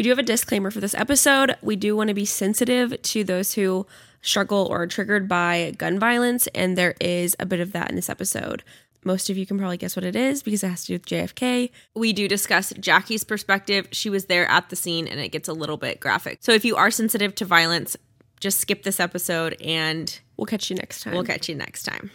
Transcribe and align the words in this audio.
We 0.00 0.04
do 0.04 0.08
have 0.08 0.18
a 0.18 0.22
disclaimer 0.22 0.70
for 0.70 0.80
this 0.80 0.94
episode. 0.94 1.56
We 1.60 1.76
do 1.76 1.94
want 1.94 2.08
to 2.08 2.14
be 2.14 2.24
sensitive 2.24 3.02
to 3.02 3.22
those 3.22 3.52
who 3.52 3.86
struggle 4.22 4.66
or 4.70 4.80
are 4.80 4.86
triggered 4.86 5.28
by 5.28 5.74
gun 5.76 5.98
violence, 5.98 6.46
and 6.54 6.74
there 6.78 6.94
is 7.02 7.36
a 7.38 7.44
bit 7.44 7.60
of 7.60 7.72
that 7.72 7.90
in 7.90 7.96
this 7.96 8.08
episode. 8.08 8.64
Most 9.04 9.28
of 9.28 9.36
you 9.36 9.44
can 9.44 9.58
probably 9.58 9.76
guess 9.76 9.96
what 9.96 10.06
it 10.06 10.16
is 10.16 10.42
because 10.42 10.64
it 10.64 10.68
has 10.68 10.84
to 10.84 10.86
do 10.86 10.94
with 10.94 11.04
JFK. 11.04 11.70
We 11.94 12.14
do 12.14 12.28
discuss 12.28 12.72
Jackie's 12.80 13.24
perspective. 13.24 13.88
She 13.92 14.08
was 14.08 14.24
there 14.24 14.46
at 14.46 14.70
the 14.70 14.74
scene 14.74 15.06
and 15.06 15.20
it 15.20 15.32
gets 15.32 15.48
a 15.48 15.52
little 15.52 15.76
bit 15.76 16.00
graphic. 16.00 16.38
So 16.40 16.52
if 16.52 16.64
you 16.64 16.76
are 16.76 16.90
sensitive 16.90 17.34
to 17.34 17.44
violence, 17.44 17.94
just 18.40 18.58
skip 18.58 18.84
this 18.84 19.00
episode 19.00 19.54
and 19.60 20.18
We'll 20.38 20.46
catch 20.46 20.70
you 20.70 20.76
next 20.76 21.02
time. 21.02 21.12
we'll 21.12 21.24
catch 21.24 21.46
you 21.46 21.56
next 21.56 21.82
time. 21.82 22.10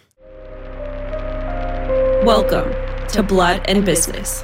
Welcome 2.25 2.73
to 3.09 3.21
Blood 3.21 3.61
and 3.67 3.85
Business. 3.85 4.43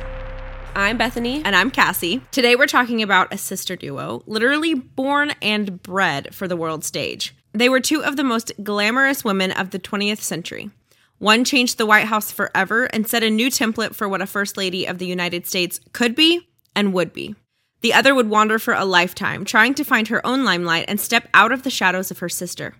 I'm 0.75 0.97
Bethany. 0.97 1.41
And 1.43 1.53
I'm 1.53 1.69
Cassie. 1.69 2.21
Today 2.31 2.55
we're 2.55 2.65
talking 2.65 3.03
about 3.03 3.33
a 3.33 3.37
sister 3.37 3.75
duo, 3.75 4.23
literally 4.25 4.73
born 4.73 5.33
and 5.41 5.83
bred 5.83 6.33
for 6.33 6.47
the 6.47 6.55
world 6.55 6.85
stage. 6.85 7.35
They 7.51 7.67
were 7.67 7.81
two 7.81 8.03
of 8.03 8.15
the 8.15 8.23
most 8.23 8.53
glamorous 8.63 9.25
women 9.25 9.51
of 9.51 9.71
the 9.71 9.79
20th 9.79 10.21
century. 10.21 10.71
One 11.17 11.43
changed 11.43 11.77
the 11.77 11.85
White 11.85 12.05
House 12.05 12.31
forever 12.31 12.85
and 12.85 13.07
set 13.07 13.21
a 13.21 13.29
new 13.29 13.47
template 13.47 13.95
for 13.95 14.07
what 14.07 14.21
a 14.21 14.25
First 14.25 14.55
Lady 14.55 14.85
of 14.85 14.97
the 14.97 15.05
United 15.05 15.45
States 15.45 15.81
could 15.91 16.15
be 16.15 16.47
and 16.73 16.93
would 16.93 17.11
be. 17.11 17.35
The 17.81 17.93
other 17.93 18.15
would 18.15 18.29
wander 18.29 18.57
for 18.57 18.73
a 18.73 18.85
lifetime, 18.85 19.43
trying 19.43 19.73
to 19.73 19.83
find 19.83 20.07
her 20.07 20.25
own 20.25 20.45
limelight 20.45 20.85
and 20.87 20.99
step 20.99 21.27
out 21.33 21.51
of 21.51 21.63
the 21.63 21.69
shadows 21.69 22.11
of 22.11 22.19
her 22.19 22.29
sister. 22.29 22.75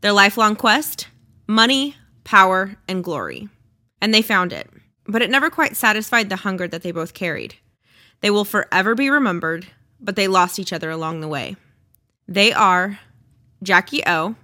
Their 0.00 0.12
lifelong 0.12 0.56
quest 0.56 1.08
money, 1.46 1.94
power, 2.24 2.76
and 2.88 3.04
glory. 3.04 3.48
And 4.00 4.14
they 4.14 4.22
found 4.22 4.52
it. 4.52 4.68
But 5.08 5.22
it 5.22 5.30
never 5.30 5.50
quite 5.50 5.76
satisfied 5.76 6.28
the 6.28 6.36
hunger 6.36 6.68
that 6.68 6.82
they 6.82 6.92
both 6.92 7.14
carried. 7.14 7.54
They 8.20 8.30
will 8.30 8.44
forever 8.44 8.94
be 8.94 9.10
remembered, 9.10 9.66
but 9.98 10.16
they 10.16 10.28
lost 10.28 10.58
each 10.58 10.72
other 10.72 10.90
along 10.90 11.20
the 11.20 11.28
way. 11.28 11.56
They 12.26 12.52
are 12.52 13.00
Jackie 13.62 14.02
O, 14.06 14.36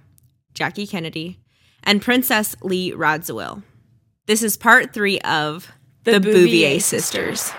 Jackie 0.53 0.87
Kennedy, 0.87 1.39
and 1.83 2.01
Princess 2.01 2.55
Lee 2.63 2.91
Radziwill. 2.91 3.61
This 4.25 4.41
is 4.41 4.57
part 4.57 4.91
three 4.91 5.19
of 5.19 5.71
The, 6.03 6.19
Bouvier, 6.19 6.79
Sisters. 6.79 7.51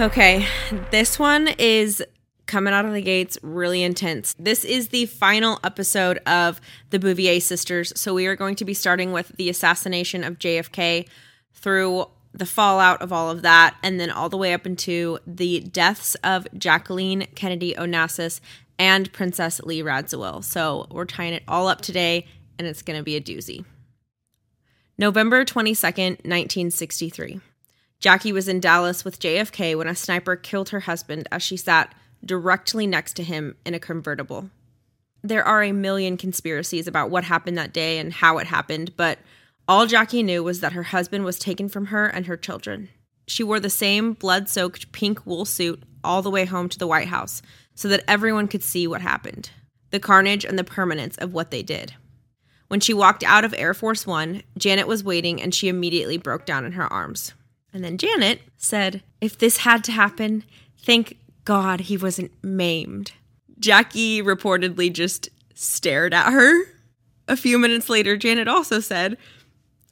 Okay, 0.00 0.46
this 0.92 1.18
one 1.18 1.48
is 1.58 2.04
coming 2.46 2.72
out 2.72 2.84
of 2.84 2.92
the 2.92 3.02
gates 3.02 3.36
really 3.42 3.82
intense. 3.82 4.32
This 4.38 4.64
is 4.64 4.90
the 4.90 5.06
final 5.06 5.58
episode 5.64 6.18
of 6.18 6.60
the 6.90 7.00
Bouvier 7.00 7.40
sisters. 7.40 7.92
So 7.96 8.14
we 8.14 8.28
are 8.28 8.36
going 8.36 8.54
to 8.56 8.64
be 8.64 8.74
starting 8.74 9.10
with 9.10 9.32
the 9.36 9.50
assassination 9.50 10.22
of 10.22 10.38
JFK 10.38 11.08
through 11.52 12.06
the 12.32 12.46
fallout 12.46 13.02
of 13.02 13.12
all 13.12 13.28
of 13.28 13.42
that, 13.42 13.74
and 13.82 13.98
then 13.98 14.08
all 14.08 14.28
the 14.28 14.36
way 14.36 14.52
up 14.52 14.66
into 14.66 15.18
the 15.26 15.58
deaths 15.60 16.14
of 16.22 16.46
Jacqueline 16.56 17.26
Kennedy 17.34 17.74
Onassis 17.74 18.38
and 18.78 19.12
Princess 19.12 19.60
Lee 19.64 19.82
Radziwill. 19.82 20.44
So 20.44 20.86
we're 20.92 21.06
tying 21.06 21.34
it 21.34 21.42
all 21.48 21.66
up 21.66 21.80
today, 21.80 22.24
and 22.56 22.68
it's 22.68 22.82
going 22.82 23.00
to 23.00 23.02
be 23.02 23.16
a 23.16 23.20
doozy. 23.20 23.64
November 24.96 25.44
22nd, 25.44 26.24
1963. 26.24 27.40
Jackie 28.00 28.32
was 28.32 28.46
in 28.46 28.60
Dallas 28.60 29.04
with 29.04 29.18
JFK 29.18 29.76
when 29.76 29.88
a 29.88 29.94
sniper 29.94 30.36
killed 30.36 30.68
her 30.68 30.80
husband 30.80 31.26
as 31.32 31.42
she 31.42 31.56
sat 31.56 31.94
directly 32.24 32.86
next 32.86 33.14
to 33.16 33.24
him 33.24 33.56
in 33.66 33.74
a 33.74 33.80
convertible. 33.80 34.50
There 35.22 35.44
are 35.44 35.64
a 35.64 35.72
million 35.72 36.16
conspiracies 36.16 36.86
about 36.86 37.10
what 37.10 37.24
happened 37.24 37.58
that 37.58 37.72
day 37.72 37.98
and 37.98 38.12
how 38.12 38.38
it 38.38 38.46
happened, 38.46 38.96
but 38.96 39.18
all 39.66 39.86
Jackie 39.86 40.22
knew 40.22 40.44
was 40.44 40.60
that 40.60 40.72
her 40.74 40.84
husband 40.84 41.24
was 41.24 41.38
taken 41.38 41.68
from 41.68 41.86
her 41.86 42.06
and 42.06 42.26
her 42.26 42.36
children. 42.36 42.88
She 43.26 43.42
wore 43.42 43.60
the 43.60 43.68
same 43.68 44.12
blood 44.12 44.48
soaked 44.48 44.92
pink 44.92 45.26
wool 45.26 45.44
suit 45.44 45.82
all 46.04 46.22
the 46.22 46.30
way 46.30 46.44
home 46.44 46.68
to 46.68 46.78
the 46.78 46.86
White 46.86 47.08
House 47.08 47.42
so 47.74 47.88
that 47.88 48.04
everyone 48.06 48.48
could 48.48 48.62
see 48.62 48.86
what 48.86 49.02
happened 49.02 49.50
the 49.90 49.98
carnage 49.98 50.44
and 50.44 50.58
the 50.58 50.64
permanence 50.64 51.16
of 51.16 51.32
what 51.32 51.50
they 51.50 51.62
did. 51.62 51.94
When 52.68 52.78
she 52.78 52.92
walked 52.92 53.24
out 53.24 53.44
of 53.44 53.54
Air 53.56 53.72
Force 53.72 54.06
One, 54.06 54.42
Janet 54.58 54.86
was 54.86 55.02
waiting 55.02 55.40
and 55.40 55.54
she 55.54 55.68
immediately 55.68 56.18
broke 56.18 56.44
down 56.44 56.66
in 56.66 56.72
her 56.72 56.92
arms. 56.92 57.32
And 57.72 57.84
then 57.84 57.98
Janet 57.98 58.40
said, 58.56 59.02
If 59.20 59.38
this 59.38 59.58
had 59.58 59.84
to 59.84 59.92
happen, 59.92 60.44
thank 60.78 61.16
God 61.44 61.80
he 61.80 61.96
wasn't 61.96 62.32
maimed. 62.42 63.12
Jackie 63.58 64.22
reportedly 64.22 64.92
just 64.92 65.28
stared 65.54 66.14
at 66.14 66.32
her. 66.32 66.64
A 67.26 67.36
few 67.36 67.58
minutes 67.58 67.88
later, 67.88 68.16
Janet 68.16 68.48
also 68.48 68.80
said, 68.80 69.18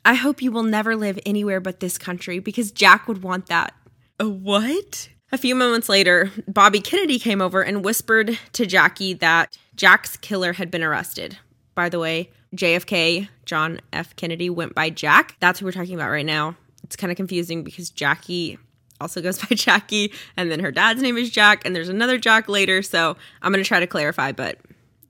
I 0.04 0.14
hope 0.14 0.40
you 0.40 0.52
will 0.52 0.62
never 0.62 0.96
live 0.96 1.18
anywhere 1.26 1.60
but 1.60 1.80
this 1.80 1.98
country 1.98 2.38
because 2.38 2.70
Jack 2.70 3.08
would 3.08 3.22
want 3.22 3.46
that. 3.46 3.74
A 4.20 4.28
what? 4.28 5.08
A 5.32 5.38
few 5.38 5.54
moments 5.54 5.88
later, 5.88 6.30
Bobby 6.46 6.80
Kennedy 6.80 7.18
came 7.18 7.42
over 7.42 7.60
and 7.60 7.84
whispered 7.84 8.38
to 8.52 8.64
Jackie 8.66 9.14
that 9.14 9.58
Jack's 9.74 10.16
killer 10.16 10.52
had 10.52 10.70
been 10.70 10.84
arrested. 10.84 11.36
By 11.74 11.88
the 11.88 11.98
way, 11.98 12.30
JFK, 12.54 13.28
John 13.44 13.80
F. 13.92 14.14
Kennedy, 14.14 14.48
went 14.48 14.74
by 14.74 14.88
Jack. 14.88 15.36
That's 15.40 15.58
who 15.58 15.66
we're 15.66 15.72
talking 15.72 15.96
about 15.96 16.10
right 16.10 16.24
now 16.24 16.56
it's 16.86 16.96
kind 16.96 17.10
of 17.10 17.16
confusing 17.16 17.64
because 17.64 17.90
Jackie 17.90 18.58
also 19.00 19.20
goes 19.20 19.38
by 19.48 19.54
Jackie, 19.54 20.12
and 20.36 20.50
then 20.50 20.60
her 20.60 20.72
dad's 20.72 21.02
name 21.02 21.16
is 21.16 21.30
Jack, 21.30 21.64
and 21.64 21.74
there's 21.74 21.88
another 21.88 22.16
Jack 22.16 22.48
later. 22.48 22.80
So 22.82 23.16
I'm 23.42 23.52
going 23.52 23.62
to 23.62 23.68
try 23.68 23.80
to 23.80 23.86
clarify, 23.86 24.32
but 24.32 24.58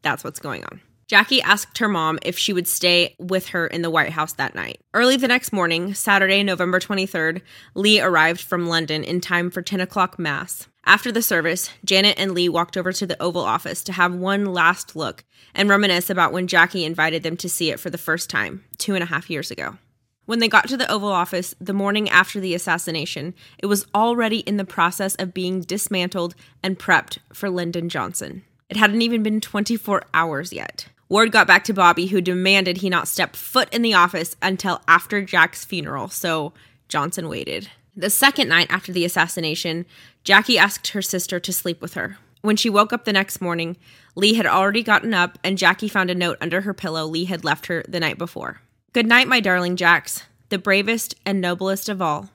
that's 0.03 0.25
what's 0.25 0.41
going 0.41 0.65
on. 0.65 0.81
Jackie 1.07 1.41
asked 1.43 1.79
her 1.79 1.89
mom 1.89 2.19
if 2.23 2.37
she 2.37 2.53
would 2.53 2.67
stay 2.67 3.15
with 3.21 3.49
her 3.49 3.69
in 3.69 3.83
the 3.83 3.91
White 3.91 4.11
House 4.11 4.33
that 4.33 4.57
night. 4.57 4.81
Early 4.93 5.17
the 5.17 5.29
next 5.29 5.53
morning, 5.53 5.95
Saturday, 5.95 6.43
November 6.43 6.81
23rd, 6.81 7.43
Lee 7.77 8.01
arrived 8.01 8.41
from 8.41 8.67
London 8.67 9.05
in 9.05 9.21
time 9.21 9.51
for 9.51 9.63
10 9.63 9.81
o'clock 9.81 10.19
Mass. 10.19 10.67
After 10.85 11.13
the 11.13 11.23
service, 11.23 11.71
Janet 11.85 12.19
and 12.19 12.33
Lee 12.33 12.49
walked 12.49 12.77
over 12.77 12.93
to 12.93 13.07
the 13.07 13.21
Oval 13.23 13.43
Office 13.43 13.85
to 13.85 13.93
have 13.93 14.15
one 14.15 14.47
last 14.47 14.97
look 14.97 15.25
and 15.55 15.69
reminisce 15.69 16.11
about 16.11 16.33
when 16.33 16.49
Jackie 16.49 16.85
invited 16.85 17.23
them 17.23 17.37
to 17.37 17.49
see 17.49 17.71
it 17.71 17.79
for 17.79 17.91
the 17.91 17.99
first 17.99 18.29
time, 18.29 18.65
two 18.79 18.95
and 18.95 19.03
a 19.03 19.07
half 19.07 19.31
years 19.31 19.53
ago. 19.53 19.79
When 20.27 20.41
they 20.41 20.49
got 20.49 20.69
to 20.69 20.77
the 20.77 20.91
Oval 20.91 21.09
Office 21.09 21.55
the 21.61 21.73
morning 21.73 22.09
after 22.11 22.41
the 22.41 22.55
assassination, 22.55 23.33
it 23.59 23.67
was 23.67 23.87
already 23.95 24.41
in 24.41 24.57
the 24.57 24.65
process 24.65 25.15
of 25.15 25.33
being 25.33 25.61
dismantled 25.61 26.35
and 26.65 26.79
prepped 26.79 27.19
for 27.33 27.49
Lyndon 27.49 27.89
Johnson. 27.89 28.43
It 28.69 28.77
hadn't 28.77 29.03
even 29.03 29.23
been 29.23 29.41
24 29.41 30.03
hours 30.13 30.53
yet. 30.53 30.89
Ward 31.09 31.31
got 31.31 31.47
back 31.47 31.63
to 31.65 31.73
Bobby, 31.73 32.09
who 32.09 32.21
demanded 32.21 32.79
he 32.79 32.91
not 32.91 33.07
step 33.07 33.37
foot 33.37 33.73
in 33.73 33.83
the 33.83 33.95
office 33.95 34.37
until 34.43 34.83
after 34.89 35.23
Jack's 35.23 35.65
funeral, 35.65 36.09
so 36.09 36.53
Johnson 36.89 37.29
waited. 37.29 37.71
The 37.97 38.11
second 38.11 38.49
night 38.49 38.67
after 38.69 38.93
the 38.93 39.05
assassination, 39.05 39.87
Jackie 40.25 40.59
asked 40.59 40.89
her 40.89 41.03
sister 41.03 41.39
to 41.39 41.53
sleep 41.53 41.81
with 41.81 41.95
her. 41.95 42.19
When 42.43 42.57
she 42.57 42.69
woke 42.69 42.93
up 42.93 43.05
the 43.05 43.13
next 43.13 43.41
morning, 43.41 43.77
Lee 44.17 44.35
had 44.35 44.47
already 44.47 44.83
gotten 44.83 45.15
up, 45.15 45.39
and 45.45 45.57
Jackie 45.57 45.89
found 45.89 46.11
a 46.11 46.15
note 46.17 46.39
under 46.41 46.63
her 46.63 46.75
pillow 46.75 47.07
Lee 47.07 47.27
had 47.27 47.45
left 47.45 47.67
her 47.67 47.85
the 47.89 48.01
night 48.01 48.19
before. 48.19 48.61
Good 48.97 49.07
night, 49.07 49.29
my 49.29 49.41
darling 49.41 49.77
Jacks, 49.77 50.23
the 50.49 50.57
bravest 50.57 51.17
and 51.27 51.39
noblest 51.39 51.91
of 51.91 52.01
all. 52.01 52.31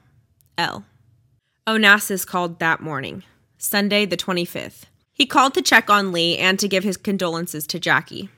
L. 0.59 0.85
Onassis 1.65 2.23
called 2.23 2.59
that 2.59 2.79
morning, 2.79 3.23
Sunday 3.57 4.05
the 4.05 4.15
25th. 4.15 4.83
He 5.11 5.25
called 5.25 5.55
to 5.55 5.63
check 5.63 5.89
on 5.89 6.11
Lee 6.11 6.37
and 6.37 6.59
to 6.59 6.67
give 6.67 6.83
his 6.83 6.97
condolences 6.97 7.65
to 7.65 7.79
Jackie. 7.79 8.29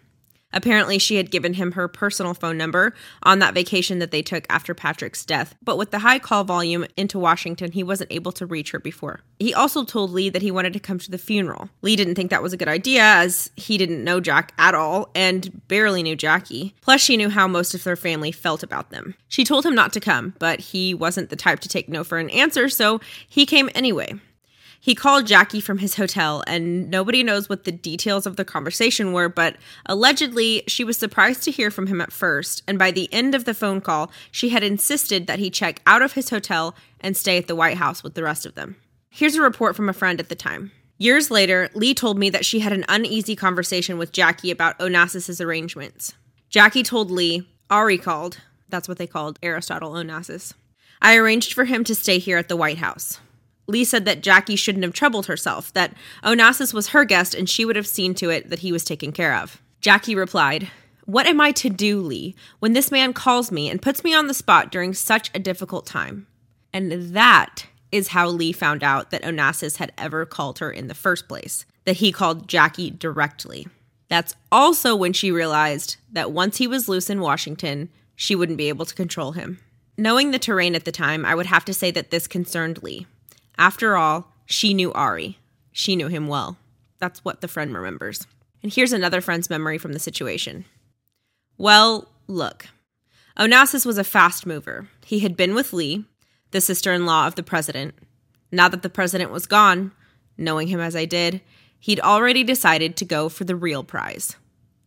Apparently, 0.54 1.00
she 1.00 1.16
had 1.16 1.32
given 1.32 1.56
him 1.56 1.74
her 1.74 1.88
personal 1.88 2.34
phone 2.34 2.58
number 2.58 2.94
on 3.24 3.40
that 3.40 3.54
vacation 3.54 4.00
that 4.00 4.12
they 4.12 4.22
took 4.22 4.46
after 4.50 4.74
Patrick's 4.74 5.26
death, 5.26 5.56
but 5.64 5.78
with 5.78 5.92
the 5.92 6.00
high 6.00 6.20
call 6.20 6.44
volume 6.44 6.86
into 6.96 7.20
Washington, 7.20 7.72
he 7.72 7.84
wasn't 7.84 8.12
able 8.12 8.32
to 8.34 8.46
reach 8.46 8.72
her 8.72 8.80
before. 8.80 9.22
He 9.40 9.54
also 9.54 9.84
told 9.84 10.12
Lee 10.12 10.30
that 10.30 10.42
he 10.42 10.52
wanted 10.52 10.74
to 10.74 10.80
come 10.80 11.00
to 11.00 11.12
the 11.12 11.18
funeral. 11.18 11.70
Lee 11.82 11.96
didn't 11.96 12.16
think 12.16 12.30
that 12.30 12.44
was 12.44 12.54
a 12.54 12.58
good 12.58 12.68
idea, 12.68 13.02
as 13.02 13.52
he 13.56 13.78
didn't 13.78 14.04
know 14.04 14.20
Jack 14.20 14.54
at 14.58 14.76
all 14.76 15.10
and 15.16 15.68
barely 15.68 16.04
knew 16.04 16.16
Jackie. 16.16 16.76
Plus, 16.82 17.02
she 17.02 17.18
knew 17.18 17.30
how 17.30 17.48
most 17.48 17.74
of 17.74 17.84
their 17.84 17.96
family 17.96 18.32
felt 18.32 18.64
about 18.64 18.92
them. 18.92 19.16
She 19.28 19.44
told 19.44 19.66
him 19.66 19.76
not 19.76 19.92
to 19.94 20.00
come, 20.00 20.36
but 20.40 20.60
he 20.60 20.94
wasn't 20.94 21.30
the 21.30 21.36
type 21.36 21.60
to 21.62 21.70
take 21.70 21.90
no 21.90 22.04
for 22.04 22.20
an 22.20 22.30
answer, 22.30 22.70
so 22.70 23.02
he 23.28 23.46
came 23.46 23.70
anyway. 23.74 24.14
He 24.84 24.96
called 24.96 25.28
Jackie 25.28 25.62
from 25.62 25.78
his 25.78 25.96
hotel, 25.96 26.44
and 26.46 26.90
nobody 26.90 27.24
knows 27.24 27.48
what 27.48 27.64
the 27.64 27.72
details 27.72 28.26
of 28.26 28.36
the 28.36 28.44
conversation 28.44 29.14
were, 29.14 29.30
but 29.30 29.56
allegedly, 29.86 30.64
she 30.68 30.84
was 30.84 30.98
surprised 30.98 31.42
to 31.44 31.52
hear 31.52 31.72
from 31.72 31.88
him 31.88 32.02
at 32.02 32.12
first, 32.12 32.64
and 32.68 32.78
by 32.78 32.92
the 32.92 33.08
end 33.14 33.34
of 33.34 33.46
the 33.46 33.54
phone 33.54 33.80
call, 33.80 34.12
she 34.30 34.50
had 34.50 34.62
insisted 34.62 35.26
that 35.26 35.40
he 35.40 35.50
check 35.50 35.82
out 35.88 36.02
of 36.02 36.12
his 36.12 36.32
hotel 36.32 36.76
and 37.00 37.16
stay 37.16 37.38
at 37.38 37.48
the 37.48 37.56
White 37.56 37.78
House 37.78 38.04
with 38.04 38.16
the 38.16 38.24
rest 38.24 38.46
of 38.46 38.56
them. 38.56 38.76
Here's 39.10 39.36
a 39.36 39.42
report 39.42 39.78
from 39.78 39.88
a 39.88 39.94
friend 39.94 40.20
at 40.20 40.28
the 40.28 40.36
time. 40.36 40.74
Years 40.98 41.32
later, 41.32 41.70
Lee 41.74 41.94
told 41.94 42.20
me 42.20 42.30
that 42.32 42.44
she 42.44 42.60
had 42.60 42.74
an 42.74 42.84
uneasy 42.90 43.38
conversation 43.38 43.98
with 43.98 44.12
Jackie 44.12 44.52
about 44.52 44.78
Onassis's 44.80 45.40
arrangements. 45.40 46.14
Jackie 46.50 46.84
told 46.84 47.10
Lee, 47.10 47.48
Ari 47.70 48.00
called, 48.00 48.42
that's 48.68 48.90
what 48.90 48.98
they 48.98 49.08
called 49.08 49.40
Aristotle 49.42 49.94
Onassis. 49.94 50.52
I 51.02 51.16
arranged 51.16 51.54
for 51.54 51.64
him 51.64 51.86
to 51.86 51.96
stay 51.96 52.20
here 52.20 52.38
at 52.38 52.50
the 52.50 52.58
White 52.58 52.80
House. 52.80 53.22
Lee 53.68 53.84
said 53.84 54.06
that 54.06 54.22
Jackie 54.22 54.56
shouldn't 54.56 54.84
have 54.84 54.94
troubled 54.94 55.28
herself, 55.28 55.72
that 55.74 55.94
Onassis 56.24 56.74
was 56.74 56.90
her 56.90 57.06
guest 57.06 57.34
and 57.34 57.50
she 57.50 57.66
would 57.66 57.76
have 57.76 57.88
seen 57.88 58.14
to 58.16 58.30
it 58.30 58.50
that 58.50 58.60
he 58.60 58.72
was 58.72 58.84
taken 58.84 59.12
care 59.12 59.36
of. 59.36 59.62
Jackie 59.80 60.16
replied, 60.16 60.70
What 61.06 61.28
am 61.28 61.40
I 61.40 61.52
to 61.54 61.70
do, 61.70 62.02
Lee, 62.02 62.36
when 62.60 62.74
this 62.74 62.92
man 62.92 63.14
calls 63.14 63.52
me 63.52 63.70
and 63.70 63.82
puts 63.82 64.04
me 64.04 64.14
on 64.14 64.28
the 64.28 64.34
spot 64.34 64.72
during 64.72 64.94
such 64.94 65.32
a 65.34 65.40
difficult 65.40 65.86
time? 65.86 66.28
And 66.74 67.14
that 67.14 67.68
is 67.92 68.10
how 68.10 68.28
Lee 68.28 68.52
found 68.52 68.84
out 68.84 69.12
that 69.12 69.24
Onassis 69.24 69.78
had 69.78 69.94
ever 69.98 70.26
called 70.26 70.60
her 70.60 70.72
in 70.72 70.88
the 70.88 70.96
first 70.96 71.28
place, 71.28 71.66
that 71.86 71.98
he 71.98 72.12
called 72.12 72.48
Jackie 72.48 72.90
directly. 72.90 73.68
That's 74.10 74.36
also 74.52 74.96
when 74.96 75.14
she 75.14 75.32
realized 75.32 75.98
that 76.12 76.32
once 76.32 76.58
he 76.58 76.68
was 76.68 76.90
loose 76.90 77.10
in 77.10 77.22
Washington, 77.22 77.90
she 78.16 78.36
wouldn't 78.36 78.58
be 78.58 78.70
able 78.70 78.86
to 78.86 78.96
control 78.96 79.34
him. 79.34 79.60
Knowing 79.98 80.32
the 80.32 80.40
terrain 80.40 80.76
at 80.76 80.86
the 80.86 80.92
time, 80.92 81.24
I 81.24 81.36
would 81.36 81.46
have 81.46 81.66
to 81.66 81.74
say 81.74 81.92
that 81.92 82.10
this 82.10 82.26
concerned 82.26 82.82
Lee. 82.82 83.06
After 83.58 83.96
all, 83.96 84.32
she 84.46 84.74
knew 84.74 84.92
Ari. 84.94 85.38
She 85.72 85.96
knew 85.96 86.08
him 86.08 86.28
well. 86.28 86.58
That's 87.00 87.24
what 87.26 87.42
the 87.42 87.48
friend 87.48 87.74
remembers. 87.74 88.28
And 88.62 88.74
here's 88.74 88.94
another 88.94 89.22
friend's 89.22 89.50
memory 89.50 89.78
from 89.78 89.94
the 89.94 90.00
situation. 90.00 90.66
Well, 91.58 92.08
look. 92.28 92.68
Onassis 93.38 93.86
was 93.86 93.98
a 93.98 94.04
fast 94.04 94.46
mover. 94.46 94.88
He 95.06 95.20
had 95.20 95.36
been 95.36 95.56
with 95.56 95.74
Lee, 95.74 96.06
the 96.52 96.62
sister 96.62 96.94
in 96.94 97.06
law 97.06 97.28
of 97.28 97.36
the 97.36 97.44
president. 97.44 97.96
Now 98.52 98.70
that 98.70 98.84
the 98.84 98.90
president 98.90 99.32
was 99.32 99.48
gone, 99.48 99.92
knowing 100.38 100.68
him 100.68 100.80
as 100.80 100.96
I 100.96 101.06
did, 101.06 101.42
he'd 101.80 102.00
already 102.00 102.44
decided 102.44 102.96
to 102.98 103.06
go 103.06 103.30
for 103.30 103.44
the 103.44 103.56
real 103.56 103.84
prize 103.84 104.36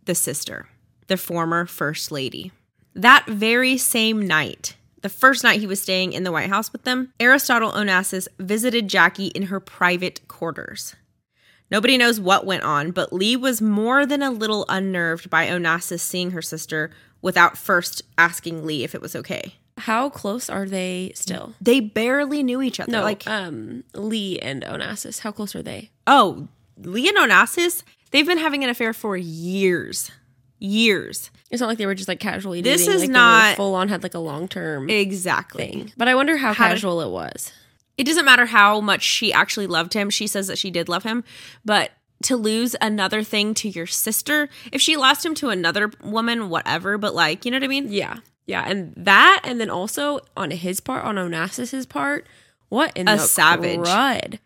the 0.05 0.15
sister, 0.15 0.69
the 1.09 1.17
former 1.17 1.67
first 1.67 2.13
lady. 2.13 2.53
That 2.95 3.27
very 3.27 3.77
same 3.77 4.25
night, 4.25 4.77
the 5.03 5.09
first 5.09 5.45
night 5.45 5.61
he 5.61 5.67
was 5.67 5.81
staying 5.81 6.13
in 6.13 6.25
the 6.25 6.33
White 6.33 6.49
House 6.49 6.73
with 6.73 6.85
them, 6.85 7.13
Aristotle 7.21 7.73
Onassis 7.73 8.29
visited 8.39 8.89
Jackie 8.89 9.29
in 9.29 9.45
her 9.45 9.61
private 9.61 10.27
quarters. 10.29 10.97
Nobody 11.71 11.97
knows 11.99 12.21
what 12.21 12.47
went 12.47 12.63
on, 12.63 12.93
but 12.93 13.13
Lee 13.13 13.37
was 13.37 13.61
more 13.61 14.07
than 14.07 14.23
a 14.23 14.31
little 14.31 14.65
unnerved 14.69 15.29
by 15.29 15.47
Onassis 15.47 16.01
seeing 16.01 16.31
her 16.31 16.43
sister 16.43 16.91
without 17.23 17.59
first 17.59 18.03
asking 18.17 18.65
Lee 18.65 18.85
if 18.85 18.95
it 18.95 19.01
was 19.03 19.17
okay. 19.17 19.57
How 19.79 20.09
close 20.09 20.49
are 20.49 20.67
they 20.67 21.13
still? 21.15 21.55
They 21.61 21.81
barely 21.81 22.43
knew 22.43 22.63
each 22.63 22.81
other. 22.81 22.91
No, 22.91 23.03
like, 23.03 23.27
like 23.27 23.35
um, 23.35 23.85
Lee 23.95 24.39
and 24.39 24.63
Onassis. 24.63 25.21
How 25.21 25.33
close 25.33 25.55
are 25.55 25.63
they? 25.63 25.91
oh, 26.07 26.49
Lee 26.79 27.09
and 27.09 27.17
Onassis, 27.17 27.83
they've 28.11 28.27
been 28.27 28.39
having 28.39 28.63
an 28.63 28.71
affair 28.71 28.93
for 28.93 29.17
years. 29.17 30.11
Years. 30.59 31.31
It's 31.51 31.61
not 31.61 31.67
like 31.69 31.79
they 31.79 31.87
were 31.87 31.95
just 31.95 32.09
like 32.09 32.21
casually. 32.21 32.61
This 32.63 32.83
dating, 32.87 32.95
is 32.95 33.01
like, 33.03 33.11
not- 33.11 33.57
full 33.57 33.75
on. 33.75 33.89
Had 33.89 34.03
like 34.03 34.15
a 34.15 34.19
long 34.19 34.49
term 34.49 34.89
Exactly. 34.91 35.67
thing. 35.67 35.93
But 35.97 36.09
I 36.09 36.15
wonder 36.15 36.37
how, 36.39 36.53
How 36.55 36.69
did- 36.69 36.75
casual 36.75 37.01
it 37.03 37.11
was. 37.11 37.53
it 37.99 38.05
doesn't 38.05 38.25
matter 38.25 38.47
how 38.47 38.81
much 38.81 39.03
she 39.03 39.33
actually 39.33 39.67
loved 39.67 39.93
him. 39.95 40.11
She 40.11 40.27
says 40.27 40.47
that 40.49 40.59
she 40.59 40.71
did 40.71 40.89
love 40.89 41.03
him, 41.05 41.25
but 41.65 41.91
to 42.23 42.37
lose 42.37 42.75
another 42.81 43.23
thing 43.23 43.53
to 43.55 43.69
your 43.69 43.87
sister, 43.87 44.49
if 44.73 44.81
she 44.81 44.97
lost 44.97 45.25
him 45.25 45.35
to 45.37 45.51
another 45.51 45.91
woman, 46.03 46.49
whatever, 46.49 46.97
but 46.97 47.15
like, 47.15 47.45
you 47.45 47.51
know 47.51 47.57
what 47.59 47.65
I 47.65 47.69
mean? 47.69 47.93
Yeah, 47.93 48.17
yeah, 48.47 48.65
and 48.67 48.95
that, 48.97 49.43
and 49.45 49.61
then 49.61 49.69
also 49.69 50.21
on 50.37 50.51
his 50.51 50.81
part, 50.81 51.05
on 51.05 51.17
Onassis's 51.17 51.85
part, 51.85 52.27
what 52.71 52.97
in 52.97 53.07
A 53.07 53.17
the 53.17 53.23
savage. 53.23 53.81
crud? 53.81 54.39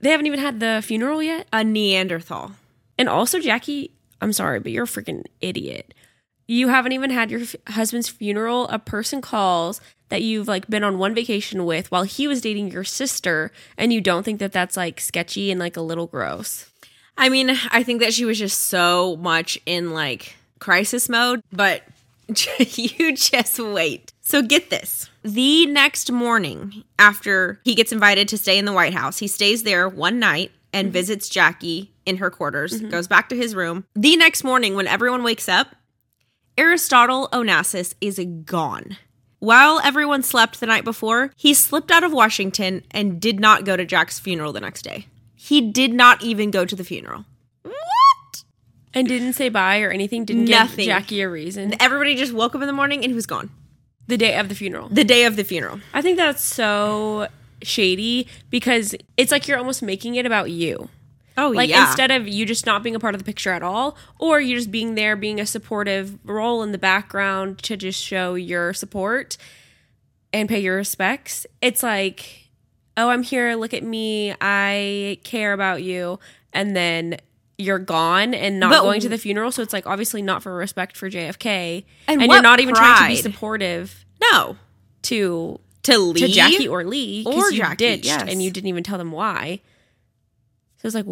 They 0.00 0.10
haven't 0.10 0.26
even 0.26 0.40
had 0.40 0.60
the 0.60 0.80
funeral 0.82 1.22
yet, 1.22 1.46
A 1.52 1.62
Neanderthal. 1.62 2.52
and 2.98 3.08
also 3.08 3.38
Jackie. 3.38 3.92
I'm 4.20 4.32
sorry, 4.32 4.60
but 4.60 4.72
you're 4.72 4.84
a 4.84 4.88
freaking 4.88 5.24
idiot. 5.40 5.94
You 6.46 6.68
haven't 6.68 6.92
even 6.92 7.10
had 7.10 7.30
your 7.30 7.42
f- 7.42 7.54
husband's 7.68 8.08
funeral. 8.08 8.66
A 8.68 8.78
person 8.78 9.20
calls 9.20 9.80
that 10.08 10.22
you've 10.22 10.48
like 10.48 10.68
been 10.68 10.84
on 10.84 10.98
one 10.98 11.14
vacation 11.14 11.64
with 11.64 11.90
while 11.90 12.02
he 12.02 12.26
was 12.26 12.40
dating 12.40 12.72
your 12.72 12.84
sister, 12.84 13.52
and 13.78 13.92
you 13.92 14.00
don't 14.00 14.24
think 14.24 14.40
that 14.40 14.52
that's 14.52 14.76
like 14.76 15.00
sketchy 15.00 15.50
and 15.50 15.60
like 15.60 15.76
a 15.76 15.80
little 15.80 16.06
gross. 16.06 16.70
I 17.16 17.28
mean, 17.28 17.50
I 17.70 17.82
think 17.82 18.00
that 18.00 18.14
she 18.14 18.24
was 18.24 18.38
just 18.38 18.64
so 18.64 19.16
much 19.16 19.58
in 19.66 19.92
like 19.92 20.34
crisis 20.58 21.08
mode, 21.08 21.42
but 21.52 21.82
you 22.58 23.16
just 23.16 23.58
wait. 23.58 24.12
So 24.20 24.42
get 24.42 24.70
this. 24.70 25.08
The 25.22 25.66
next 25.66 26.10
morning, 26.10 26.84
after 26.98 27.60
he 27.64 27.74
gets 27.74 27.92
invited 27.92 28.28
to 28.28 28.38
stay 28.38 28.58
in 28.58 28.64
the 28.64 28.72
White 28.72 28.94
House, 28.94 29.18
he 29.18 29.28
stays 29.28 29.64
there 29.64 29.88
one 29.88 30.18
night 30.18 30.50
and 30.72 30.86
mm-hmm. 30.86 30.92
visits 30.92 31.28
Jackie 31.28 31.90
in 32.10 32.18
her 32.18 32.30
quarters, 32.30 32.74
mm-hmm. 32.74 32.90
goes 32.90 33.08
back 33.08 33.30
to 33.30 33.36
his 33.36 33.54
room. 33.54 33.86
The 33.94 34.16
next 34.16 34.44
morning, 34.44 34.74
when 34.74 34.86
everyone 34.86 35.22
wakes 35.22 35.48
up, 35.48 35.74
Aristotle 36.58 37.28
Onassis 37.32 37.94
is 38.02 38.20
gone. 38.44 38.98
While 39.38 39.80
everyone 39.82 40.22
slept 40.22 40.60
the 40.60 40.66
night 40.66 40.84
before, 40.84 41.32
he 41.34 41.54
slipped 41.54 41.90
out 41.90 42.04
of 42.04 42.12
Washington 42.12 42.82
and 42.90 43.18
did 43.18 43.40
not 43.40 43.64
go 43.64 43.74
to 43.74 43.86
Jack's 43.86 44.18
funeral 44.18 44.52
the 44.52 44.60
next 44.60 44.82
day. 44.82 45.06
He 45.34 45.62
did 45.62 45.94
not 45.94 46.22
even 46.22 46.50
go 46.50 46.66
to 46.66 46.76
the 46.76 46.84
funeral. 46.84 47.24
What? 47.62 48.44
And 48.92 49.08
didn't 49.08 49.32
say 49.32 49.48
bye 49.48 49.80
or 49.80 49.90
anything. 49.90 50.26
Didn't 50.26 50.44
Nothing. 50.44 50.84
give 50.84 50.86
Jackie 50.86 51.22
a 51.22 51.30
reason. 51.30 51.74
Everybody 51.80 52.16
just 52.16 52.34
woke 52.34 52.54
up 52.54 52.60
in 52.60 52.66
the 52.66 52.74
morning 52.74 53.02
and 53.02 53.10
he 53.10 53.14
was 53.14 53.26
gone. 53.26 53.48
The 54.08 54.18
day 54.18 54.36
of 54.36 54.50
the 54.50 54.54
funeral. 54.54 54.88
The 54.90 55.04
day 55.04 55.24
of 55.24 55.36
the 55.36 55.44
funeral. 55.44 55.80
I 55.94 56.02
think 56.02 56.18
that's 56.18 56.44
so 56.44 57.28
shady 57.62 58.26
because 58.50 58.94
it's 59.16 59.32
like 59.32 59.48
you're 59.48 59.58
almost 59.58 59.82
making 59.82 60.16
it 60.16 60.26
about 60.26 60.50
you. 60.50 60.90
Oh, 61.38 61.48
Like 61.50 61.70
yeah. 61.70 61.86
instead 61.86 62.10
of 62.10 62.28
you 62.28 62.44
just 62.44 62.66
not 62.66 62.82
being 62.82 62.94
a 62.94 63.00
part 63.00 63.14
of 63.14 63.18
the 63.20 63.24
picture 63.24 63.50
at 63.50 63.62
all, 63.62 63.96
or 64.18 64.40
you 64.40 64.56
just 64.56 64.70
being 64.70 64.94
there, 64.94 65.16
being 65.16 65.40
a 65.40 65.46
supportive 65.46 66.18
role 66.24 66.62
in 66.62 66.72
the 66.72 66.78
background 66.78 67.58
to 67.64 67.76
just 67.76 68.02
show 68.02 68.34
your 68.34 68.72
support 68.74 69.36
and 70.32 70.48
pay 70.48 70.60
your 70.60 70.76
respects. 70.76 71.46
It's 71.62 71.82
like, 71.82 72.48
oh, 72.96 73.08
I'm 73.08 73.22
here. 73.22 73.54
Look 73.54 73.72
at 73.74 73.82
me. 73.82 74.34
I 74.40 75.18
care 75.24 75.52
about 75.52 75.82
you. 75.82 76.18
And 76.52 76.76
then 76.76 77.16
you're 77.58 77.78
gone 77.78 78.34
and 78.34 78.58
not 78.60 78.70
But- 78.70 78.82
going 78.82 79.00
to 79.00 79.08
the 79.08 79.18
funeral. 79.18 79.50
So 79.52 79.62
it's 79.62 79.72
like 79.72 79.86
obviously 79.86 80.22
not 80.22 80.42
for 80.42 80.54
respect 80.54 80.96
for 80.96 81.08
JFK. 81.10 81.84
And 82.08 82.22
And, 82.22 82.30
you're 82.32 82.42
not 82.42 82.60
even 82.60 82.74
trying 82.74 83.02
to 83.02 83.16
be 83.16 83.16
supportive 83.22 84.04
no. 84.20 84.56
to 85.02 85.60
To 85.84 85.98
Lee? 85.98 86.20
to 86.20 86.28
Jackie 86.28 86.68
or 86.68 86.84
Lee 86.84 87.22
Or 87.26 87.50
you 87.50 87.58
Jackie, 87.58 87.76
did, 87.76 88.04
yes. 88.04 88.24
and 88.28 88.42
you 88.42 88.50
didn't 88.50 88.68
even 88.68 88.82
tell 88.82 88.98
them 88.98 89.12
why. 89.12 89.60
So 90.80 90.86
it's 90.86 90.94
like 90.94 91.06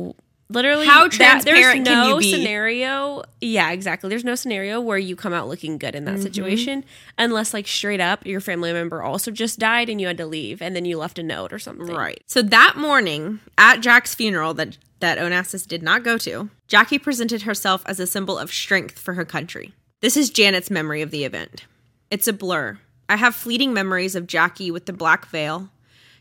literally 0.49 0.87
How 0.87 1.03
that- 1.05 1.13
transparent 1.13 1.45
there's 1.45 1.75
can 1.75 1.83
no 1.85 2.15
you 2.15 2.19
be? 2.21 2.31
scenario. 2.33 3.23
Yeah, 3.41 3.71
exactly. 3.71 4.09
There's 4.09 4.25
no 4.25 4.35
scenario 4.35 4.81
where 4.81 4.97
you 4.99 5.15
come 5.15 5.33
out 5.35 5.47
looking 5.49 5.77
good 5.79 5.95
in 5.95 6.05
Mm-hmm. 6.05 6.17
that 6.17 6.23
situation, 6.23 6.85
unless 7.19 7.53
like 7.53 7.67
straight 7.67 8.01
up 8.01 8.25
your 8.27 8.41
family 8.41 8.73
member 8.73 9.03
also 9.03 9.31
just 9.31 9.59
died 9.59 9.89
and 9.91 10.01
you 10.01 10.07
had 10.07 10.17
to 10.17 10.27
leave, 10.27 10.63
and 10.63 10.75
then 10.75 10.85
you 10.85 10.97
left 10.99 11.19
a 11.19 11.23
note 11.23 11.53
or 11.53 11.59
something. 11.59 11.95
Right. 11.95 12.23
So 12.27 12.41
that 12.43 12.75
morning 12.77 13.41
at 13.59 13.81
Jack's 13.81 14.15
funeral 14.15 14.55
that 14.55 14.79
that 15.01 15.19
Onassis 15.19 15.65
did 15.67 15.83
not 15.83 16.03
go 16.03 16.19
to, 16.19 16.51
Jackie 16.67 16.99
presented 16.99 17.43
herself 17.43 17.85
as 17.87 18.01
a 18.01 18.07
symbol 18.07 18.37
of 18.37 18.53
strength 18.53 18.99
for 18.99 19.15
her 19.15 19.25
country. 19.25 19.73
This 20.01 20.17
is 20.17 20.29
Janet's 20.31 20.71
memory 20.73 21.03
of 21.03 21.13
the 21.13 21.25
event. 21.25 21.67
It's 22.11 22.27
a 22.27 22.33
blur. 22.33 22.79
I 23.09 23.15
have 23.17 23.35
fleeting 23.37 23.73
memories 23.73 24.15
of 24.17 24.27
Jackie 24.27 24.71
with 24.73 24.87
the 24.87 24.93
black 24.93 25.27
veil, 25.29 25.71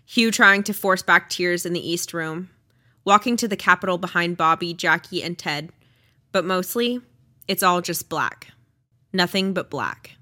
Hugh 0.06 0.30
trying 0.32 0.62
to 0.63 0.74
force 0.74 1.01
back 1.01 1.30
tears 1.30 1.66
in 1.66 1.74
the 1.74 1.89
East 1.89 2.13
Room, 2.13 2.50
walking 3.08 3.38
to 3.38 3.48
the 3.48 3.56
Capitol 3.56 3.98
behind 3.98 4.36
Bobby, 4.36 4.74
Jackie, 4.74 5.24
and 5.24 5.40
Ted. 5.40 5.72
But 6.34 6.44
mostly, 6.44 7.00
it's 7.48 7.64
all 7.64 7.82
just 7.82 8.10
black. 8.10 8.48
Nothing 9.14 9.54
but 9.54 9.70
black. 9.70 10.18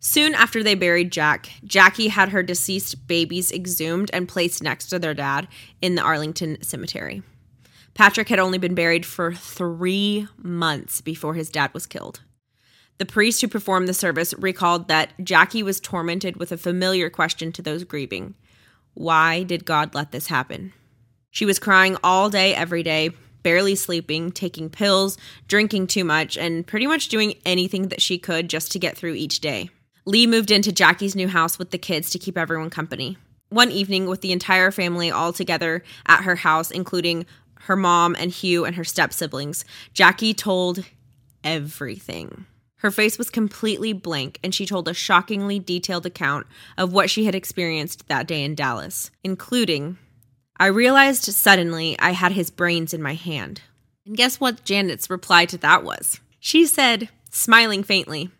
Soon 0.00 0.34
after 0.34 0.62
they 0.62 0.74
buried 0.74 1.12
Jack, 1.12 1.50
Jackie 1.64 2.08
had 2.08 2.30
her 2.30 2.42
deceased 2.42 3.06
babies 3.06 3.52
exhumed 3.52 4.10
and 4.14 4.26
placed 4.26 4.62
next 4.62 4.86
to 4.86 4.98
their 4.98 5.12
dad 5.12 5.48
in 5.82 5.96
the 5.96 6.02
Arlington 6.02 6.62
cemetery. 6.62 7.22
Patrick 7.92 8.30
had 8.30 8.38
only 8.38 8.58
been 8.58 8.74
buried 8.74 9.04
for 9.04 9.34
three 9.34 10.26
months 10.38 11.02
before 11.02 11.34
his 11.34 11.50
dad 11.50 11.72
was 11.74 11.86
killed. 11.86 12.20
The 12.96 13.06
priest 13.06 13.42
who 13.42 13.48
performed 13.48 13.86
the 13.86 13.94
service 13.94 14.32
recalled 14.38 14.88
that 14.88 15.12
Jackie 15.22 15.62
was 15.62 15.78
tormented 15.78 16.36
with 16.38 16.52
a 16.52 16.56
familiar 16.56 17.10
question 17.10 17.52
to 17.52 17.60
those 17.60 17.84
grieving 17.84 18.34
Why 18.94 19.42
did 19.42 19.66
God 19.66 19.94
let 19.94 20.10
this 20.10 20.28
happen? 20.28 20.72
She 21.34 21.46
was 21.46 21.58
crying 21.58 21.96
all 22.04 22.30
day, 22.30 22.54
every 22.54 22.84
day, 22.84 23.10
barely 23.42 23.74
sleeping, 23.74 24.30
taking 24.30 24.70
pills, 24.70 25.18
drinking 25.48 25.88
too 25.88 26.04
much, 26.04 26.38
and 26.38 26.64
pretty 26.64 26.86
much 26.86 27.08
doing 27.08 27.34
anything 27.44 27.88
that 27.88 28.00
she 28.00 28.18
could 28.18 28.48
just 28.48 28.70
to 28.70 28.78
get 28.78 28.96
through 28.96 29.14
each 29.14 29.40
day. 29.40 29.68
Lee 30.04 30.28
moved 30.28 30.52
into 30.52 30.70
Jackie's 30.70 31.16
new 31.16 31.26
house 31.26 31.58
with 31.58 31.72
the 31.72 31.76
kids 31.76 32.10
to 32.10 32.20
keep 32.20 32.38
everyone 32.38 32.70
company. 32.70 33.18
One 33.48 33.72
evening, 33.72 34.06
with 34.06 34.20
the 34.20 34.30
entire 34.30 34.70
family 34.70 35.10
all 35.10 35.32
together 35.32 35.82
at 36.06 36.22
her 36.22 36.36
house, 36.36 36.70
including 36.70 37.26
her 37.62 37.74
mom 37.74 38.14
and 38.16 38.30
Hugh 38.30 38.64
and 38.64 38.76
her 38.76 38.84
step 38.84 39.12
siblings, 39.12 39.64
Jackie 39.92 40.34
told 40.34 40.84
everything. 41.42 42.46
Her 42.76 42.92
face 42.92 43.18
was 43.18 43.28
completely 43.28 43.92
blank, 43.92 44.38
and 44.44 44.54
she 44.54 44.66
told 44.66 44.86
a 44.86 44.94
shockingly 44.94 45.58
detailed 45.58 46.06
account 46.06 46.46
of 46.78 46.92
what 46.92 47.10
she 47.10 47.24
had 47.24 47.34
experienced 47.34 48.06
that 48.06 48.28
day 48.28 48.44
in 48.44 48.54
Dallas, 48.54 49.10
including 49.24 49.98
I 50.56 50.66
realized 50.66 51.24
suddenly 51.24 51.96
I 51.98 52.10
had 52.10 52.32
his 52.32 52.50
brains 52.50 52.94
in 52.94 53.02
my 53.02 53.14
hand. 53.14 53.62
And 54.06 54.16
guess 54.16 54.38
what 54.38 54.64
Janet's 54.64 55.10
reply 55.10 55.46
to 55.46 55.58
that 55.58 55.82
was? 55.82 56.20
She 56.38 56.66
said, 56.66 57.08
smiling 57.30 57.82
faintly, 57.82 58.30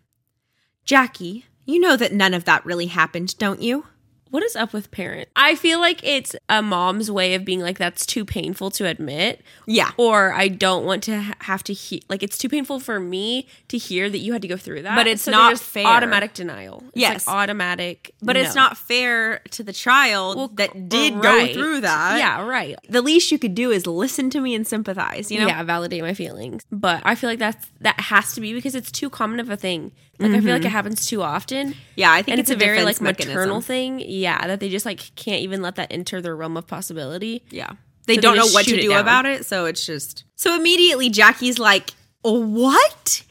Jackie, 0.85 1.45
you 1.65 1.79
know 1.79 1.97
that 1.97 2.13
none 2.13 2.33
of 2.33 2.45
that 2.45 2.65
really 2.65 2.85
happened, 2.85 3.37
don't 3.37 3.61
you? 3.61 3.87
What 4.31 4.43
is 4.43 4.55
up 4.55 4.73
with 4.73 4.91
parents? 4.91 5.31
I 5.35 5.55
feel 5.55 5.79
like 5.79 6.03
it's 6.03 6.35
a 6.49 6.61
mom's 6.61 7.09
way 7.11 7.35
of 7.35 7.45
being 7.45 7.61
like, 7.61 7.77
that's 7.77 8.05
too 8.05 8.25
painful 8.25 8.69
to 8.71 8.85
admit. 8.85 9.41
Yeah. 9.67 9.91
Or 9.97 10.33
I 10.33 10.47
don't 10.47 10.83
want 10.83 11.03
to 11.03 11.21
ha- 11.21 11.35
have 11.41 11.63
to 11.65 11.73
hear, 11.73 11.99
like, 12.09 12.23
it's 12.23 12.37
too 12.37 12.49
painful 12.49 12.79
for 12.79 12.99
me 12.99 13.47
to 13.69 13.77
hear 13.77 14.09
that 14.09 14.17
you 14.17 14.33
had 14.33 14.41
to 14.41 14.47
go 14.47 14.57
through 14.57 14.81
that. 14.81 14.95
But 14.95 15.07
it's 15.07 15.25
they 15.25 15.31
not 15.31 15.57
fair. 15.59 15.85
Automatic 15.85 16.33
denial. 16.33 16.83
It's 16.87 16.97
Yes. 16.97 17.27
Like 17.27 17.35
automatic. 17.35 18.13
But 18.21 18.35
it's 18.35 18.55
not 18.55 18.77
fair 18.77 19.39
to 19.51 19.63
the 19.63 19.71
child 19.73 20.57
that 20.57 20.89
did 20.89 21.13
Right. 21.15 21.47
go 21.49 21.53
through 21.53 21.81
that. 21.81 22.17
Yeah, 22.17 22.41
right. 22.45 22.75
The 22.89 23.01
least 23.03 23.31
you 23.31 23.37
could 23.39 23.55
do 23.55 23.71
is 23.71 23.85
listen 23.85 24.29
to 24.31 24.41
me 24.41 24.55
and 24.55 24.65
sympathize, 24.67 25.31
you 25.31 25.39
know? 25.39 25.47
yeah, 25.47 25.61
validate 25.63 26.01
my 26.01 26.13
feelings. 26.15 26.63
But 26.71 27.01
I 27.05 27.13
feel 27.15 27.29
like 27.29 27.39
that's 27.39 27.67
that 27.81 27.99
has 27.99 28.33
to 28.33 28.41
be 28.41 28.53
because 28.53 28.73
it's 28.75 28.91
too 28.91 29.09
common 29.09 29.39
of 29.39 29.49
a 29.49 29.55
thing. 29.55 29.91
Like 30.19 30.31
I 30.31 30.39
feel 30.39 30.51
like 30.51 30.61
it 30.61 30.65
mm-hmm. 30.65 30.71
happens 30.71 31.05
too 31.05 31.21
often. 31.21 31.75
Yeah, 31.95 32.11
I 32.11 32.21
think 32.21 32.29
and 32.29 32.39
it's, 32.39 32.49
it's, 32.49 32.55
a, 32.55 32.65
very 32.65 32.77
defense 32.77 33.01
like 33.01 33.19
maternal 33.19 33.61
thing. 33.61 33.99
Yeah, 33.99 34.47
that 34.47 34.59
they 34.59 34.69
just 34.69 34.85
like 34.85 35.13
can't 35.15 35.41
even 35.41 35.61
let 35.61 35.75
that 35.75 35.91
enter 35.91 36.21
their 36.21 36.35
realm 36.35 36.57
of 36.57 36.67
possibility. 36.67 37.43
Yeah. 37.49 37.73
They 38.07 38.15
So 38.15 38.21
don't 38.21 38.37
know 38.37 38.47
what 38.47 38.65
to 38.65 38.79
do 38.79 38.89
down. 38.89 39.01
about 39.01 39.25
it, 39.25 39.45
so 39.45 39.65
it's 39.65 39.85
just. 39.85 40.23
So 40.35 40.55
immediately 40.55 41.09
Jackie's 41.09 41.59
like, 41.59 41.91
"What?" 42.21 43.23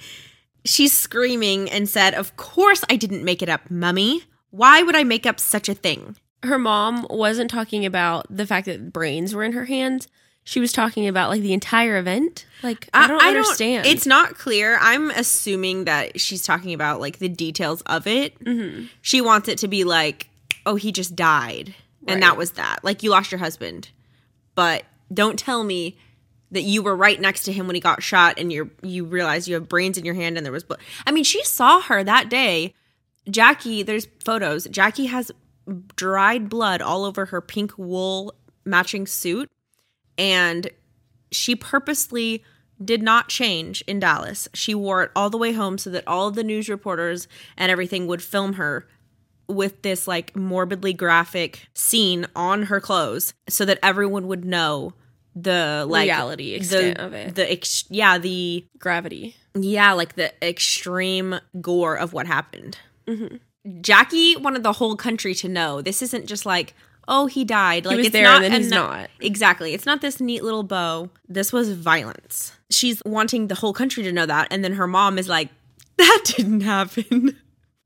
She's 0.64 0.92
screaming 0.92 1.70
and 1.70 1.88
said, 1.88 2.14
"Of 2.14 2.36
course 2.36 2.84
I 2.90 2.96
didn't 2.96 3.24
make 3.24 3.42
it 3.42 3.48
up, 3.48 3.70
Mummy. 3.70 4.22
Why 4.50 4.82
would 4.82 4.96
I 4.96 5.04
make 5.04 5.26
up 5.26 5.40
such 5.40 5.68
a 5.68 5.74
thing?" 5.74 6.16
Her 6.42 6.58
mom 6.58 7.06
wasn't 7.08 7.50
talking 7.50 7.86
about 7.86 8.26
the 8.28 8.46
fact 8.46 8.66
that 8.66 8.92
brains 8.92 9.34
were 9.34 9.44
in 9.44 9.52
her 9.52 9.64
hands. 9.64 10.08
She 10.46 10.60
was 10.60 10.72
talking 10.72 11.08
about 11.08 11.30
like 11.30 11.40
the 11.40 11.54
entire 11.54 11.96
event. 11.96 12.44
Like 12.62 12.88
I, 12.92 13.06
don't 13.06 13.22
understand. 13.22 13.86
it's 13.86 14.06
not 14.06 14.36
clear. 14.36 14.78
I'm 14.80 15.10
assuming 15.10 15.84
that 15.84 16.20
she's 16.20 16.42
talking 16.42 16.74
about 16.74 17.00
like 17.00 17.18
the 17.18 17.30
details 17.30 17.80
of 17.82 18.06
it. 18.06 18.38
Mm-hmm. 18.44 18.86
She 19.00 19.22
wants 19.22 19.48
it 19.48 19.58
to 19.58 19.68
be 19.68 19.84
like, 19.84 20.28
"Oh, 20.66 20.74
he 20.74 20.92
just 20.92 21.16
died." 21.16 21.74
And 22.06 22.22
that 22.22 22.36
was 22.36 22.52
that. 22.52 22.84
Like 22.84 23.02
you 23.02 23.10
lost 23.10 23.32
your 23.32 23.38
husband. 23.38 23.88
But 24.54 24.84
don't 25.12 25.38
tell 25.38 25.64
me 25.64 25.96
that 26.50 26.62
you 26.62 26.82
were 26.82 26.94
right 26.94 27.20
next 27.20 27.44
to 27.44 27.52
him 27.52 27.66
when 27.66 27.74
he 27.74 27.80
got 27.80 28.02
shot 28.02 28.38
and 28.38 28.52
you 28.52 28.70
you 28.82 29.04
realize 29.04 29.48
you 29.48 29.54
have 29.54 29.68
brains 29.68 29.98
in 29.98 30.04
your 30.04 30.14
hand 30.14 30.36
and 30.36 30.44
there 30.44 30.52
was 30.52 30.64
blood. 30.64 30.80
I 31.06 31.10
mean, 31.12 31.24
she 31.24 31.42
saw 31.44 31.80
her 31.80 32.04
that 32.04 32.28
day. 32.28 32.74
Jackie, 33.30 33.82
there's 33.82 34.06
photos. 34.22 34.64
Jackie 34.66 35.06
has 35.06 35.32
dried 35.96 36.50
blood 36.50 36.82
all 36.82 37.04
over 37.04 37.26
her 37.26 37.40
pink 37.40 37.72
wool 37.78 38.34
matching 38.66 39.06
suit 39.06 39.50
and 40.18 40.70
she 41.32 41.56
purposely 41.56 42.44
did 42.84 43.02
not 43.02 43.28
change 43.28 43.82
in 43.86 44.00
Dallas. 44.00 44.48
She 44.54 44.74
wore 44.74 45.02
it 45.04 45.10
all 45.14 45.30
the 45.30 45.38
way 45.38 45.52
home 45.52 45.78
so 45.78 45.90
that 45.90 46.06
all 46.06 46.28
of 46.28 46.34
the 46.34 46.44
news 46.44 46.68
reporters 46.68 47.28
and 47.56 47.70
everything 47.70 48.06
would 48.06 48.22
film 48.22 48.54
her 48.54 48.86
with 49.46 49.82
this 49.82 50.08
like 50.08 50.34
morbidly 50.34 50.92
graphic 50.92 51.66
scene 51.74 52.26
on 52.34 52.64
her 52.64 52.80
clothes 52.80 53.34
so 53.48 53.64
that 53.64 53.78
everyone 53.82 54.26
would 54.26 54.44
know 54.44 54.92
the 55.36 55.84
like 55.88 56.06
Reality 56.08 56.50
the- 56.50 56.54
extent 56.56 56.98
of 56.98 57.12
it. 57.12 57.34
The 57.34 57.50
ex- 57.50 57.84
yeah, 57.90 58.18
the 58.18 58.64
gravity. 58.78 59.36
yeah, 59.54 59.92
like 59.92 60.14
the 60.14 60.32
extreme 60.46 61.38
gore 61.60 61.96
of 61.96 62.12
what 62.12 62.26
happened. 62.26 62.78
Mm-hmm. 63.06 63.36
Jackie 63.80 64.36
wanted 64.36 64.62
the 64.62 64.72
whole 64.74 64.96
country 64.96 65.34
to 65.36 65.48
know 65.48 65.80
this 65.82 66.02
isn't 66.02 66.26
just 66.26 66.44
like, 66.46 66.74
oh, 67.08 67.26
he 67.26 67.44
died. 67.44 67.86
Like 67.86 67.96
was 67.96 68.06
it's 68.06 68.12
there 68.12 68.24
not, 68.24 68.42
and 68.42 68.54
he's 68.54 68.70
no- 68.70 68.86
not. 68.86 69.10
Exactly. 69.20 69.74
It's 69.74 69.86
not 69.86 70.00
this 70.00 70.20
neat 70.20 70.42
little 70.42 70.62
bow. 70.62 71.10
This 71.28 71.52
was 71.52 71.72
violence. 71.72 72.52
She's 72.70 73.02
wanting 73.04 73.48
the 73.48 73.54
whole 73.54 73.72
country 73.72 74.02
to 74.04 74.12
know 74.12 74.26
that, 74.26 74.48
and 74.50 74.64
then 74.64 74.74
her 74.74 74.86
mom 74.86 75.18
is 75.18 75.28
like, 75.28 75.50
that 75.96 76.22
didn't 76.36 76.62
happen. 76.62 77.36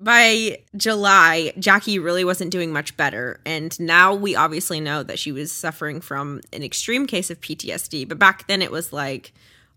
By 0.00 0.60
July, 0.76 1.52
Jackie 1.58 1.98
really 1.98 2.24
wasn't 2.24 2.52
doing 2.52 2.72
much 2.72 2.96
better. 2.96 3.40
And 3.44 3.78
now 3.80 4.14
we 4.14 4.36
obviously 4.36 4.78
know 4.78 5.02
that 5.02 5.18
she 5.18 5.32
was 5.32 5.50
suffering 5.50 6.00
from 6.00 6.40
an 6.52 6.62
extreme 6.62 7.06
case 7.06 7.30
of 7.30 7.40
PTSD. 7.40 8.08
But 8.08 8.18
back 8.18 8.46
then 8.46 8.62
it 8.62 8.70
was 8.70 8.92
like, 8.92 9.32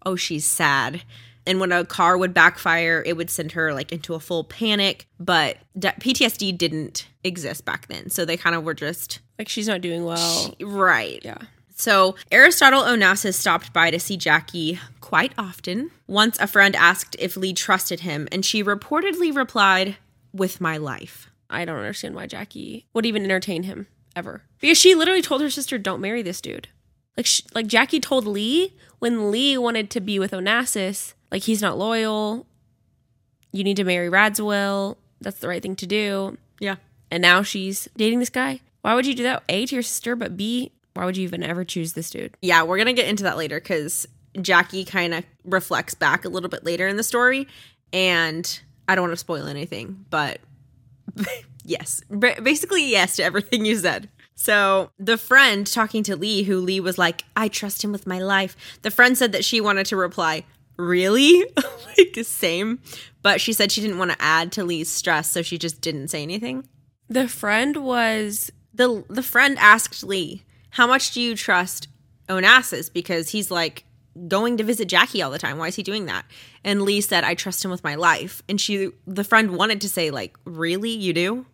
oh, 0.06 0.16
she's 0.16 0.46
sad. 0.46 1.02
And 1.48 1.60
when 1.60 1.72
a 1.72 1.84
car 1.86 2.18
would 2.18 2.34
backfire, 2.34 3.02
it 3.06 3.18
would 3.18 3.30
send 3.30 3.54
her 3.54 3.74
like 3.74 3.92
into 3.92 4.14
a 4.14 4.20
full 4.20 4.44
panic. 4.44 5.08
But 5.20 5.58
PTSD 5.78 6.58
didn't 6.58 7.08
exist 7.24 7.66
back 7.66 7.88
then. 7.88 8.10
So 8.10 8.26
they 8.26 8.38
kind 8.38 8.56
of 8.56 8.64
were 8.64 8.74
just, 8.74 9.20
Like 9.40 9.50
she's 9.50 9.68
not 9.68 9.82
doing 9.82 10.06
well. 10.06 10.54
right. 10.62 11.20
Yeah. 11.24 11.40
So 11.76 12.16
Aristotle 12.32 12.84
Onassis 12.84 13.34
stopped 13.34 13.74
by 13.74 13.90
to 13.90 14.00
see 14.00 14.16
Jackie 14.18 14.80
quite 15.00 15.34
often. 15.36 15.90
Once 16.08 16.38
a 16.40 16.46
friend 16.46 16.76
asked 16.76 17.16
if 17.18 17.36
Lee 17.36 17.54
trusted 17.54 18.02
him, 18.02 18.28
and 18.32 18.46
she 18.46 18.64
reportedly 18.64 19.36
replied, 19.36 19.98
with 20.34 20.62
my 20.62 20.78
life. 20.78 21.30
I 21.50 21.66
don't 21.66 21.78
understand 21.78 22.16
why 22.16 22.28
Jackie 22.28 22.86
would 22.94 23.06
even 23.06 23.24
entertain 23.24 23.64
him 23.64 23.88
ever. 24.16 24.44
Because 24.60 24.78
she 24.78 24.96
literally 24.96 25.22
told 25.22 25.42
her 25.42 25.50
sister, 25.50 25.78
"Don't 25.78 26.00
marry 26.02 26.22
this 26.22 26.40
dude." 26.40 26.70
Like, 27.18 27.26
sh- 27.26 27.42
like 27.54 27.68
Jackie 27.68 28.00
told 28.00 28.26
Lee 28.26 28.74
when 29.00 29.32
Lee 29.32 29.58
wanted 29.58 29.90
to 29.90 30.00
be 30.00 30.20
with 30.20 30.32
Onassis, 30.32 31.14
like 31.32 31.44
he's 31.44 31.62
not 31.62 31.78
loyal. 31.78 32.46
You 33.52 33.64
need 33.64 33.78
to 33.78 33.84
marry 33.84 34.10
Radziwill. 34.10 34.98
That's 35.22 35.40
the 35.40 35.48
right 35.48 35.62
thing 35.62 35.76
to 35.78 35.88
do. 35.88 36.38
Yeah. 36.60 36.76
And 37.10 37.22
now 37.22 37.42
she's 37.44 37.88
dating 37.96 38.20
this 38.20 38.30
guy. 38.30 38.62
Why 38.82 38.96
would 38.96 39.06
you 39.06 39.14
do 39.14 39.24
that? 39.24 39.44
A 39.50 39.66
to 39.66 39.76
your 39.76 39.84
sister, 39.84 40.16
but 40.16 40.36
B, 40.36 40.72
why 40.94 41.06
would 41.06 41.18
you 41.18 41.24
even 41.24 41.44
ever 41.44 41.64
choose 41.64 41.94
this 41.94 42.10
dude? 42.10 42.36
Yeah, 42.42 42.64
we're 42.64 42.78
going 42.78 42.88
to 42.88 42.94
get 42.94 43.08
into 43.08 43.24
that 43.24 43.38
later 43.38 43.60
because 43.60 44.08
Jackie 44.42 44.86
kind 44.86 45.14
of 45.14 45.24
reflects 45.44 45.94
back 45.94 46.26
a 46.26 46.30
little 46.30 46.50
bit 46.50 46.64
later 46.64 46.88
in 46.88 46.98
the 46.98 47.04
story. 47.04 47.48
And 47.94 48.60
I 48.88 48.96
don't 48.96 49.04
want 49.04 49.14
to 49.14 49.18
spoil 49.18 49.48
anything, 49.48 50.06
but 50.10 50.40
yes, 51.64 52.02
Ba- 52.10 52.42
basically, 52.42 52.90
yes 52.90 53.18
to 53.18 53.24
everything 53.24 53.66
you 53.66 53.78
said. 53.78 54.10
So 54.36 54.90
the 54.98 55.18
friend 55.18 55.68
talking 55.68 56.02
to 56.04 56.16
Lee, 56.16 56.44
who 56.44 56.58
Lee 56.60 56.80
was 56.80 56.98
like, 56.98 57.24
I 57.36 57.48
trust 57.48 57.84
him 57.84 57.92
with 57.92 58.08
my 58.08 58.20
life. 58.20 58.56
The 58.82 58.90
friend 58.90 59.16
said 59.18 59.34
that 59.34 59.46
she 59.46 59.62
wanted 59.62 59.86
to 59.88 59.96
reply, 59.96 60.46
Really? 60.82 61.46
like, 61.98 62.14
the 62.14 62.24
same. 62.24 62.80
But 63.22 63.40
she 63.40 63.54
said 63.54 63.72
she 63.72 63.82
didn't 63.82 64.00
want 64.00 64.12
to 64.12 64.22
add 64.22 64.52
to 64.54 64.64
Lee's 64.64 64.90
stress, 64.90 65.32
so 65.32 65.44
she 65.44 65.58
just 65.58 65.80
didn't 65.80 66.08
say 66.08 66.24
anything. 66.24 66.68
The 67.08 67.28
friend 67.28 67.78
was 67.78 68.52
the 68.74 69.04
the 69.08 69.22
friend 69.22 69.58
asked 69.60 70.04
Lee, 70.04 70.44
"How 70.72 70.88
much 70.88 71.12
do 71.12 71.22
you 71.22 71.36
trust 71.36 71.88
Onassis?" 72.28 72.92
Because 72.92 73.30
he's 73.30 73.52
like 73.52 73.84
going 74.28 74.58
to 74.58 74.64
visit 74.64 74.88
Jackie 74.88 75.22
all 75.22 75.30
the 75.30 75.38
time. 75.38 75.58
Why 75.60 75.68
is 75.68 75.76
he 75.76 75.84
doing 75.84 76.06
that? 76.06 76.26
And 76.64 76.82
Lee 76.82 77.02
said, 77.02 77.24
"I 77.24 77.36
trust 77.36 77.64
him 77.64 77.70
with 77.70 77.84
my 77.84 77.94
life." 77.96 78.42
And 78.50 78.60
she, 78.60 78.90
the 79.06 79.24
friend, 79.24 79.56
wanted 79.56 79.82
to 79.82 79.90
say, 79.90 80.10
"Like, 80.10 80.36
really, 80.46 80.90
you 80.90 81.14
do?" 81.14 81.46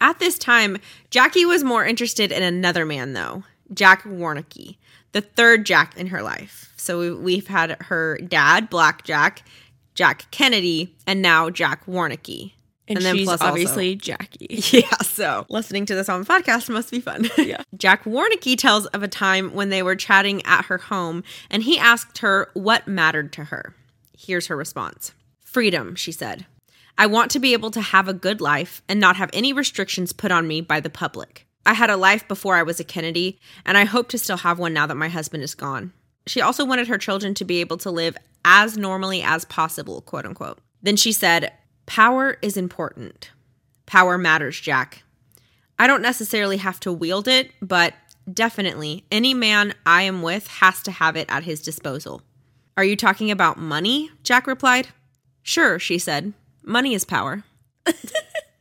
At 0.00 0.18
this 0.20 0.38
time, 0.38 0.78
Jackie 1.10 1.44
was 1.44 1.62
more 1.62 1.84
interested 1.84 2.32
in 2.32 2.42
another 2.42 2.86
man, 2.86 3.12
though, 3.12 3.44
Jack 3.72 4.02
Warnecke, 4.04 4.76
the 5.12 5.20
third 5.20 5.66
Jack 5.66 5.96
in 5.96 6.08
her 6.08 6.22
life. 6.22 6.72
So 6.76 6.98
we- 7.00 7.12
we've 7.14 7.46
had 7.48 7.76
her 7.82 8.18
dad, 8.18 8.70
Black 8.70 9.04
Jack, 9.04 9.42
Jack 9.94 10.30
Kennedy, 10.30 10.94
and 11.06 11.20
now 11.22 11.50
Jack 11.50 11.84
Warnecke. 11.86 12.52
and, 12.88 12.98
then 13.04 13.14
she's 13.16 13.26
plus 13.26 13.40
also- 13.40 13.50
obviously 13.52 13.94
Jackie. 13.94 14.46
Yeah, 14.72 14.96
so 15.02 15.46
listening 15.48 15.86
to 15.86 15.94
this 15.94 16.08
on 16.08 16.20
the 16.22 16.26
podcast 16.26 16.68
must 16.68 16.90
be 16.90 17.00
fun. 17.00 17.28
Yeah. 17.38 17.62
Jack 17.76 18.02
Warnecke 18.04 18.56
tells 18.58 18.86
of 18.86 19.02
a 19.04 19.08
time 19.08 19.52
when 19.54 19.68
they 19.68 19.82
were 19.82 19.94
chatting 19.94 20.42
at 20.44 20.64
her 20.64 20.78
home 20.78 21.22
and 21.50 21.62
he 21.62 21.78
asked 21.78 22.18
her 22.18 22.50
what 22.54 22.88
mattered 22.88 23.32
to 23.34 23.44
her. 23.44 23.74
Here's 24.18 24.48
her 24.48 24.56
response 24.56 25.12
Freedom, 25.44 25.94
she 25.94 26.10
said. 26.12 26.46
I 26.98 27.06
want 27.06 27.30
to 27.30 27.38
be 27.38 27.52
able 27.52 27.70
to 27.70 27.80
have 27.80 28.08
a 28.08 28.12
good 28.12 28.40
life 28.40 28.82
and 28.88 28.98
not 28.98 29.16
have 29.16 29.30
any 29.32 29.52
restrictions 29.52 30.12
put 30.12 30.32
on 30.32 30.46
me 30.48 30.60
by 30.60 30.80
the 30.80 30.90
public. 30.90 31.46
I 31.66 31.74
had 31.74 31.90
a 31.90 31.96
life 31.96 32.26
before 32.26 32.56
I 32.56 32.62
was 32.62 32.80
a 32.80 32.84
Kennedy, 32.84 33.38
and 33.64 33.76
I 33.76 33.84
hope 33.84 34.08
to 34.10 34.18
still 34.18 34.38
have 34.38 34.58
one 34.58 34.72
now 34.72 34.86
that 34.86 34.96
my 34.96 35.08
husband 35.08 35.42
is 35.42 35.54
gone. 35.54 35.92
She 36.26 36.40
also 36.40 36.64
wanted 36.64 36.88
her 36.88 36.98
children 36.98 37.34
to 37.34 37.44
be 37.44 37.60
able 37.60 37.76
to 37.78 37.90
live 37.90 38.16
as 38.44 38.76
normally 38.76 39.22
as 39.22 39.44
possible, 39.44 40.00
quote 40.02 40.26
unquote. 40.26 40.58
Then 40.82 40.96
she 40.96 41.12
said, 41.12 41.52
Power 41.86 42.38
is 42.42 42.56
important. 42.56 43.30
Power 43.86 44.16
matters, 44.16 44.60
Jack. 44.60 45.02
I 45.78 45.86
don't 45.86 46.02
necessarily 46.02 46.58
have 46.58 46.80
to 46.80 46.92
wield 46.92 47.26
it, 47.26 47.50
but 47.60 47.94
definitely 48.32 49.04
any 49.10 49.34
man 49.34 49.74
I 49.84 50.02
am 50.02 50.22
with 50.22 50.46
has 50.46 50.82
to 50.82 50.90
have 50.90 51.16
it 51.16 51.26
at 51.28 51.44
his 51.44 51.60
disposal. 51.60 52.22
Are 52.76 52.84
you 52.84 52.96
talking 52.96 53.30
about 53.30 53.58
money? 53.58 54.10
Jack 54.22 54.46
replied. 54.46 54.88
Sure, 55.42 55.78
she 55.78 55.98
said. 55.98 56.32
Money 56.62 56.94
is 56.94 57.04
power. 57.04 57.44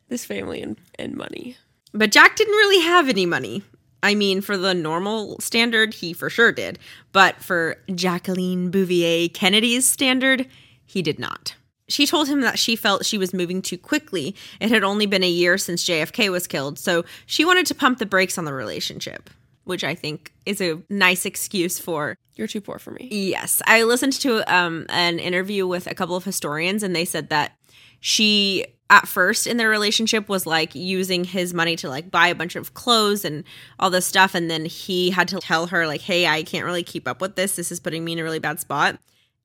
This 0.10 0.26
family 0.26 0.62
and, 0.62 0.76
and 0.98 1.16
money. 1.16 1.56
But 1.94 2.12
Jack 2.12 2.36
didn't 2.36 2.54
really 2.54 2.84
have 2.84 3.10
any 3.10 3.26
money. 3.26 3.64
I 4.02 4.16
mean, 4.16 4.42
for 4.42 4.58
the 4.58 4.74
normal 4.74 5.40
standard, 5.40 5.94
he 5.94 6.14
for 6.14 6.30
sure 6.30 6.52
did. 6.52 6.80
But 7.12 7.44
for 7.44 7.78
Jacqueline 7.94 8.72
Bouvier 8.72 9.30
Kennedy's 9.30 9.88
standard, 9.88 10.48
he 10.86 11.02
did 11.02 11.20
not. 11.20 11.56
She 11.90 12.06
told 12.06 12.28
him 12.28 12.42
that 12.42 12.60
she 12.60 12.76
felt 12.76 13.06
she 13.06 13.18
was 13.18 13.34
moving 13.34 13.62
too 13.62 13.78
quickly. 13.78 14.36
It 14.60 14.70
had 14.70 14.84
only 14.84 15.08
been 15.08 15.24
a 15.24 15.30
year 15.30 15.58
since 15.58 15.84
JFK 15.84 16.32
was 16.32 16.46
killed, 16.48 16.78
so 16.78 17.04
she 17.26 17.44
wanted 17.44 17.66
to 17.66 17.76
pump 17.76 17.98
the 17.98 18.06
brakes 18.06 18.38
on 18.38 18.46
the 18.46 18.54
relationship, 18.54 19.30
which 19.64 19.84
I 19.84 19.96
think 19.96 20.32
is 20.46 20.62
a 20.62 20.82
nice 20.90 21.26
excuse 21.26 21.80
for 21.80 22.16
You're 22.36 22.48
too 22.48 22.62
poor 22.62 22.78
for 22.78 22.92
me. 22.92 23.10
Yes, 23.12 23.62
I 23.66 23.84
listened 23.84 24.14
to 24.22 24.56
um, 24.56 24.86
an 24.90 25.18
interview 25.18 25.66
with 25.66 25.88
a 25.88 25.96
couple 25.96 26.16
of 26.16 26.24
historians, 26.24 26.84
and 26.84 26.96
they 26.96 27.06
said 27.06 27.30
that 27.30 27.54
She 28.00 28.66
at 28.90 29.08
first 29.08 29.46
in 29.46 29.58
their 29.58 29.70
relationship 29.70 30.28
was 30.28 30.48
like 30.48 30.74
using 30.74 31.24
his 31.24 31.54
money 31.54 31.76
to 31.76 31.88
like 31.88 32.10
buy 32.10 32.28
a 32.28 32.36
bunch 32.36 32.56
of 32.56 32.74
clothes 32.74 33.24
and 33.24 33.44
all 33.78 33.90
this 33.90 34.06
stuff 34.06 34.34
and 34.34 34.50
then 34.50 34.66
he 34.66 35.12
had 35.12 35.28
to 35.28 35.38
tell 35.38 35.68
her 35.68 35.86
like 35.86 36.02
hey 36.02 36.26
i 36.26 36.42
can't 36.42 36.66
really 36.66 36.82
keep 36.82 37.08
up 37.08 37.22
with 37.22 37.36
this 37.36 37.56
this 37.56 37.72
is 37.72 37.80
putting 37.80 38.04
me 38.04 38.14
in 38.14 38.20
a 38.20 38.24
really 38.24 38.40
bad 38.40 38.60
spot 38.60 38.98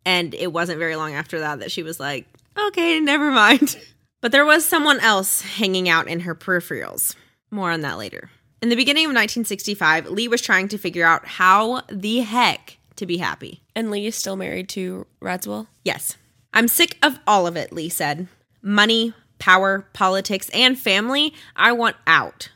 and 0.07 0.33
it 0.33 0.51
wasn't 0.51 0.79
very 0.79 0.97
long 0.97 1.13
after 1.13 1.41
that 1.41 1.59
that 1.59 1.71
she 1.71 1.83
was 1.83 2.01
like 2.01 2.27
okay 2.59 2.99
never 3.01 3.31
mind 3.31 3.77
but 4.23 4.33
there 4.33 4.47
was 4.47 4.65
someone 4.65 4.99
else 5.01 5.43
hanging 5.43 5.91
out 5.91 6.09
in 6.09 6.21
her 6.21 6.35
peripherals 6.35 7.15
more 7.51 7.71
on 7.71 7.83
that 7.83 7.99
later 7.99 8.31
in 8.63 8.71
the 8.71 8.77
beginning 8.77 9.05
of 9.05 9.11
1965 9.11 10.09
lee 10.09 10.27
was 10.27 10.41
trying 10.41 10.69
to 10.69 10.79
figure 10.79 11.05
out 11.05 11.27
how 11.27 11.83
the 11.93 12.21
heck 12.21 12.79
to 12.97 13.07
be 13.07 13.19
happy 13.19 13.63
And 13.75 13.91
Lee 13.91 14.07
is 14.07 14.17
still 14.17 14.37
married 14.37 14.69
to 14.71 15.07
Radziwill. 15.21 15.67
Yes. 15.85 16.17
I'm 16.53 16.69
sick 16.69 16.97
of 17.03 17.19
all 17.27 17.47
of 17.47 17.57
it, 17.57 17.73
Lee 17.73 17.89
said. 17.89 18.29
Money, 18.67 19.13
power, 19.39 19.87
politics, 19.93 20.49
and 20.55 20.79
family. 20.79 21.35
I 21.55 21.73
want 21.73 21.97
out. 22.07 22.49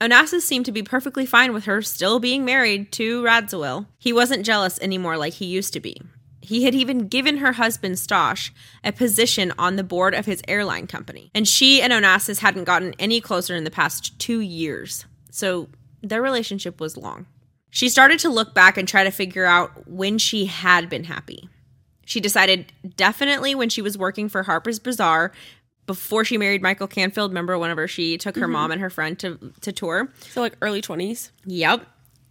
Onassis 0.00 0.40
seemed 0.42 0.66
to 0.66 0.72
be 0.72 0.82
perfectly 0.82 1.24
fine 1.24 1.52
with 1.54 1.64
her 1.66 1.80
still 1.82 2.18
being 2.18 2.44
married 2.44 2.90
to 2.92 3.22
Radziwill. 3.22 3.86
He 3.96 4.12
wasn't 4.12 4.44
jealous 4.44 4.80
anymore 4.80 5.16
like 5.16 5.34
he 5.34 5.46
used 5.46 5.72
to 5.74 5.80
be. 5.80 6.02
He 6.42 6.64
had 6.64 6.74
even 6.74 7.06
given 7.06 7.38
her 7.38 7.52
husband 7.52 7.94
Stosh 7.94 8.50
a 8.82 8.90
position 8.90 9.52
on 9.56 9.76
the 9.76 9.84
board 9.84 10.14
of 10.14 10.26
his 10.26 10.42
airline 10.48 10.88
company. 10.88 11.30
And 11.32 11.46
she 11.46 11.80
and 11.80 11.92
Onassis 11.92 12.40
hadn't 12.40 12.64
gotten 12.64 12.94
any 12.98 13.20
closer 13.20 13.54
in 13.54 13.62
the 13.62 13.70
past 13.70 14.18
two 14.18 14.40
years. 14.40 15.06
So 15.30 15.68
their 16.02 16.22
relationship 16.22 16.80
was 16.80 16.96
long. 16.96 17.26
She 17.70 17.88
started 17.88 18.18
to 18.20 18.30
look 18.30 18.52
back 18.52 18.76
and 18.76 18.88
try 18.88 19.04
to 19.04 19.10
figure 19.10 19.44
out 19.44 19.86
when 19.88 20.18
she 20.18 20.46
had 20.46 20.88
been 20.88 21.04
happy. 21.04 21.48
She 22.06 22.20
decided 22.20 22.72
definitely 22.96 23.54
when 23.54 23.68
she 23.68 23.82
was 23.82 23.98
working 23.98 24.30
for 24.30 24.44
Harper's 24.44 24.78
Bazaar 24.78 25.32
before 25.86 26.24
she 26.24 26.38
married 26.38 26.62
Michael 26.62 26.86
Canfield. 26.86 27.30
Remember, 27.30 27.58
whenever 27.58 27.86
she 27.86 28.16
took 28.16 28.36
her 28.36 28.42
mm-hmm. 28.42 28.52
mom 28.52 28.70
and 28.72 28.80
her 28.80 28.90
friend 28.90 29.18
to, 29.18 29.52
to 29.60 29.72
tour? 29.72 30.12
So 30.20 30.40
like 30.40 30.56
early 30.62 30.80
20s. 30.80 31.30
Yep. 31.44 31.86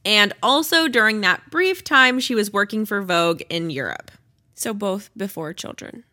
And 0.05 0.33
also 0.41 0.87
during 0.87 1.21
that 1.21 1.51
brief 1.51 1.83
time 1.83 2.19
she 2.19 2.35
was 2.35 2.53
working 2.53 2.85
for 2.85 3.01
Vogue 3.01 3.41
in 3.49 3.69
Europe. 3.69 4.11
So 4.53 4.73
both 4.73 5.09
before 5.17 5.53
children. 5.53 6.05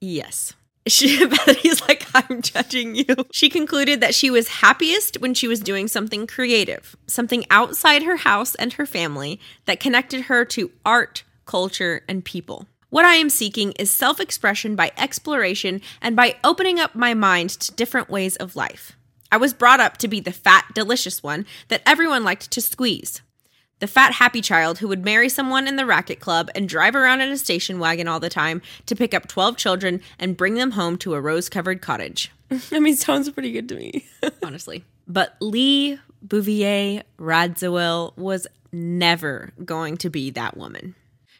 Yes. 0.00 0.54
She 0.86 1.24
Betty's 1.26 1.80
like, 1.88 2.06
I'm 2.14 2.42
judging 2.42 2.94
you. 2.94 3.06
She 3.32 3.48
concluded 3.48 4.02
that 4.02 4.14
she 4.14 4.30
was 4.30 4.48
happiest 4.48 5.18
when 5.18 5.32
she 5.32 5.48
was 5.48 5.60
doing 5.60 5.88
something 5.88 6.26
creative, 6.26 6.94
something 7.06 7.46
outside 7.48 8.02
her 8.02 8.16
house 8.18 8.54
and 8.56 8.74
her 8.74 8.84
family 8.84 9.40
that 9.64 9.80
connected 9.80 10.24
her 10.24 10.44
to 10.44 10.70
art, 10.84 11.24
culture, 11.46 12.02
and 12.06 12.22
people. 12.22 12.66
What 12.94 13.04
I 13.04 13.16
am 13.16 13.28
seeking 13.28 13.72
is 13.72 13.90
self 13.90 14.20
expression 14.20 14.76
by 14.76 14.92
exploration 14.96 15.80
and 16.00 16.14
by 16.14 16.36
opening 16.44 16.78
up 16.78 16.94
my 16.94 17.12
mind 17.12 17.50
to 17.50 17.72
different 17.72 18.08
ways 18.08 18.36
of 18.36 18.54
life. 18.54 18.92
I 19.32 19.36
was 19.36 19.52
brought 19.52 19.80
up 19.80 19.96
to 19.96 20.06
be 20.06 20.20
the 20.20 20.30
fat, 20.30 20.66
delicious 20.74 21.20
one 21.20 21.44
that 21.66 21.82
everyone 21.86 22.22
liked 22.22 22.52
to 22.52 22.60
squeeze. 22.60 23.20
The 23.80 23.88
fat, 23.88 24.12
happy 24.12 24.40
child 24.40 24.78
who 24.78 24.86
would 24.86 25.04
marry 25.04 25.28
someone 25.28 25.66
in 25.66 25.74
the 25.74 25.86
racket 25.86 26.20
club 26.20 26.50
and 26.54 26.68
drive 26.68 26.94
around 26.94 27.20
in 27.20 27.30
a 27.30 27.36
station 27.36 27.80
wagon 27.80 28.06
all 28.06 28.20
the 28.20 28.28
time 28.28 28.62
to 28.86 28.94
pick 28.94 29.12
up 29.12 29.26
12 29.26 29.56
children 29.56 30.00
and 30.20 30.36
bring 30.36 30.54
them 30.54 30.70
home 30.70 30.96
to 30.98 31.14
a 31.14 31.20
rose 31.20 31.48
covered 31.48 31.82
cottage. 31.82 32.30
I 32.70 32.78
mean, 32.78 32.94
sounds 32.94 33.28
pretty 33.28 33.50
good 33.50 33.68
to 33.70 33.74
me. 33.74 34.06
honestly. 34.44 34.84
But 35.08 35.34
Lee 35.40 35.98
Bouvier 36.22 37.02
Radziwill 37.18 38.16
was 38.16 38.46
never 38.70 39.52
going 39.64 39.96
to 39.96 40.10
be 40.10 40.30
that 40.30 40.56
woman. 40.56 40.94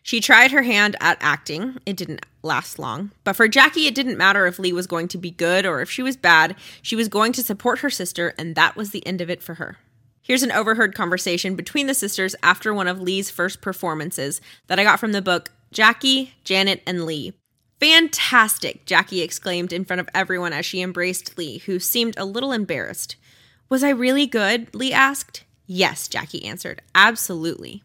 She 0.05 0.21
tried 0.21 0.51
her 0.51 0.65
hand 0.65 0.97
at 1.01 1.17
acting. 1.23 1.79
It 1.87 1.97
didn't 1.97 2.27
last 2.43 2.79
long. 2.79 3.11
But 3.25 3.37
for 3.37 3.49
Jackie, 3.49 3.87
it 3.87 3.95
didn't 3.95 4.19
matter 4.19 4.47
if 4.47 4.59
Lee 4.59 4.71
was 4.71 4.87
going 4.87 5.09
to 5.09 5.19
be 5.19 5.31
good 5.31 5.65
or 5.65 5.81
if 5.81 5.91
she 5.91 6.03
was 6.03 6.15
bad. 6.15 6.57
She 6.83 6.95
was 6.95 7.09
going 7.09 7.33
to 7.33 7.43
support 7.43 7.79
her 7.79 7.89
sister, 7.89 8.35
and 8.37 8.55
that 8.55 8.77
was 8.77 8.91
the 8.91 9.05
end 9.07 9.23
of 9.23 9.31
it 9.31 9.43
for 9.43 9.55
her. 9.55 9.79
Here's 10.21 10.43
an 10.43 10.53
overheard 10.53 10.95
conversation 10.95 11.57
between 11.57 11.87
the 11.87 11.95
sisters 11.95 12.37
after 12.43 12.75
one 12.75 12.87
of 12.87 13.01
Lee's 13.01 13.31
first 13.31 13.63
performances 13.63 14.43
that 14.67 14.79
I 14.79 14.85
got 14.85 15.01
from 15.01 15.13
the 15.13 15.23
book 15.23 15.51
Jackie, 15.73 16.35
Janet, 16.45 16.83
and 16.87 17.07
Lee. 17.07 17.33
Fantastic, 17.81 18.85
Jackie 18.85 19.23
exclaimed 19.23 19.73
in 19.73 19.87
front 19.87 20.01
of 20.01 20.11
everyone 20.15 20.53
as 20.53 20.67
she 20.67 20.83
embraced 20.83 21.39
Lee, 21.39 21.59
who 21.61 21.79
seemed 21.79 22.15
a 22.19 22.27
little 22.27 22.53
embarrassed. 22.53 23.17
Was 23.71 23.83
I 23.83 23.89
really 23.89 24.27
good? 24.27 24.75
Lee 24.75 24.93
asked. 24.93 25.45
Yes, 25.67 26.09
Jackie 26.09 26.45
answered. 26.45 26.83
Absolutely. 26.95 27.83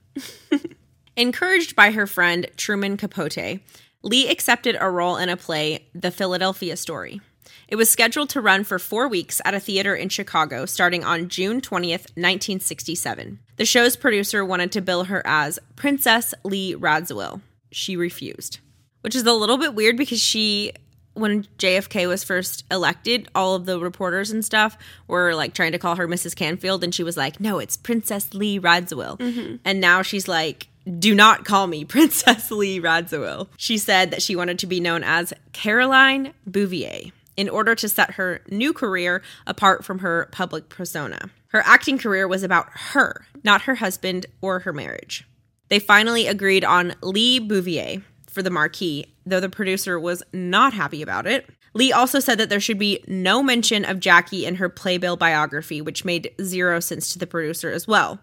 Encouraged 1.19 1.75
by 1.75 1.91
her 1.91 2.07
friend 2.07 2.47
Truman 2.55 2.95
Capote, 2.95 3.59
Lee 4.03 4.29
accepted 4.29 4.77
a 4.79 4.89
role 4.89 5.17
in 5.17 5.27
a 5.27 5.35
play, 5.35 5.85
The 5.93 6.11
Philadelphia 6.11 6.77
Story. 6.77 7.19
It 7.67 7.75
was 7.75 7.89
scheduled 7.89 8.29
to 8.29 8.39
run 8.39 8.63
for 8.63 8.79
four 8.79 9.09
weeks 9.09 9.41
at 9.43 9.53
a 9.53 9.59
theater 9.59 9.93
in 9.93 10.07
Chicago 10.07 10.65
starting 10.65 11.03
on 11.03 11.27
June 11.27 11.59
20th, 11.59 12.07
1967. 12.15 13.37
The 13.57 13.65
show's 13.65 13.97
producer 13.97 14.45
wanted 14.45 14.71
to 14.71 14.81
bill 14.81 15.03
her 15.03 15.21
as 15.25 15.59
Princess 15.75 16.33
Lee 16.45 16.73
Radziwill. 16.73 17.41
She 17.69 17.97
refused, 17.97 18.59
which 19.01 19.13
is 19.13 19.23
a 19.23 19.33
little 19.33 19.57
bit 19.57 19.75
weird 19.75 19.97
because 19.97 20.21
she, 20.21 20.71
when 21.15 21.43
JFK 21.57 22.07
was 22.07 22.23
first 22.23 22.63
elected, 22.71 23.27
all 23.35 23.55
of 23.55 23.65
the 23.65 23.77
reporters 23.77 24.31
and 24.31 24.45
stuff 24.45 24.77
were 25.09 25.35
like 25.35 25.53
trying 25.53 25.73
to 25.73 25.79
call 25.79 25.97
her 25.97 26.07
Mrs. 26.07 26.33
Canfield, 26.33 26.81
and 26.81 26.95
she 26.95 27.03
was 27.03 27.17
like, 27.17 27.41
no, 27.41 27.59
it's 27.59 27.75
Princess 27.75 28.33
Lee 28.33 28.57
Radziwill. 28.57 29.19
Mm-hmm. 29.19 29.55
And 29.65 29.81
now 29.81 30.01
she's 30.01 30.29
like, 30.29 30.68
do 30.97 31.13
not 31.13 31.45
call 31.45 31.67
me 31.67 31.85
Princess 31.85 32.49
Lee 32.51 32.79
Radziwill. 32.79 33.49
She 33.57 33.77
said 33.77 34.11
that 34.11 34.21
she 34.21 34.35
wanted 34.35 34.59
to 34.59 34.67
be 34.67 34.79
known 34.79 35.03
as 35.03 35.33
Caroline 35.53 36.33
Bouvier 36.47 37.11
in 37.37 37.47
order 37.49 37.75
to 37.75 37.87
set 37.87 38.11
her 38.11 38.41
new 38.49 38.73
career 38.73 39.21
apart 39.47 39.85
from 39.85 39.99
her 39.99 40.27
public 40.31 40.69
persona. 40.69 41.29
Her 41.47 41.63
acting 41.65 41.97
career 41.97 42.27
was 42.27 42.43
about 42.43 42.67
her, 42.73 43.25
not 43.43 43.61
her 43.63 43.75
husband 43.75 44.25
or 44.41 44.59
her 44.59 44.73
marriage. 44.73 45.25
They 45.69 45.79
finally 45.79 46.27
agreed 46.27 46.65
on 46.65 46.95
Lee 47.01 47.39
Bouvier 47.39 48.01
for 48.27 48.43
the 48.43 48.49
marquee, 48.49 49.13
though 49.25 49.39
the 49.39 49.49
producer 49.49 49.99
was 49.99 50.23
not 50.33 50.73
happy 50.73 51.01
about 51.01 51.27
it. 51.27 51.49
Lee 51.73 51.91
also 51.91 52.19
said 52.19 52.37
that 52.39 52.49
there 52.49 52.59
should 52.59 52.79
be 52.79 53.03
no 53.07 53.43
mention 53.43 53.85
of 53.85 53.99
Jackie 53.99 54.45
in 54.45 54.55
her 54.55 54.69
playbill 54.69 55.15
biography, 55.15 55.81
which 55.81 56.05
made 56.05 56.33
zero 56.41 56.79
sense 56.79 57.13
to 57.13 57.19
the 57.19 57.27
producer 57.27 57.71
as 57.71 57.87
well. 57.87 58.19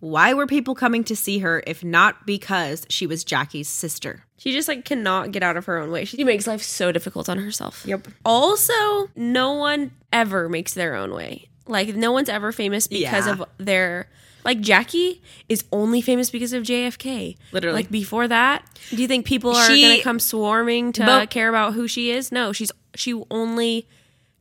Why 0.00 0.34
were 0.34 0.46
people 0.46 0.74
coming 0.74 1.04
to 1.04 1.16
see 1.16 1.38
her 1.38 1.62
if 1.66 1.82
not 1.82 2.26
because 2.26 2.86
she 2.90 3.06
was 3.06 3.24
Jackie's 3.24 3.68
sister? 3.68 4.24
She 4.36 4.52
just 4.52 4.68
like 4.68 4.84
cannot 4.84 5.32
get 5.32 5.42
out 5.42 5.56
of 5.56 5.64
her 5.66 5.78
own 5.78 5.90
way. 5.90 6.04
She 6.04 6.22
makes 6.22 6.46
life 6.46 6.62
so 6.62 6.92
difficult 6.92 7.28
on 7.28 7.38
herself. 7.38 7.82
Yep. 7.86 8.08
Also, 8.24 9.08
no 9.16 9.52
one 9.54 9.92
ever 10.12 10.48
makes 10.48 10.74
their 10.74 10.94
own 10.94 11.12
way. 11.14 11.48
Like 11.66 11.96
no 11.96 12.12
one's 12.12 12.28
ever 12.28 12.52
famous 12.52 12.86
because 12.86 13.26
Yeah. 13.26 13.32
of 13.32 13.44
their 13.58 14.08
like 14.44 14.60
Jackie 14.60 15.22
is 15.48 15.64
only 15.72 16.00
famous 16.00 16.30
because 16.30 16.52
of 16.52 16.62
JFK. 16.62 17.36
Literally. 17.50 17.74
Like 17.74 17.90
before 17.90 18.28
that, 18.28 18.64
do 18.90 18.96
you 19.02 19.08
think 19.08 19.26
people 19.26 19.50
are 19.56 19.66
She- 19.68 19.96
to 19.96 20.02
come 20.04 20.20
swarming 20.20 20.92
to 20.92 21.04
But- 21.04 21.30
care 21.30 21.48
about 21.48 21.74
who 21.74 21.88
she 21.88 22.10
is? 22.10 22.30
No, 22.30 22.52
she's 22.52 22.70
she 22.94 23.20
only 23.30 23.88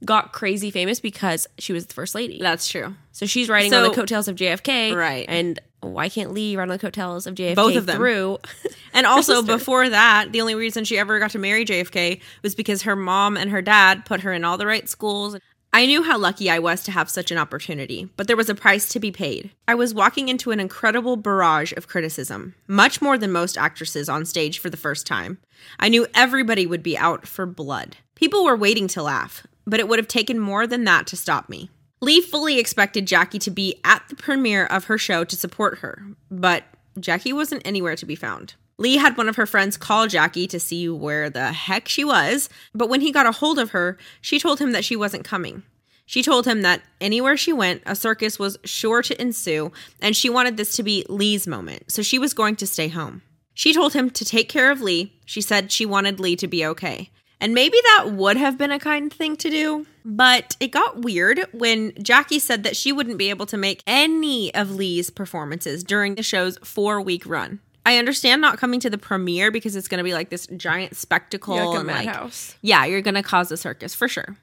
got 0.06 0.32
crazy 0.34 0.72
famous 0.72 1.00
because 1.00 1.48
she 1.58 1.74
was 1.74 1.88
the 1.88 1.94
first 1.94 2.16
lady. 2.16 2.40
That's 2.40 2.68
true. 2.68 2.96
So 3.12 3.26
she's 3.26 3.50
riding 3.50 3.74
on 3.74 3.84
So- 3.84 3.90
the 3.90 3.96
coattails 3.96 4.28
of 4.28 4.36
JFK. 4.36 4.96
Right. 4.96 5.26
And 5.28 5.60
why 5.82 6.10
can't 6.10 6.32
Lee 6.32 6.56
ride 6.56 6.64
on 6.64 6.70
the 6.70 6.80
coattails 6.80 7.28
of 7.28 7.36
JFK 7.36 7.56
Both 7.56 7.76
of 7.76 7.86
them. 7.86 7.98
through? 7.98 8.38
And 8.94 9.06
also, 9.06 9.42
before 9.42 9.90
that, 9.90 10.32
the 10.32 10.40
only 10.40 10.56
reason 10.56 10.86
she 10.86 10.98
ever 10.98 11.20
got 11.20 11.32
to 11.32 11.38
marry 11.38 11.66
JFK 11.66 12.22
was 12.44 12.56
because 12.56 12.84
her 12.84 12.96
mom 12.96 13.36
and 13.36 13.52
her 13.52 13.62
dad 13.62 14.06
put 14.06 14.22
her 14.22 14.32
in 14.32 14.46
all 14.46 14.58
the 14.58 14.66
right 14.66 14.88
schools. 14.88 15.36
I 15.74 15.86
knew 15.86 16.02
how 16.02 16.18
lucky 16.18 16.50
I 16.50 16.60
was 16.60 16.84
to 16.84 16.92
have 16.94 17.10
such 17.10 17.30
an 17.32 17.38
opportunity, 17.38 18.08
but 18.16 18.28
there 18.28 18.38
was 18.38 18.50
a 18.50 18.56
price 18.56 18.88
to 18.94 19.02
be 19.02 19.12
paid. 19.12 19.52
I 19.68 19.76
was 19.76 19.94
walking 19.94 20.30
into 20.30 20.52
an 20.52 20.62
incredible 20.62 21.18
barrage 21.18 21.74
of 21.74 21.90
criticism, 21.90 22.56
much 22.70 23.02
more 23.02 23.18
than 23.18 23.34
most 23.34 23.58
actresses 23.58 24.08
on 24.08 24.24
stage 24.24 24.60
for 24.60 24.70
the 24.70 24.78
first 24.78 25.06
time. 25.06 25.40
I 25.78 25.90
knew 25.90 26.08
everybody 26.16 26.66
would 26.66 26.82
be 26.82 26.98
out 26.98 27.28
for 27.28 27.46
blood. 27.46 27.98
People 28.16 28.46
were 28.46 28.56
waiting 28.56 28.88
to 28.88 29.04
laugh, 29.04 29.46
but 29.66 29.80
it 29.80 29.88
would 29.88 30.00
have 30.00 30.08
taken 30.08 30.40
more 30.40 30.68
than 30.68 30.84
that 30.84 31.08
to 31.08 31.18
stop 31.18 31.50
me. 31.50 31.70
Lee 32.02 32.22
fully 32.22 32.60
expected 32.60 33.08
Jackie 33.08 33.40
to 33.40 33.52
be 33.52 33.80
at 33.84 34.04
the 34.10 34.16
premiere 34.16 34.66
of 34.66 34.86
her 34.86 34.98
show 34.98 35.24
to 35.24 35.36
support 35.36 35.80
her, 35.80 36.06
but 36.30 36.64
Jackie 37.00 37.34
wasn't 37.34 37.66
anywhere 37.66 37.96
to 37.96 38.06
be 38.06 38.16
found. 38.16 38.56
Lee 38.78 38.98
had 38.98 39.18
one 39.18 39.30
of 39.30 39.38
her 39.38 39.46
friends 39.46 39.78
call 39.78 40.08
Jackie 40.08 40.48
to 40.48 40.60
see 40.60 40.90
where 40.90 41.30
the 41.30 41.54
heck 41.54 41.88
she 41.88 42.04
was, 42.04 42.50
but 42.74 42.90
when 42.90 43.02
he 43.02 43.12
got 43.12 43.26
a 43.26 43.32
hold 43.32 43.58
of 43.58 43.72
her, 43.72 43.98
she 44.20 44.40
told 44.40 44.60
him 44.60 44.72
that 44.74 44.84
she 44.84 44.96
wasn't 44.96 45.24
coming. 45.24 45.64
She 46.06 46.22
told 46.22 46.46
him 46.46 46.62
that 46.62 46.84
anywhere 47.02 47.38
she 47.38 47.54
went, 47.54 47.82
a 47.86 47.96
circus 47.96 48.38
was 48.38 48.58
sure 48.64 49.02
to 49.02 49.20
ensue, 49.20 49.72
and 50.02 50.16
she 50.16 50.30
wanted 50.30 50.58
this 50.58 50.76
to 50.76 50.84
be 50.84 51.06
Lee's 51.10 51.48
moment, 51.48 51.92
so 51.92 52.02
she 52.02 52.20
was 52.20 52.34
going 52.34 52.58
to 52.58 52.68
stay 52.68 52.90
home. 52.90 53.22
She 53.54 53.74
told 53.74 53.94
him 53.94 54.10
to 54.12 54.26
take 54.26 54.50
care 54.50 54.70
of 54.70 54.82
Lee. 54.82 55.14
She 55.26 55.42
said 55.42 55.72
she 55.72 55.86
wanted 55.86 56.20
Lee 56.20 56.36
to 56.36 56.48
be 56.48 56.66
okay. 56.66 57.10
And 57.42 57.54
maybe 57.54 57.78
that 57.84 58.12
would 58.14 58.38
have 58.38 58.58
been 58.58 58.72
a 58.72 58.80
kind 58.80 59.12
thing 59.14 59.36
to 59.38 59.50
do, 59.50 59.86
but 60.06 60.56
it 60.60 60.70
got 60.72 61.02
weird 61.02 61.42
when 61.52 61.92
Jackie 62.02 62.40
said 62.40 62.64
that 62.64 62.76
she 62.76 62.92
wouldn't 62.92 63.18
be 63.18 63.30
able 63.30 63.46
to 63.48 63.58
make 63.58 63.84
any 63.86 64.54
of 64.56 64.72
Lee's 64.72 65.10
performances 65.10 65.84
during 65.84 66.16
the 66.16 66.24
show's 66.24 66.58
four 66.64 67.02
week 67.02 67.26
run. 67.26 67.60
I 67.86 67.98
understand 67.98 68.42
not 68.42 68.58
coming 68.58 68.80
to 68.80 68.90
the 68.90 68.98
premiere 68.98 69.52
because 69.52 69.76
it's 69.76 69.88
going 69.88 70.00
to 70.00 70.04
be 70.04 70.14
like 70.14 70.30
this 70.30 70.48
giant 70.58 70.96
spectacle. 70.96 71.56
Yeah, 71.56 71.64
like 71.66 71.76
a 71.76 71.80
and, 71.80 71.88
like, 71.88 72.06
madhouse. 72.08 72.56
yeah, 72.62 72.86
you're 72.86 73.02
going 73.02 73.16
to 73.16 73.22
cause 73.24 73.52
a 73.52 73.58
circus 73.58 73.94
for 73.94 74.08
sure. 74.08 74.38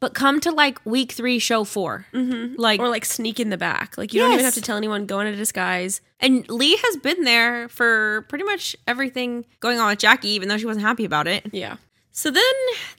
But 0.00 0.12
come 0.12 0.38
to 0.40 0.52
like 0.52 0.84
week 0.84 1.12
three, 1.12 1.38
show 1.38 1.64
4 1.64 2.06
mm-hmm. 2.12 2.60
Like, 2.60 2.78
Or 2.78 2.88
like 2.88 3.06
sneak 3.06 3.40
in 3.40 3.48
the 3.48 3.56
back. 3.56 3.96
Like 3.96 4.12
you 4.12 4.20
don't 4.20 4.32
even 4.32 4.44
have 4.44 4.54
to 4.54 4.60
tell 4.60 4.76
anyone. 4.76 5.06
Go 5.06 5.18
in 5.20 5.26
a 5.26 5.34
disguise. 5.34 6.02
and 6.20 6.46
Lee 6.50 6.76
has 6.76 6.98
been 6.98 7.24
there 7.24 7.68
for 7.68 8.26
pretty 8.28 8.44
much 8.44 8.76
everything 8.86 9.46
going 9.60 9.78
on 9.78 9.88
with 9.88 9.98
Jackie, 9.98 10.28
even 10.28 10.48
though 10.48 10.58
she 10.58 10.66
wasn't 10.66 10.84
happy 10.84 11.04
about 11.06 11.26
it. 11.26 11.46
Yeah. 11.52 11.76
So 12.16 12.30
then 12.30 12.44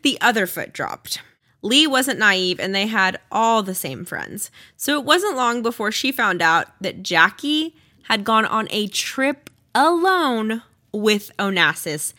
the 0.02 0.20
other 0.20 0.46
foot 0.46 0.74
dropped. 0.74 1.22
Lee 1.62 1.88
wasn't 1.88 2.20
naive 2.20 2.60
and 2.60 2.76
they 2.76 2.86
had 2.86 3.18
all 3.32 3.64
the 3.64 3.74
same 3.74 4.04
friends. 4.04 4.52
So 4.76 5.00
it 5.00 5.06
wasn't 5.06 5.38
long 5.38 5.62
before 5.62 5.90
she 5.90 6.12
found 6.12 6.42
out 6.42 6.68
that 6.82 7.02
Jackie 7.02 7.74
had 8.04 8.26
gone 8.26 8.46
on 8.46 8.68
a 8.72 8.88
trip 8.88 9.50
alone 9.74 10.64
with 10.92 11.32
Onassis 11.40 12.14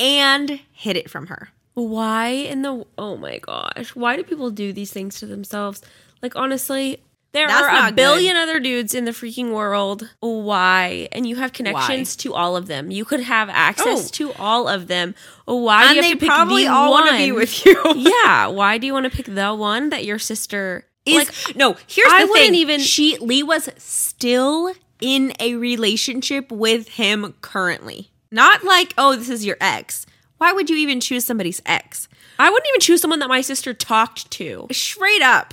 and 0.00 0.60
hid 0.72 0.96
it 0.96 1.08
from 1.08 1.28
her. 1.28 1.50
Why 1.74 2.26
in 2.26 2.62
the 2.62 2.84
oh 2.98 3.16
my 3.16 3.38
gosh? 3.38 3.94
Why 3.94 4.16
do 4.16 4.24
people 4.24 4.50
do 4.50 4.72
these 4.72 4.92
things 4.92 5.20
to 5.20 5.26
themselves? 5.26 5.82
Like 6.20 6.34
honestly, 6.34 7.00
there 7.32 7.46
That's 7.46 7.62
are 7.86 7.88
a 7.88 7.92
billion 7.92 8.36
other 8.36 8.58
dudes 8.58 8.94
in 8.94 9.04
the 9.04 9.12
freaking 9.12 9.52
world. 9.52 10.08
Why? 10.20 11.08
And 11.12 11.26
you 11.26 11.36
have 11.36 11.52
connections 11.52 12.16
Why? 12.16 12.22
to 12.22 12.34
all 12.34 12.56
of 12.56 12.66
them. 12.66 12.90
You 12.90 13.04
could 13.04 13.20
have 13.20 13.48
access 13.48 14.06
Oh. 14.06 14.10
to 14.14 14.32
all 14.34 14.66
of 14.68 14.88
them. 14.88 15.14
Why 15.44 15.82
do 15.82 15.86
and 15.88 15.96
you 15.96 16.02
they 16.02 16.08
have 16.08 16.18
to 16.18 16.20
pick 16.20 16.28
probably 16.28 16.64
the 16.64 16.72
all 16.72 16.90
want 16.90 17.10
to 17.10 17.16
be 17.16 17.32
with 17.32 17.64
you. 17.64 17.76
yeah. 17.96 18.46
Why 18.48 18.78
do 18.78 18.86
you 18.86 18.92
want 18.92 19.04
to 19.04 19.10
pick 19.16 19.26
the 19.26 19.54
one 19.54 19.90
that 19.90 20.04
your 20.04 20.18
sister 20.18 20.86
Is 21.06 21.16
like? 21.46 21.56
no, 21.56 21.76
here's 21.86 22.12
I 22.12 22.22
the 22.24 22.30
wouldn't 22.30 22.46
thing. 22.50 22.54
even- 22.56 22.80
she 22.80 23.16
Lee 23.18 23.42
was 23.42 23.68
still 23.78 24.72
in 25.00 25.32
a 25.40 25.54
relationship 25.54 26.50
with 26.52 26.88
him 26.88 27.34
currently. 27.40 28.10
Not 28.30 28.64
like, 28.64 28.92
oh, 28.98 29.16
this 29.16 29.28
is 29.28 29.44
your 29.46 29.56
ex. 29.60 30.04
Why 30.38 30.52
would 30.52 30.68
you 30.70 30.76
even 30.76 31.00
choose 31.00 31.24
somebody's 31.24 31.60
ex? 31.66 32.08
I 32.38 32.48
wouldn't 32.50 32.68
even 32.68 32.80
choose 32.80 33.00
someone 33.00 33.18
that 33.20 33.28
my 33.28 33.40
sister 33.40 33.74
talked 33.74 34.30
to. 34.32 34.66
straight 34.72 35.22
up. 35.22 35.52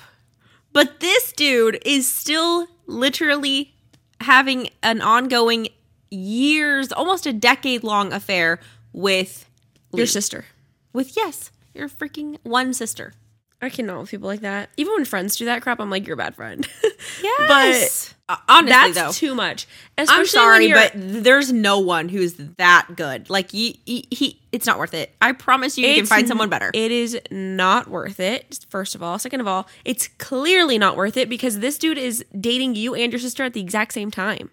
But 0.77 0.99
this 0.99 1.31
dude 1.31 1.79
is 1.83 2.07
still 2.07 2.67
literally 2.85 3.73
having 4.21 4.69
an 4.83 5.01
ongoing 5.01 5.69
years, 6.11 6.91
almost 6.91 7.25
a 7.25 7.33
decade 7.33 7.83
long 7.83 8.13
affair 8.13 8.59
with 8.93 9.49
Your 9.91 10.01
Lee. 10.01 10.05
sister. 10.05 10.45
with 10.93 11.17
yes, 11.17 11.49
your 11.73 11.89
freaking 11.89 12.37
one 12.43 12.75
sister. 12.75 13.13
I 13.61 13.69
cannot 13.69 14.01
with 14.01 14.11
people 14.11 14.27
like 14.27 14.41
that. 14.41 14.69
Even 14.77 14.93
when 14.93 15.05
friends 15.05 15.35
do 15.35 15.45
that 15.45 15.63
crap, 15.63 15.79
I'm 15.79 15.89
like, 15.89 16.05
you're 16.05 16.13
a 16.13 16.17
bad 16.17 16.35
friend. 16.35 16.67
Yes. 17.21 18.13
Uh, 18.29 18.35
honestly 18.49 18.93
That's 18.93 18.95
though. 18.95 19.11
too 19.27 19.35
much. 19.35 19.67
I'm 19.97 20.25
sorry, 20.25 20.71
but 20.71 20.91
there's 20.95 21.51
no 21.51 21.79
one 21.79 22.09
who's 22.09 22.33
that 22.57 22.87
good. 22.95 23.29
Like 23.29 23.51
he, 23.51 23.79
he, 23.85 24.07
he 24.11 24.41
it's 24.51 24.65
not 24.65 24.79
worth 24.79 24.93
it. 24.93 25.15
I 25.21 25.31
promise 25.31 25.77
you, 25.77 25.87
you 25.87 25.95
can 25.95 26.05
find 26.05 26.27
someone 26.27 26.49
better. 26.49 26.71
It 26.73 26.91
is 26.91 27.19
not 27.31 27.87
worth 27.87 28.19
it. 28.19 28.65
First 28.69 28.95
of 28.95 29.03
all, 29.03 29.17
second 29.19 29.41
of 29.41 29.47
all, 29.47 29.67
it's 29.85 30.07
clearly 30.07 30.77
not 30.77 30.97
worth 30.97 31.17
it 31.17 31.29
because 31.29 31.59
this 31.59 31.77
dude 31.77 31.97
is 31.97 32.25
dating 32.37 32.75
you 32.75 32.95
and 32.95 33.11
your 33.11 33.19
sister 33.19 33.43
at 33.43 33.53
the 33.53 33.61
exact 33.61 33.93
same 33.93 34.11
time. 34.11 34.49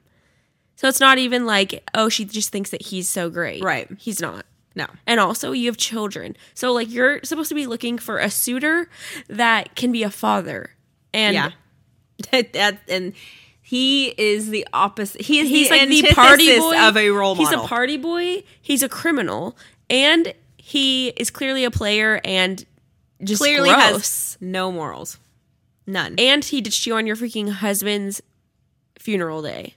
So 0.77 0.87
it's 0.89 1.01
not 1.01 1.19
even 1.19 1.47
like, 1.47 1.83
oh, 1.95 2.09
she 2.09 2.25
just 2.25 2.51
thinks 2.51 2.71
that 2.71 2.83
he's 2.83 3.09
so 3.09 3.31
great. 3.31 3.63
Right. 3.65 3.89
He's 3.99 4.21
not. 4.21 4.45
No, 4.75 4.87
And 5.07 5.21
also, 5.21 5.53
you 5.53 5.67
have 5.67 5.77
children. 5.77 6.37
So, 6.55 6.73
like, 6.73 6.91
you're 6.91 7.21
supposed 7.23 7.49
to 7.51 7.55
be 7.55 7.67
looking 7.67 7.97
for 7.99 8.19
a 8.19 8.31
suitor 8.31 8.89
that 9.29 9.77
can 9.77 9.93
be 9.93 10.03
a 10.03 10.11
father. 10.11 10.71
And 11.13 11.35
yeah, 11.35 11.51
that, 12.33 12.53
that 12.55 12.81
and 12.89 13.13
he 13.63 14.09
is 14.09 14.51
the 14.51 14.67
opposite. 14.73 15.23
He 15.23 15.39
is 15.39 15.49
he's 15.49 15.69
the 15.69 15.77
like 15.79 15.89
the 15.89 16.15
party 16.15 16.59
boy 16.59 16.79
of 16.79 16.97
a 16.97 17.11
role 17.11 17.35
model. 17.35 17.51
He's 17.51 17.65
a 17.65 17.67
party 17.67 17.97
boy. 17.97 18.43
He's 18.61 18.83
a 18.83 18.89
criminal, 18.89 19.57
and 19.89 20.35
he 20.59 21.09
is 21.09 21.31
clearly 21.31 21.65
a 21.65 21.71
player 21.71 22.21
and 22.25 22.65
just 23.23 23.41
clearly 23.41 23.71
gross. 23.71 24.35
has 24.35 24.39
no 24.41 24.73
morals. 24.73 25.19
None. 25.87 26.15
and 26.19 26.43
he 26.43 26.63
ditched 26.63 26.87
you 26.87 26.97
on 26.97 27.07
your 27.07 27.15
freaking 27.15 27.51
husband's 27.51 28.23
funeral 28.99 29.43
day. 29.43 29.75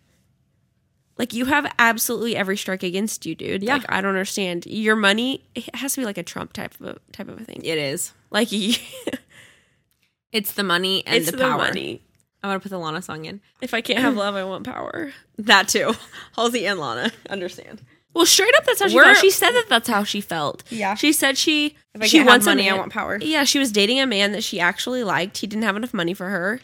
Like 1.18 1.34
you 1.34 1.46
have 1.46 1.72
absolutely 1.80 2.36
every 2.36 2.58
strike 2.58 2.84
against 2.84 3.26
you, 3.26 3.34
dude. 3.36 3.64
Yeah. 3.64 3.76
Like 3.78 3.86
I 3.90 4.02
don't 4.02 4.10
understand. 4.10 4.66
Your 4.68 4.96
money 4.96 5.44
it 5.56 5.74
has 5.76 5.94
to 5.96 6.02
be 6.02 6.06
like 6.06 6.18
a 6.18 6.24
Trump 6.24 6.54
type 6.54 6.80
of 6.80 6.86
a, 6.88 6.98
type 7.12 7.28
of 7.28 7.40
a 7.42 7.44
thing. 7.44 7.62
it 7.64 7.78
is. 7.78 8.14
Like 8.30 8.50
It's 10.32 10.52
the 10.54 10.64
money 10.64 11.04
and 11.06 11.16
it's 11.16 11.32
the 11.32 11.38
the, 11.38 11.44
power. 11.44 11.58
money. 11.58 12.02
I'm 12.44 12.50
gonna 12.50 12.60
put 12.60 12.70
the 12.70 12.78
Lana 12.78 13.02
song 13.02 13.26
in. 13.26 13.42
If 13.62 13.74
I 13.74 13.82
can't 13.82 14.00
have 14.00 14.16
love, 14.16 14.36
I 14.36 14.44
want 14.44 14.66
power. 14.66 15.12
That 15.40 15.68
too. 15.68 15.94
Halsey 16.36 16.66
and 16.66 16.80
Lana 16.80 17.12
understand. 17.30 17.82
Well, 18.14 18.26
straight 18.26 18.54
up, 18.58 18.66
that's 18.66 18.80
how 18.82 18.88
she 18.88 18.96
We're- 18.96 19.06
felt. 19.14 19.18
She 19.18 19.30
said 19.30 19.52
that 19.52 19.66
that's 19.70 19.88
how 19.88 20.04
she 20.04 20.22
felt. 20.22 20.64
Yeah. 20.72 20.96
She 20.96 21.14
said 21.14 21.38
she 21.38 21.76
If 21.94 22.02
I 22.02 22.06
she 22.08 22.18
can't 22.18 22.28
have 22.28 22.34
wants 22.34 22.46
money, 22.48 22.68
I 22.70 22.76
want 22.76 22.92
power. 22.92 23.20
Yeah, 23.22 23.44
she 23.44 23.60
was 23.60 23.72
dating 23.72 24.00
a 24.00 24.08
man 24.08 24.32
that 24.32 24.44
she 24.44 24.60
actually 24.60 25.04
liked. 25.04 25.38
He 25.38 25.46
didn't 25.48 25.64
have 25.64 25.76
enough 25.76 25.94
money 25.94 26.14
for 26.16 26.30
her. 26.30 26.60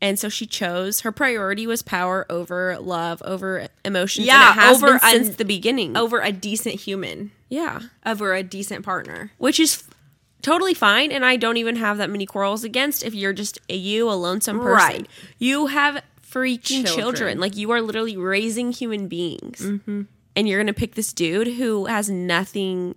And 0.00 0.18
so 0.18 0.28
she 0.28 0.44
chose 0.46 1.00
her 1.00 1.12
priority 1.12 1.66
was 1.66 1.80
power 1.82 2.26
over 2.28 2.76
love, 2.78 3.22
over 3.24 3.68
emotions. 3.84 4.26
Yeah, 4.26 4.50
and 4.50 4.58
it 4.58 4.62
has 4.62 4.82
over 4.82 4.98
since 4.98 5.36
the 5.36 5.44
beginning. 5.44 5.96
Over 5.96 6.20
a 6.20 6.32
decent 6.32 6.74
human. 6.76 7.32
yeah, 7.48 7.80
Over 8.04 8.34
a 8.34 8.42
decent 8.42 8.84
partner. 8.84 9.32
which 9.38 9.58
is 9.58 9.76
f- 9.88 9.94
totally 10.42 10.74
fine. 10.74 11.10
And 11.10 11.24
I 11.24 11.36
don't 11.36 11.56
even 11.56 11.76
have 11.76 11.96
that 11.98 12.10
many 12.10 12.26
quarrels 12.26 12.62
against 12.62 13.04
if 13.04 13.14
you're 13.14 13.32
just 13.32 13.58
a 13.70 13.76
you, 13.76 14.10
a 14.10 14.12
lonesome 14.12 14.58
person. 14.60 14.74
Right. 14.76 15.06
You 15.38 15.66
have 15.68 16.02
freaking 16.22 16.84
children. 16.84 16.94
Children. 16.96 17.40
Like 17.40 17.56
you 17.56 17.70
are 17.70 17.80
literally 17.80 18.18
raising 18.18 18.72
human 18.72 19.08
beings. 19.08 19.60
Mm-hmm. 19.60 20.02
And 20.36 20.46
you're 20.46 20.58
going 20.58 20.66
to 20.66 20.74
pick 20.74 20.94
this 20.94 21.14
dude 21.14 21.46
who 21.54 21.86
has 21.86 22.10
nothing. 22.10 22.94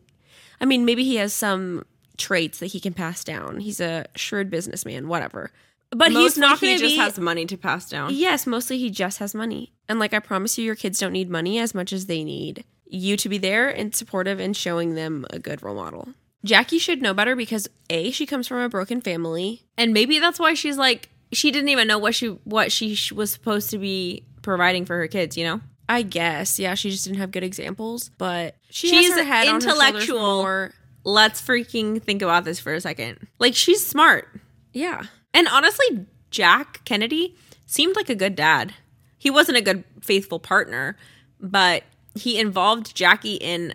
I 0.60 0.66
mean, 0.66 0.84
maybe 0.84 1.06
he 1.06 1.16
has 1.16 1.34
some 1.34 1.86
traits 2.18 2.60
that 2.60 2.66
he 2.68 2.82
can 2.82 2.94
pass 2.94 3.24
down. 3.24 3.62
He's 3.62 3.80
a 3.80 4.06
shrewd 4.18 4.50
businessman, 4.50 5.08
whatever. 5.08 5.52
But 5.92 6.12
he's 6.12 6.38
not 6.38 6.62
going 6.62 6.78
to 6.78 6.84
be. 6.84 6.90
just 6.90 6.96
be. 6.96 6.98
has 6.98 7.20
money 7.20 7.46
to 7.46 7.58
pass 7.58 7.90
down. 7.90 8.14
Yes, 8.14 8.46
mostly 8.46 8.78
he 8.78 8.90
just 8.90 9.20
has 9.20 9.34
money. 9.34 9.74
And 9.88 10.00
like 10.00 10.14
I 10.14 10.20
promise 10.20 10.58
you, 10.58 10.66
your 10.66 10.76
kids 10.76 11.00
don't 11.00 11.14
need 11.14 11.30
money 11.30 11.60
as 11.60 11.74
much 11.74 11.92
as 11.92 12.06
they 12.06 12.24
need 12.24 12.64
you 12.86 13.18
to 13.18 13.30
be 13.30 13.38
there 13.38 13.70
and 13.70 13.94
supportive 13.94 14.40
and 14.40 14.56
showing 14.56 14.96
them 14.96 15.26
a 15.32 15.40
good 15.40 15.62
role 15.62 15.76
model. 15.76 16.10
Jackie 16.44 16.80
should 16.80 17.02
know 17.02 17.14
better 17.14 17.36
because 17.36 17.68
A, 17.90 18.12
she 18.12 18.26
comes 18.26 18.48
from 18.48 18.60
a 18.60 18.70
broken 18.70 19.02
family. 19.02 19.64
And 19.78 19.94
maybe 19.94 20.20
that's 20.20 20.40
why 20.40 20.54
she's 20.54 20.78
like 20.78 21.10
she 21.32 21.52
didn't 21.52 21.70
even 21.70 21.88
know 21.88 21.98
what 21.98 22.16
she 22.16 22.28
what 22.44 22.72
she 22.72 22.96
sh- 22.96 23.12
was 23.12 23.32
supposed 23.32 23.70
to 23.72 23.78
be 23.78 24.24
providing 24.42 24.86
for 24.86 24.98
her 24.98 25.08
kids, 25.08 25.38
you 25.38 25.46
know? 25.46 25.62
I 25.88 26.04
guess. 26.04 26.60
Yeah, 26.60 26.76
she 26.76 26.92
just 26.92 27.06
didn't 27.06 27.20
have 27.20 27.32
good 27.32 27.44
examples, 27.44 28.10
but 28.18 28.56
she 28.70 28.90
She's 28.90 29.10
has 29.10 29.18
her 29.18 29.24
head 29.24 29.48
on 29.48 29.62
her 29.62 29.70
intellectual. 29.70 30.70
Let's 31.04 31.42
freaking 31.42 32.02
think 32.02 32.22
about 32.22 32.46
this 32.46 32.60
for 32.60 32.74
a 32.74 32.82
second. 32.82 33.28
Like 33.40 33.56
she's 33.56 33.86
smart. 33.86 34.28
Yeah. 34.72 35.04
And 35.34 35.48
honestly, 35.48 36.06
Jack 36.32 36.82
Kennedy 36.86 37.36
seemed 37.66 37.96
like 37.96 38.10
a 38.10 38.16
good 38.16 38.36
dad. 38.36 38.74
He 39.18 39.30
wasn't 39.30 39.58
a 39.58 39.62
good 39.62 39.84
faithful 40.02 40.40
partner, 40.40 40.98
but 41.40 41.84
he 42.16 42.40
involved 42.40 42.96
Jackie 42.96 43.36
in 43.36 43.74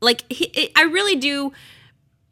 like 0.00 0.30
he, 0.32 0.70
I 0.76 0.82
really 0.82 1.16
do 1.16 1.52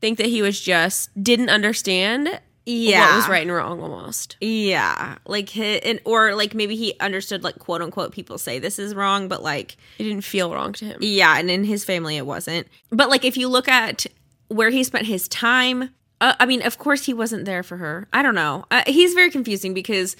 Think 0.00 0.18
that 0.18 0.26
he 0.26 0.42
was 0.42 0.60
just 0.60 1.10
didn't 1.22 1.48
understand 1.48 2.40
yeah 2.66 3.06
what 3.10 3.16
was 3.18 3.28
right 3.28 3.42
and 3.42 3.52
wrong 3.52 3.80
almost. 3.80 4.36
Yeah, 4.40 5.18
like 5.26 5.48
hi 5.52 5.78
and 5.84 6.00
or 6.04 6.34
like 6.34 6.54
maybe 6.54 6.74
he 6.74 6.94
understood 6.98 7.44
like 7.44 7.60
quote 7.60 7.82
unquote 7.82 8.10
people 8.10 8.36
say 8.36 8.58
this 8.58 8.80
is 8.80 8.96
wrong, 8.96 9.28
but 9.28 9.44
like 9.44 9.76
It 10.00 10.02
didn't 10.02 10.24
feel 10.24 10.52
wrong 10.52 10.72
to 10.72 10.84
him. 10.86 10.98
yeah, 11.02 11.38
and 11.38 11.48
in 11.52 11.62
his 11.62 11.84
family 11.84 12.16
it 12.16 12.26
wasn't. 12.26 12.66
But 12.90 13.10
like 13.10 13.24
if 13.24 13.36
you 13.36 13.46
look 13.46 13.68
at 13.68 14.06
where 14.48 14.70
he 14.70 14.82
spent 14.82 15.06
his 15.06 15.28
time, 15.28 15.90
uh, 16.22 16.34
I 16.40 16.46
mean, 16.46 16.62
of 16.62 16.78
course 16.78 17.04
he 17.04 17.12
wasn't 17.12 17.44
there 17.44 17.62
for 17.62 17.76
her. 17.76 18.08
I 18.12 18.22
don't 18.22 18.34
know. 18.34 18.64
Uh, 18.70 18.82
he's 18.86 19.12
very 19.12 19.30
confusing 19.30 19.74
because 19.74 20.16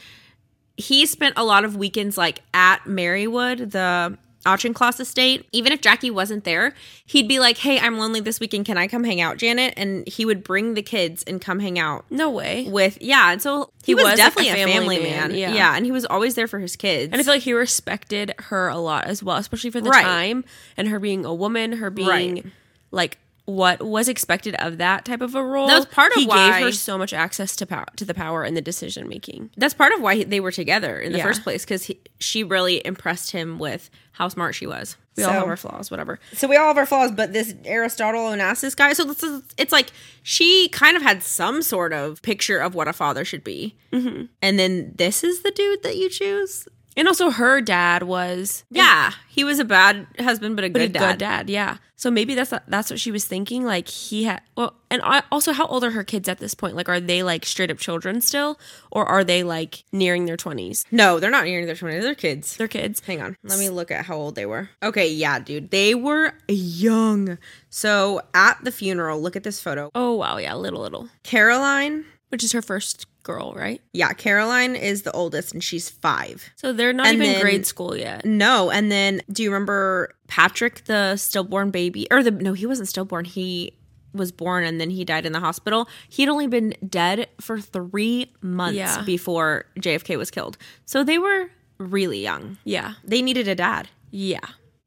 he 0.77 1.07
spent 1.07 1.35
a 1.39 1.45
lot 1.45 1.65
of 1.65 1.77
weekends 1.77 2.19
like 2.19 2.41
at 2.53 2.81
Merrywood, 2.85 3.71
the 3.71 4.19
Auchincloss 4.45 4.99
estate. 4.99 5.47
Even 5.53 5.71
if 5.71 5.81
Jackie 5.81 6.11
wasn't 6.11 6.43
there, 6.43 6.75
he'd 7.07 7.29
be 7.29 7.39
like, 7.39 7.59
"Hey, 7.59 7.79
I'm 7.79 7.97
lonely 7.99 8.19
this 8.19 8.41
weekend. 8.41 8.67
Can 8.67 8.77
I 8.77 8.89
come 8.89 9.05
hang 9.05 9.21
out, 9.21 9.37
Janet?" 9.37 9.75
And 9.77 10.05
he 10.09 10.25
would 10.25 10.43
bring 10.43 10.75
the 10.75 10.83
kids 10.83 11.23
and 11.29 11.41
come 11.41 11.61
hang 11.61 11.79
out 11.79 12.05
No 12.11 12.29
way. 12.31 12.67
with 12.69 12.99
yeah. 13.01 13.31
And 13.31 13.41
so 13.41 13.71
he, 13.85 13.93
He 13.93 13.95
was, 13.95 14.05
was, 14.05 14.17
definitely 14.17 14.49
a 14.51 14.55
a 14.55 14.57
family, 14.67 14.97
family 14.97 14.99
man. 15.11 15.29
man, 15.31 15.39
Yeah. 15.39 15.55
yeah. 15.55 15.77
and 15.77 15.85
he 15.87 15.93
was 15.93 16.05
always 16.07 16.35
there 16.35 16.49
for 16.49 16.59
his 16.59 16.75
kids. 16.75 17.13
And 17.13 17.21
I 17.21 17.25
feel 17.25 17.35
like 17.35 17.43
he 17.45 17.53
respected 17.53 18.35
her 18.51 18.67
a 18.69 18.79
lot 18.79 19.05
as 19.05 19.23
well, 19.23 19.37
especially 19.37 19.71
for 19.71 19.81
the 19.81 19.91
Right. 19.91 20.03
time 20.05 20.45
and 20.77 20.89
her 20.89 20.99
being 20.99 21.25
a 21.25 21.33
woman, 21.35 21.75
her 21.75 21.91
being 21.91 22.09
Right. 22.09 22.47
like 22.91 23.19
what 23.45 23.83
was 23.83 24.09
expected 24.09 24.55
of 24.57 24.79
that 24.79 25.05
type 25.05 25.21
of 25.21 25.35
a 25.35 25.43
role. 25.43 25.67
That 25.67 25.77
was 25.77 25.87
part 25.87 26.13
of 26.13 26.17
why. 26.17 26.21
he 26.23 26.27
why- 26.29 26.59
gave 26.61 26.67
her 26.67 26.73
so 26.73 26.97
much 26.97 27.13
access 27.13 27.57
to 27.57 27.67
power, 27.67 27.87
to 27.97 28.05
the 28.05 28.15
power 28.15 28.45
and 28.45 28.57
the 28.57 28.61
decision 28.61 29.09
making. 29.09 29.51
that's 29.57 29.75
part 29.75 29.93
of 29.93 30.01
why 30.01 30.23
they 30.23 30.39
were 30.41 30.53
together 30.53 31.01
in 31.01 31.13
the 31.13 31.19
Yeah. 31.19 31.25
first 31.25 31.43
place 31.43 31.65
because 31.65 31.91
she 32.21 32.45
really 32.45 32.85
impressed 32.87 33.33
him 33.33 33.59
with 33.59 33.91
how 34.13 34.29
smart 34.29 34.55
she 34.55 34.67
was. 34.67 34.97
We 35.17 35.25
all 35.25 35.33
have 35.33 35.49
our 35.49 35.57
flaws, 35.59 35.91
whatever. 35.91 36.19
So 36.33 36.49
we 36.49 36.57
all 36.57 36.69
have 36.69 36.79
our 36.79 36.87
flaws, 36.87 37.11
but 37.13 37.33
this 37.35 37.55
Aristotle 37.67 38.21
Onassis 38.31 38.75
guy. 38.75 38.95
So 38.95 39.05
this 39.05 39.23
is, 39.23 39.43
it's 39.59 39.73
like 39.73 39.89
she 40.23 40.69
kind 40.71 40.97
of 40.97 41.03
had 41.03 41.23
some 41.23 41.61
sort 41.63 41.93
of 41.93 42.23
picture 42.23 42.59
of 42.59 42.75
what 42.75 42.89
a 42.89 42.93
father 42.95 43.25
should 43.25 43.45
be, 43.45 43.77
mm-hmm. 43.93 44.25
and 44.41 44.59
then 44.59 44.93
this 44.97 45.23
is 45.23 45.43
the 45.43 45.51
dude 45.51 45.83
that 45.83 45.97
you 45.97 46.09
choose. 46.09 46.67
And 46.97 47.09
also, 47.09 47.31
her 47.31 47.61
dad 47.61 48.03
was 48.03 48.65
Yeah, 48.71 49.13
he 49.29 49.45
was 49.45 49.59
a 49.59 49.65
bad 49.65 50.07
husband, 50.19 50.57
but 50.57 50.65
a 50.65 50.69
but 50.69 50.79
good 50.81 50.91
a 50.91 50.93
dad. 50.93 51.09
good 51.13 51.19
dad. 51.19 51.51
Yeah. 51.51 51.79
So 51.97 52.11
maybe 52.11 52.35
that's 52.35 52.53
that's 52.67 52.91
what 52.91 52.99
she 52.99 53.13
was 53.13 53.25
thinking. 53.25 53.65
Like 53.65 53.87
he 53.89 54.25
had. 54.25 54.43
Well, 54.57 54.75
and 54.91 55.01
I, 55.05 55.23
also, 55.31 55.53
how 55.53 55.67
old 55.67 55.85
are 55.85 55.93
her 55.93 56.03
kids 56.05 56.29
at 56.29 56.39
this 56.39 56.53
point? 56.53 56.75
Like, 56.75 56.89
are 56.89 56.99
they 57.01 57.23
like 57.23 57.47
straight 57.47 57.71
up 57.71 57.79
children 57.79 58.21
still, 58.21 58.59
or 58.91 59.07
are 59.07 59.23
they 59.25 59.43
like 59.45 59.85
nearing 59.93 60.27
their 60.27 60.37
twenties? 60.37 60.85
No, 60.91 61.21
they're 61.21 61.31
not 61.31 61.45
nearing 61.45 61.65
their 61.67 61.77
twenties. 61.77 62.03
They're 62.03 62.15
kids. 62.17 62.57
They're 62.57 62.69
kids. 62.69 63.01
Hang 63.07 63.23
on. 63.23 63.37
Let 63.45 63.59
me 63.61 63.71
look 63.71 63.91
at 63.93 64.05
how 64.07 64.17
old 64.17 64.35
they 64.35 64.47
were. 64.47 64.69
Okay, 64.83 65.09
yeah, 65.11 65.39
dude. 65.39 65.71
They 65.71 65.95
were 65.95 66.35
young. 66.49 67.39
So 67.71 68.21
at 68.35 68.59
the 68.65 68.73
funeral, 68.73 69.21
look 69.23 69.37
at 69.37 69.45
this 69.45 69.61
photo. 69.61 69.91
Oh 69.95 70.13
wow, 70.17 70.39
yeah, 70.39 70.55
little 70.55 70.81
little, 70.83 71.09
Caroline, 71.23 72.05
which 72.31 72.43
is 72.45 72.53
her 72.53 72.63
first 72.63 73.07
girl, 73.23 73.53
right? 73.55 73.81
yeah, 73.93 74.13
Caroline 74.13 74.75
is 74.77 75.03
the 75.03 75.13
oldest 75.13 75.53
and 75.53 75.63
she's 75.63 75.89
five. 75.89 76.51
So 76.57 76.73
they're 76.73 76.93
not 76.93 77.07
And 77.07 77.17
even 77.17 77.33
then- 77.33 77.41
grade 77.41 77.67
school 77.67 77.97
yet. 77.97 78.25
No, 78.25 78.71
and 78.71 78.91
then 78.91 79.23
do 79.31 79.43
you 79.43 79.51
remember 79.53 80.15
Patrick, 80.29 80.85
the 80.87 81.17
stillborn 81.17 81.71
baby? 81.71 82.07
Or 82.11 82.23
the 82.23 82.31
no, 82.31 82.53
he 82.53 82.67
wasn't 82.67 82.89
stillborn. 82.89 83.25
He 83.25 83.77
was 84.15 84.31
born 84.33 84.65
and 84.65 84.81
then 84.81 84.91
he 84.91 85.05
died 85.05 85.25
in 85.25 85.33
the 85.33 85.41
hospital. 85.41 85.89
He 86.09 86.23
had 86.23 86.29
only 86.29 86.47
been 86.47 86.75
dead 86.87 87.29
for 87.41 87.59
three 87.61 88.33
months 88.43 88.77
Yeah. 88.77 89.03
before 89.05 89.65
JFK 89.79 90.17
was 90.19 90.31
killed. 90.31 90.59
So 90.85 91.03
they 91.03 91.19
were 91.19 91.51
really 91.79 92.21
young. 92.23 92.59
Yeah, 92.65 92.95
They 93.05 93.23
needed 93.23 93.49
a 93.49 93.55
dad. 93.55 93.89
yeah. 94.11 94.41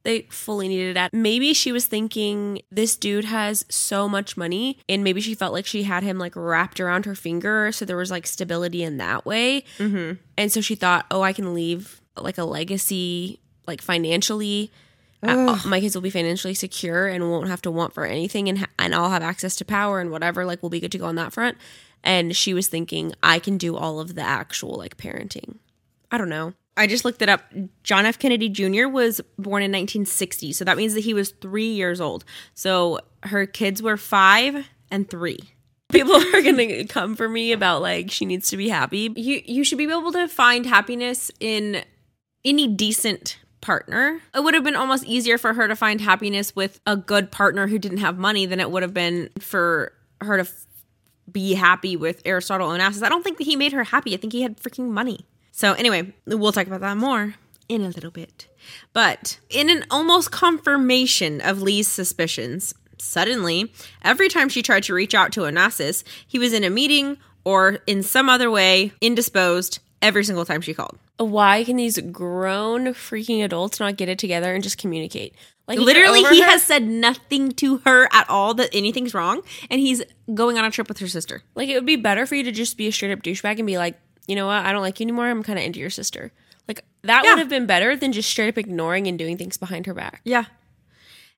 They 0.06 0.28
fully 0.30 0.68
needed 0.68 0.96
that. 0.96 1.16
Maybe 1.16 1.52
she 1.56 1.72
was 1.72 1.88
thinking 1.88 2.62
this 2.70 2.96
dude 2.96 3.26
has 3.26 3.66
so 3.70 4.08
much 4.08 4.38
money, 4.38 4.78
and 4.88 5.04
maybe 5.04 5.20
she 5.20 5.34
felt 5.34 5.52
like 5.52 5.66
she 5.66 5.82
had 5.82 6.04
him 6.04 6.20
like 6.20 6.36
wrapped 6.36 6.80
around 6.80 7.06
her 7.06 7.16
finger, 7.16 7.72
so 7.72 7.86
there 7.86 7.98
was 7.98 8.12
like 8.12 8.28
stability 8.28 8.84
in 8.84 8.98
that 8.98 9.26
way. 9.26 9.64
Mm-hmm. 9.80 10.22
And 10.38 10.52
so 10.52 10.62
she 10.62 10.76
thought, 10.76 11.08
oh, 11.10 11.24
I 11.24 11.34
can 11.34 11.56
leave 11.56 12.02
like 12.16 12.38
a 12.38 12.44
legacy, 12.44 13.40
like 13.66 13.82
financially. 13.82 14.72
Uh, 15.24 15.60
my 15.66 15.80
kids 15.80 15.96
will 15.96 16.04
be 16.04 16.12
financially 16.12 16.54
secure 16.54 17.08
and 17.08 17.32
won't 17.32 17.48
have 17.48 17.64
to 17.64 17.72
want 17.72 17.92
for 17.92 18.06
anything, 18.06 18.48
and 18.48 18.60
ha- 18.60 18.70
and 18.78 18.94
I'll 18.94 19.10
have 19.10 19.24
access 19.24 19.56
to 19.56 19.66
power 19.66 20.00
and 20.00 20.12
whatever. 20.12 20.46
Like 20.46 20.62
we'll 20.62 20.70
be 20.70 20.80
good 20.80 20.92
to 20.92 21.00
go 21.00 21.06
on 21.06 21.16
that 21.16 21.34
front. 21.34 21.58
And 22.04 22.36
she 22.36 22.54
was 22.54 22.68
thinking, 22.68 23.16
I 23.24 23.40
can 23.40 23.58
do 23.58 23.76
all 23.76 24.00
of 24.00 24.14
the 24.14 24.22
actual 24.22 24.76
like 24.76 24.98
parenting. 24.98 25.58
I 26.12 26.20
don't 26.20 26.30
know. 26.30 26.54
I 26.78 26.88
just 26.88 27.06
looked 27.06 27.22
it 27.22 27.30
up. 27.30 27.42
John 27.84 28.06
F. 28.06 28.20
Kennedy 28.20 28.50
Jr. 28.50 28.88
was 28.88 29.22
born 29.38 29.64
in 29.64 29.72
1960. 29.72 30.52
So 30.54 30.66
that 30.66 30.78
means 30.78 30.94
that 30.94 31.02
he 31.02 31.14
was 31.14 31.32
three 31.32 31.72
years 31.72 32.02
old. 32.02 32.26
So 32.54 33.00
her 33.24 33.46
kids 33.46 33.82
were 33.82 33.98
five 33.98 34.68
and 34.92 35.10
three. 35.10 35.40
People 35.90 36.16
are 36.36 36.42
gonna 36.42 36.86
come 36.86 37.16
for 37.16 37.30
me 37.30 37.52
about 37.52 37.82
like 37.82 38.12
she 38.12 38.26
needs 38.26 38.50
to 38.50 38.58
be 38.58 38.70
happy. 38.70 39.12
You 39.16 39.42
you 39.46 39.64
should 39.64 39.78
be 39.78 39.86
able 39.86 40.12
to 40.12 40.28
find 40.28 40.66
happiness 40.66 41.32
in 41.40 41.84
any 42.44 42.68
decent 42.68 43.40
partner. 43.62 44.22
It 44.34 44.44
would 44.44 44.54
have 44.54 44.64
been 44.64 44.76
almost 44.76 45.06
easier 45.06 45.38
for 45.38 45.54
her 45.54 45.68
to 45.68 45.76
find 45.76 46.02
happiness 46.02 46.56
with 46.56 46.80
a 46.86 46.96
good 46.96 47.32
partner 47.32 47.68
who 47.68 47.80
didn't 47.80 47.98
have 47.98 48.18
money 48.18 48.46
than 48.46 48.60
it 48.60 48.70
would 48.70 48.84
have 48.84 48.94
been 48.94 49.30
for 49.40 49.94
her 50.22 50.38
to 50.38 50.42
f- 50.42 50.66
be 51.32 51.54
happy 51.56 51.96
with 51.96 52.22
Aristotle 52.26 52.70
Onassis. 52.70 53.02
I 53.02 53.10
don't 53.10 53.24
think 53.24 53.40
that 53.40 53.46
he 53.46 53.56
made 53.56 53.74
her 53.74 53.86
happy. 53.86 54.14
I 54.14 54.18
think 54.18 54.34
he 54.34 54.44
had 54.44 54.58
freaking 54.58 54.90
money. 54.90 55.26
So 55.56 55.72
anyway, 55.72 56.14
we'll 56.26 56.52
talk 56.52 56.68
about 56.68 56.82
that 56.82 56.98
more 56.98 57.36
in 57.70 57.82
a 57.82 57.88
little 57.88 58.12
bit. 58.12 58.48
But 58.92 59.40
in 59.50 59.70
an 59.70 59.86
almost 59.90 60.30
confirmation 60.30 61.40
of 61.40 61.62
Lee's 61.62 61.88
suspicions, 61.88 62.76
suddenly, 63.00 63.72
every 64.04 64.28
time 64.28 64.50
she 64.50 64.62
tried 64.62 64.84
to 64.84 64.94
reach 64.94 65.16
out 65.16 65.32
to 65.32 65.42
Onassis, 65.42 66.04
he 66.28 66.38
was 66.40 66.52
in 66.52 66.66
a 66.66 66.70
meeting 66.70 67.16
or 67.46 67.80
in 67.88 68.04
some 68.04 68.28
other 68.28 68.52
way 68.52 68.92
indisposed 69.00 69.80
every 70.02 70.26
single 70.26 70.44
time 70.44 70.60
she 70.60 70.74
called. 70.74 71.00
Why 71.20 71.64
can 71.64 71.78
these 71.78 72.00
grown 72.00 72.88
freaking 72.88 73.42
adults 73.42 73.80
not 73.80 73.96
get 73.96 74.10
it 74.10 74.20
together 74.20 74.54
and 74.54 74.62
just 74.62 74.78
communicate? 74.78 75.36
Like 75.70 75.80
Literally, 75.80 76.24
he 76.26 76.42
her- 76.42 76.50
has 76.50 76.64
said 76.64 76.84
nothing 76.84 77.54
to 77.54 77.78
her 77.86 78.10
at 78.12 78.30
all 78.30 78.56
that 78.56 78.70
anything's 78.74 79.14
wrong, 79.14 79.42
and 79.70 79.80
he's 79.80 80.04
going 80.34 80.58
on 80.58 80.66
a 80.66 80.70
trip 80.70 80.90
with 80.90 81.00
her 81.00 81.08
sister. 81.08 81.44
like 81.56 81.70
it 81.70 81.76
would 81.76 81.86
be 81.86 81.96
better 81.96 82.26
for 82.26 82.36
you 82.36 82.44
to 82.44 82.52
just 82.52 82.78
be 82.78 82.88
a 82.88 82.92
straight 82.92 83.14
up 83.14 83.24
douchebag 83.24 83.58
and 83.58 83.66
be 83.66 83.78
like, 83.78 83.98
you 84.28 84.36
know 84.36 84.48
what, 84.48 84.66
I 84.66 84.72
don't 84.72 84.82
like 84.82 85.00
you 85.00 85.06
anymore. 85.06 85.28
I'm 85.30 85.44
kind 85.44 85.60
of 85.60 85.66
into 85.66 85.80
your 85.80 85.90
sister. 85.90 86.32
Like 86.68 86.84
that 87.04 87.24
Yeah. 87.24 87.32
would 87.32 87.40
have 87.40 87.50
been 87.50 87.66
better 87.66 87.96
than 87.96 88.12
just 88.12 88.30
straight 88.30 88.50
up 88.50 88.58
ignoring 88.58 89.08
and 89.08 89.18
doing 89.20 89.38
things 89.38 89.58
behind 89.58 89.86
her 89.86 89.94
back. 89.94 90.22
Yeah. 90.24 90.46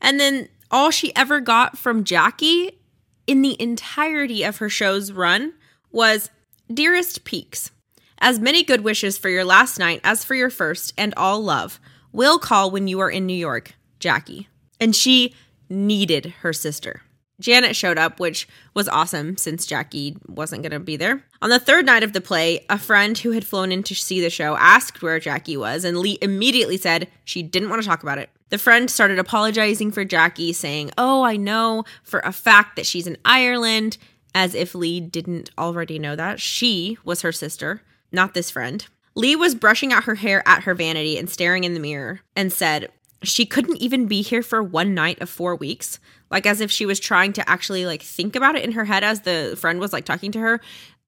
And 0.02 0.20
then 0.20 0.48
all 0.72 0.92
she 0.92 1.16
ever 1.16 1.40
got 1.40 1.78
from 1.78 2.04
Jackie 2.04 2.80
in 3.26 3.42
the 3.42 3.60
entirety 3.62 4.44
of 4.44 4.58
her 4.58 4.70
show's 4.70 5.12
run 5.12 5.54
was 5.92 6.30
Dearest 6.74 7.24
Pekes, 7.26 7.72
as 8.20 8.40
many 8.40 8.64
good 8.64 8.82
wishes 8.82 9.18
for 9.18 9.30
your 9.30 9.44
last 9.46 9.80
night 9.80 10.02
as 10.04 10.24
for 10.24 10.36
your 10.36 10.50
first, 10.50 10.94
and 10.98 11.14
all 11.18 11.42
love. 11.42 11.80
Will 12.12 12.40
call 12.40 12.72
when 12.72 12.88
you 12.88 13.00
are 13.00 13.10
in 13.10 13.26
New 13.26 13.34
York, 13.34 13.74
Jackie. 14.00 14.48
And 14.80 14.96
she 14.96 15.34
needed 15.70 16.28
her 16.42 16.54
sister. 16.54 17.02
Janet 17.40 17.76
showed 17.76 17.98
up, 17.98 18.20
which 18.20 18.48
was 18.74 18.88
awesome 18.88 19.38
since 19.38 19.66
Jackie 19.66 20.18
wasn't 20.28 20.64
going 20.64 20.72
to 20.72 20.80
be 20.80 20.98
there. 20.98 21.24
On 21.42 21.50
the 21.50 21.60
third 21.60 21.86
night 21.86 22.04
of 22.04 22.14
the 22.14 22.22
play, 22.22 22.66
a 22.70 22.78
friend 22.78 23.18
who 23.18 23.32
had 23.32 23.46
flown 23.46 23.72
in 23.72 23.84
to 23.84 23.96
see 23.96 24.20
the 24.22 24.30
show 24.30 24.56
asked 24.58 25.02
where 25.02 25.20
Jackie 25.20 25.58
was, 25.58 25.84
and 25.84 25.98
Lee 25.98 26.18
immediately 26.22 26.78
said 26.78 27.08
she 27.24 27.44
didn't 27.44 27.70
want 27.70 27.82
to 27.82 27.88
talk 27.88 28.04
about 28.04 28.18
it. 28.18 28.30
The 28.50 28.58
friend 28.58 28.90
started 28.90 29.20
apologizing 29.20 29.92
for 29.92 30.06
Jackie, 30.06 30.54
saying, 30.54 30.92
Oh, 30.98 31.24
I 31.24 31.36
know 31.36 31.84
for 32.04 32.20
a 32.20 32.32
fact 32.32 32.76
that 32.76 32.86
she's 32.86 33.08
in 33.08 33.18
Ireland, 33.26 33.98
as 34.34 34.56
if 34.56 34.74
Lee 34.74 35.00
didn't 35.00 35.52
already 35.58 36.00
know 36.00 36.16
that. 36.16 36.40
She 36.40 36.98
was 37.04 37.22
her 37.22 37.32
sister, 37.32 37.82
not 38.12 38.34
this 38.34 38.50
friend. 38.50 38.86
Lee 39.16 39.36
was 39.36 39.56
brushing 39.56 39.92
out 39.92 40.04
her 40.04 40.16
hair 40.16 40.48
at 40.48 40.64
her 40.64 40.76
vanity 40.76 41.18
and 41.18 41.30
staring 41.30 41.64
in 41.64 41.74
the 41.74 41.80
mirror 41.80 42.22
and 42.36 42.54
said, 42.54 42.92
she 43.24 43.46
couldn't 43.46 43.78
even 43.78 44.06
be 44.06 44.22
here 44.22 44.44
for 44.44 44.62
one 44.62 44.94
night 44.94 45.22
of 45.22 45.30
four 45.30 45.56
weeks 45.56 46.00
like 46.30 46.46
as 46.46 46.62
if 46.62 46.72
she 46.72 46.86
was 46.86 47.00
trying 47.00 47.34
to 47.34 47.50
actually 47.50 47.86
like 47.86 48.02
think 48.02 48.36
about 48.36 48.56
it 48.56 48.64
in 48.64 48.74
her 48.74 48.86
head 48.86 49.04
as 49.04 49.22
the 49.22 49.56
friend 49.60 49.80
was 49.80 49.94
like 49.94 50.06
talking 50.06 50.32
to 50.32 50.40
her. 50.40 50.62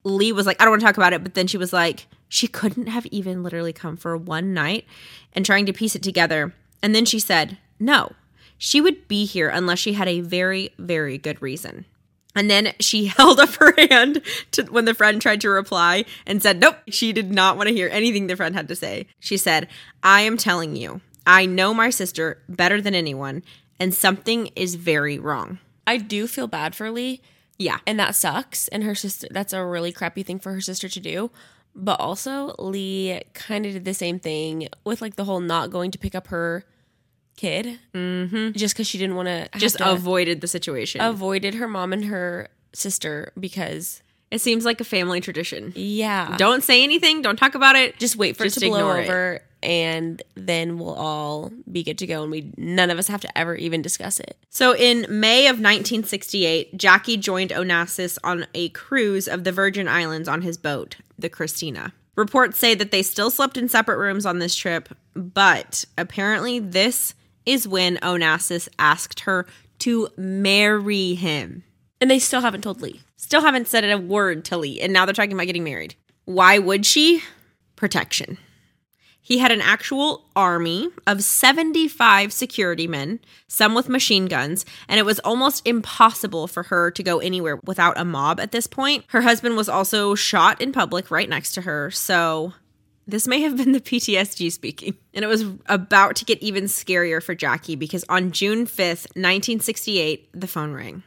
Lee 0.05 0.31
was 0.31 0.45
like 0.45 0.61
i 0.61 0.63
don't 0.63 0.71
want 0.71 0.79
to 0.81 0.85
talk 0.85 0.97
about 0.97 1.11
it 1.11 1.23
but 1.23 1.33
then 1.33 1.45
she 1.45 1.57
was 1.57 1.73
like 1.73 2.07
she 2.29 2.47
couldn't 2.47 2.87
have 2.87 3.05
even 3.07 3.43
literally 3.43 3.73
come 3.73 3.97
for 3.97 4.15
one 4.15 4.53
night 4.53 4.85
and 5.33 5.45
trying 5.45 5.65
to 5.65 5.73
piece 5.73 5.95
it 5.95 6.03
together. 6.03 6.53
And 6.81 6.95
then 6.95 7.05
she 7.05 7.19
said 7.19 7.57
no 7.79 8.13
she 8.57 8.81
would 8.81 9.07
be 9.07 9.25
here 9.25 9.49
unless 9.49 9.79
she 9.79 9.93
had 9.93 10.07
a 10.07 10.21
very 10.21 10.69
very 10.77 11.17
good 11.17 11.41
reason. 11.41 11.85
And 12.35 12.49
then 12.49 12.73
she 12.79 13.05
held 13.17 13.39
up 13.39 13.55
her 13.55 13.73
hand 13.89 14.21
to 14.51 14.63
when 14.63 14.85
the 14.85 14.93
friend 14.93 15.21
tried 15.21 15.41
to 15.41 15.49
reply 15.49 16.05
and 16.25 16.41
said, 16.41 16.59
Nope, 16.59 16.77
she 16.89 17.11
did 17.11 17.31
not 17.31 17.57
want 17.57 17.67
to 17.67 17.75
hear 17.75 17.89
anything 17.91 18.27
the 18.27 18.35
friend 18.35 18.55
had 18.55 18.67
to 18.67 18.75
say. 18.75 19.07
She 19.19 19.35
said, 19.35 19.67
I 20.03 20.21
am 20.21 20.37
telling 20.37 20.75
you, 20.75 21.01
I 21.29 21.45
know 21.45 21.73
my 21.75 21.91
sister 21.91 22.41
better 22.49 22.81
than 22.81 22.95
anyone, 22.95 23.43
and 23.79 23.93
something 23.93 24.47
is 24.55 24.73
very 24.75 25.19
wrong. 25.19 25.59
I 25.85 25.97
do 25.97 26.25
feel 26.25 26.47
bad 26.47 26.73
for 26.73 26.89
Lee, 26.89 27.21
Yeah. 27.59 27.77
and 27.85 27.99
that 27.99 28.15
sucks. 28.15 28.67
And 28.69 28.83
her 28.83 28.95
sister, 28.95 29.27
that's 29.29 29.53
a 29.53 29.63
really 29.63 29.91
crappy 29.91 30.23
thing 30.23 30.39
for 30.39 30.51
her 30.53 30.61
sister 30.61 30.89
to 30.89 30.99
do. 30.99 31.29
But 31.75 31.99
also, 31.99 32.55
Lee 32.57 33.21
kind 33.35 33.65
of 33.67 33.73
did 33.73 33.85
the 33.85 33.93
same 33.93 34.19
thing 34.19 34.69
with 34.83 35.01
like 35.03 35.17
the 35.17 35.25
whole 35.25 35.39
not 35.39 35.69
going 35.69 35.91
to 35.91 35.99
pick 35.99 36.15
up 36.15 36.27
her 36.27 36.65
kid 37.37 37.79
mm-hmm. 37.93 38.51
just 38.57 38.73
because 38.73 38.87
she 38.87 38.97
didn't 38.97 39.15
want 39.15 39.27
to 39.27 39.49
Just 39.59 39.77
avoided 39.79 40.41
the 40.41 40.47
situation. 40.47 40.99
avoided 40.99 41.53
her 41.55 41.67
mom 41.67 41.93
and 41.93 42.05
her 42.05 42.49
sister 42.73 43.31
because 43.39 44.01
it 44.31 44.41
seems 44.41 44.65
like 44.65 44.79
a 44.81 44.83
family 44.83 45.21
tradition. 45.21 45.73
yeah, 45.75 46.35
Don't 46.37 46.63
say 46.63 46.83
anything, 46.83 47.21
don't 47.21 47.37
talk 47.37 47.55
about 47.55 47.75
it. 47.75 47.97
just 47.97 48.15
wait 48.15 48.37
for 48.37 48.43
Just 48.43 48.57
it 48.57 48.59
to 48.61 48.65
blow 48.67 48.77
ignore 48.77 48.97
it. 48.99 49.03
over, 49.05 49.41
and 49.63 50.21
then 50.35 50.77
we'll 50.79 50.93
all 50.95 51.51
be 51.71 51.83
good 51.83 51.97
to 51.97 52.07
go, 52.07 52.21
and 52.23 52.31
we 52.31 52.51
none 52.57 52.89
of 52.89 52.97
us 52.99 53.07
have 53.07 53.21
to 53.21 53.37
ever 53.37 53.55
even 53.55 53.81
discuss 53.81 54.19
it. 54.19 54.37
So 54.49 54.75
in 54.75 55.05
May 55.09 55.47
of 55.47 55.55
1968, 55.59 56.77
Jackie 56.77 57.17
joined 57.17 57.49
Onassis 57.51 58.17
on 58.23 58.45
a 58.53 58.69
cruise 58.69 59.27
of 59.27 59.43
the 59.43 59.51
Virgin 59.51 59.87
Islands 59.87 60.27
on 60.27 60.41
his 60.43 60.57
boat, 60.57 60.95
the 61.17 61.29
Christina. 61.29 61.93
Reports 62.15 62.57
say 62.59 62.75
that 62.75 62.91
they 62.91 63.01
still 63.03 63.31
slept 63.31 63.57
in 63.57 63.69
separate 63.69 63.97
rooms 63.97 64.25
on 64.25 64.39
this 64.39 64.55
trip, 64.55 64.89
but 65.13 65.85
apparently 65.97 66.59
this 66.59 67.13
is 67.45 67.67
when 67.67 67.95
Onassis 67.97 68.67
asked 68.77 69.21
her 69.21 69.45
to 69.79 70.09
marry 70.17 71.15
him. 71.15 71.63
And 72.01 72.11
they 72.11 72.19
still 72.19 72.41
haven't 72.41 72.61
told 72.61 72.81
Lee. 72.81 73.01
Still 73.21 73.41
haven't 73.41 73.67
said 73.67 73.83
a 73.83 73.97
word 73.97 74.45
to 74.45 74.55
Lee, 74.55 74.79
and 74.79 74.93
now 74.93 75.05
they're 75.05 75.13
talking 75.13 75.33
about 75.33 75.45
getting 75.45 75.65
married. 75.65 75.93
Why 76.23 76.57
would 76.57 76.85
she? 76.85 77.21
Protection. 77.75 78.37
He 79.19 79.39
had 79.39 79.51
an 79.51 79.59
actual 79.59 80.29
army 80.37 80.87
of 81.05 81.21
75 81.21 82.31
security 82.31 82.87
men, 82.87 83.19
some 83.45 83.75
with 83.75 83.89
machine 83.89 84.27
guns, 84.27 84.65
and 84.87 85.01
it 85.01 85.05
was 85.05 85.19
almost 85.19 85.67
impossible 85.67 86.47
for 86.47 86.63
her 86.63 86.91
to 86.91 87.03
go 87.03 87.19
anywhere 87.19 87.59
without 87.65 87.99
a 87.99 88.05
mob 88.05 88.39
at 88.39 88.53
this 88.53 88.67
point. 88.67 89.03
Her 89.09 89.21
husband 89.21 89.57
was 89.57 89.67
also 89.67 90.15
shot 90.15 90.61
in 90.61 90.71
public 90.71 91.11
right 91.11 91.27
next 91.27 91.51
to 91.55 91.61
her, 91.63 91.91
so 91.91 92.53
this 93.05 93.27
may 93.27 93.41
have 93.41 93.57
been 93.57 93.73
the 93.73 93.81
PTSD 93.81 94.49
speaking. 94.49 94.95
And 95.13 95.25
it 95.25 95.27
was 95.27 95.43
about 95.65 96.15
to 96.15 96.25
get 96.25 96.41
even 96.41 96.63
scarier 96.63 97.21
for 97.21 97.35
Jackie 97.35 97.75
because 97.75 98.05
on 98.07 98.31
June 98.31 98.65
5th, 98.65 99.07
1968, 99.17 100.29
the 100.33 100.47
phone 100.47 100.71
rang. 100.71 101.03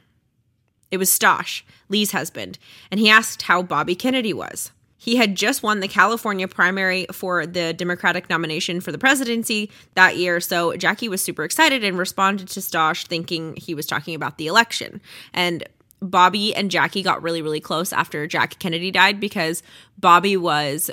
It 0.92 0.98
was 0.98 1.10
Stosh, 1.10 1.62
Lee's 1.88 2.12
husband, 2.12 2.58
and 2.90 3.00
he 3.00 3.10
asked 3.10 3.42
how 3.42 3.62
Bobby 3.62 3.96
Kennedy 3.96 4.32
was. 4.32 4.70
He 4.98 5.16
had 5.16 5.34
just 5.34 5.64
won 5.64 5.80
the 5.80 5.88
California 5.88 6.46
primary 6.46 7.06
for 7.10 7.44
the 7.44 7.72
Democratic 7.72 8.30
nomination 8.30 8.80
for 8.80 8.92
the 8.92 8.98
presidency 8.98 9.68
that 9.94 10.16
year, 10.16 10.38
so 10.38 10.76
Jackie 10.76 11.08
was 11.08 11.24
super 11.24 11.42
excited 11.42 11.82
and 11.82 11.98
responded 11.98 12.46
to 12.48 12.60
Stosh 12.60 13.06
thinking 13.06 13.56
he 13.56 13.74
was 13.74 13.86
talking 13.86 14.14
about 14.14 14.38
the 14.38 14.46
election. 14.46 15.00
And 15.32 15.64
Bobby 16.00 16.54
and 16.54 16.70
Jackie 16.70 17.02
got 17.02 17.22
really, 17.22 17.42
really 17.42 17.60
close 17.60 17.92
after 17.92 18.26
Jackie 18.26 18.58
Kennedy 18.60 18.90
died 18.90 19.18
because 19.18 19.62
Bobby 19.98 20.36
was 20.36 20.90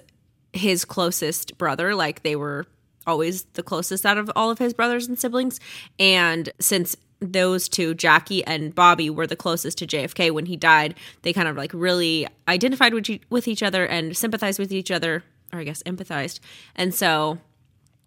his 0.54 0.86
closest 0.86 1.58
brother. 1.58 1.94
Like 1.94 2.24
they 2.24 2.36
were 2.36 2.66
always 3.06 3.44
the 3.54 3.64
closest 3.64 4.06
out 4.06 4.18
of 4.18 4.32
all 4.36 4.50
of 4.50 4.60
his 4.60 4.74
brothers 4.74 5.08
and 5.08 5.20
siblings. 5.20 5.60
And 6.00 6.50
since 6.60 6.96
those 7.20 7.68
two, 7.68 7.94
Jackie 7.94 8.44
and 8.46 8.74
Bobby, 8.74 9.10
were 9.10 9.28
the 9.28 9.36
closest 9.36 9.78
to 9.80 9.88
JFK 9.88 10.32
when 10.32 10.46
he 10.46 10.56
died, 10.56 10.96
they 11.24 11.34
kind 11.34 11.48
of 11.48 11.58
like 11.58 11.72
really 11.74 12.28
identified 12.48 12.94
with, 12.94 13.10
with 13.30 13.48
each 13.48 13.62
other 13.62 13.86
and 13.86 14.16
sympathized 14.16 14.60
with 14.60 14.72
each 14.72 14.92
other, 14.92 15.24
or 15.52 15.60
I 15.60 15.64
guess 15.64 15.84
empathized. 15.84 16.40
And 16.76 16.94
so 16.94 17.40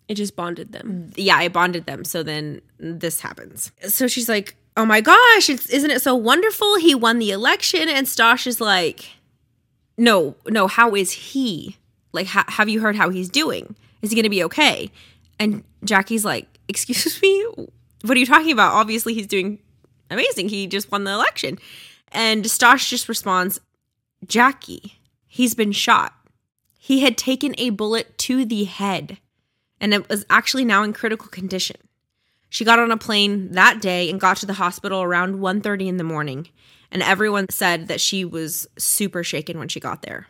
it 0.08 0.14
just 0.14 0.36
bonded 0.36 0.72
them. 0.72 1.10
Yeah, 1.16 1.40
it 1.42 1.52
bonded 1.52 1.86
them. 1.86 2.04
So 2.04 2.22
then 2.22 2.62
this 2.78 3.20
happens. 3.20 3.72
So 3.88 4.08
she's 4.08 4.28
like, 4.28 4.56
oh 4.76 4.86
my 4.86 5.00
gosh, 5.00 5.48
isn't 5.48 5.90
it 5.90 6.02
so 6.02 6.14
wonderful? 6.14 6.76
He 6.76 6.94
won 6.94 7.18
the 7.18 7.30
election. 7.30 7.88
And 7.88 8.06
Stosh 8.06 8.46
is 8.46 8.60
like, 8.60 9.10
no, 9.98 10.36
no, 10.48 10.66
how 10.66 10.94
is 10.94 11.12
he? 11.12 11.76
Like, 12.12 12.26
ha- 12.28 12.46
have 12.48 12.68
you 12.68 12.80
heard 12.80 12.96
how 12.96 13.10
he's 13.10 13.28
doing? 13.28 13.76
Is 14.00 14.10
he 14.10 14.16
going 14.16 14.24
to 14.24 14.30
be 14.30 14.44
okay? 14.44 14.90
And 15.38 15.64
Jackie's 15.84 16.24
like, 16.24 16.46
excuse 16.68 17.20
me? 17.22 17.46
What 18.02 18.16
are 18.16 18.20
you 18.20 18.26
talking 18.26 18.52
about? 18.52 18.74
Obviously, 18.74 19.14
he's 19.14 19.26
doing 19.26 19.58
amazing. 20.10 20.48
He 20.48 20.66
just 20.66 20.90
won 20.90 21.04
the 21.04 21.12
election. 21.12 21.58
And 22.08 22.44
Stosh 22.44 22.88
just 22.88 23.08
responds, 23.08 23.60
Jackie, 24.26 24.98
he's 25.26 25.54
been 25.54 25.72
shot. 25.72 26.14
He 26.78 27.00
had 27.00 27.16
taken 27.16 27.54
a 27.58 27.70
bullet 27.70 28.18
to 28.18 28.44
the 28.44 28.64
head 28.64 29.18
and 29.82 29.92
it 29.92 30.08
was 30.08 30.24
actually 30.30 30.64
now 30.64 30.84
in 30.84 30.94
critical 30.94 31.28
condition. 31.28 31.76
She 32.48 32.64
got 32.64 32.78
on 32.78 32.92
a 32.92 32.96
plane 32.96 33.50
that 33.52 33.82
day 33.82 34.08
and 34.08 34.20
got 34.20 34.36
to 34.38 34.46
the 34.46 34.54
hospital 34.54 35.02
around 35.02 35.40
1:30 35.40 35.88
in 35.88 35.96
the 35.96 36.04
morning, 36.04 36.48
and 36.90 37.02
everyone 37.02 37.46
said 37.50 37.88
that 37.88 38.00
she 38.00 38.24
was 38.24 38.66
super 38.78 39.24
shaken 39.24 39.58
when 39.58 39.68
she 39.68 39.80
got 39.80 40.02
there. 40.02 40.28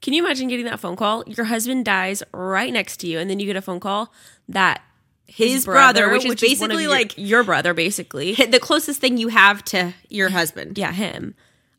Can 0.00 0.12
you 0.12 0.24
imagine 0.24 0.48
getting 0.48 0.66
that 0.66 0.80
phone 0.80 0.96
call? 0.96 1.24
Your 1.26 1.46
husband 1.46 1.84
dies 1.84 2.22
right 2.32 2.72
next 2.72 2.98
to 2.98 3.08
you, 3.08 3.18
and 3.18 3.28
then 3.28 3.40
you 3.40 3.46
get 3.46 3.56
a 3.56 3.62
phone 3.62 3.80
call 3.80 4.12
that 4.48 4.82
his, 5.26 5.52
his 5.52 5.64
brother, 5.64 6.00
brother, 6.02 6.12
which, 6.12 6.24
which 6.24 6.42
is 6.42 6.50
basically 6.50 6.84
your, 6.84 6.90
like 6.90 7.14
your 7.16 7.44
brother, 7.44 7.74
basically 7.74 8.34
the 8.34 8.60
closest 8.60 9.00
thing 9.00 9.16
you 9.16 9.28
have 9.28 9.64
to 9.66 9.94
your 10.08 10.30
husband. 10.30 10.78
Yeah, 10.78 10.92
him. 10.92 11.34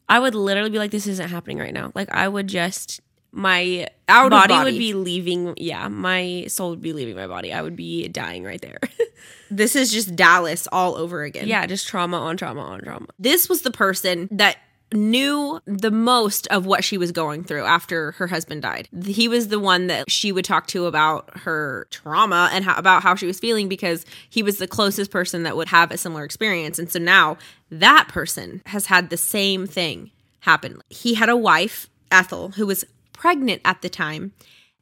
I 0.09 0.19
would 0.19 0.35
literally 0.35 0.69
be 0.69 0.77
like, 0.77 0.91
"This 0.91 1.07
isn't 1.07 1.29
happening 1.29 1.57
right 1.57 1.73
now." 1.73 1.91
Like, 1.93 2.09
I 2.11 2.27
would 2.27 2.47
just 2.47 3.01
my 3.31 3.87
Out 4.07 4.31
body, 4.31 4.53
body 4.53 4.71
would 4.71 4.79
be 4.79 4.93
leaving. 4.93 5.53
Yeah, 5.57 5.87
my 5.87 6.45
soul 6.47 6.71
would 6.71 6.81
be 6.81 6.93
leaving 6.93 7.15
my 7.15 7.27
body. 7.27 7.53
I 7.53 7.61
would 7.61 7.75
be 7.75 8.07
dying 8.07 8.43
right 8.43 8.61
there. 8.61 8.79
this 9.51 9.75
is 9.75 9.91
just 9.91 10.15
Dallas 10.15 10.67
all 10.71 10.95
over 10.95 11.23
again. 11.23 11.47
Yeah, 11.47 11.65
just 11.65 11.87
trauma 11.87 12.17
on 12.17 12.37
trauma 12.37 12.61
on 12.61 12.81
trauma. 12.81 13.07
This 13.19 13.47
was 13.47 13.61
the 13.61 13.71
person 13.71 14.27
that 14.31 14.57
knew 14.93 15.59
the 15.65 15.91
most 15.91 16.47
of 16.47 16.65
what 16.65 16.83
she 16.83 16.97
was 16.97 17.11
going 17.11 17.43
through 17.43 17.65
after 17.65 18.11
her 18.13 18.27
husband 18.27 18.61
died. 18.61 18.87
He 19.05 19.27
was 19.27 19.49
the 19.49 19.59
one 19.59 19.87
that 19.87 20.09
she 20.09 20.31
would 20.31 20.45
talk 20.45 20.67
to 20.67 20.85
about 20.85 21.39
her 21.39 21.87
trauma 21.91 22.49
and 22.53 22.63
how, 22.63 22.75
about 22.77 23.03
how 23.03 23.15
she 23.15 23.25
was 23.25 23.39
feeling 23.39 23.67
because 23.67 24.05
he 24.29 24.43
was 24.43 24.57
the 24.57 24.67
closest 24.67 25.11
person 25.11 25.43
that 25.43 25.57
would 25.57 25.67
have 25.67 25.91
a 25.91 25.97
similar 25.97 26.23
experience. 26.23 26.79
And 26.79 26.89
so 26.89 26.99
now 26.99 27.37
that 27.69 28.07
person 28.07 28.61
has 28.67 28.85
had 28.85 29.09
the 29.09 29.17
same 29.17 29.67
thing 29.67 30.11
happen. 30.41 30.81
He 30.89 31.15
had 31.15 31.29
a 31.29 31.37
wife, 31.37 31.89
Ethel, 32.09 32.51
who 32.51 32.65
was 32.65 32.85
pregnant 33.11 33.61
at 33.65 33.81
the 33.81 33.89
time, 33.89 34.31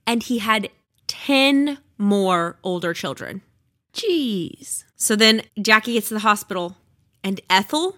and 0.05 0.21
he 0.21 0.37
had 0.39 0.69
10 1.07 1.79
more 1.97 2.57
older 2.63 2.93
children. 2.93 3.41
Jeez. 3.93 4.83
So 4.95 5.15
then 5.15 5.41
Jackie 5.59 5.93
gets 5.93 6.09
to 6.09 6.15
the 6.15 6.19
hospital, 6.19 6.75
and 7.23 7.41
Ethel 7.49 7.97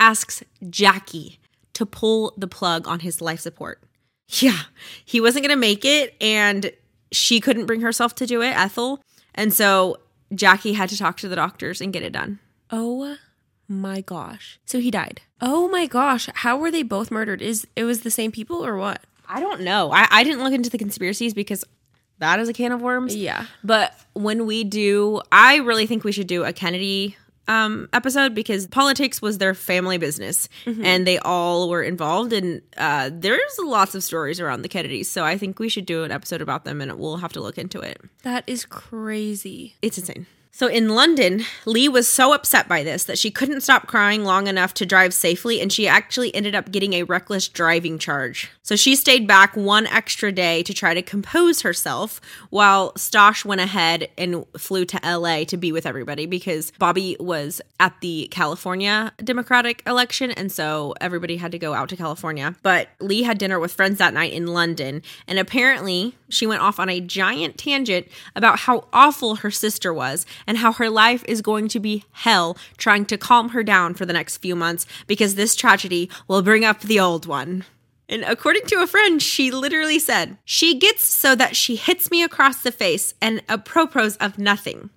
asks 0.00 0.42
Jackie 0.68 1.38
to 1.74 1.86
pull 1.86 2.34
the 2.36 2.48
plug 2.48 2.88
on 2.88 3.00
his 3.00 3.20
life 3.20 3.40
support. 3.40 3.80
Yeah, 4.28 4.58
he 5.04 5.20
wasn't 5.20 5.44
going 5.44 5.54
to 5.54 5.60
make 5.60 5.84
it, 5.84 6.14
and 6.20 6.72
she 7.12 7.40
couldn't 7.40 7.66
bring 7.66 7.80
herself 7.80 8.14
to 8.16 8.26
do 8.26 8.42
it, 8.42 8.56
Ethel. 8.56 9.02
And 9.34 9.52
so 9.52 9.98
Jackie 10.34 10.72
had 10.72 10.88
to 10.90 10.96
talk 10.96 11.16
to 11.18 11.28
the 11.28 11.36
doctors 11.36 11.80
and 11.80 11.92
get 11.92 12.02
it 12.02 12.12
done. 12.12 12.38
Oh 12.70 13.16
my 13.68 14.00
gosh. 14.00 14.58
So 14.64 14.80
he 14.80 14.90
died. 14.90 15.22
Oh 15.40 15.68
my 15.68 15.86
gosh. 15.86 16.28
How 16.34 16.56
were 16.56 16.70
they 16.70 16.82
both 16.82 17.10
murdered? 17.10 17.42
Is 17.42 17.66
it 17.76 17.84
was 17.84 18.00
the 18.00 18.10
same 18.10 18.32
people 18.32 18.64
or 18.64 18.76
what? 18.76 19.02
I 19.28 19.40
don't 19.40 19.62
know. 19.62 19.92
I, 19.92 20.06
I 20.10 20.24
didn't 20.24 20.42
look 20.42 20.52
into 20.52 20.70
the 20.70 20.78
conspiracies 20.78 21.34
because 21.34 21.64
that 22.18 22.40
is 22.40 22.48
a 22.48 22.52
can 22.52 22.72
of 22.72 22.82
worms. 22.82 23.16
Yeah. 23.16 23.46
But 23.64 23.94
when 24.12 24.46
we 24.46 24.64
do, 24.64 25.20
I 25.32 25.56
really 25.56 25.86
think 25.86 26.04
we 26.04 26.12
should 26.12 26.26
do 26.26 26.44
a 26.44 26.52
Kennedy 26.52 27.16
um, 27.50 27.88
episode 27.92 28.32
because 28.32 28.68
politics 28.68 29.20
was 29.20 29.38
their 29.38 29.54
family 29.54 29.98
business 29.98 30.48
mm-hmm. 30.64 30.84
and 30.84 31.04
they 31.04 31.18
all 31.18 31.68
were 31.68 31.82
involved. 31.82 32.32
And 32.32 32.62
uh, 32.76 33.10
there's 33.12 33.58
lots 33.58 33.96
of 33.96 34.04
stories 34.04 34.38
around 34.38 34.62
the 34.62 34.68
Kennedys. 34.68 35.10
So 35.10 35.24
I 35.24 35.36
think 35.36 35.58
we 35.58 35.68
should 35.68 35.84
do 35.84 36.04
an 36.04 36.12
episode 36.12 36.42
about 36.42 36.64
them 36.64 36.80
and 36.80 36.96
we'll 36.98 37.16
have 37.16 37.32
to 37.32 37.40
look 37.40 37.58
into 37.58 37.80
it. 37.80 38.00
That 38.22 38.44
is 38.46 38.64
crazy. 38.64 39.74
It's 39.82 39.98
insane. 39.98 40.26
So 40.52 40.66
in 40.66 40.90
London, 40.90 41.44
Lee 41.64 41.88
was 41.88 42.06
so 42.06 42.32
upset 42.32 42.68
by 42.68 42.82
this 42.82 43.04
that 43.04 43.18
she 43.18 43.30
couldn't 43.30 43.62
stop 43.62 43.86
crying 43.86 44.24
long 44.24 44.46
enough 44.46 44.74
to 44.74 44.84
drive 44.84 45.14
safely, 45.14 45.60
and 45.60 45.72
she 45.72 45.88
actually 45.88 46.34
ended 46.34 46.54
up 46.54 46.70
getting 46.70 46.92
a 46.92 47.04
reckless 47.04 47.48
driving 47.48 47.98
charge. 47.98 48.50
So 48.62 48.76
she 48.76 48.94
stayed 48.94 49.26
back 49.26 49.56
one 49.56 49.86
extra 49.86 50.32
day 50.32 50.62
to 50.64 50.74
try 50.74 50.92
to 50.92 51.02
compose 51.02 51.62
herself, 51.62 52.20
while 52.50 52.92
Stosh 52.92 53.44
went 53.44 53.60
ahead 53.60 54.10
and 54.18 54.44
flew 54.58 54.84
to 54.84 55.00
LA 55.02 55.44
to 55.44 55.56
be 55.56 55.72
with 55.72 55.86
everybody 55.86 56.26
because 56.26 56.72
Bobby 56.78 57.16
was 57.18 57.62
at 57.78 57.98
the 58.00 58.28
California 58.30 59.12
Democratic 59.18 59.82
election, 59.86 60.30
and 60.32 60.52
so 60.52 60.94
everybody 61.00 61.36
had 61.36 61.52
to 61.52 61.58
go 61.58 61.74
out 61.74 61.88
to 61.88 61.96
California. 61.96 62.54
But 62.62 62.88
Lee 63.00 63.22
had 63.22 63.38
dinner 63.38 63.58
with 63.58 63.72
friends 63.72 63.98
that 63.98 64.12
night 64.12 64.32
in 64.32 64.48
London, 64.48 65.02
and 65.26 65.38
apparently 65.38 66.16
she 66.28 66.46
went 66.46 66.62
off 66.62 66.78
on 66.78 66.88
a 66.88 67.00
giant 67.00 67.56
tangent 67.56 68.08
about 68.36 68.60
how 68.60 68.88
awful 68.92 69.36
her 69.36 69.50
sister 69.50 69.94
was 69.94 70.26
and 70.46 70.58
how 70.58 70.72
her 70.72 70.90
life 70.90 71.24
is 71.26 71.42
going 71.42 71.68
to 71.68 71.80
be 71.80 72.04
hell 72.12 72.56
trying 72.76 73.04
to 73.06 73.18
calm 73.18 73.50
her 73.50 73.62
down 73.62 73.94
for 73.94 74.06
the 74.06 74.12
next 74.12 74.38
few 74.38 74.56
months 74.56 74.86
because 75.06 75.34
this 75.34 75.54
tragedy 75.54 76.10
will 76.28 76.42
bring 76.42 76.64
up 76.64 76.80
the 76.80 77.00
old 77.00 77.26
one. 77.26 77.64
And 78.08 78.24
according 78.24 78.66
to 78.66 78.82
a 78.82 78.88
friend, 78.88 79.22
she 79.22 79.52
literally 79.52 80.00
said, 80.00 80.36
She 80.44 80.78
gets 80.78 81.04
so 81.04 81.36
that 81.36 81.54
she 81.54 81.76
hits 81.76 82.10
me 82.10 82.24
across 82.24 82.60
the 82.62 82.72
face 82.72 83.14
and 83.22 83.40
apropos 83.48 84.16
of 84.20 84.36
nothing. 84.36 84.90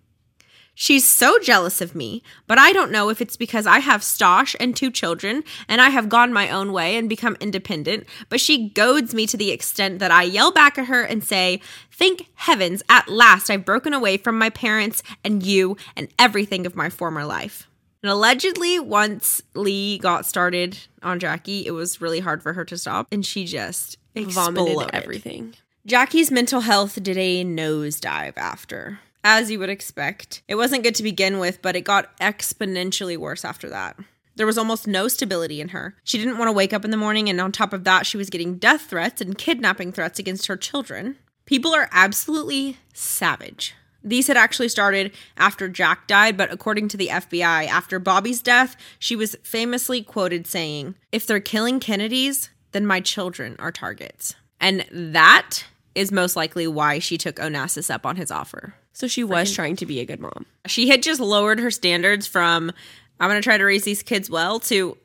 She's 0.75 1.07
so 1.07 1.38
jealous 1.39 1.81
of 1.81 1.93
me, 1.93 2.23
but 2.47 2.57
I 2.57 2.73
don't 2.73 2.91
know 2.91 3.09
if 3.09 3.21
it's 3.21 3.38
because 3.38 3.67
I 3.67 3.79
have 3.79 4.01
Stosh 4.01 4.55
and 4.59 4.75
two 4.75 4.89
children 4.89 5.43
and 5.67 5.79
I 5.79 5.89
have 5.89 6.09
gone 6.09 6.33
my 6.33 6.49
own 6.49 6.73
way 6.73 6.97
and 6.97 7.07
become 7.07 7.38
independent, 7.39 8.07
but 8.27 8.41
she 8.41 8.69
goads 8.69 9.13
me 9.13 9.27
to 9.27 9.38
the 9.38 9.51
extent 9.51 9.99
that 9.99 10.09
I 10.09 10.23
yell 10.23 10.51
back 10.51 10.79
at 10.79 10.88
her 10.88 11.03
and 11.03 11.23
say, 11.23 11.62
Thank 11.91 12.27
heavens, 12.33 12.81
at 12.89 13.07
last 13.07 13.51
I've 13.51 13.65
broken 13.65 13.93
away 13.93 14.17
from 14.17 14.39
my 14.39 14.49
parents 14.49 15.03
and 15.23 15.45
you 15.45 15.77
and 15.95 16.07
everything 16.17 16.65
of 16.65 16.75
my 16.75 16.89
former 16.89 17.23
life. 17.23 17.67
And 18.01 18.12
allegedly, 18.12 18.79
once 18.79 19.41
Lee 19.53 19.99
got 19.99 20.25
started 20.25 20.77
on 21.03 21.19
Jackie, 21.19 21.65
it 21.65 21.71
was 21.71 22.01
really 22.01 22.19
hard 22.19 22.43
for 22.43 22.51
her 22.53 22.65
to 22.65 22.77
stop, 22.77 23.07
and 23.13 23.25
she 23.25 23.45
just 23.45 23.97
exploded. 24.13 24.55
vomited 24.55 24.89
everything. 24.93 25.53
Jackie's 25.86 26.29
mental 26.29 26.62
health 26.62 27.01
did 27.01 27.17
a 27.17 27.45
nosedive 27.45 28.33
after 28.38 28.99
as 29.23 29.49
you 29.49 29.59
would 29.59 29.69
expect. 29.69 30.41
It 30.47 30.55
wasn't 30.55 30.83
good 30.83 30.95
to 30.95 31.03
begin 31.03 31.39
with, 31.39 31.62
but 31.62 31.75
it 31.75 31.81
got 31.81 32.15
exponentially 32.19 33.17
worse 33.17 33.45
after 33.45 33.69
that. 33.69 33.97
There 34.36 34.47
was 34.47 34.57
almost 34.57 34.88
no 34.88 35.07
stability 35.07 35.62
in 35.62 35.69
her. 35.69 35.95
She 36.03 36.17
didn't 36.17 36.38
want 36.38 36.49
to 36.49 36.53
wake 36.53 36.73
up 36.73 36.83
in 36.83 36.91
the 36.91 36.97
morning, 36.97 37.29
and 37.29 37.39
on 37.39 37.51
top 37.51 37.71
of 37.71 37.83
that, 37.83 38.05
she 38.05 38.17
was 38.17 38.29
getting 38.29 38.57
death 38.57 38.81
threats 38.81 39.21
and 39.21 39.38
kidnapping 39.38 39.91
threats 39.91 40.19
against 40.19 40.47
her 40.47 40.57
children. 40.57 41.17
People 41.45 41.73
are 41.73 41.89
absolutely 41.91 42.77
savage. 42.93 43.75
These 44.03 44.27
had 44.27 44.36
actually 44.38 44.69
started 44.69 45.13
after 45.38 45.69
Jack 45.69 46.07
died, 46.07 46.36
but 46.36 46.51
according 46.51 46.89
to 46.89 46.97
the 46.97 47.07
FBI, 47.07 47.67
after 47.67 47.99
Bobby's 47.99 48.41
death, 48.41 48.75
she 48.99 49.15
was 49.15 49.38
famously 49.43 50.01
quoted 50.01 50.45
saying, 50.45 50.95
If 51.12 51.25
they're 51.25 51.39
killing 51.39 51.79
Kennedys, 51.79 52.49
then 52.71 52.86
my 52.86 52.99
children 52.99 53.55
are 53.59 53.71
targets. 53.71 54.36
And 54.59 54.86
that 54.91 55.65
is 55.95 56.11
most 56.11 56.36
likely 56.36 56.67
why 56.67 56.99
she 56.99 57.17
took 57.17 57.36
Onassis 57.36 57.93
up 57.93 58.05
on 58.05 58.15
his 58.15 58.32
offer. 58.32 58.74
So 58.93 59.07
she 59.07 59.23
was 59.23 59.51
Freaking. 59.51 59.55
trying 59.55 59.75
to 59.77 59.85
be 59.85 59.99
a 59.99 60.05
good 60.05 60.19
mom. 60.19 60.45
She 60.67 60.89
had 60.89 61.03
just 61.03 61.19
lowered 61.19 61.59
her 61.59 61.71
standards 61.71 62.27
from 62.27 62.71
I'm 63.19 63.29
going 63.29 63.41
to 63.41 63.45
try 63.45 63.57
to 63.57 63.63
raise 63.63 63.83
these 63.83 64.03
kids 64.03 64.29
well 64.29 64.59
to 64.61 64.97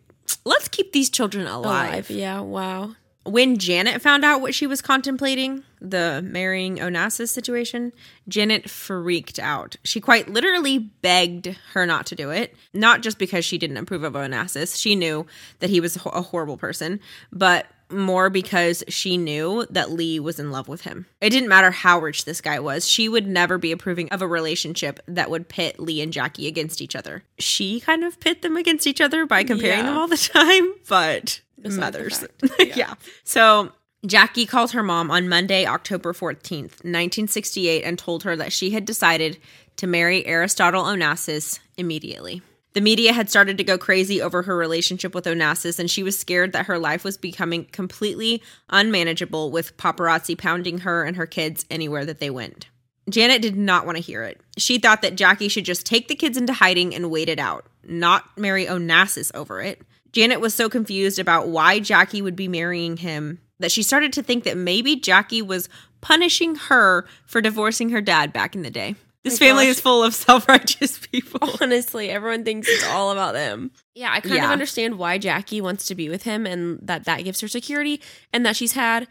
let's 0.45 0.69
keep 0.69 0.93
these 0.93 1.11
children 1.11 1.47
alive. 1.47 1.91
alive. 1.91 2.11
Yeah, 2.11 2.41
wow. 2.41 2.95
When 3.25 3.59
Janet 3.59 4.01
found 4.01 4.25
out 4.25 4.41
what 4.41 4.55
she 4.55 4.67
was 4.67 4.81
contemplating, 4.81 5.63
the 5.83 6.23
marrying 6.25 6.79
Onassis 6.79 7.29
situation, 7.29 7.93
Janet 8.27 8.71
freaked 8.71 9.39
out. 9.39 9.77
She 9.85 10.01
quite 10.01 10.31
literally 10.31 10.79
begged 10.79 11.55
her 11.75 11.85
not 11.85 12.07
to 12.07 12.15
do 12.15 12.31
it, 12.31 12.57
not 12.73 13.03
just 13.03 13.19
because 13.19 13.45
she 13.45 13.59
didn't 13.59 13.77
approve 13.77 14.03
of 14.03 14.15
Onassis. 14.15 14.81
She 14.81 14.95
knew 14.95 15.27
that 15.59 15.69
he 15.69 15.81
was 15.81 15.97
a 15.97 16.23
horrible 16.23 16.57
person, 16.57 17.01
but 17.31 17.67
more 17.91 18.29
because 18.31 18.85
she 18.89 19.17
knew 19.17 19.67
that 19.71 19.91
Lee 19.91 20.21
was 20.21 20.39
in 20.39 20.51
love 20.51 20.69
with 20.69 20.83
him. 20.83 21.07
It 21.21 21.31
didn't 21.31 21.49
matter 21.49 21.71
how 21.71 21.99
rich 22.01 22.25
this 22.25 22.41
guy 22.41 22.59
was. 22.61 22.87
She 22.87 23.09
would 23.09 23.27
never 23.27 23.59
be 23.59 23.73
approving 23.73 24.09
of 24.11 24.21
a 24.23 24.27
relationship 24.27 25.01
that 25.09 25.31
would 25.31 25.49
pit 25.49 25.81
Lee 25.81 26.01
and 26.03 26.13
Jackie 26.13 26.47
against 26.47 26.81
each 26.83 26.95
other. 26.95 27.23
She 27.39 27.81
kind 27.81 28.05
of 28.05 28.21
pit 28.21 28.43
them 28.43 28.57
against 28.57 28.87
each 28.87 29.01
other 29.01 29.25
by 29.27 29.45
comparing 29.45 29.79
Yeah. 29.81 29.87
them 29.87 29.99
all 29.99 30.09
the 30.09 30.17
time, 30.17 30.73
but 30.89 31.41
Besides 31.61 31.79
mothers. 31.79 32.19
fact, 32.19 32.43
yeah. 32.77 32.95
So 33.25 33.73
Jackie 34.07 34.47
called 34.47 34.73
her 34.73 34.83
mom 34.83 35.11
on 35.11 35.29
Monday, 35.29 35.67
October 35.67 36.13
14th, 36.13 36.85
1968, 36.85 37.83
and 37.85 37.99
told 37.99 38.23
her 38.23 38.37
that 38.37 38.53
she 38.53 38.71
had 38.71 38.85
decided 38.85 39.39
to 39.77 39.87
marry 39.87 40.25
Aristotle 40.27 40.85
Onassis 40.85 41.59
immediately. 41.77 42.43
The 42.75 42.81
media 42.81 43.13
had 43.13 43.31
started 43.31 43.59
to 43.59 43.65
go 43.65 43.79
crazy 43.79 44.21
over 44.21 44.43
her 44.43 44.57
relationship 44.57 45.15
with 45.15 45.25
Onassis, 45.25 45.79
and 45.79 45.91
she 45.91 46.03
was 46.03 46.19
scared 46.19 46.53
that 46.53 46.67
her 46.67 46.79
life 46.79 47.03
was 47.03 47.17
becoming 47.17 47.65
completely 47.67 48.43
unmanageable 48.69 49.51
with 49.51 49.77
paparazzi 49.77 50.37
pounding 50.37 50.79
her 50.79 51.03
and 51.03 51.17
her 51.17 51.27
kids 51.27 51.65
anywhere 51.71 52.05
that 52.05 52.21
they 52.21 52.31
went. 52.31 52.69
Janet 53.09 53.41
did 53.41 53.57
not 53.57 53.87
want 53.87 53.97
to 53.97 54.03
hear 54.03 54.23
it. 54.23 54.41
She 54.59 54.79
thought 54.79 55.03
that 55.03 55.17
Jackie 55.17 55.49
should 55.49 55.65
just 55.65 55.87
take 55.87 56.09
the 56.09 56.15
kids 56.15 56.37
into 56.37 56.53
hiding 56.53 56.95
and 56.95 57.11
wait 57.11 57.29
it 57.29 57.39
out, 57.39 57.67
not 57.83 58.37
marry 58.37 58.67
Onassis 58.67 59.31
over 59.35 59.63
it. 59.63 59.81
Janet 60.13 60.41
was 60.41 60.55
so 60.55 60.69
confused 60.69 61.19
about 61.19 61.49
why 61.49 61.81
Jackie 61.81 62.23
would 62.23 62.37
be 62.37 62.49
marrying 62.49 62.99
him 62.99 63.41
that 63.61 63.73
she 63.73 63.83
started 63.83 64.13
to 64.13 64.23
think 64.23 64.45
that 64.45 64.57
maybe 64.57 64.97
Jackie 64.97 65.43
was 65.43 65.69
punishing 66.01 66.55
her 66.55 67.07
for 67.27 67.41
divorcing 67.41 67.91
her 67.91 68.01
dad 68.01 68.33
back 68.33 68.55
in 68.55 68.63
the 68.63 68.71
day. 68.71 68.95
This 69.25 69.41
My 69.41 69.47
family 69.49 69.65
gosh. 69.65 69.71
is 69.73 69.81
full 69.81 70.05
of 70.05 70.15
self 70.27 70.49
righteous 70.49 70.99
people. 70.99 71.49
Honestly, 71.61 72.09
everyone 72.11 72.45
thinks 72.45 72.69
it's 72.69 72.87
all 72.87 73.11
about 73.11 73.35
them. 73.35 73.71
Yeah, 73.95 74.11
I 74.13 74.21
kind 74.21 74.37
Yeah. 74.37 74.45
of 74.47 74.51
understand 74.53 74.97
why 74.99 75.19
Jackie 75.19 75.61
wants 75.61 75.87
to 75.87 75.95
be 75.95 76.09
with 76.09 76.23
him 76.23 76.47
and 76.47 76.79
that 76.83 77.05
that 77.05 77.25
gives 77.25 77.41
her 77.41 77.49
security 77.49 78.01
and 78.33 78.47
that 78.47 78.57
she's 78.57 78.73
had 78.73 79.09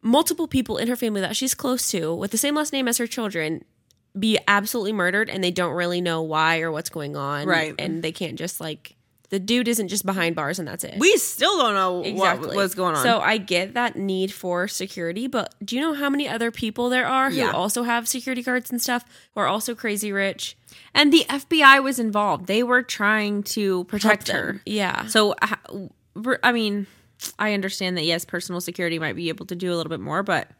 multiple 0.00 0.46
people 0.46 0.76
in 0.76 0.86
her 0.88 0.94
family 0.96 1.20
that 1.20 1.34
she's 1.36 1.54
close 1.54 1.90
to 1.90 2.14
with 2.14 2.30
the 2.30 2.38
same 2.38 2.54
last 2.54 2.72
name 2.72 2.86
as 2.86 2.98
her 2.98 3.06
children 3.08 3.64
be 4.18 4.38
absolutely 4.46 4.92
murdered 4.92 5.28
and 5.28 5.42
they 5.42 5.50
don't 5.50 5.74
really 5.74 6.00
know 6.00 6.22
why 6.22 6.60
or 6.60 6.70
what's 6.70 6.88
going 6.90 7.16
on. 7.16 7.46
Right. 7.46 7.74
And 7.78 8.02
they 8.02 8.12
can't 8.12 8.36
just 8.38 8.60
like 8.60 8.94
the 9.30 9.38
dude 9.38 9.68
isn't 9.68 9.88
just 9.88 10.06
behind 10.06 10.34
bars 10.34 10.58
and 10.58 10.66
that's 10.66 10.84
it. 10.84 10.94
We 10.98 11.16
still 11.18 11.58
don't 11.58 11.74
know 11.74 12.00
what 12.14 12.54
was 12.54 12.74
going 12.74 12.96
on. 12.96 13.02
So 13.02 13.20
I 13.20 13.36
get 13.36 13.74
that 13.74 13.94
need 13.96 14.32
for 14.32 14.66
security, 14.68 15.26
but 15.26 15.54
do 15.62 15.76
you 15.76 15.82
know 15.82 15.92
how 15.94 16.08
many 16.08 16.26
other 16.28 16.50
people 16.50 16.88
there 16.88 17.06
are 17.06 17.28
who 17.30 17.36
Yeah. 17.36 17.50
also 17.50 17.82
have 17.82 18.08
security 18.08 18.42
guards 18.42 18.70
and 18.70 18.80
stuff 18.80 19.04
who 19.34 19.40
are 19.40 19.46
also 19.46 19.74
crazy 19.74 20.12
rich? 20.12 20.56
and 20.94 21.12
the 21.12 21.24
FBI 21.28 21.82
was 21.82 21.98
involved. 21.98 22.46
They 22.46 22.62
were 22.62 22.82
trying 22.82 23.42
to 23.44 23.84
protect 23.84 24.28
her. 24.28 24.60
Yeah. 24.64 25.06
So, 25.06 25.34
I 26.42 26.52
mean, 26.52 26.86
I 27.38 27.52
understand 27.52 27.96
that 27.96 28.04
yes, 28.04 28.24
personal 28.24 28.60
security 28.60 28.98
might 28.98 29.16
be 29.16 29.28
able 29.28 29.46
to 29.46 29.54
do 29.56 29.72
a 29.72 29.76
little 29.76 29.90
bit 29.90 30.00
more, 30.00 30.22
but 30.22 30.50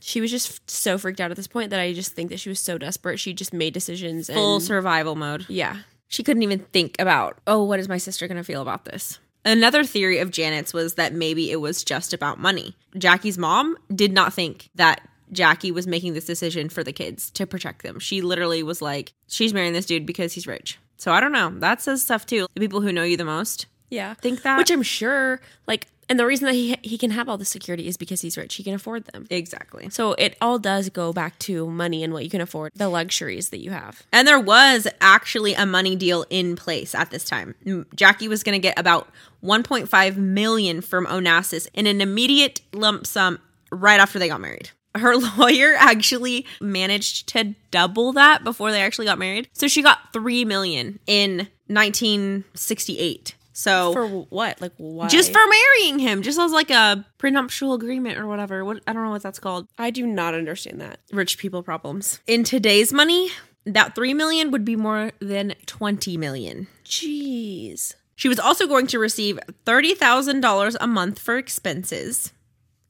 she 0.00 0.20
was 0.20 0.30
just 0.30 0.68
so 0.68 0.98
freaked 0.98 1.20
out 1.20 1.30
at 1.30 1.36
this 1.36 1.46
point 1.46 1.70
that 1.70 1.80
I 1.80 1.92
just 1.92 2.12
think 2.12 2.30
that 2.30 2.40
she 2.40 2.48
was 2.48 2.58
so 2.60 2.76
desperate. 2.78 3.18
She 3.20 3.32
just 3.32 3.52
made 3.52 3.72
decisions. 3.74 4.28
full 4.28 4.56
and, 4.56 4.64
survival 4.64 5.14
mode. 5.14 5.46
yeah. 5.48 5.78
She 6.12 6.22
couldn't 6.22 6.42
even 6.42 6.58
think 6.74 6.96
about, 6.98 7.38
oh, 7.46 7.64
what 7.64 7.80
is 7.80 7.88
my 7.88 7.96
sister 7.96 8.28
going 8.28 8.36
to 8.36 8.44
feel 8.44 8.60
about 8.60 8.84
this? 8.84 9.18
Another 9.46 9.82
theory 9.82 10.18
of 10.18 10.30
Janet's 10.30 10.74
was 10.74 10.94
that 10.96 11.14
maybe 11.14 11.50
it 11.50 11.56
was 11.56 11.82
just 11.82 12.12
about 12.12 12.38
money. 12.38 12.76
Jackie's 12.98 13.38
mom 13.38 13.78
did 13.94 14.12
not 14.12 14.34
think 14.34 14.68
that 14.74 15.00
Jackie 15.32 15.72
was 15.72 15.86
making 15.86 16.12
this 16.12 16.26
decision 16.26 16.68
for 16.68 16.84
the 16.84 16.92
kids 16.92 17.30
to 17.30 17.46
protect 17.46 17.82
them. 17.82 17.98
She 17.98 18.20
literally 18.20 18.62
was 18.62 18.82
like, 18.82 19.14
she's 19.26 19.54
marrying 19.54 19.72
this 19.72 19.86
dude 19.86 20.04
because 20.04 20.34
he's 20.34 20.46
rich. 20.46 20.78
So 20.98 21.12
I 21.12 21.20
don't 21.20 21.32
know. 21.32 21.48
That 21.60 21.80
says 21.80 22.02
stuff 22.02 22.26
too. 22.26 22.46
The 22.52 22.60
people 22.60 22.82
who 22.82 22.92
know 22.92 23.04
you 23.04 23.16
the 23.16 23.24
most 23.24 23.64
Yeah. 23.88 24.12
think 24.12 24.42
that. 24.42 24.58
Which 24.58 24.70
I'm 24.70 24.82
sure, 24.82 25.40
like, 25.66 25.86
and 26.08 26.18
the 26.18 26.26
reason 26.26 26.46
that 26.46 26.54
he 26.54 26.76
he 26.82 26.98
can 26.98 27.10
have 27.10 27.28
all 27.28 27.38
the 27.38 27.44
security 27.44 27.86
is 27.88 27.96
because 27.96 28.20
he's 28.20 28.36
rich. 28.36 28.54
He 28.56 28.62
can 28.62 28.74
afford 28.74 29.04
them. 29.06 29.26
exactly. 29.30 29.88
So 29.90 30.12
it 30.14 30.36
all 30.40 30.58
does 30.58 30.90
go 30.90 31.12
back 31.12 31.38
to 31.40 31.68
money 31.68 32.02
and 32.02 32.12
what 32.12 32.24
you 32.24 32.30
can 32.30 32.40
afford, 32.40 32.72
the 32.74 32.88
luxuries 32.88 33.50
that 33.50 33.58
you 33.58 33.70
have. 33.70 34.02
And 34.12 34.26
there 34.26 34.40
was 34.40 34.86
actually 35.00 35.54
a 35.54 35.66
money 35.66 35.96
deal 35.96 36.24
in 36.30 36.56
place 36.56 36.94
at 36.94 37.10
this 37.10 37.24
time. 37.24 37.54
Mm, 37.64 37.86
Jackie 37.94 38.28
was 38.28 38.42
going 38.42 38.54
to 38.54 38.58
get 38.58 38.78
about 38.78 39.08
1.5 39.42 40.16
million 40.16 40.80
from 40.80 41.06
Onassis 41.06 41.68
in 41.74 41.86
an 41.86 42.00
immediate 42.00 42.60
lump 42.72 43.06
sum 43.06 43.38
right 43.70 44.00
after 44.00 44.18
they 44.18 44.28
got 44.28 44.40
married. 44.40 44.70
Her 44.94 45.16
lawyer 45.38 45.74
actually 45.78 46.46
managed 46.60 47.28
to 47.28 47.54
double 47.70 48.12
that 48.12 48.44
before 48.44 48.70
they 48.70 48.82
actually 48.82 49.06
got 49.06 49.18
married. 49.18 49.48
So 49.52 49.68
she 49.68 49.82
got 49.82 50.12
3 50.12 50.44
million 50.44 50.98
in 51.06 51.48
1968. 51.68 53.34
So 53.52 53.92
For 53.92 54.06
what? 54.06 54.60
Like, 54.60 54.72
why? 54.76 55.08
just 55.08 55.32
for 55.32 55.40
marrying 55.46 55.98
him, 55.98 56.22
just 56.22 56.38
as 56.38 56.52
like 56.52 56.70
a 56.70 57.04
prenuptial 57.18 57.74
agreement 57.74 58.18
or 58.18 58.26
whatever. 58.26 58.64
What 58.64 58.82
I 58.86 58.92
don't 58.92 59.04
know 59.04 59.10
what 59.10 59.22
that's 59.22 59.38
called 59.38 59.68
I 59.78 59.90
do 59.90 60.06
not 60.06 60.34
understand 60.34 60.80
that. 60.80 61.00
rich 61.12 61.38
people 61.38 61.62
problems. 61.62 62.20
In 62.26 62.44
today's 62.44 62.92
money, 62.92 63.30
that 63.66 63.94
3 63.94 64.14
million 64.14 64.50
would 64.50 64.64
be 64.64 64.76
more 64.76 65.12
than 65.20 65.54
20 65.66 66.16
million. 66.16 66.66
Jeez. 66.84 67.94
She 68.16 68.28
was 68.28 68.38
also 68.38 68.66
going 68.66 68.86
to 68.88 68.98
receive 68.98 69.38
$30,000 69.66 70.76
a 70.80 70.86
month 70.86 71.18
for 71.18 71.36
expenses, 71.38 72.32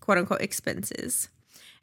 quote 0.01 0.19
unquote 0.19 0.43
expenses. 0.43 1.29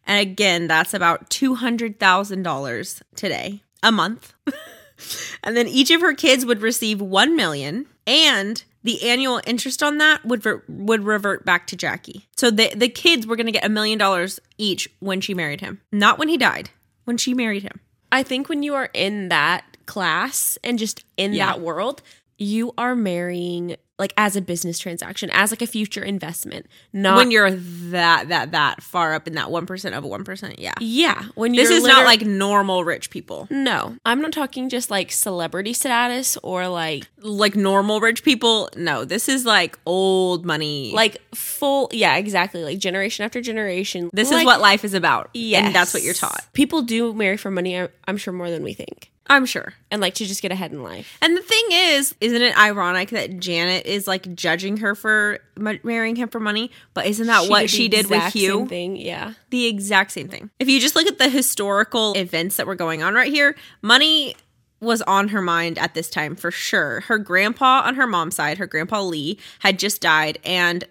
And 0.06 0.20
again, 0.20 0.68
that's 0.68 0.94
about 0.94 1.30
$200,000 1.30 3.02
today 3.16 3.64
a 3.84 3.92
month. 3.92 4.34
and 5.44 5.56
then 5.56 5.68
each 5.68 5.92
of 5.92 6.02
her 6.02 6.14
kids 6.14 6.46
would 6.46 6.62
receive 6.62 7.02
1 7.02 7.36
million 7.36 7.86
and 8.08 8.64
the 8.84 9.10
annual 9.10 9.42
interest 9.46 9.84
on 9.84 9.98
that 9.98 10.24
would 10.26 10.42
ver- 10.42 10.64
would 10.68 11.04
revert 11.04 11.46
back 11.46 11.68
to 11.68 11.76
Jackie. 11.76 12.28
So 12.38 12.50
the 12.52 12.72
the 12.76 12.90
kids 12.90 13.28
were 13.28 13.36
going 13.36 13.46
to 13.48 13.52
get 13.52 13.66
a 13.66 13.70
million 13.70 13.98
dollars 14.00 14.40
each 14.58 14.88
when 15.00 15.22
she 15.22 15.34
married 15.34 15.62
him. 15.62 15.82
Not 15.92 16.18
when 16.18 16.30
he 16.30 16.38
died, 16.38 16.70
when 17.06 17.18
she 17.18 17.34
married 17.34 17.64
him. 17.64 17.80
I 18.12 18.24
think 18.24 18.50
when 18.50 18.64
you 18.64 18.74
are 18.76 18.90
in 18.94 19.30
that 19.30 19.66
class 19.86 20.58
and 20.64 20.80
just 20.80 21.04
in 21.18 21.34
Yeah. 21.34 21.48
that 21.48 21.62
world, 21.62 22.02
you 22.38 22.74
are 22.78 22.96
marrying 22.96 23.76
like 24.00 24.14
as 24.18 24.36
a 24.36 24.41
business 24.41 24.80
transaction, 24.80 25.30
as 25.32 25.52
like 25.52 25.62
a 25.62 25.68
future 25.68 26.02
investment. 26.04 26.66
Not 26.93 27.18
when 27.18 27.30
you're 27.32 27.52
that 27.52 28.30
that 28.30 28.52
that 28.52 28.82
far 28.82 29.14
up 29.14 29.28
in 29.28 29.34
that 29.36 29.47
1% 29.50 29.97
of 29.97 30.04
a 30.04 30.08
1%, 30.08 30.56
yeah. 30.58 30.74
yeah, 30.80 31.24
when 31.36 31.54
you're 31.54 31.66
This 31.66 31.72
is 31.72 31.84
not 31.84 32.06
like 32.06 32.22
normal 32.22 32.84
rich 32.84 33.10
people. 33.10 33.47
no. 33.52 33.95
I'm 34.06 34.22
not 34.22 34.32
talking 34.32 34.70
just 34.70 34.89
like 34.89 35.12
celebrity 35.12 35.74
status 35.74 36.38
or 36.43 36.68
like 36.70 37.08
Like 37.20 37.56
normal 37.56 38.00
rich 38.00 38.24
people. 38.24 38.70
No, 38.76 39.04
this 39.06 39.28
is 39.30 39.45
like 39.45 39.78
old 39.86 40.45
money. 40.45 40.91
like 40.93 41.22
full 41.36 41.89
yeah, 41.91 42.16
exactly. 42.16 42.64
Like 42.64 42.80
generation 42.80 43.26
after 43.26 43.41
generation. 43.41 44.10
this 44.14 44.32
Like, 44.32 44.39
is 44.39 44.45
what 44.45 44.62
life 44.62 44.84
is 44.86 44.93
about. 44.93 45.30
yes. 45.34 45.66
And 45.66 45.76
that's 45.76 45.93
what 45.93 46.04
you're 46.04 46.14
taught. 46.14 46.45
People 46.54 46.82
do 46.84 47.14
marry 47.14 47.38
for 47.38 47.52
money, 47.52 47.86
I'm 48.08 48.18
sure 48.18 48.34
more 48.34 48.50
than 48.50 48.64
we 48.64 48.74
think. 48.74 49.12
I'm 49.30 49.46
sure. 49.46 49.74
And 49.92 50.02
like 50.02 50.16
to 50.16 50.26
just 50.26 50.42
get 50.42 50.52
ahead 50.52 50.72
in 50.72 50.82
life. 50.82 51.18
And 51.22 51.38
the 51.38 51.42
thing 51.42 51.66
is, 51.70 52.16
isn't 52.20 52.42
it 52.42 52.58
ironic 52.58 53.10
that 53.10 53.40
Janet 53.40 53.86
is 53.86 54.08
like 54.08 54.34
judging 54.34 54.78
her 54.78 54.96
for 54.96 55.40
marrying 55.84 56.16
him 56.16 56.30
for 56.30 56.40
money? 56.40 56.72
But 56.96 57.06
isn't 57.06 57.28
that 57.28 57.48
what 57.48 57.62
the 57.62 57.68
she 57.68 57.88
did 57.88 58.08
with 58.08 58.18
exact 58.18 58.36
Hugh? 58.36 58.60
same 58.60 58.68
thing. 58.68 58.96
Yeah. 58.96 59.34
the 59.52 59.68
exact 59.68 60.12
same 60.12 60.30
thing. 60.30 60.50
If 60.60 60.68
you 60.68 60.80
just 60.80 60.96
look 60.96 61.08
at 61.08 61.20
the 61.20 61.30
historical 61.30 62.14
events 62.14 62.58
that 62.58 62.66
were 62.66 62.76
going 62.76 63.04
on 63.04 63.14
right 63.14 63.32
here, 63.32 63.56
money 63.84 64.36
was 64.82 65.02
on 65.04 65.28
her 65.28 65.42
mind 65.42 65.78
at 65.78 65.94
this 65.94 66.10
time 66.10 66.36
for 66.36 66.52
sure. 66.52 67.02
Her 67.02 67.20
grandpa 67.20 67.84
on 67.86 67.96
her 67.96 68.08
mom's 68.08 68.36
side, 68.36 68.58
her 68.58 68.68
grandpa 68.68 69.02
Lee, 69.02 69.38
had 69.60 69.78
just 69.78 70.02
died 70.02 70.40
and 70.44 70.86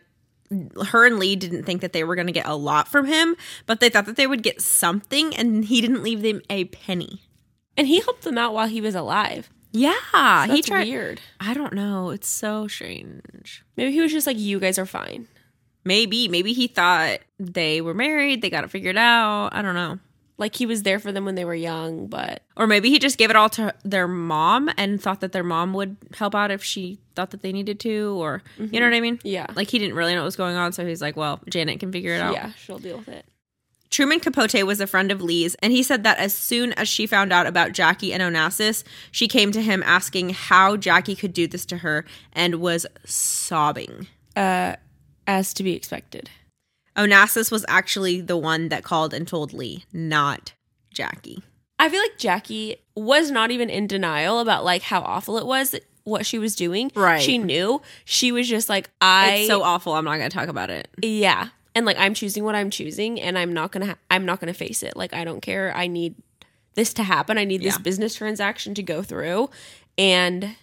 her 0.87 1.07
and 1.07 1.19
Lee 1.19 1.37
didn't 1.37 1.65
think 1.65 1.81
that 1.81 1.93
they 1.93 2.05
were 2.05 2.15
going 2.15 2.27
to 2.27 2.33
get 2.33 2.47
a 2.47 2.55
lot 2.55 2.89
from 2.89 3.07
him, 3.07 3.37
but 3.67 3.81
they 3.81 3.91
thought 3.91 4.07
that 4.07 4.17
they 4.17 4.27
would 4.27 4.43
get 4.43 4.63
something 4.63 5.37
and 5.37 5.65
he 5.65 5.81
didn't 5.81 6.03
leave 6.03 6.23
them 6.23 6.41
a 6.49 6.65
penny. 6.67 7.23
And 7.79 7.87
he 7.87 8.01
helped 8.01 8.23
them 8.23 8.37
out 8.37 8.53
while 8.53 8.69
he 8.69 8.81
was 8.81 8.95
alive. 8.95 9.49
Yeah, 9.73 9.95
That's 10.13 10.53
he 10.53 10.63
tried 10.63 10.89
weird. 10.89 11.21
I 11.41 11.55
don't 11.55 11.73
know, 11.73 12.11
it's 12.11 12.29
so 12.29 12.67
strange. 12.69 13.65
Maybe 13.77 13.93
he 13.93 14.01
was 14.01 14.13
just 14.13 14.27
like, 14.27 14.39
you 14.39 14.59
guys 14.59 14.79
are 14.79 14.87
fine. 14.87 15.29
Maybe 15.85 16.29
maybe 16.29 16.53
he 16.53 16.67
thought 16.67 17.21
they 17.39 17.81
were 17.81 17.95
married, 17.95 18.43
they 18.43 18.51
got 18.51 18.65
it 18.65 18.71
figured 18.71 18.97
out. 18.97 19.51
I 19.53 19.63
don't 19.63 19.75
know. 19.75 19.99
Like 20.39 20.55
he 20.55 20.67
was 20.67 20.85
there 20.85 21.01
for 21.01 21.11
them 21.11 21.25
when 21.25 21.35
they 21.35 21.45
were 21.45 21.55
young, 21.55 22.07
but 22.07 22.43
Or 22.57 22.67
maybe 22.67 22.91
he 22.91 22.99
just 22.99 23.19
gave 23.19 23.29
it 23.29 23.37
all 23.37 23.49
to 23.51 23.75
their 23.85 24.07
mom 24.07 24.71
and 24.77 25.03
thought 25.03 25.21
that 25.21 25.33
their 25.33 25.43
mom 25.43 25.75
would 25.75 25.97
help 26.17 26.35
out 26.35 26.51
if 26.51 26.63
she 26.63 26.99
thought 27.17 27.31
that 27.31 27.43
they 27.43 27.53
needed 27.53 27.81
to, 27.81 28.21
or 28.21 28.43
you 28.57 28.65
know 28.65 28.71
mm-hmm. 28.71 28.85
what 28.85 28.95
I 28.95 29.01
mean? 29.01 29.19
yeah. 29.25 29.47
Like 29.55 29.69
he 29.69 29.79
didn't 29.79 29.97
really 29.97 30.15
know 30.15 30.21
what 30.21 30.27
was 30.27 30.37
going 30.37 30.57
on, 30.57 30.73
so 30.73 30.87
he's 30.87 31.03
like, 31.03 31.17
"Well, 31.17 31.41
Janet 31.51 31.81
can 31.81 31.91
figure 31.91 32.15
it 32.15 32.21
out." 32.21 32.35
Yeah, 32.35 32.53
she'll 32.53 32.79
deal 32.79 32.99
with 32.99 33.09
it. 33.09 33.27
Truman 33.91 34.21
Capote 34.21 34.63
was 34.65 34.81
a 34.81 34.87
friend 34.87 35.11
of 35.11 35.23
Lee's, 35.23 35.55
and 35.57 35.73
he 35.73 35.83
said 35.83 36.05
that 36.05 36.19
as 36.19 36.35
soon 36.35 36.73
as 36.75 36.89
she 36.89 37.07
found 37.07 37.33
out 37.33 37.47
about 37.47 37.73
Jackie 37.73 38.13
and 38.13 38.23
Onassis, 38.23 38.85
she 39.11 39.27
came 39.29 39.51
to 39.53 39.63
him 39.63 39.83
asking 39.85 40.31
how 40.31 40.77
Jackie 40.77 41.17
could 41.17 41.33
do 41.33 41.47
this 41.47 41.65
to 41.67 41.79
her 41.79 42.05
and 42.33 42.57
was 42.57 42.87
sobbing. 43.05 44.07
Uh, 44.37 44.77
as 45.27 45.55
to 45.55 45.63
be 45.63 45.75
expected. 45.75 46.31
Onassis 46.97 47.51
was 47.51 47.65
actually 47.69 48.21
the 48.21 48.37
one 48.37 48.69
that 48.69 48.83
called 48.83 49.15
and 49.15 49.27
told 49.27 49.53
Lee, 49.53 49.85
not 49.93 50.53
Jackie. 50.93 51.43
I 51.79 51.89
feel 51.89 52.01
like 52.01 52.19
Jackie 52.19 52.77
was 52.97 53.31
not 53.31 53.51
even 53.51 53.71
in 53.71 53.87
denial 53.87 54.41
about 54.41 54.65
like 54.65 54.83
how 54.83 55.01
awful 55.01 55.39
it 55.39 55.47
was 55.47 55.77
what 56.03 56.27
she 56.27 56.39
was 56.39 56.57
doing. 56.57 56.91
Right. 56.95 57.23
She 57.23 57.39
knew. 57.39 57.83
She 58.05 58.33
was 58.33 58.49
just 58.49 58.69
like, 58.69 58.91
I 59.01 59.35
It's 59.37 59.49
so 59.49 59.63
awful. 59.63 59.93
I'm 59.93 60.05
not 60.05 60.17
going 60.17 60.31
to 60.31 60.37
talk 60.37 60.49
about 60.49 60.71
it. 60.71 60.89
yeah. 61.03 61.49
And 61.79 61.87
like 61.87 61.97
I'm 61.97 62.13
choosing 62.13 62.43
what 62.43 62.57
I'm 62.57 62.71
choosing 62.71 63.21
and 63.21 63.39
I'm 63.39 63.55
not 63.55 63.71
to 63.71 63.87
ha- 63.87 63.99
I'm 64.11 64.27
not 64.27 64.41
to 64.49 64.53
face 64.53 64.83
it. 64.83 64.97
Like 64.97 65.15
I 65.15 65.23
don't 65.23 65.41
care. 65.41 65.73
I 65.77 65.87
need 65.87 66.17
this 66.75 66.93
to 66.95 67.05
happen. 67.05 67.39
I 67.39 67.45
need 67.45 67.63
this 67.63 67.79
business 67.79 68.17
transaction 68.17 68.75
to 68.75 68.83
go 68.83 69.01
through 69.01 69.49
and 69.97 70.57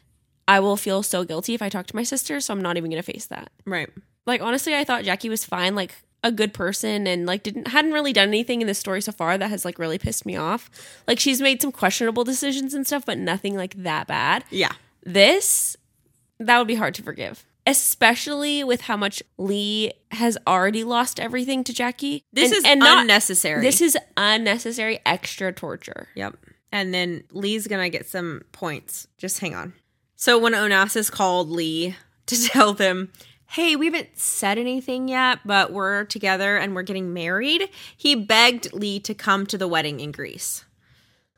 I 0.46 0.60
will 0.60 0.76
feel 0.76 1.04
so 1.04 1.24
guilty 1.24 1.54
if 1.54 1.62
I 1.62 1.70
talk 1.70 1.88
to 1.88 1.96
my 1.96 2.04
sister, 2.04 2.42
so 2.42 2.54
I'm 2.54 2.62
not 2.62 2.76
even 2.76 2.92
to 2.92 3.02
face 3.02 3.28
that. 3.28 3.50
Right. 3.66 3.90
Like 4.26 4.42
honestly, 4.42 4.76
I 4.76 4.84
thought 4.84 5.06
Jackie 5.06 5.30
was 5.30 5.46
fine, 5.46 5.74
like 5.74 5.96
a 6.22 6.34
good 6.34 6.54
person 6.54 7.08
and 7.08 7.26
like 7.26 7.44
didn't 7.44 7.70
hadn't 7.70 7.94
really 7.94 8.12
done 8.12 8.28
anything 8.28 8.60
in 8.60 8.68
this 8.68 8.80
story 8.80 9.00
so 9.00 9.14
far 9.14 9.38
that 9.38 9.50
has 9.50 9.64
like 9.64 9.80
really 9.80 9.98
pissed 9.98 10.26
me 10.26 10.36
off. 10.36 10.70
Like 11.08 11.18
she's 11.18 11.40
made 11.40 11.62
some 11.62 11.72
questionable 11.72 12.26
decisions 12.26 12.74
and 12.74 12.86
stuff, 12.86 13.06
but 13.06 13.18
nothing 13.18 13.56
like 13.56 13.74
that 13.84 14.06
bad. 14.06 14.44
Yeah. 14.50 14.74
This 15.06 15.78
that 16.42 16.58
would 16.58 16.68
be 16.68 16.76
hard 16.76 16.94
to 16.96 17.04
forgive. 17.04 17.46
Especially 17.68 18.64
with 18.64 18.82
how 18.82 18.96
much 18.96 19.24
Lee 19.38 19.92
has 20.12 20.38
already 20.46 20.84
lost 20.84 21.20
everything 21.20 21.64
to 21.64 21.74
Jackie. 21.74 22.24
This 22.32 22.52
And- 22.52 22.58
is 22.58 22.64
and 22.66 22.80
not- 22.80 23.02
unnecessary. 23.02 23.62
This 23.62 23.82
is 23.82 23.98
unnecessary 24.16 25.00
extra 25.06 25.52
torture. 25.52 26.10
Yep. 26.16 26.38
And 26.72 26.94
then 26.94 27.24
Lee's 27.32 27.68
gonna 27.68 27.90
get 27.90 28.08
some 28.08 28.44
points. 28.52 29.08
Just 29.18 29.40
hang 29.40 29.56
on. 29.56 29.74
So 30.16 30.38
when 30.38 30.54
Onassis 30.54 31.12
called 31.12 31.50
Lee 31.50 31.96
to 32.28 32.44
tell 32.48 32.74
them, 32.74 33.12
hey, 33.48 33.76
we 33.76 33.86
haven't 33.88 34.18
said 34.18 34.58
anything 34.58 35.08
yet, 35.08 35.40
but 35.46 35.72
we're 35.72 36.06
together 36.06 36.58
and 36.58 36.76
we're 36.76 36.84
getting 36.84 37.14
married, 37.14 37.70
he 37.96 38.16
begged 38.16 38.74
Lee 38.74 39.00
to 39.02 39.14
come 39.14 39.46
to 39.48 39.58
the 39.58 39.68
wedding 39.68 40.00
in 40.00 40.12
Greece. 40.12 40.66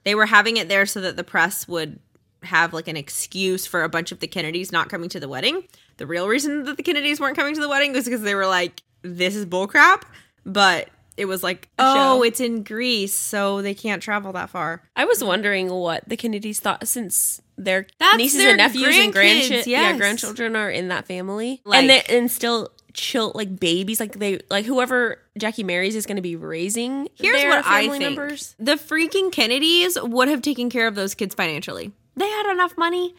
They 0.04 0.16
were 0.16 0.26
having 0.28 0.58
it 0.58 0.68
there 0.70 0.86
so 0.86 1.02
that 1.02 1.16
the 1.18 1.24
press 1.24 1.68
would 1.68 2.00
have 2.44 2.74
like 2.74 2.88
an 2.88 2.96
excuse 2.98 3.66
for 3.66 3.84
a 3.84 3.90
bunch 3.90 4.12
of 4.12 4.20
the 4.20 4.28
Kennedys 4.28 4.72
not 4.72 4.90
coming 4.90 5.10
to 5.10 5.20
the 5.20 5.28
wedding. 5.28 5.64
The 5.98 6.08
real 6.08 6.28
reason 6.28 6.64
that 6.64 6.78
the 6.78 6.84
Kennedys 6.84 7.20
weren't 7.20 7.36
coming 7.36 7.56
to 7.56 7.62
the 7.62 7.70
wedding 7.70 7.94
was 7.94 8.06
because 8.06 8.22
they 8.22 8.36
were 8.36 8.48
like, 8.48 8.82
this 9.02 9.36
is 9.36 9.46
bullcrap. 9.46 10.04
But 10.46 10.90
it 11.18 11.26
was 11.26 11.44
like, 11.44 11.70
oh, 11.80 12.18
show. 12.20 12.24
it's 12.24 12.40
in 12.40 12.64
Greece, 12.64 13.14
so 13.16 13.62
they 13.62 13.74
can't 13.74 14.02
travel 14.02 14.32
that 14.34 14.50
far. 14.50 14.84
I 14.96 15.06
was 15.06 15.24
wondering 15.24 15.70
what 15.70 16.08
the 16.08 16.16
Kennedys 16.16 16.60
thought 16.60 16.88
since 16.88 17.42
their 17.58 17.88
That's 18.00 18.18
nieces 18.18 18.40
their 18.40 18.50
and 18.50 18.58
nephews 18.58 18.96
and 18.96 19.14
grandkids, 19.14 19.50
grandchi- 19.50 19.72
yeah, 19.72 19.98
grandchildren 19.98 20.56
are 20.56 20.70
in 20.70 20.90
that 20.90 21.08
family, 21.08 21.62
Like- 21.66 21.80
and 21.80 21.90
they, 21.90 22.02
and 22.04 22.32
still 22.32 22.70
chill 22.94 23.32
like 23.36 23.60
babies, 23.60 24.00
like 24.00 24.14
they 24.20 24.40
like 24.52 24.66
whoever 24.66 25.20
Jackie 25.38 25.64
marries 25.64 25.96
is 25.96 26.06
going 26.06 26.16
to 26.18 26.22
be 26.22 26.36
raising. 26.36 27.10
Here's 27.16 27.36
their 27.42 27.50
what 27.50 27.66
I 27.66 27.84
family 27.84 27.98
think: 28.00 28.18
members. 28.18 28.56
the 28.60 28.74
freaking 28.74 29.32
Kennedys 29.32 29.98
would 30.02 30.28
have 30.28 30.42
taken 30.44 30.70
care 30.70 30.86
of 30.88 30.94
those 30.96 31.16
kids 31.16 31.34
financially. 31.34 31.92
They 32.16 32.30
had 32.30 32.52
enough 32.52 32.78
money. 32.78 33.16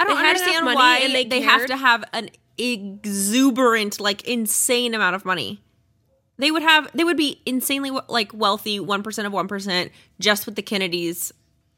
I 0.00 0.04
don't 0.04 0.16
They 0.22 0.28
understand 0.28 0.64
money 0.64 0.76
why 0.76 0.98
and 0.98 1.14
they, 1.14 1.24
they 1.24 1.40
have 1.42 1.66
to 1.66 1.76
have 1.76 2.04
an 2.12 2.30
exuberant, 2.58 4.00
like 4.00 4.22
insane 4.24 4.94
amount 4.94 5.16
of 5.16 5.24
money. 5.24 5.60
They 6.38 6.50
would 6.50 6.62
have. 6.62 6.90
They 6.94 7.04
would 7.04 7.16
be 7.18 7.42
insanely 7.44 7.90
like 8.08 8.32
wealthy, 8.32 8.80
one 8.80 9.02
percent 9.02 9.26
of 9.26 9.32
one 9.32 9.46
percent, 9.46 9.92
just 10.18 10.46
with 10.46 10.56
the 10.56 10.62
Kennedys 10.62 11.32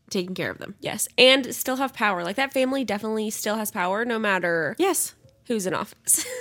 taking 0.08 0.34
care 0.34 0.50
of 0.50 0.58
them. 0.58 0.76
Yes, 0.80 1.08
and 1.18 1.52
still 1.54 1.76
have 1.76 1.92
power. 1.94 2.22
Like 2.22 2.36
that 2.36 2.52
family 2.52 2.84
definitely 2.84 3.30
still 3.30 3.56
has 3.56 3.70
power, 3.72 4.04
no 4.04 4.18
matter 4.20 4.76
Yes. 4.78 5.14
who's 5.46 5.66
in 5.66 5.74
office. 5.74 6.24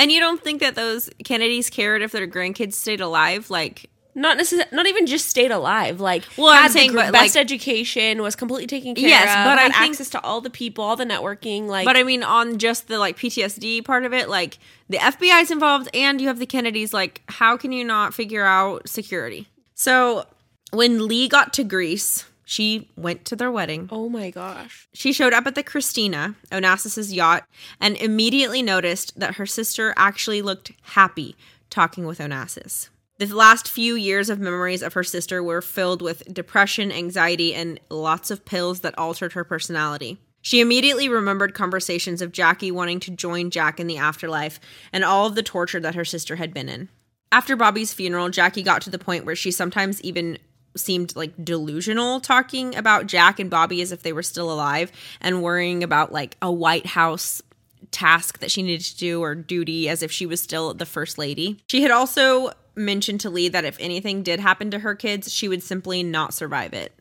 And 0.00 0.12
you 0.12 0.20
don't 0.20 0.40
think 0.42 0.60
that 0.60 0.76
those 0.76 1.10
Kennedys 1.24 1.70
cared 1.70 2.02
if 2.02 2.12
their 2.12 2.28
grandkids 2.28 2.74
stayed 2.74 3.00
alive? 3.00 3.50
Like, 3.50 3.90
not 4.18 4.36
necessarily, 4.36 4.68
not 4.74 4.86
even 4.86 5.06
just 5.06 5.26
stayed 5.28 5.50
alive. 5.50 6.00
Like, 6.00 6.24
Well, 6.36 6.48
I'm 6.48 6.70
saying, 6.70 6.88
the 6.92 6.98
gr- 6.98 7.04
but, 7.06 7.12
best 7.12 7.34
like- 7.36 7.40
education, 7.44 8.20
was 8.22 8.36
completely 8.36 8.66
taken 8.66 8.94
care 8.94 9.08
Yes, 9.08 9.28
of. 9.30 9.44
but 9.50 9.58
I 9.58 9.62
had 9.62 9.72
think- 9.72 9.90
access 9.92 10.10
to 10.10 10.20
all 10.22 10.40
the 10.40 10.50
people, 10.50 10.84
all 10.84 10.96
the 10.96 11.04
networking. 11.06 11.66
Like, 11.66 11.84
But 11.86 11.96
I 11.96 12.02
mean, 12.02 12.22
on 12.22 12.58
just 12.58 12.88
the 12.88 12.98
like 12.98 13.16
PTSD 13.16 13.82
part 13.82 14.04
of 14.04 14.12
it, 14.12 14.28
like 14.28 14.58
the 14.88 14.98
FBI's 14.98 15.50
involved 15.50 15.88
and 15.94 16.20
you 16.20 16.28
have 16.28 16.38
the 16.38 16.46
Kennedys, 16.46 16.92
like, 16.92 17.22
how 17.28 17.56
can 17.56 17.72
you 17.72 17.84
not 17.84 18.12
figure 18.14 18.44
out 18.44 18.88
security? 18.88 19.48
So 19.74 20.26
when 20.70 21.06
Lee 21.08 21.28
got 21.28 21.52
to 21.54 21.64
Greece, 21.64 22.24
she 22.44 22.88
went 22.96 23.24
to 23.26 23.36
their 23.36 23.50
wedding. 23.52 23.88
oh 23.92 24.08
my 24.08 24.30
gosh, 24.30 24.88
She 24.94 25.12
showed 25.12 25.32
up 25.34 25.46
at 25.46 25.54
the 25.54 25.62
Christina, 25.62 26.34
Onassis's 26.50 27.12
yacht, 27.12 27.44
and 27.78 27.94
immediately 27.98 28.62
noticed 28.62 29.18
that 29.20 29.34
her 29.36 29.44
sister 29.46 29.92
actually 29.96 30.40
looked 30.42 30.72
happy 30.82 31.36
talking 31.70 32.06
with 32.06 32.18
Onassis. 32.18 32.88
The 33.18 33.26
last 33.26 33.68
few 33.68 33.96
years 33.96 34.30
of 34.30 34.38
memories 34.38 34.80
of 34.80 34.92
her 34.92 35.02
sister 35.02 35.42
were 35.42 35.60
filled 35.60 36.02
with 36.02 36.32
depression, 36.32 36.92
anxiety, 36.92 37.52
and 37.52 37.80
lots 37.90 38.30
of 38.30 38.44
pills 38.44 38.80
that 38.80 38.96
altered 38.96 39.32
her 39.32 39.42
personality. 39.42 40.18
She 40.40 40.60
immediately 40.60 41.08
remembered 41.08 41.52
conversations 41.52 42.22
of 42.22 42.30
Jackie 42.30 42.70
wanting 42.70 43.00
to 43.00 43.10
join 43.10 43.50
Jack 43.50 43.80
in 43.80 43.88
the 43.88 43.96
afterlife 43.96 44.60
and 44.92 45.04
all 45.04 45.26
of 45.26 45.34
the 45.34 45.42
torture 45.42 45.80
that 45.80 45.96
her 45.96 46.04
sister 46.04 46.36
had 46.36 46.54
been 46.54 46.68
in. 46.68 46.90
After 47.32 47.56
Bobby's 47.56 47.92
funeral, 47.92 48.30
Jackie 48.30 48.62
got 48.62 48.82
to 48.82 48.90
the 48.90 49.00
point 49.00 49.24
where 49.24 49.34
she 49.34 49.50
sometimes 49.50 50.00
even 50.02 50.38
seemed 50.76 51.16
like 51.16 51.44
delusional 51.44 52.20
talking 52.20 52.76
about 52.76 53.08
Jack 53.08 53.40
and 53.40 53.50
Bobby 53.50 53.82
as 53.82 53.90
if 53.90 54.02
they 54.02 54.12
were 54.12 54.22
still 54.22 54.52
alive 54.52 54.92
and 55.20 55.42
worrying 55.42 55.82
about 55.82 56.12
like 56.12 56.36
a 56.40 56.52
White 56.52 56.86
House 56.86 57.42
task 57.90 58.38
that 58.38 58.50
she 58.50 58.62
needed 58.62 58.84
to 58.84 58.96
do 58.96 59.22
or 59.22 59.34
duty 59.34 59.88
as 59.88 60.04
if 60.04 60.12
she 60.12 60.24
was 60.24 60.40
still 60.40 60.72
the 60.72 60.86
first 60.86 61.18
lady. 61.18 61.58
She 61.66 61.82
had 61.82 61.90
also 61.90 62.52
mentioned 62.78 63.20
to 63.20 63.30
Lee 63.30 63.48
that 63.48 63.64
if 63.64 63.76
anything 63.80 64.22
did 64.22 64.40
happen 64.40 64.70
to 64.70 64.78
her 64.78 64.94
kids, 64.94 65.32
she 65.32 65.48
would 65.48 65.62
simply 65.62 66.02
not 66.02 66.32
survive 66.32 66.72
it. 66.72 66.92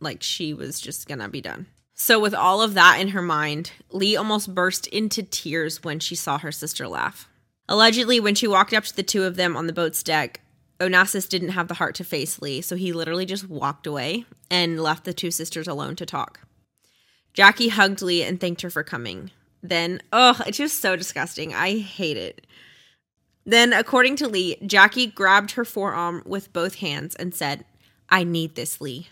Like 0.00 0.22
she 0.22 0.54
was 0.54 0.80
just 0.80 1.06
gonna 1.06 1.28
be 1.28 1.40
done. 1.40 1.66
So, 1.94 2.20
with 2.20 2.34
all 2.34 2.62
of 2.62 2.74
that 2.74 3.00
in 3.00 3.08
her 3.08 3.22
mind, 3.22 3.72
Lee 3.90 4.16
almost 4.16 4.54
burst 4.54 4.86
into 4.86 5.22
tears 5.22 5.82
when 5.82 5.98
she 5.98 6.14
saw 6.14 6.38
her 6.38 6.52
sister 6.52 6.86
laugh. 6.86 7.28
Allegedly, 7.68 8.20
when 8.20 8.36
she 8.36 8.46
walked 8.46 8.72
up 8.72 8.84
to 8.84 8.94
the 8.94 9.02
two 9.02 9.24
of 9.24 9.34
them 9.34 9.56
on 9.56 9.66
the 9.66 9.72
boat's 9.72 10.02
deck, 10.04 10.40
Onassis 10.78 11.28
didn't 11.28 11.50
have 11.50 11.66
the 11.66 11.74
heart 11.74 11.96
to 11.96 12.04
face 12.04 12.40
Lee, 12.40 12.60
so 12.60 12.76
he 12.76 12.92
literally 12.92 13.26
just 13.26 13.48
walked 13.48 13.86
away 13.86 14.24
and 14.48 14.80
left 14.80 15.04
the 15.04 15.12
two 15.12 15.32
sisters 15.32 15.66
alone 15.66 15.96
to 15.96 16.06
talk. 16.06 16.40
Jackie 17.34 17.68
hugged 17.68 18.00
Lee 18.00 18.22
and 18.22 18.40
thanked 18.40 18.62
her 18.62 18.70
for 18.70 18.84
coming. 18.84 19.32
Then, 19.62 20.00
oh, 20.12 20.40
it's 20.46 20.58
just 20.58 20.80
so 20.80 20.94
disgusting. 20.94 21.52
I 21.52 21.78
hate 21.78 22.16
it. 22.16 22.46
Then, 23.44 23.72
according 23.72 24.16
to 24.16 24.28
Lee, 24.28 24.56
Jackie 24.66 25.06
grabbed 25.06 25.52
her 25.52 25.64
forearm 25.64 26.22
with 26.26 26.52
both 26.52 26.76
hands 26.76 27.14
and 27.14 27.34
said, 27.34 27.64
I 28.08 28.24
need 28.24 28.54
this, 28.54 28.80
Lee. 28.80 29.08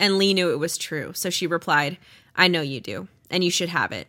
And 0.00 0.18
Lee 0.18 0.34
knew 0.34 0.50
it 0.50 0.58
was 0.58 0.78
true, 0.78 1.12
so 1.14 1.30
she 1.30 1.46
replied, 1.46 1.98
I 2.36 2.48
know 2.48 2.60
you 2.60 2.80
do, 2.80 3.08
and 3.30 3.42
you 3.42 3.50
should 3.50 3.68
have 3.68 3.92
it. 3.92 4.08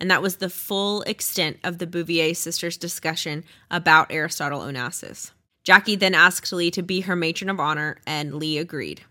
And 0.00 0.10
that 0.10 0.22
was 0.22 0.36
the 0.36 0.50
full 0.50 1.02
extent 1.02 1.58
of 1.64 1.78
the 1.78 1.86
Bouvier 1.86 2.34
sisters' 2.34 2.76
discussion 2.76 3.44
about 3.70 4.12
Aristotle 4.12 4.60
Onassis. 4.60 5.32
Jackie 5.64 5.96
then 5.96 6.14
asked 6.14 6.52
Lee 6.52 6.70
to 6.70 6.82
be 6.82 7.02
her 7.02 7.16
matron 7.16 7.50
of 7.50 7.60
honor, 7.60 7.98
and 8.06 8.34
Lee 8.34 8.58
agreed. 8.58 9.02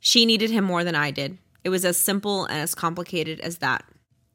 She 0.00 0.24
needed 0.24 0.50
him 0.50 0.64
more 0.64 0.84
than 0.84 0.94
I 0.94 1.10
did. 1.10 1.38
It 1.64 1.70
was 1.70 1.84
as 1.84 1.96
simple 1.96 2.44
and 2.44 2.60
as 2.60 2.74
complicated 2.74 3.40
as 3.40 3.58
that. 3.58 3.84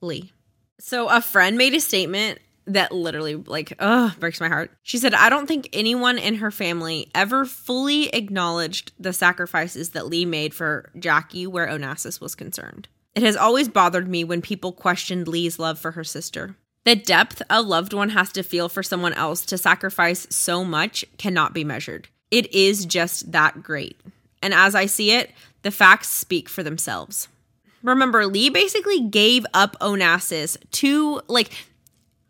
Lee. 0.01 0.33
So 0.79 1.07
a 1.07 1.21
friend 1.21 1.57
made 1.57 1.73
a 1.73 1.79
statement 1.79 2.39
that 2.65 2.91
literally 2.91 3.35
like 3.35 3.73
ugh 3.79 4.19
breaks 4.19 4.39
my 4.39 4.47
heart. 4.47 4.71
She 4.83 4.97
said, 4.97 5.13
"I 5.13 5.29
don't 5.29 5.47
think 5.47 5.69
anyone 5.73 6.17
in 6.17 6.35
her 6.35 6.51
family 6.51 7.09
ever 7.15 7.45
fully 7.45 8.09
acknowledged 8.09 8.91
the 8.99 9.13
sacrifices 9.13 9.89
that 9.89 10.07
Lee 10.07 10.25
made 10.25 10.53
for 10.53 10.91
Jackie 10.97 11.47
where 11.47 11.67
Onassis 11.67 12.21
was 12.21 12.35
concerned. 12.35 12.87
It 13.15 13.23
has 13.23 13.35
always 13.35 13.67
bothered 13.67 14.07
me 14.07 14.23
when 14.23 14.41
people 14.41 14.71
questioned 14.71 15.27
Lee's 15.27 15.59
love 15.59 15.79
for 15.79 15.91
her 15.91 16.03
sister. 16.03 16.55
The 16.83 16.95
depth 16.95 17.41
a 17.49 17.61
loved 17.61 17.93
one 17.93 18.09
has 18.09 18.31
to 18.33 18.43
feel 18.43 18.69
for 18.69 18.81
someone 18.81 19.13
else 19.13 19.45
to 19.47 19.57
sacrifice 19.57 20.25
so 20.29 20.63
much 20.63 21.05
cannot 21.17 21.53
be 21.53 21.63
measured. 21.63 22.07
It 22.31 22.51
is 22.53 22.85
just 22.85 23.31
that 23.33 23.61
great. 23.61 23.99
And 24.41 24.53
as 24.53 24.73
I 24.73 24.85
see 24.85 25.11
it, 25.11 25.31
the 25.61 25.71
facts 25.71 26.09
speak 26.09 26.49
for 26.49 26.63
themselves. 26.63 27.27
Remember, 27.83 28.25
Lee 28.25 28.49
basically 28.49 29.01
gave 29.01 29.45
up 29.53 29.77
Onassis 29.79 30.57
to, 30.71 31.21
like, 31.27 31.51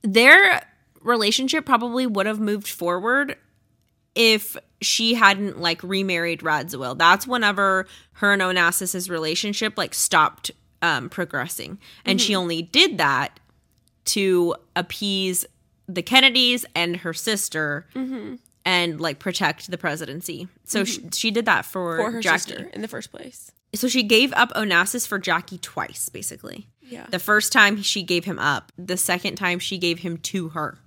their 0.04 0.62
relationship 1.02 1.66
probably 1.66 2.06
would 2.06 2.26
have 2.26 2.40
moved 2.40 2.68
forward 2.68 3.38
if 4.14 4.58
she 4.82 5.14
hadn't, 5.14 5.60
like, 5.60 5.82
remarried 5.84 6.42
Radziwill. 6.42 6.98
That's 6.98 7.26
whenever 7.26 7.88
her 8.14 8.34
and 8.34 8.42
Onassis's 8.42 9.10
relationship, 9.10 9.78
like, 9.78 9.94
stopped 9.94 10.52
um, 10.82 11.10
progressing. 11.10 11.80
And 12.04 12.20
she 12.20 12.34
mm-hmm. 12.34 12.42
only 12.42 12.62
did 12.64 12.98
that 12.98 13.40
to 14.06 14.56
appease 14.76 15.46
the 15.88 16.02
Kennedys 16.02 16.66
and 16.76 16.98
her 16.98 17.14
sister 17.14 17.88
mm-hmm. 17.96 18.36
and, 18.66 19.00
like, 19.00 19.20
protect 19.20 19.72
the 19.72 19.78
presidency. 19.78 20.48
So 20.66 20.82
mm-hmm. 20.82 21.10
she, 21.10 21.30
she 21.30 21.32
did 21.32 21.46
that 21.46 21.66
for, 21.66 21.98
for 21.98 22.12
her 22.12 22.22
Jackie. 22.22 22.40
sister 22.40 22.70
in 22.74 22.82
the 22.82 22.88
first 22.88 23.12
place. 23.12 23.52
So 23.74 23.88
she 23.88 24.04
gave 24.04 24.34
up 24.34 24.52
Onassis 24.52 25.08
for 25.08 25.20
Jackie 25.20 25.58
twice, 25.58 26.10
basically. 26.10 26.68
Yeah. 26.92 27.08
The 27.10 27.20
first 27.20 27.52
time 27.52 27.82
she 27.82 28.04
gave 28.04 28.26
him 28.26 28.38
up, 28.38 28.72
the 28.78 28.98
second 28.98 29.36
time 29.36 29.60
she 29.60 29.78
gave 29.78 30.00
him 30.00 30.18
to 30.18 30.50
her. 30.50 30.78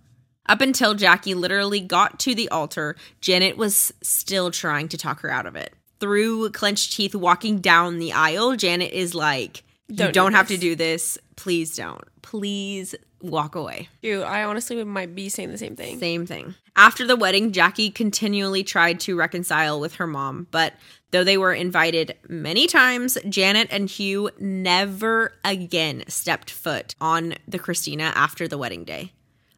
Up 0.46 0.60
until 0.60 0.94
Jackie 0.94 1.34
literally 1.34 1.80
got 1.80 2.20
to 2.20 2.34
the 2.34 2.48
altar, 2.50 2.96
Janet 3.20 3.56
was 3.56 3.92
still 4.02 4.50
trying 4.50 4.88
to 4.88 4.98
talk 4.98 5.20
her 5.20 5.30
out 5.30 5.46
of 5.46 5.56
it. 5.56 5.72
Through 6.00 6.50
clenched 6.50 6.92
teeth 6.92 7.14
walking 7.14 7.60
down 7.60 7.98
the 7.98 8.12
aisle, 8.12 8.54
Janet 8.54 8.92
is 8.92 9.14
like, 9.14 9.64
you 9.88 9.96
Don't 9.96 10.12
don't 10.12 10.32
do 10.32 10.36
have 10.36 10.48
to 10.48 10.58
do 10.58 10.76
this. 10.76 11.18
Please 11.36 11.76
don't. 11.76 12.04
Please 12.20 12.94
walk 13.22 13.54
away. 13.54 13.88
Dude, 14.02 14.22
I 14.22 14.44
honestly 14.44 14.82
might 14.84 15.14
be 15.14 15.30
saying 15.30 15.50
the 15.50 15.58
same 15.58 15.76
thing. 15.76 15.98
Same 15.98 16.26
thing. 16.26 16.54
After 16.76 17.06
the 17.06 17.16
wedding, 17.16 17.52
Jackie 17.52 17.90
continually 17.90 18.64
tried 18.64 19.00
to 19.00 19.16
reconcile 19.16 19.80
with 19.80 19.94
her 19.94 20.06
mom, 20.06 20.46
but 20.50 20.74
though 21.14 21.22
they 21.22 21.38
were 21.38 21.54
invited 21.54 22.16
many 22.28 22.66
times, 22.66 23.16
Janet 23.28 23.68
and 23.70 23.88
Hugh 23.88 24.30
never 24.40 25.32
again 25.44 26.02
stepped 26.08 26.50
foot 26.50 26.96
on 27.00 27.34
the 27.46 27.60
Christina 27.60 28.10
after 28.16 28.48
the 28.48 28.58
wedding 28.58 28.82
day. 28.82 29.12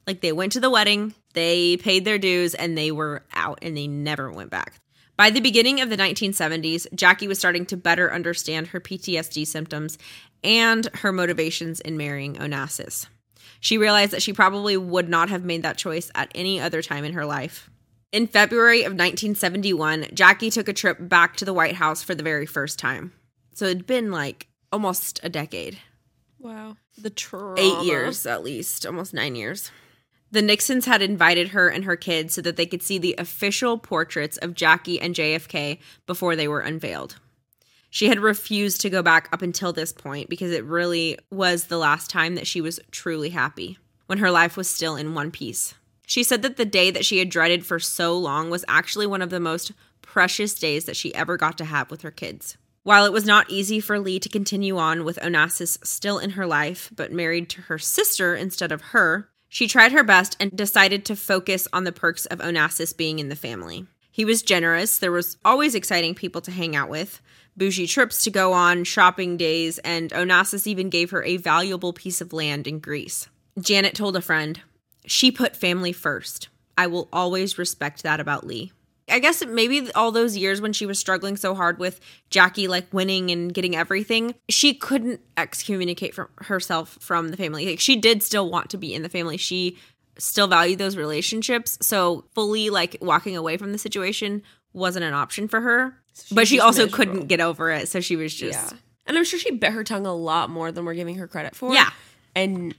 Like 0.07 0.21
they 0.21 0.33
went 0.33 0.53
to 0.53 0.61
the 0.61 0.69
wedding, 0.69 1.15
they 1.33 1.79
paid 1.79 2.05
their 2.05 2.19
dues, 2.19 2.55
and 2.55 2.77
they 2.77 2.93
were 2.93 3.25
out 3.33 3.61
and 3.63 3.75
they 3.75 3.87
never 3.87 4.31
went 4.31 4.51
back. 4.51 4.75
By 5.17 5.31
the 5.31 5.41
beginning 5.41 5.81
of 5.81 5.89
the 5.89 5.97
1970s, 5.97 6.95
Jackie 6.95 7.27
was 7.27 7.39
starting 7.39 7.65
to 7.67 7.77
better 7.79 8.13
understand 8.13 8.67
her 8.67 8.81
PTSD 8.81 9.47
symptoms 9.47 9.97
and 10.45 10.87
her 10.97 11.11
motivations 11.11 11.81
in 11.81 11.97
marrying 11.97 12.35
Onassis. 12.35 13.07
She 13.61 13.79
realized 13.79 14.13
that 14.13 14.23
she 14.23 14.35
probably 14.35 14.77
would 14.77 15.09
not 15.09 15.31
have 15.31 15.43
made 15.43 15.63
that 15.63 15.79
choice 15.79 16.11
at 16.15 16.31
any 16.35 16.61
other 16.61 16.83
time 16.83 17.05
in 17.05 17.15
her 17.15 17.25
life. 17.25 17.71
In 18.13 18.27
February 18.27 18.81
of 18.81 18.93
1971, 18.93 20.07
Jackie 20.15 20.51
took 20.51 20.69
a 20.69 20.73
trip 20.73 20.97
back 21.01 21.37
to 21.37 21.45
the 21.45 21.53
White 21.53 21.75
House 21.75 22.03
for 22.03 22.15
the 22.15 22.23
very 22.23 22.47
first 22.47 22.79
time. 22.79 23.13
So 23.55 23.67
it'd 23.67 23.87
been 23.87 24.11
like 24.11 24.49
almost 24.73 25.21
a 25.23 25.29
decade, 25.29 25.79
Wow. 26.39 26.77
The 26.99 27.11
trauma. 27.11 27.57
eight 27.59 27.85
years 27.87 28.25
at 28.27 28.45
least, 28.45 28.87
almost 28.87 29.13
nine 29.15 29.35
years. 29.35 29.71
The 30.31 30.43
Nixons 30.43 30.87
had 30.87 31.03
invited 31.03 31.49
her 31.49 31.69
and 31.69 31.85
her 31.85 31.97
kids 31.97 32.35
so 32.35 32.43
that 32.43 32.57
they 32.57 32.67
could 32.67 32.83
see 32.83 32.99
the 32.99 33.15
official 33.19 33.79
portraits 33.79 34.37
of 34.39 34.55
Jackie 34.55 35.01
and 35.01 35.15
JFK 35.15 35.79
before 36.07 36.37
they 36.37 36.49
were 36.49 36.61
unveiled. 36.61 37.17
She 37.91 38.09
had 38.09 38.19
refused 38.21 38.81
to 38.83 38.91
go 38.91 39.03
back 39.03 39.29
up 39.33 39.41
until 39.41 39.73
this 39.73 39.93
point 39.93 40.29
because 40.29 40.53
it 40.53 40.65
really 40.65 41.19
was 41.31 41.65
the 41.65 41.79
last 41.79 42.11
time 42.11 42.35
that 42.35 42.47
she 42.47 42.61
was 42.61 42.81
truly 42.91 43.31
happy, 43.31 43.79
when 44.07 44.19
her 44.19 44.31
life 44.31 44.57
was 44.57 44.69
still 44.69 44.97
in 44.97 45.15
one 45.15 45.31
piece. 45.31 45.75
She 46.07 46.23
said 46.23 46.43
that 46.43 46.57
the 46.57 46.65
day 46.65 46.91
that 46.91 47.05
she 47.05 47.19
had 47.19 47.29
dreaded 47.29 47.67
for 47.67 47.79
so 47.79 48.17
long 48.17 48.49
was 48.49 48.65
actually 48.69 49.07
one 49.07 49.23
of 49.23 49.31
the 49.31 49.41
most 49.41 49.73
precious 50.01 50.55
days 50.55 50.87
that 50.87 50.97
she 50.97 51.15
ever 51.15 51.37
got 51.37 51.59
to 51.59 51.65
have 51.65 51.91
with 51.91 52.03
her 52.03 52.11
kids. 52.11 52.57
While 52.85 53.05
it 53.05 53.13
was 53.13 53.27
not 53.27 53.51
easy 53.51 53.81
for 53.81 53.99
Lee 53.99 54.21
to 54.21 54.29
continue 54.29 54.79
on 54.79 55.05
with 55.05 55.19
Onassis 55.19 55.85
still 55.85 56.21
in 56.21 56.31
her 56.31 56.47
life, 56.47 56.93
but 56.95 57.13
married 57.13 57.51
to 57.51 57.63
her 57.63 57.79
sister 57.79 58.37
instead 58.37 58.71
of 58.71 58.81
her, 58.81 59.29
she 59.49 59.67
tried 59.67 59.91
her 59.91 60.05
best 60.05 60.37
and 60.39 60.57
decided 60.57 61.05
to 61.05 61.17
focus 61.17 61.67
on 61.73 61.83
the 61.83 61.91
perks 61.91 62.27
of 62.27 62.39
Onassis 62.39 62.97
being 62.97 63.19
in 63.19 63.29
the 63.29 63.35
family. 63.35 63.87
He 64.13 64.25
was 64.25 64.43
generous, 64.43 64.99
there 64.99 65.11
was 65.11 65.37
always 65.45 65.75
exciting 65.75 66.15
people 66.15 66.41
to 66.43 66.53
hang 66.53 66.77
out 66.77 66.89
with, 66.89 67.21
bougie 67.57 67.89
trips 67.89 68.23
to 68.23 68.31
go 68.31 68.53
on, 68.53 68.85
shopping 68.85 69.37
days, 69.37 69.79
and 69.81 70.13
Onassis 70.13 70.69
even 70.69 70.89
gave 70.89 71.11
her 71.11 71.25
a 71.25 71.37
valuable 71.37 71.93
piece 71.93 72.21
of 72.21 72.33
land 72.33 72.69
in 72.69 72.79
Greece. 72.79 73.29
Janet 73.59 73.97
told 73.97 74.15
a 74.15 74.23
friend, 74.23 74.61
She 75.07 75.31
put 75.31 75.57
family 75.57 75.93
first. 75.93 76.49
I 76.79 76.87
will 76.87 77.09
always 77.13 77.59
respect 77.59 78.03
that 78.03 78.21
about 78.21 78.47
Lee. 78.47 78.73
I 79.09 79.21
guess 79.21 79.45
maybe 79.47 79.91
all 79.93 80.11
those 80.11 80.37
years 80.37 80.61
when 80.61 80.73
she 80.73 80.85
was 80.85 80.99
struggling 80.99 81.37
so 81.37 81.55
hard 81.55 81.79
with 81.79 82.01
Jackie 82.29 82.67
like 82.67 82.93
winning 82.93 83.31
and 83.31 83.55
getting 83.55 83.77
everything, 83.77 84.35
she 84.49 84.75
couldn't 84.75 85.21
excommunicate 85.37 86.13
from 86.13 86.29
herself 86.39 86.99
from 87.01 87.29
the 87.29 87.37
family. 87.37 87.67
Like 87.67 87.81
she 87.81 87.97
did 87.97 88.23
still 88.23 88.51
want 88.51 88.71
to 88.71 88.79
be 88.79 88.93
in 88.95 89.03
the 89.03 89.09
family. 89.09 89.37
She 89.37 89.79
still 90.19 90.49
valued 90.49 90.81
those 90.81 90.97
relationships. 90.97 91.79
So 91.81 92.25
fully 92.35 92.69
like 92.69 92.97
walking 93.01 93.37
away 93.37 93.57
from 93.57 93.71
the 93.71 93.79
situation 93.79 94.43
wasn't 94.73 95.05
an 95.05 95.15
option 95.15 95.47
for 95.47 95.61
her. 95.61 95.97
she 96.21 96.35
but 96.35 96.49
she 96.49 96.59
also 96.59 96.87
miserable. 96.87 96.97
couldn't 96.97 97.27
get 97.29 97.41
over 97.41 97.71
it. 97.71 97.89
So 97.89 98.01
she 98.01 98.17
was 98.17 98.35
just 98.35 98.73
Yeah. 98.73 98.79
And 99.07 99.17
I'm 99.17 99.25
sure 99.25 99.39
she 99.39 99.53
bit 99.53 99.71
her 99.71 99.85
tongue 99.85 100.05
a 100.05 100.15
lot 100.15 100.51
more 100.51 100.73
than 100.73 100.85
we're 100.85 100.95
giving 100.95 101.15
her 101.17 101.29
credit 101.29 101.55
for. 101.55 101.73
Yeah. 101.73 101.91
And 102.35 102.75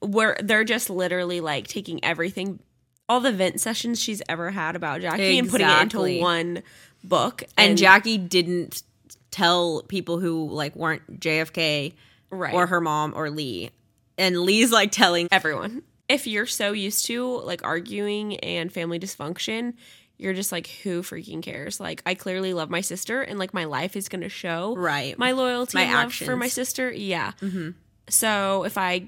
where 0.00 0.36
they're 0.42 0.64
just 0.64 0.90
literally 0.90 1.40
like 1.40 1.66
taking 1.68 2.02
everything, 2.04 2.60
all 3.08 3.20
the 3.20 3.32
vent 3.32 3.60
sessions 3.60 4.00
she's 4.00 4.22
ever 4.28 4.50
had 4.50 4.76
about 4.76 5.00
Jackie 5.00 5.38
and 5.38 5.48
putting 5.50 5.68
it 5.68 5.82
into 5.82 6.20
one 6.20 6.62
book. 7.04 7.42
and 7.56 7.76
Jackie 7.78 8.18
didn't 8.18 8.82
tell 9.30 9.82
people 9.88 10.18
who 10.18 10.48
like 10.48 10.74
weren't 10.76 11.20
JFK 11.20 11.92
Right. 12.30 12.54
or 12.54 12.66
her 12.66 12.80
mom 12.80 13.12
or 13.16 13.30
Lee. 13.30 13.70
And 14.18 14.40
Lee's 14.42 14.70
like 14.70 14.92
telling 14.92 15.28
everyone. 15.32 15.82
If 16.08 16.26
you're 16.26 16.46
so 16.46 16.72
used 16.72 17.06
to 17.06 17.40
like 17.40 17.64
arguing 17.64 18.36
and 18.38 18.72
family 18.72 18.98
dysfunction, 18.98 19.74
you're 20.18 20.34
just 20.34 20.52
like, 20.52 20.66
who 20.82 21.02
freaking 21.02 21.42
cares? 21.42 21.80
Like, 21.80 22.02
I 22.04 22.14
clearly 22.14 22.52
love 22.52 22.68
my 22.68 22.82
sister, 22.82 23.22
and 23.22 23.38
like 23.38 23.54
my 23.54 23.64
life 23.64 23.96
is 23.96 24.08
going 24.10 24.20
to 24.20 24.28
show 24.28 24.74
Right. 24.76 25.16
my 25.18 25.32
loyalty, 25.32 25.78
My 25.78 25.84
and 25.84 25.92
love 25.94 26.06
actions. 26.06 26.28
for 26.28 26.36
my 26.36 26.48
sister. 26.48 26.92
Yeah. 26.92 27.32
Mm-hmm. 27.40 27.70
So 28.10 28.64
if 28.64 28.76
I, 28.76 29.06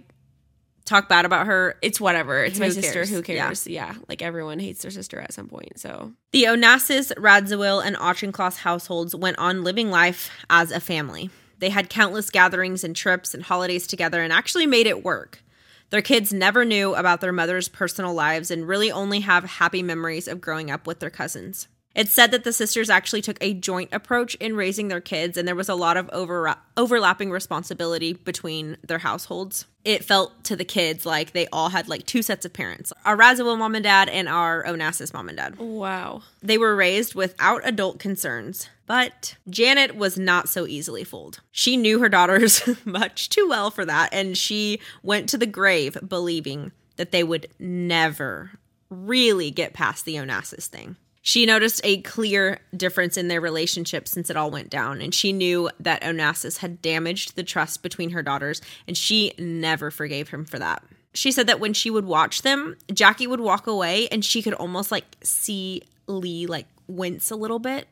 talk 0.84 1.08
bad 1.08 1.24
about 1.24 1.46
her. 1.46 1.76
it's 1.82 2.00
whatever. 2.00 2.44
It's 2.44 2.58
my 2.58 2.66
Who 2.66 2.72
sister. 2.72 2.92
cares? 2.92 3.10
Who 3.10 3.16
Yeah. 3.18 3.22
cares? 3.46 3.66
Yeah. 3.66 3.94
Like 4.08 4.22
everyone 4.22 4.58
hates 4.58 4.82
their 4.82 4.90
sister 4.90 5.20
at 5.20 5.32
some 5.32 5.48
point. 5.48 5.78
So 5.78 6.12
The 6.32 6.44
Onassis, 6.44 7.12
Radziwill, 7.16 7.84
and 7.84 7.96
Auchincloss 7.96 8.58
households 8.58 9.14
went 9.14 9.38
on 9.38 9.62
living 9.64 9.90
life 9.90 10.30
as 10.50 10.70
a 10.70 10.80
family. 10.80 11.30
They 11.58 11.70
had 11.70 11.88
countless 11.88 12.30
gatherings 12.30 12.82
and 12.82 12.96
trips 12.96 13.34
and 13.34 13.42
holidays 13.44 13.86
together 13.86 14.20
and 14.22 14.32
actually 14.32 14.66
made 14.66 14.86
it 14.86 15.04
work. 15.04 15.42
Their 15.90 16.02
kids 16.02 16.32
never 16.32 16.64
knew 16.64 16.94
about 16.94 17.20
their 17.20 17.32
mother's 17.32 17.68
personal 17.68 18.14
lives 18.14 18.50
and 18.50 18.66
really 18.66 18.90
only 18.90 19.20
have 19.20 19.44
happy 19.44 19.82
memories 19.82 20.26
of 20.26 20.40
growing 20.40 20.70
up 20.70 20.86
with 20.86 21.00
their 21.00 21.10
cousins. 21.10 21.68
It's 21.94 22.12
said 22.12 22.30
that 22.30 22.44
the 22.44 22.52
sisters 22.52 22.88
actually 22.88 23.22
took 23.22 23.36
a 23.40 23.52
joint 23.54 23.90
approach 23.92 24.34
in 24.36 24.56
raising 24.56 24.88
their 24.88 25.00
kids, 25.00 25.36
and 25.36 25.46
there 25.46 25.54
was 25.54 25.68
a 25.68 25.74
lot 25.74 25.96
of 25.96 26.08
over- 26.10 26.54
overlapping 26.76 27.30
responsibility 27.30 28.14
between 28.14 28.78
their 28.86 28.98
households. 28.98 29.66
It 29.84 30.04
felt 30.04 30.44
to 30.44 30.56
the 30.56 30.64
kids 30.64 31.04
like 31.04 31.32
they 31.32 31.46
all 31.48 31.68
had 31.68 31.88
like 31.88 32.06
two 32.06 32.22
sets 32.22 32.44
of 32.44 32.52
parents 32.52 32.92
our 33.04 33.16
Radziwill 33.16 33.58
mom 33.58 33.74
and 33.74 33.82
dad 33.82 34.08
and 34.08 34.28
our 34.28 34.64
Onassis 34.64 35.12
mom 35.12 35.28
and 35.28 35.36
dad. 35.36 35.58
wow. 35.58 36.22
They 36.42 36.56
were 36.56 36.76
raised 36.76 37.14
without 37.14 37.60
adult 37.64 37.98
concerns, 37.98 38.68
but 38.86 39.36
Janet 39.50 39.96
was 39.96 40.18
not 40.18 40.48
so 40.48 40.66
easily 40.66 41.04
fooled. 41.04 41.40
She 41.50 41.76
knew 41.76 41.98
her 41.98 42.08
daughters 42.08 42.62
much 42.84 43.28
too 43.28 43.48
well 43.48 43.70
for 43.70 43.84
that, 43.84 44.10
and 44.12 44.38
she 44.38 44.80
went 45.02 45.28
to 45.30 45.38
the 45.38 45.46
grave 45.46 45.96
believing 46.06 46.72
that 46.96 47.10
they 47.10 47.24
would 47.24 47.48
never 47.58 48.52
really 48.88 49.50
get 49.50 49.72
past 49.72 50.04
the 50.04 50.16
Onassis 50.16 50.66
thing. 50.66 50.96
She 51.24 51.46
noticed 51.46 51.80
a 51.84 52.02
clear 52.02 52.58
difference 52.76 53.16
in 53.16 53.28
their 53.28 53.40
relationship 53.40 54.08
since 54.08 54.28
it 54.28 54.36
all 54.36 54.50
went 54.50 54.70
down, 54.70 55.00
and 55.00 55.14
she 55.14 55.32
knew 55.32 55.70
that 55.78 56.02
Onassis 56.02 56.58
had 56.58 56.82
damaged 56.82 57.36
the 57.36 57.44
trust 57.44 57.80
between 57.80 58.10
her 58.10 58.24
daughters, 58.24 58.60
and 58.88 58.98
she 58.98 59.32
never 59.38 59.92
forgave 59.92 60.30
him 60.30 60.44
for 60.44 60.58
that. 60.58 60.82
She 61.14 61.30
said 61.30 61.46
that 61.46 61.60
when 61.60 61.74
she 61.74 61.90
would 61.90 62.06
watch 62.06 62.42
them, 62.42 62.76
Jackie 62.92 63.28
would 63.28 63.40
walk 63.40 63.68
away 63.68 64.08
and 64.08 64.24
she 64.24 64.42
could 64.42 64.54
almost 64.54 64.90
like 64.90 65.16
see 65.22 65.82
Lee 66.08 66.46
like 66.46 66.66
wince 66.88 67.30
a 67.30 67.36
little 67.36 67.60
bit, 67.60 67.86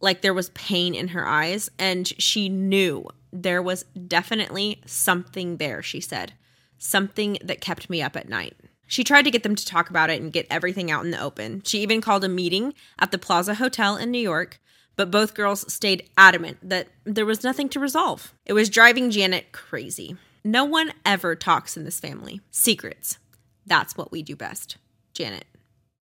like 0.00 0.20
there 0.20 0.34
was 0.34 0.50
pain 0.50 0.94
in 0.94 1.08
her 1.08 1.26
eyes, 1.26 1.70
and 1.78 2.06
she 2.20 2.50
knew 2.50 3.08
there 3.32 3.62
was 3.62 3.84
definitely 3.84 4.82
something 4.84 5.56
there, 5.56 5.82
she 5.82 6.00
said. 6.00 6.34
Something 6.76 7.38
that 7.42 7.62
kept 7.62 7.88
me 7.88 8.02
up 8.02 8.14
at 8.14 8.28
night. 8.28 8.56
She 8.88 9.04
tried 9.04 9.22
to 9.22 9.30
get 9.30 9.44
them 9.44 9.54
to 9.54 9.66
talk 9.66 9.90
about 9.90 10.10
it 10.10 10.20
and 10.20 10.32
get 10.32 10.46
everything 10.50 10.90
out 10.90 11.04
in 11.04 11.12
the 11.12 11.22
open. 11.22 11.62
She 11.64 11.80
even 11.80 12.00
called 12.00 12.24
a 12.24 12.28
meeting 12.28 12.74
at 12.98 13.12
the 13.12 13.18
Plaza 13.18 13.54
Hotel 13.54 13.96
in 13.96 14.10
New 14.10 14.18
York, 14.18 14.58
but 14.96 15.10
both 15.10 15.34
girls 15.34 15.72
stayed 15.72 16.08
adamant 16.16 16.58
that 16.62 16.88
there 17.04 17.26
was 17.26 17.44
nothing 17.44 17.68
to 17.68 17.80
resolve. 17.80 18.34
It 18.46 18.54
was 18.54 18.70
driving 18.70 19.10
Janet 19.10 19.52
crazy. 19.52 20.16
No 20.42 20.64
one 20.64 20.92
ever 21.04 21.36
talks 21.36 21.76
in 21.76 21.84
this 21.84 22.00
family. 22.00 22.40
Secrets. 22.50 23.18
That's 23.66 23.96
what 23.96 24.10
we 24.10 24.22
do 24.22 24.34
best. 24.34 24.78
Janet. 25.12 25.44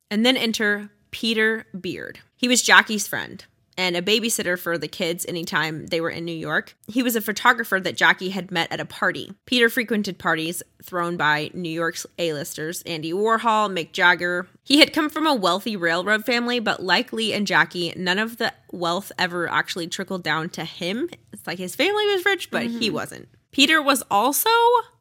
And 0.10 0.26
then 0.26 0.38
enter 0.38 0.90
Peter 1.12 1.68
Beard. 1.80 2.20
He 2.38 2.48
was 2.48 2.62
Jackie's 2.62 3.08
friend 3.08 3.44
and 3.78 3.96
a 3.96 4.02
babysitter 4.02 4.58
for 4.58 4.78
the 4.78 4.88
kids 4.88 5.26
anytime 5.28 5.88
they 5.88 6.02
were 6.02 6.10
in 6.10 6.26
New 6.26 6.36
York. 6.36 6.76
He 6.88 7.04
was 7.04 7.16
a 7.16 7.22
photographer 7.22 7.80
that 7.80 7.96
Jackie 7.96 8.30
had 8.30 8.52
met 8.52 8.72
at 8.72 8.80
a 8.80 8.86
party. 8.86 9.32
Peter 9.46 9.70
frequented 9.70 10.18
parties 10.18 10.64
thrown 10.84 11.16
by 11.16 11.52
New 11.54 11.70
York's 11.70 12.06
A-listers, 12.18 12.82
Andy 12.84 13.14
Warhol, 13.14 13.72
Mick 13.72 13.92
Jagger. 13.92 14.48
He 14.64 14.80
had 14.80 14.94
come 14.94 15.10
from 15.10 15.28
a 15.28 15.36
wealthy 15.36 15.76
railroad 15.76 16.26
family, 16.26 16.60
but 16.60 16.82
like 16.82 17.14
Lee 17.14 17.34
and 17.34 17.46
Jackie, 17.46 17.94
none 17.96 18.20
of 18.20 18.38
the 18.38 18.54
wealth 18.72 19.12
ever 19.20 19.50
actually 19.50 19.88
trickled 19.88 20.24
down 20.24 20.50
to 20.50 20.66
him. 20.66 21.10
It's 21.32 21.46
like 21.46 21.60
his 21.60 21.76
family 21.76 22.06
was 22.08 22.26
rich, 22.26 22.50
but 22.50 22.64
he 22.64 22.88
mm-hmm. 22.88 22.96
wasn't. 22.96 23.30
Peter 23.52 23.82
was 23.82 24.04
also 24.10 24.50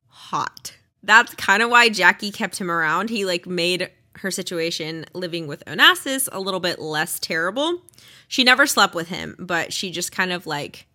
hot. 0.06 0.76
That's 1.02 1.34
kind 1.34 1.62
of 1.62 1.70
why 1.70 1.88
Jackie 1.88 2.30
kept 2.30 2.58
him 2.58 2.70
around. 2.70 3.10
He 3.10 3.24
like 3.24 3.46
made 3.46 3.90
her 4.18 4.30
situation 4.30 5.04
living 5.12 5.46
with 5.46 5.64
Onassis 5.66 6.28
a 6.32 6.40
little 6.40 6.60
bit 6.60 6.78
less 6.78 7.18
terrible. 7.18 7.82
She 8.28 8.44
never 8.44 8.66
slept 8.66 8.94
with 8.94 9.08
him, 9.08 9.36
but 9.38 9.72
she 9.72 9.90
just 9.90 10.12
kind 10.12 10.32
of 10.32 10.46
like 10.46 10.86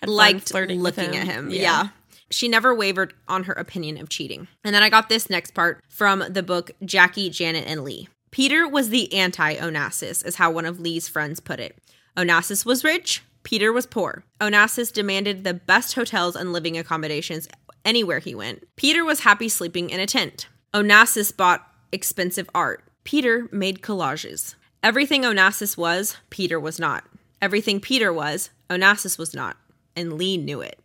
Had 0.00 0.08
liked 0.08 0.48
flirting 0.48 0.80
looking 0.80 1.16
at 1.16 1.26
him. 1.26 1.50
Yeah. 1.50 1.60
Yeah. 1.60 1.88
She 2.30 2.48
never 2.48 2.74
wavered 2.74 3.14
on 3.28 3.44
her 3.44 3.52
opinion 3.52 3.98
of 3.98 4.08
cheating. 4.08 4.48
And 4.64 4.74
then 4.74 4.82
I 4.82 4.88
got 4.88 5.08
this 5.08 5.30
next 5.30 5.52
part 5.52 5.84
from 5.88 6.24
the 6.28 6.42
book 6.42 6.70
Jackie, 6.84 7.30
Janet, 7.30 7.66
and 7.66 7.84
Lee. 7.84 8.08
Peter 8.30 8.66
was 8.66 8.88
the 8.88 9.12
anti 9.12 9.54
Onassis, 9.54 10.26
is 10.26 10.36
how 10.36 10.50
one 10.50 10.64
of 10.64 10.80
Lee's 10.80 11.06
friends 11.06 11.38
put 11.38 11.60
it. 11.60 11.78
Onassis 12.16 12.64
was 12.64 12.82
rich, 12.82 13.22
Peter 13.44 13.72
was 13.72 13.86
poor. 13.86 14.24
Onassis 14.40 14.92
demanded 14.92 15.44
the 15.44 15.54
best 15.54 15.94
hotels 15.94 16.34
and 16.34 16.52
living 16.52 16.76
accommodations 16.76 17.46
anywhere 17.84 18.18
he 18.18 18.34
went. 18.34 18.66
Peter 18.74 19.04
was 19.04 19.20
happy 19.20 19.48
sleeping 19.48 19.90
in 19.90 20.00
a 20.00 20.06
tent. 20.06 20.48
Onassis 20.72 21.36
bought 21.36 21.70
expensive 21.94 22.50
art. 22.54 22.84
Peter 23.04 23.48
made 23.52 23.80
collages. 23.80 24.56
Everything 24.82 25.22
Onassis 25.22 25.76
was, 25.76 26.16
Peter 26.28 26.58
was 26.58 26.78
not. 26.78 27.04
Everything 27.40 27.80
Peter 27.80 28.12
was, 28.12 28.50
Onassis 28.68 29.16
was 29.16 29.32
not. 29.32 29.56
And 29.94 30.14
Lee 30.14 30.36
knew 30.36 30.60
it. 30.60 30.78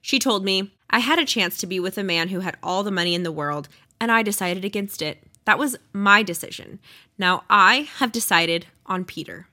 She 0.00 0.18
told 0.18 0.44
me, 0.44 0.74
I 0.90 0.98
had 0.98 1.18
a 1.18 1.24
chance 1.24 1.56
to 1.58 1.66
be 1.66 1.78
with 1.78 1.96
a 1.96 2.04
man 2.04 2.28
who 2.28 2.40
had 2.40 2.56
all 2.62 2.82
the 2.82 2.90
money 2.90 3.14
in 3.14 3.22
the 3.22 3.30
world, 3.30 3.68
and 4.00 4.10
I 4.10 4.22
decided 4.22 4.64
against 4.64 5.02
it. 5.02 5.22
That 5.44 5.58
was 5.58 5.76
my 5.92 6.22
decision. 6.22 6.80
Now 7.16 7.44
I 7.48 7.88
have 7.98 8.12
decided 8.12 8.66
on 8.86 9.04
Peter. 9.04 9.46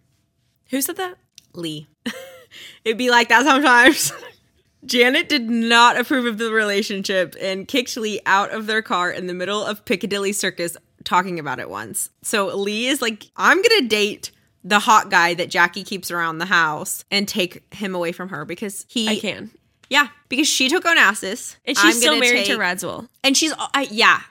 Who 0.70 0.82
said 0.82 0.98
that? 0.98 1.18
Lee. 1.54 1.88
It'd 2.84 2.98
be 2.98 3.12
like 3.12 3.30
that 3.30 3.46
sometimes. 3.46 4.12
Janet 4.86 5.28
did 5.28 5.50
not 5.50 5.98
approve 6.00 6.26
of 6.26 6.38
the 6.38 6.52
relationship 6.52 7.36
and 7.42 7.68
kicked 7.68 7.98
Lee 7.98 8.22
out 8.26 8.52
of 8.52 8.68
their 8.68 8.82
car 8.82 9.12
in 9.12 9.28
the 9.28 9.34
middle 9.34 9.64
of 9.64 9.86
Piccadilly 9.86 10.32
Circus 10.32 10.78
talking 11.08 11.40
about 11.40 11.60
it 11.60 11.70
once. 11.70 12.10
So 12.22 12.56
Lee 12.56 12.88
is 12.88 13.02
like, 13.02 13.26
I'm 13.38 13.58
going 13.58 13.82
to 13.82 13.88
date 13.88 14.32
the 14.64 14.80
hot 14.80 15.10
guy 15.10 15.34
that 15.36 15.50
Jackie 15.50 15.84
keeps 15.84 16.12
around 16.12 16.40
the 16.40 16.46
house 16.46 17.06
and 17.10 17.28
take 17.28 17.74
him 17.74 17.96
away 17.96 18.12
from 18.12 18.30
her 18.30 18.44
because 18.46 18.86
he. 18.90 19.08
I 19.08 19.16
can. 19.20 19.50
Yeah, 19.90 20.10
because 20.28 20.48
she 20.48 20.68
took 20.68 20.84
Onassis. 20.84 21.56
And 21.66 21.78
she's 21.78 21.86
I'm 21.86 21.94
still 21.94 22.20
married 22.20 22.46
to 22.46 22.52
take- 22.52 22.60
Radziwill. 22.60 23.08
And 23.24 23.38
she's, 23.38 23.54
uh, 23.54 23.68
I, 23.74 23.88
yeah. 23.90 24.22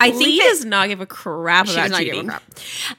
I 0.00 0.10
think 0.10 0.24
Lee 0.24 0.38
that- 0.38 0.48
does 0.48 0.64
not 0.64 0.88
give 0.88 1.00
a 1.02 1.06
crap 1.06 1.66
she 1.66 1.74
about 1.74 1.82
does 1.82 1.90
not 1.92 1.98
give 2.00 2.08
a 2.08 2.12
cheating. 2.12 2.28
crap. 2.28 2.42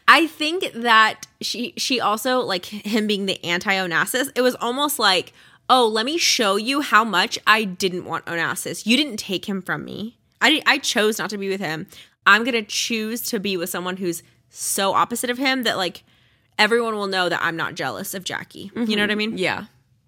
I 0.07 0.27
think 0.27 0.71
that 0.75 1.25
she 1.41 1.73
she 1.77 1.99
also 1.99 2.39
like 2.41 2.65
him 2.65 3.07
being 3.07 3.25
the 3.25 3.43
anti 3.43 3.73
Onassis. 3.73 4.29
It 4.35 4.41
was 4.41 4.55
almost 4.55 4.99
like, 4.99 5.33
oh, 5.69 5.87
let 5.87 6.05
me 6.05 6.17
show 6.19 6.55
you 6.57 6.81
how 6.81 7.03
much 7.03 7.39
I 7.47 7.63
didn't 7.63 8.05
want 8.05 8.25
Onassis. 8.25 8.85
You 8.85 8.95
didn't 8.97 9.17
take 9.17 9.45
him 9.49 9.61
from 9.63 9.83
me. 9.83 10.15
I 10.41 10.61
I 10.67 10.77
chose 10.77 11.17
not 11.17 11.31
to 11.31 11.37
be 11.39 11.49
with 11.49 11.59
him. 11.59 11.87
I'm 12.25 12.43
gonna 12.43 12.63
choose 12.63 13.21
to 13.23 13.39
be 13.39 13.57
with 13.57 13.69
someone 13.69 13.97
who's 13.97 14.23
so 14.49 14.93
opposite 14.93 15.29
of 15.29 15.37
him 15.37 15.63
that 15.63 15.77
like 15.77 16.03
everyone 16.57 16.95
will 16.95 17.07
know 17.07 17.29
that 17.29 17.43
I'm 17.43 17.57
not 17.57 17.75
jealous 17.75 18.13
of 18.13 18.23
Jackie. 18.23 18.71
You 18.75 18.95
know 18.95 19.03
what 19.03 19.11
I 19.11 19.15
mean? 19.15 19.37
Yeah. 19.37 19.65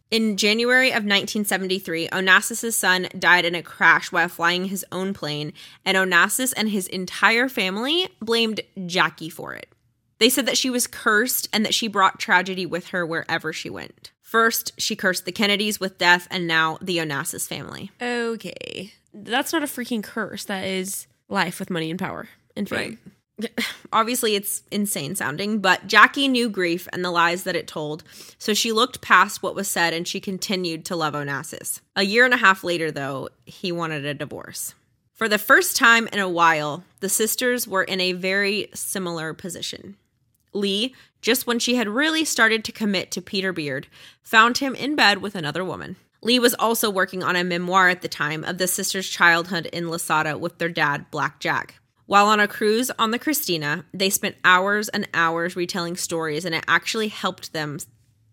In 0.09 0.37
January 0.37 0.87
of 0.87 1.03
1973, 1.03 2.07
Onassis' 2.09 2.73
son 2.73 3.09
died 3.19 3.43
in 3.43 3.55
a 3.55 3.61
crash 3.61 4.09
while 4.09 4.29
flying 4.29 4.65
his 4.65 4.85
own 4.89 5.13
plane, 5.13 5.51
and 5.83 5.97
Onassis 5.97 6.53
and 6.55 6.69
his 6.69 6.87
entire 6.87 7.49
family 7.49 8.07
blamed 8.21 8.61
Jackie 8.85 9.29
for 9.29 9.53
it. 9.53 9.67
They 10.19 10.29
said 10.29 10.45
that 10.45 10.57
she 10.57 10.69
was 10.69 10.87
cursed 10.87 11.49
and 11.51 11.65
that 11.65 11.73
she 11.73 11.89
brought 11.89 12.19
tragedy 12.19 12.65
with 12.65 12.87
her 12.87 13.05
wherever 13.05 13.51
she 13.51 13.69
went. 13.69 14.11
First, 14.21 14.71
she 14.77 14.95
cursed 14.95 15.25
the 15.25 15.33
Kennedys 15.33 15.79
with 15.79 15.97
death, 15.97 16.25
and 16.31 16.47
now 16.47 16.77
the 16.81 16.99
Onassis 16.99 17.45
family. 17.45 17.91
Okay. 18.01 18.93
That's 19.13 19.51
not 19.51 19.63
a 19.63 19.67
freaking 19.67 20.03
curse. 20.03 20.45
That 20.45 20.63
is 20.63 21.07
life 21.29 21.59
with 21.59 21.69
money 21.69 21.89
and 21.89 21.99
power 21.99 22.27
and 22.55 22.67
fame. 22.67 22.97
Obviously, 23.93 24.35
it's 24.35 24.63
insane 24.71 25.15
sounding, 25.15 25.59
but 25.59 25.87
Jackie 25.87 26.27
knew 26.27 26.49
grief 26.49 26.87
and 26.91 27.05
the 27.05 27.11
lies 27.11 27.43
that 27.43 27.55
it 27.55 27.67
told, 27.67 28.03
so 28.39 28.53
she 28.53 28.71
looked 28.71 29.01
past 29.01 29.43
what 29.43 29.55
was 29.55 29.67
said 29.67 29.93
and 29.93 30.07
she 30.07 30.19
continued 30.19 30.85
to 30.85 30.95
love 30.95 31.13
Onassis. 31.13 31.81
A 31.95 32.03
year 32.03 32.25
and 32.25 32.33
a 32.33 32.37
half 32.37 32.63
later, 32.63 32.91
though, 32.91 33.29
he 33.45 33.71
wanted 33.71 34.05
a 34.05 34.13
divorce. 34.13 34.73
For 35.13 35.27
the 35.29 35.37
first 35.37 35.75
time 35.75 36.07
in 36.11 36.19
a 36.19 36.29
while, 36.29 36.83
the 36.99 37.09
sisters 37.09 37.67
were 37.67 37.83
in 37.83 37.99
a 38.01 38.13
very 38.13 38.69
similar 38.73 39.33
position. 39.33 39.97
Lee, 40.53 40.95
just 41.21 41.47
when 41.47 41.59
she 41.59 41.75
had 41.75 41.87
really 41.87 42.23
started 42.23 42.63
to 42.63 42.71
commit 42.71 43.11
to 43.11 43.21
Peter 43.21 43.51
Beard, 43.51 43.87
found 44.21 44.59
him 44.59 44.75
in 44.75 44.95
bed 44.95 45.19
with 45.19 45.35
another 45.35 45.63
woman. 45.63 45.95
Lee 46.21 46.39
was 46.39 46.55
also 46.55 46.89
working 46.89 47.23
on 47.23 47.35
a 47.35 47.43
memoir 47.43 47.89
at 47.89 48.01
the 48.01 48.07
time 48.07 48.43
of 48.43 48.57
the 48.57 48.67
sisters' 48.67 49.09
childhood 49.09 49.67
in 49.67 49.85
Lasata 49.85 50.39
with 50.39 50.57
their 50.57 50.69
dad, 50.69 51.09
Black 51.11 51.39
Jack. 51.39 51.75
While 52.07 52.27
on 52.27 52.39
a 52.39 52.47
cruise 52.47 52.89
on 52.97 53.11
the 53.11 53.19
Christina, 53.19 53.85
they 53.93 54.09
spent 54.09 54.37
hours 54.43 54.87
and 54.89 55.07
hours 55.13 55.55
retelling 55.55 55.97
stories, 55.97 56.45
and 56.45 56.55
it 56.55 56.63
actually 56.67 57.09
helped 57.09 57.53
them 57.53 57.79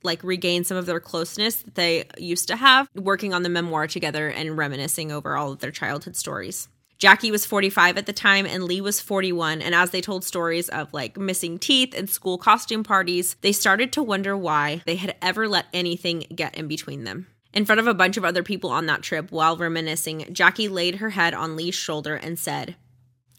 like 0.05 0.23
regain 0.23 0.65
some 0.65 0.77
of 0.77 0.87
their 0.87 1.01
closeness 1.01 1.57
that 1.63 1.75
they 1.75 2.05
used 2.19 2.47
to 2.49 2.57
have 2.57 2.89
working 2.95 3.35
on 3.35 3.43
the 3.43 3.49
memoir 3.49 3.87
together 3.87 4.29
and 4.29 4.57
reminiscing 4.57 5.11
over 5.11 5.37
all 5.37 5.53
of 5.53 5.59
their 5.59 5.71
childhood 5.71 6.15
stories. 6.15 6.69
Jackie 6.99 7.31
was 7.31 7.45
45 7.45 7.99
at 7.99 8.07
the 8.07 8.13
time 8.13 8.47
and 8.47 8.65
Lee 8.65 8.81
was 8.81 9.01
41 9.01 9.61
and 9.61 9.75
as 9.75 9.91
they 9.91 10.01
told 10.01 10.25
stories 10.25 10.69
of 10.69 10.93
like 10.93 11.19
missing 11.19 11.59
teeth 11.59 11.95
and 11.97 12.09
school 12.09 12.39
costume 12.39 12.85
parties, 12.85 13.37
they 13.41 13.53
started 13.53 13.93
to 13.93 14.03
wonder 14.03 14.37
why 14.37 14.83
they 14.87 14.97
had 14.97 15.17
ever 15.21 15.49
let 15.49 15.67
anything 15.73 16.21
get 16.35 16.55
in 16.55 16.69
between 16.69 17.05
them. 17.05 17.27
In 17.55 17.65
front 17.65 17.79
of 17.79 17.87
a 17.87 17.95
bunch 17.95 18.17
of 18.17 18.25
other 18.25 18.43
people 18.43 18.71
on 18.71 18.87
that 18.87 19.03
trip 19.03 19.31
while 19.31 19.57
reminiscing, 19.57 20.27
Jackie 20.33 20.67
laid 20.67 20.97
her 20.97 21.11
head 21.11 21.35
on 21.35 21.55
Lee's 21.55 21.77
shoulder 21.77 22.17
and 22.17 22.37
said, 22.37 22.75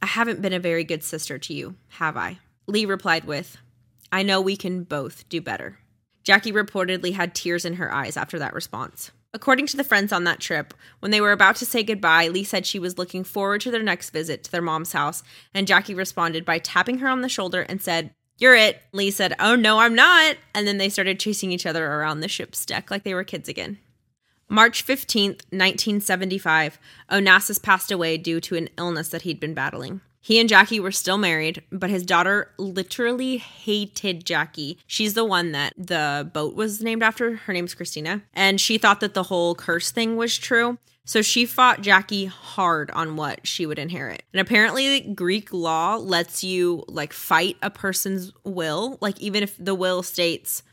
I 0.01 0.05
haven't 0.05 0.41
been 0.41 0.53
a 0.53 0.59
very 0.59 0.86
good 0.86 1.03
sister 1.03 1.38
to 1.38 1.53
you, 1.53 1.76
have 1.89 2.16
I? 2.16 2.39
Lee 2.66 2.86
replied 2.86 3.26
with, 3.26 3.57
I 4.13 4.24
know 4.24 4.39
we 4.39 4.55
can 4.55 4.84
both 4.86 5.28
do 5.28 5.41
better. 5.41 5.80
Jackie 6.24 6.53
reportedly 6.53 7.11
had 7.13 7.36
tears 7.36 7.66
in 7.66 7.74
her 7.74 7.93
eyes 7.93 8.16
after 8.16 8.39
that 8.39 8.53
response. 8.53 9.11
According 9.34 9.68
to 9.68 9.78
the 9.78 9.84
friends 9.84 10.13
on 10.13 10.24
that 10.24 10.39
trip, 10.39 10.74
when 10.99 11.11
they 11.11 11.20
were 11.20 11.34
about 11.34 11.57
to 11.57 11.66
say 11.66 11.84
goodbye, 11.84 12.30
Lee 12.30 12.45
said 12.45 12.66
she 12.66 12.80
was 12.80 12.97
looking 12.97 13.26
forward 13.26 13.59
to 13.61 13.72
their 13.72 13.84
next 13.84 14.11
visit 14.11 14.45
to 14.45 14.51
their 14.51 14.61
mom's 14.61 14.93
house, 14.93 15.24
and 15.53 15.68
Jackie 15.68 15.93
responded 15.93 16.45
by 16.45 16.57
tapping 16.57 16.99
her 16.99 17.09
on 17.09 17.20
the 17.20 17.28
shoulder 17.28 17.63
and 17.63 17.82
said, 17.82 18.11
You're 18.38 18.55
it. 18.55 18.82
Lee 18.93 19.11
said, 19.11 19.36
Oh, 19.41 19.57
no, 19.57 19.80
I'm 19.80 19.93
not. 19.93 20.38
And 20.53 20.66
then 20.66 20.78
they 20.78 20.88
started 20.88 21.20
chasing 21.20 21.51
each 21.51 21.66
other 21.66 21.86
around 21.86 22.22
the 22.22 22.30
ship's 22.30 22.66
deck 22.66 22.89
like 22.89 23.03
they 23.03 23.13
were 23.13 23.26
kids 23.26 23.49
again. 23.49 23.78
March 24.48 24.86
15th, 24.86 25.41
1975, 25.50 26.80
Onassis 27.10 27.62
passed 27.62 27.91
away 27.91 28.18
due 28.18 28.39
to 28.41 28.56
an 28.56 28.70
illness 28.78 29.10
that 29.10 29.24
he'd 29.24 29.39
been 29.39 29.56
battling. 29.56 30.02
He 30.22 30.39
and 30.39 30.50
Jackie 30.50 30.80
were 30.80 30.91
still 30.91 31.18
married, 31.18 31.62
but 31.72 31.89
his 31.89 32.04
daughter 32.04 32.52
literally 32.58 33.38
hated 33.38 34.26
Jackie. 34.26 34.80
She's 34.88 35.14
the 35.14 35.26
one 35.26 35.52
that 35.52 35.74
the 35.78 36.30
boat 36.34 36.56
was 36.56 36.82
named 36.82 37.04
after. 37.04 37.36
Her 37.36 37.54
name's 37.54 37.76
Christina. 37.76 38.24
And 38.34 38.60
she 38.60 38.80
thought 38.80 39.02
that 39.02 39.14
the 39.14 39.24
whole 39.24 39.54
curse 39.54 39.91
thing 39.91 40.16
was 40.18 40.36
true. 40.36 40.80
So 41.06 41.22
she 41.22 41.46
fought 41.46 41.82
Jackie 41.82 42.26
hard 42.26 42.89
on 42.91 43.16
what 43.16 43.46
she 43.46 43.68
would 43.68 43.78
inherit. 43.78 44.24
And 44.34 44.41
apparently 44.41 45.02
Greek 45.02 45.54
law 45.54 45.98
lets 45.98 46.43
you 46.43 46.84
like 46.88 47.14
fight 47.14 47.58
a 47.62 47.70
person's 47.70 48.34
will. 48.43 48.98
Like 49.02 49.20
even 49.20 49.43
if 49.43 49.56
the 49.60 49.76
will 49.76 50.02
states 50.02 50.64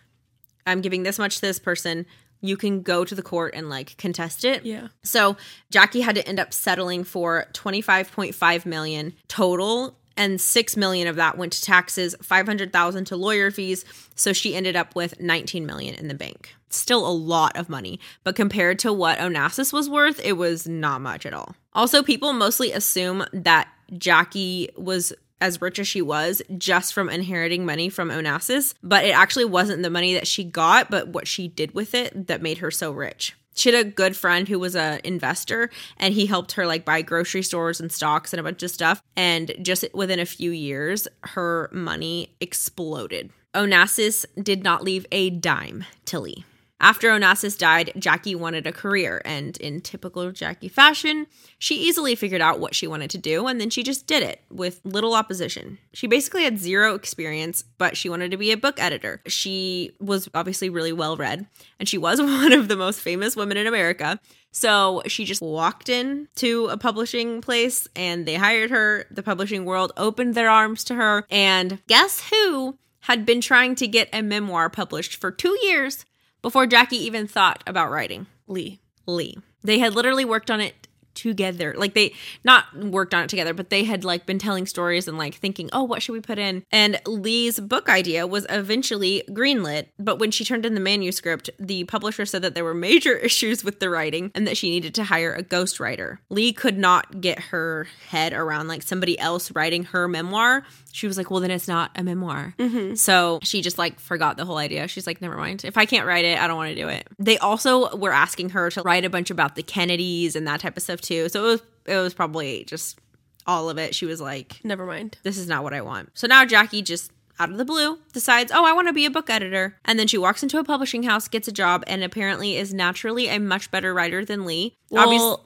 I'm 0.67 0.81
giving 0.81 1.03
this 1.03 1.19
much 1.19 1.37
to 1.37 1.41
this 1.41 1.59
person, 1.59 2.07
you 2.43 2.57
can 2.57 2.83
go 2.83 3.05
to 3.05 3.15
the 3.15 3.23
court 3.23 3.55
and 3.55 3.71
like 3.71 3.97
contest 3.97 4.45
it. 4.45 4.67
Yeah. 4.67 4.89
So 5.03 5.37
Jackie 5.71 6.03
had 6.03 6.17
to 6.17 6.29
end 6.29 6.39
up 6.39 6.53
settling 6.53 7.05
for 7.05 7.47
25.5 7.55 8.67
million 8.67 9.15
total 9.29 9.97
and 10.17 10.41
6 10.41 10.77
million 10.77 11.09
of 11.09 11.17
that 11.17 11.39
went 11.39 11.53
to 11.55 11.63
taxes, 11.63 12.15
500,000 12.23 13.05
to 13.07 13.17
lawyer 13.17 13.51
fees, 13.51 13.85
so 14.15 14.33
she 14.33 14.55
ended 14.55 14.77
up 14.77 14.95
with 14.95 15.21
19 15.21 15.65
million 15.65 15.95
in 15.95 16.09
the 16.09 16.15
bank. 16.15 16.55
Still 16.69 17.07
a 17.07 17.11
lot 17.11 17.57
of 17.57 17.69
money, 17.69 17.99
but 18.25 18.37
compared 18.37 18.79
to 18.81 18.93
what 18.93 19.19
Onassis 19.19 19.73
was 19.73 19.89
worth, 19.89 20.21
it 20.23 20.35
was 20.35 20.67
not 20.67 21.01
much 21.01 21.25
at 21.25 21.33
all. 21.33 21.55
Also, 21.73 22.03
people 22.03 22.33
mostly 22.35 22.73
assume 22.73 23.25
that 23.33 23.69
Jackie 23.97 24.69
was 24.77 25.13
as 25.43 25.61
rich 25.61 25.79
as 25.79 25.89
she 25.89 26.01
was 26.01 26.41
just 26.57 26.95
from 26.95 27.11
inheriting 27.11 27.67
money 27.67 27.89
from 27.89 28.11
Onassis, 28.11 28.75
but 28.83 29.05
it 29.05 29.11
actually 29.11 29.45
wasn't 29.45 29.83
the 29.83 29.91
money 29.91 30.15
that 30.15 30.27
she 30.27 30.45
got, 30.45 30.89
but 30.89 31.09
what 31.09 31.27
she 31.27 31.49
did 31.49 31.75
with 31.75 31.95
it 31.95 32.29
that 32.29 32.41
made 32.41 32.59
her 32.59 32.71
so 32.71 32.93
rich. 32.93 33.35
She 33.55 33.71
had 33.71 33.87
a 33.87 33.91
good 33.91 34.17
friend 34.17 34.49
who 34.49 34.59
was 34.59 34.75
a 34.75 35.07
investor 35.07 35.69
and 35.99 36.15
he 36.15 36.25
helped 36.27 36.53
her 36.53 36.67
like 36.67 36.85
buy 36.85 37.03
grocery 37.03 37.43
stores 37.43 37.81
and 37.81 37.93
stocks 37.93 38.33
and 38.33 38.41
a 38.41 38.43
bunch 38.43 38.63
of 38.63 38.71
stuff 38.71 39.03
and 39.15 39.53
just 39.61 39.85
within 39.93 40.21
a 40.21 40.25
few 40.25 40.53
years 40.53 41.07
her 41.23 41.69
money 41.73 42.35
exploded. 42.41 43.31
Onassis 43.55 44.25
did 44.43 44.63
not 44.63 44.83
leave 44.83 45.05
a 45.13 45.29
dime 45.29 45.85
to 46.07 46.21
Lee. 46.21 46.45
After 46.83 47.11
Onassis 47.11 47.57
died, 47.57 47.93
Jackie 47.97 48.35
wanted 48.35 48.67
a 48.67 48.73
career, 48.73 49.23
and 49.25 49.57
in 49.59 49.81
typical 49.83 50.33
Jackie 50.33 50.69
fashion, 50.69 51.29
she 51.57 51.77
easily 51.77 52.17
figured 52.17 52.41
out 52.41 52.59
what 52.59 52.75
she 52.75 52.89
wanted 52.89 53.09
to 53.11 53.19
do, 53.19 53.47
and 53.47 53.61
then 53.61 53.71
she 53.71 53.85
just 53.85 54.09
did 54.09 54.25
it 54.25 54.43
with 54.51 54.81
little 54.83 55.15
opposition. 55.15 55.79
She 55.93 56.09
basically 56.09 56.43
had 56.43 56.59
zero 56.59 56.97
experience, 56.97 57.63
but 57.79 57.97
she 57.97 58.09
wanted 58.09 58.33
to 58.33 58.37
be 58.37 58.51
a 58.51 58.57
book 58.57 58.81
editor. 58.81 59.23
She 59.29 59.93
was 60.01 60.29
obviously 60.35 60.71
really 60.71 60.93
well 60.93 61.17
read, 61.17 61.47
and 61.79 61.89
she 61.89 61.99
was 61.99 62.21
one 62.21 62.53
of 62.53 62.67
the 62.67 62.77
most 62.77 63.01
famous 63.01 63.37
women 63.37 63.57
in 63.57 63.69
America. 63.69 64.19
So 64.51 65.03
she 65.07 65.25
just 65.25 65.41
walked 65.41 65.89
in 65.89 66.27
to 66.37 66.67
a 66.67 66.77
publishing 66.77 67.41
place 67.41 67.89
and 67.97 68.27
they 68.27 68.35
hired 68.35 68.71
her. 68.71 69.07
The 69.11 69.23
publishing 69.23 69.65
world 69.65 69.93
opened 69.97 70.35
their 70.35 70.51
arms 70.51 70.85
to 70.85 70.95
her. 70.95 71.25
And 71.31 71.79
guess 71.87 72.29
who 72.29 72.77
had 73.01 73.25
been 73.25 73.41
trying 73.41 73.77
to 73.77 73.89
get 73.89 74.11
a 74.13 74.21
memoir 74.21 74.69
published 74.69 75.17
for 75.17 75.31
two 75.31 75.59
years 75.63 76.05
before 76.43 76.67
Jackie 76.67 76.97
even 76.97 77.27
thought 77.27 77.63
about 77.67 77.91
writing? 77.91 78.27
Lee. 78.47 78.81
Lee. 79.07 79.39
They 79.63 79.79
had 79.79 79.95
literally 79.95 80.25
worked 80.25 80.51
on 80.51 80.61
it 80.61 80.89
together. 81.15 81.75
Like 81.77 81.95
they 81.95 82.15
not 82.45 82.75
worked 82.77 83.15
on 83.15 83.25
it 83.25 83.29
together, 83.29 83.55
but 83.55 83.71
they 83.71 83.85
had 83.85 84.05
like 84.05 84.27
been 84.27 84.39
telling 84.39 84.67
stories 84.67 85.09
and 85.09 85.19
like 85.19 85.35
thinking, 85.35 85.69
"Oh, 85.73 85.83
what 85.83 86.03
should 86.03 86.13
we 86.13 86.21
put 86.21 86.39
in?" 86.39 86.65
And 86.71 87.01
Lee's 87.07 87.61
book 87.61 87.89
idea 87.89 88.27
was 88.27 88.47
eventually 88.51 89.23
greenlit, 89.31 89.89
but 89.99 90.19
when 90.19 90.31
she 90.31 90.45
turned 90.45 90.67
in 90.67 90.75
the 90.75 90.81
manuscript, 90.81 91.51
the 91.59 91.85
publisher 91.85 92.27
said 92.27 92.43
that 92.43 92.55
there 92.55 92.65
were 92.65 92.75
major 92.75 93.17
issues 93.29 93.65
with 93.65 93.81
the 93.81 93.91
writing 93.91 94.31
and 94.35 94.47
that 94.47 94.57
she 94.57 94.71
needed 94.71 94.95
to 94.95 95.05
hire 95.05 95.35
a 95.35 95.43
ghostwriter. 95.43 96.19
Lee 96.31 96.53
could 96.53 96.79
not 96.79 97.21
get 97.21 97.39
her 97.39 97.87
head 98.09 98.33
around 98.33 98.69
like 98.69 98.83
somebody 98.83 99.19
else 99.19 99.51
writing 99.53 99.85
her 99.85 100.09
memoir. 100.09 100.65
She 100.93 101.07
was 101.07 101.17
like, 101.17 101.31
"Well, 101.31 101.41
then 101.41 101.51
it's 101.51 101.69
not 101.69 101.91
a 101.97 102.03
memoir." 102.03 102.55
Mm-hmm. 102.59 102.95
So 102.95 103.41
she 103.43 103.63
just 103.63 103.79
like 103.79 103.99
forgot 103.99 104.37
the 104.37 104.45
whole 104.45 104.59
idea. 104.59 104.87
She's 104.89 105.07
like, 105.07 105.21
"Never 105.21 105.37
mind. 105.37 105.65
If 105.65 105.77
I 105.77 105.87
can't 105.87 106.07
write 106.07 106.25
it, 106.25 106.39
I 106.39 106.47
don't 106.47 106.57
want 106.57 106.69
to 106.71 106.81
do 106.81 106.89
it." 106.89 107.09
They 107.19 107.39
also 107.39 107.97
were 107.97 108.13
asking 108.13 108.51
her 108.51 108.71
to 108.71 108.83
write 108.83 109.05
a 109.05 109.11
bunch 109.11 109.31
about 109.31 109.57
the 109.57 109.63
Kennedys 109.63 110.37
and 110.37 110.47
that 110.47 110.61
type 110.61 110.77
of 110.77 110.83
stuff 110.83 111.01
too. 111.01 111.29
So 111.29 111.43
it 111.45 111.47
was 111.47 111.63
it 111.87 111.97
was 111.97 112.15
probably 112.15 112.65
just 112.65 112.99
all 113.47 113.71
of 113.71 113.79
it. 113.79 113.95
She 113.95 114.07
was 114.07 114.21
like, 114.21 114.61
Never 114.65 114.87
mind. 114.87 115.19
this 115.23 115.37
is 115.39 115.49
not 115.49 115.63
what 115.65 115.75
I 115.75 115.81
want. 115.81 116.11
So 116.15 116.27
now 116.27 116.45
Jackie 116.45 116.83
just 116.83 117.11
out 117.39 117.51
of 117.51 117.57
the 117.57 117.65
blue 117.65 117.99
decides, 118.13 118.53
oh, 118.53 118.65
I 118.65 118.73
want 118.73 118.89
to 118.89 118.93
be 118.93 119.07
a 119.07 119.11
book 119.11 119.29
editor. 119.31 119.77
And 119.85 119.99
then 119.99 120.07
she 120.07 120.19
walks 120.19 120.43
into 120.43 120.59
a 120.59 120.65
publishing 120.65 121.03
house, 121.03 121.29
gets 121.29 121.49
a 121.49 121.53
job, 121.53 121.83
and 121.87 122.05
apparently 122.05 122.57
is 122.57 122.73
naturally 122.73 123.29
a 123.29 123.41
much 123.41 123.71
better 123.71 123.93
writer 123.93 124.25
than 124.25 124.45
Lee. 124.45 124.77
Well, 124.91 125.45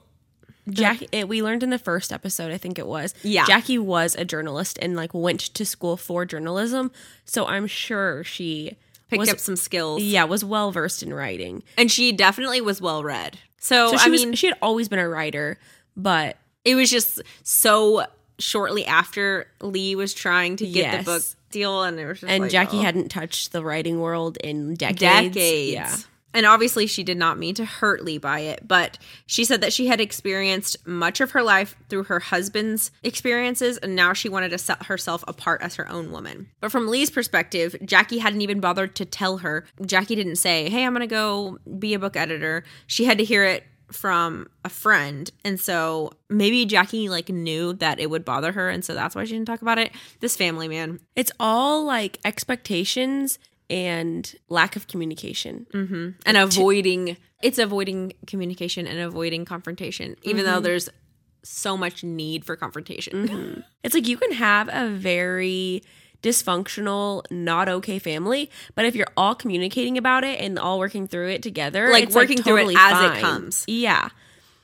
Jackie, 0.69 1.07
it, 1.11 1.27
we 1.27 1.41
learned 1.41 1.63
in 1.63 1.69
the 1.69 1.79
first 1.79 2.11
episode, 2.11 2.51
I 2.51 2.57
think 2.57 2.77
it 2.77 2.87
was. 2.87 3.13
Yeah. 3.23 3.45
Jackie 3.45 3.77
was 3.77 4.15
a 4.15 4.25
journalist 4.25 4.77
and 4.81 4.95
like 4.95 5.13
went 5.13 5.39
to 5.39 5.65
school 5.65 5.97
for 5.97 6.25
journalism, 6.25 6.91
so 7.25 7.45
I'm 7.45 7.67
sure 7.67 8.23
she 8.23 8.77
picked 9.09 9.19
was 9.19 9.29
up 9.29 9.39
some 9.39 9.55
skills. 9.55 10.01
yeah 10.03 10.25
was 10.25 10.43
well 10.43 10.71
versed 10.71 11.01
in 11.03 11.13
writing. 11.13 11.63
And 11.77 11.91
she 11.91 12.11
definitely 12.11 12.61
was 12.61 12.81
well 12.81 13.03
read. 13.03 13.37
So, 13.59 13.91
So 13.91 13.97
she 13.97 14.07
I 14.07 14.09
was 14.09 14.25
mean, 14.25 14.33
she 14.35 14.47
had 14.47 14.57
always 14.61 14.87
been 14.89 14.99
a 14.99 15.07
writer, 15.09 15.57
but 15.95 16.37
it 16.65 16.75
was 16.75 16.89
just 16.91 17.21
so 17.43 18.05
shortly 18.39 18.85
after 18.85 19.47
Lee 19.61 19.95
was 19.95 20.13
trying 20.13 20.57
to 20.57 20.65
get 20.65 20.75
Yes. 20.75 21.05
the 21.05 21.11
book 21.11 21.23
deal, 21.49 21.83
and 21.83 21.99
it 21.99 22.05
was 22.05 22.23
and 22.23 22.43
like, 22.43 22.51
Jackie 22.51 22.77
oh. 22.77 22.81
hadn't 22.81 23.09
touched 23.09 23.51
the 23.53 23.63
writing 23.63 23.99
world 23.99 24.37
in 24.43 24.73
decades. 24.75 24.99
decades. 25.33 25.71
Yeah. 25.73 25.95
And 26.37 26.45
obviously, 26.45 26.85
she 26.85 27.01
did 27.01 27.17
not 27.17 27.39
mean 27.39 27.55
to 27.55 27.65
hurt 27.65 28.05
Lee 28.05 28.19
by 28.19 28.41
it, 28.41 28.67
but 28.67 28.99
she 29.25 29.43
said 29.43 29.59
that 29.61 29.73
she 29.73 29.87
had 29.87 29.99
experienced 29.99 30.77
much 30.85 31.19
of 31.19 31.31
her 31.31 31.41
life 31.41 31.75
through 31.89 32.03
her 32.03 32.19
husband's 32.19 32.91
experiences, 33.01 33.79
and 33.79 33.95
now 33.95 34.13
she 34.13 34.29
wanted 34.29 34.49
to 34.49 34.59
set 34.59 34.85
herself 34.85 35.23
apart 35.27 35.63
as 35.63 35.73
her 35.77 35.89
own 35.89 36.11
woman. 36.11 36.47
But 36.61 36.71
from 36.71 36.89
Lee's 36.89 37.09
perspective, 37.09 37.75
Jackie 37.83 38.19
hadn't 38.19 38.41
even 38.41 38.59
bothered 38.59 38.93
to 38.97 39.03
tell 39.03 39.39
her. 39.39 39.65
Jackie 39.83 40.13
didn't 40.13 40.35
say, 40.35 40.69
Hey, 40.69 40.85
I'm 40.85 40.93
going 40.93 41.01
to 41.01 41.07
go 41.07 41.57
be 41.79 41.95
a 41.95 41.99
book 41.99 42.15
editor. 42.15 42.63
She 42.85 43.05
had 43.05 43.17
to 43.17 43.23
hear 43.23 43.43
it 43.43 43.63
from 43.91 44.47
a 44.63 44.69
friend. 44.69 45.31
And 45.43 45.59
so 45.59 46.11
maybe 46.29 46.67
Jackie 46.67 47.09
like 47.09 47.29
knew 47.29 47.73
that 47.73 47.99
it 47.99 48.11
would 48.11 48.25
bother 48.25 48.51
her. 48.51 48.69
And 48.69 48.85
so 48.85 48.93
that's 48.93 49.15
why 49.15 49.23
she 49.23 49.31
didn't 49.31 49.47
talk 49.47 49.63
about 49.63 49.79
it. 49.79 49.91
This 50.19 50.35
family, 50.35 50.67
man. 50.67 50.99
It's 51.15 51.31
all 51.39 51.83
like 51.83 52.19
expectations 52.23 53.39
and 53.69 54.35
lack 54.49 54.75
of 54.75 54.87
communication. 54.87 55.67
Mm-hmm. 55.73 56.09
and 56.25 56.37
avoiding 56.37 57.17
it's 57.43 57.59
avoiding 57.59 58.13
communication 58.25 58.87
and 58.87 58.99
avoiding 58.99 59.45
confrontation 59.45 60.15
even 60.23 60.45
though 60.45 60.53
mm-hmm. 60.53 60.63
there's 60.63 60.89
so 61.43 61.77
much 61.77 62.03
need 62.03 62.43
for 62.45 62.55
confrontation 62.55 63.27
mm-hmm. 63.27 63.59
It's 63.83 63.93
like 63.93 64.07
you 64.07 64.17
can 64.17 64.33
have 64.33 64.69
a 64.71 64.89
very 64.89 65.81
dysfunctional, 66.21 67.23
not 67.31 67.69
okay 67.69 67.99
family, 67.99 68.49
but 68.75 68.85
if 68.85 68.95
you're 68.95 69.07
all 69.15 69.35
communicating 69.35 69.97
about 69.97 70.23
it 70.23 70.39
and 70.39 70.57
all 70.57 70.79
working 70.79 71.07
through 71.07 71.29
it 71.29 71.43
together, 71.43 71.89
Like, 71.89 72.09
working 72.09 72.41
through 72.41 72.57
it 72.57 72.59
totally 72.61 72.75
as 72.77 73.17
it 73.17 73.21
comes. 73.21 73.65
Yeah. 73.67 74.09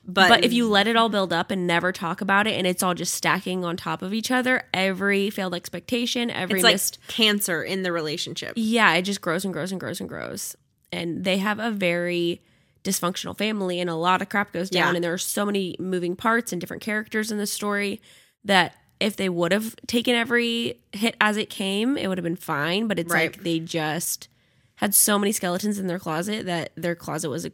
But, 0.05 0.27
But 0.29 0.45
if 0.45 0.51
you 0.51 0.67
let 0.67 0.87
it 0.87 0.95
all 0.95 1.09
build 1.09 1.31
up 1.31 1.49
and 1.49 1.65
never 1.65 1.91
talk 1.91 2.19
about 2.21 2.45
it 2.45 2.53
and 2.57 2.67
it's 2.67 2.83
all 2.83 2.93
just 2.93 3.13
stacking 3.13 3.63
on 3.63 3.77
top 3.77 4.01
of 4.01 4.13
each 4.13 4.31
other, 4.31 4.63
every 4.73 5.29
failed 5.29 5.53
expectation, 5.55 6.29
every 6.29 6.59
it's 6.59 6.63
like 6.99 7.07
cancer 7.07 7.63
in 7.63 7.83
the 7.83 7.91
relationship 7.91 8.53
yeah, 8.55 8.93
it 8.95 9.03
just 9.03 9.21
grows 9.21 9.45
and 9.45 9.53
grows 9.53 9.71
and 9.71 9.79
grows 9.79 9.99
and 9.99 10.09
grows. 10.09 10.55
And 10.91 11.23
they 11.23 11.37
have 11.37 11.59
a 11.59 11.71
very 11.71 12.41
dysfunctional 12.83 13.37
family, 13.37 13.79
and 13.79 13.89
a 13.89 13.95
lot 13.95 14.21
of 14.21 14.29
crap 14.29 14.51
goes 14.51 14.69
down. 14.69 14.89
Yeah. 14.89 14.95
And 14.95 15.03
there 15.03 15.13
are 15.13 15.17
so 15.17 15.45
many 15.45 15.75
moving 15.79 16.15
parts 16.15 16.51
and 16.51 16.59
different 16.59 16.83
characters 16.83 17.31
in 17.31 17.37
the 17.37 17.47
story 17.47 18.01
that 18.43 18.75
if 18.99 19.15
they 19.15 19.29
would 19.29 19.51
have 19.51 19.75
taken 19.87 20.15
every 20.15 20.79
hit 20.91 21.15
as 21.19 21.37
it 21.37 21.49
came, 21.49 21.97
it 21.97 22.07
would 22.07 22.17
have 22.17 22.23
been 22.23 22.35
fine. 22.35 22.87
But 22.87 22.99
it's 22.99 23.11
Right. 23.11 23.33
like 23.35 23.43
they 23.43 23.59
just 23.59 24.27
had 24.75 24.93
so 24.93 25.17
many 25.17 25.31
skeletons 25.31 25.79
in 25.79 25.87
their 25.87 25.99
closet 25.99 26.45
that 26.45 26.71
their 26.75 26.95
closet 26.95 27.29
was 27.29 27.47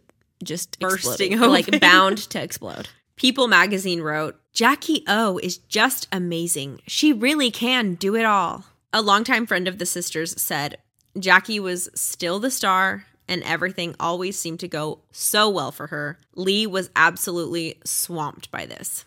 just 0.43 0.79
Bursting 0.79 1.33
exploding, 1.33 1.71
like 1.71 1.81
bound 1.81 2.17
to 2.17 2.41
explode. 2.41 2.87
people 3.15 3.47
magazine 3.47 4.01
wrote 4.01 4.39
jackie 4.53 5.03
o 5.07 5.39
is 5.41 5.57
just 5.57 6.07
amazing. 6.11 6.81
She 6.87 7.13
really 7.13 7.51
can 7.51 7.95
do 7.95 8.15
it 8.15 8.25
all. 8.25 8.65
A 8.93 9.01
longtime 9.01 9.45
friend 9.45 9.67
of 9.67 9.77
the 9.77 9.85
sisters 9.85 10.41
said 10.41 10.77
jackie 11.17 11.59
was 11.59 11.89
still 11.95 12.39
the 12.39 12.51
star 12.51 13.05
and 13.27 13.43
everything 13.43 13.95
always 13.99 14.39
seemed 14.39 14.59
to 14.61 14.67
go 14.67 15.01
so 15.11 15.49
well 15.49 15.71
for 15.71 15.87
her. 15.87 16.17
Lee 16.35 16.65
was 16.65 16.89
absolutely 16.95 17.77
swamped 17.85 18.49
by 18.49 18.65
this 18.65 19.05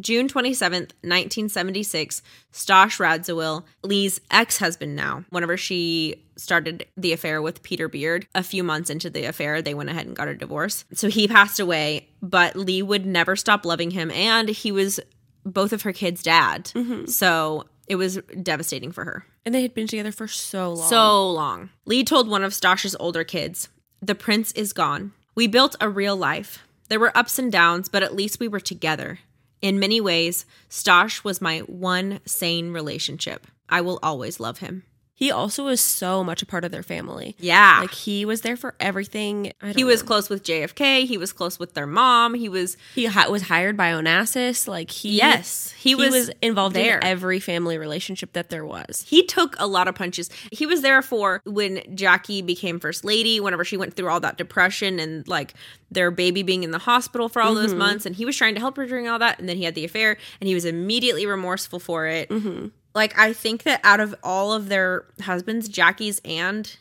June 0.00 0.28
27th, 0.28 0.92
1976, 1.02 2.22
Stosh 2.52 2.98
Radziwill, 2.98 3.64
Lee's 3.82 4.20
ex 4.30 4.58
husband 4.58 4.96
now, 4.96 5.24
whenever 5.30 5.56
she 5.56 6.24
started 6.36 6.86
the 6.96 7.12
affair 7.12 7.42
with 7.42 7.62
Peter 7.62 7.88
Beard, 7.88 8.26
a 8.34 8.42
few 8.42 8.64
months 8.64 8.90
into 8.90 9.10
the 9.10 9.24
affair, 9.24 9.60
they 9.60 9.74
went 9.74 9.90
ahead 9.90 10.06
and 10.06 10.16
got 10.16 10.28
a 10.28 10.34
divorce. 10.34 10.84
So 10.94 11.08
he 11.08 11.28
passed 11.28 11.60
away, 11.60 12.08
but 12.22 12.56
Lee 12.56 12.82
would 12.82 13.06
never 13.06 13.36
stop 13.36 13.64
loving 13.64 13.90
him, 13.90 14.10
and 14.10 14.48
he 14.48 14.72
was 14.72 15.00
both 15.44 15.72
of 15.72 15.82
her 15.82 15.92
kids' 15.92 16.22
dad. 16.22 16.66
Mm-hmm. 16.74 17.06
So 17.06 17.66
it 17.86 17.96
was 17.96 18.18
devastating 18.42 18.92
for 18.92 19.04
her. 19.04 19.26
And 19.44 19.54
they 19.54 19.62
had 19.62 19.74
been 19.74 19.86
together 19.86 20.12
for 20.12 20.28
so 20.28 20.72
long. 20.74 20.88
So 20.88 21.30
long. 21.30 21.70
Lee 21.86 22.04
told 22.04 22.28
one 22.28 22.44
of 22.44 22.52
Stosh's 22.52 22.96
older 23.00 23.24
kids, 23.24 23.68
The 24.00 24.14
prince 24.14 24.52
is 24.52 24.72
gone. 24.72 25.12
We 25.34 25.46
built 25.46 25.76
a 25.80 25.88
real 25.88 26.16
life. 26.16 26.64
There 26.88 27.00
were 27.00 27.16
ups 27.16 27.38
and 27.38 27.50
downs, 27.50 27.88
but 27.88 28.02
at 28.02 28.14
least 28.14 28.40
we 28.40 28.48
were 28.48 28.60
together. 28.60 29.20
In 29.62 29.78
many 29.78 30.00
ways, 30.00 30.46
Stosh 30.70 31.22
was 31.22 31.40
my 31.40 31.58
one 31.60 32.20
sane 32.24 32.72
relationship. 32.72 33.46
I 33.68 33.82
will 33.82 33.98
always 34.02 34.40
love 34.40 34.58
him. 34.58 34.84
He 35.20 35.30
also 35.30 35.66
was 35.66 35.82
so 35.82 36.24
much 36.24 36.40
a 36.40 36.46
part 36.46 36.64
of 36.64 36.72
their 36.72 36.82
family. 36.82 37.36
Yeah. 37.38 37.80
Like 37.82 37.92
he 37.92 38.24
was 38.24 38.40
there 38.40 38.56
for 38.56 38.74
everything. 38.80 39.52
He 39.76 39.84
was 39.84 40.00
know. 40.00 40.06
close 40.06 40.30
with 40.30 40.42
JFK. 40.42 41.04
He 41.04 41.18
was 41.18 41.34
close 41.34 41.58
with 41.58 41.74
their 41.74 41.86
mom. 41.86 42.32
He 42.32 42.48
was, 42.48 42.78
he 42.94 43.04
hi- 43.04 43.28
was 43.28 43.42
hired 43.42 43.76
by 43.76 43.92
Onassis. 43.92 44.66
Like 44.66 44.90
he 44.90 45.18
yes, 45.18 45.72
he, 45.72 45.90
he, 45.90 45.94
was, 45.94 46.14
was, 46.14 46.30
involved 46.40 46.74
there. 46.74 46.96
in 46.96 47.04
every 47.04 47.38
family 47.38 47.76
relationship 47.76 48.32
that 48.32 48.48
there 48.48 48.64
was. 48.64 49.04
he 49.06 49.22
took 49.22 49.54
a 49.58 49.66
lot 49.66 49.88
of 49.88 49.94
punches. 49.94 50.30
He 50.52 50.64
was 50.64 50.80
there 50.80 51.02
for 51.02 51.42
when 51.44 51.82
Jackie 51.94 52.40
became 52.40 52.80
first 52.80 53.04
lady, 53.04 53.40
whenever 53.40 53.62
she 53.62 53.76
went 53.76 53.92
through 53.92 54.08
all 54.08 54.20
that 54.20 54.38
depression 54.38 54.98
and 54.98 55.28
like 55.28 55.52
their 55.90 56.10
baby 56.10 56.42
being 56.42 56.62
in 56.62 56.70
the 56.70 56.78
hospital 56.78 57.28
for 57.28 57.42
all 57.42 57.54
those 57.54 57.70
mm-hmm. 57.70 57.78
months. 57.78 58.06
And 58.06 58.16
he 58.16 58.24
was 58.24 58.38
trying 58.38 58.54
to 58.54 58.60
help 58.60 58.78
her 58.78 58.86
during 58.86 59.06
all 59.06 59.18
that. 59.18 59.38
And 59.38 59.46
then 59.46 59.58
he 59.58 59.64
had 59.64 59.74
the 59.74 59.84
affair 59.84 60.16
and 60.40 60.48
he 60.48 60.54
was 60.54 60.64
immediately 60.64 61.26
remorseful 61.26 61.78
for 61.78 62.06
it. 62.06 62.30
Mm-hmm. 62.30 62.68
Like, 62.94 63.18
I 63.18 63.32
think 63.32 63.62
that 63.64 63.80
out 63.84 64.00
of 64.00 64.14
all 64.22 64.52
of 64.52 64.68
their 64.68 65.04
husbands, 65.22 65.68
Jackie's 65.68 66.20
and 66.24 66.76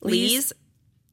Lee's, 0.00 0.52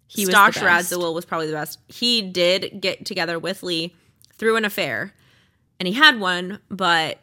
he 0.08 0.26
was 0.26 0.34
Stosh. 0.34 0.54
Radziwill 0.58 1.14
was 1.14 1.26
probably 1.26 1.48
the 1.48 1.54
best. 1.54 1.80
He 1.88 2.22
did 2.22 2.82
get 2.82 3.06
together 3.06 3.38
with 3.38 3.62
Lee 3.64 3.96
through 4.34 4.56
an 4.56 4.66
affair, 4.66 5.14
and 5.80 5.88
he 5.88 5.94
had 5.94 6.20
one, 6.20 6.60
but 6.70 7.20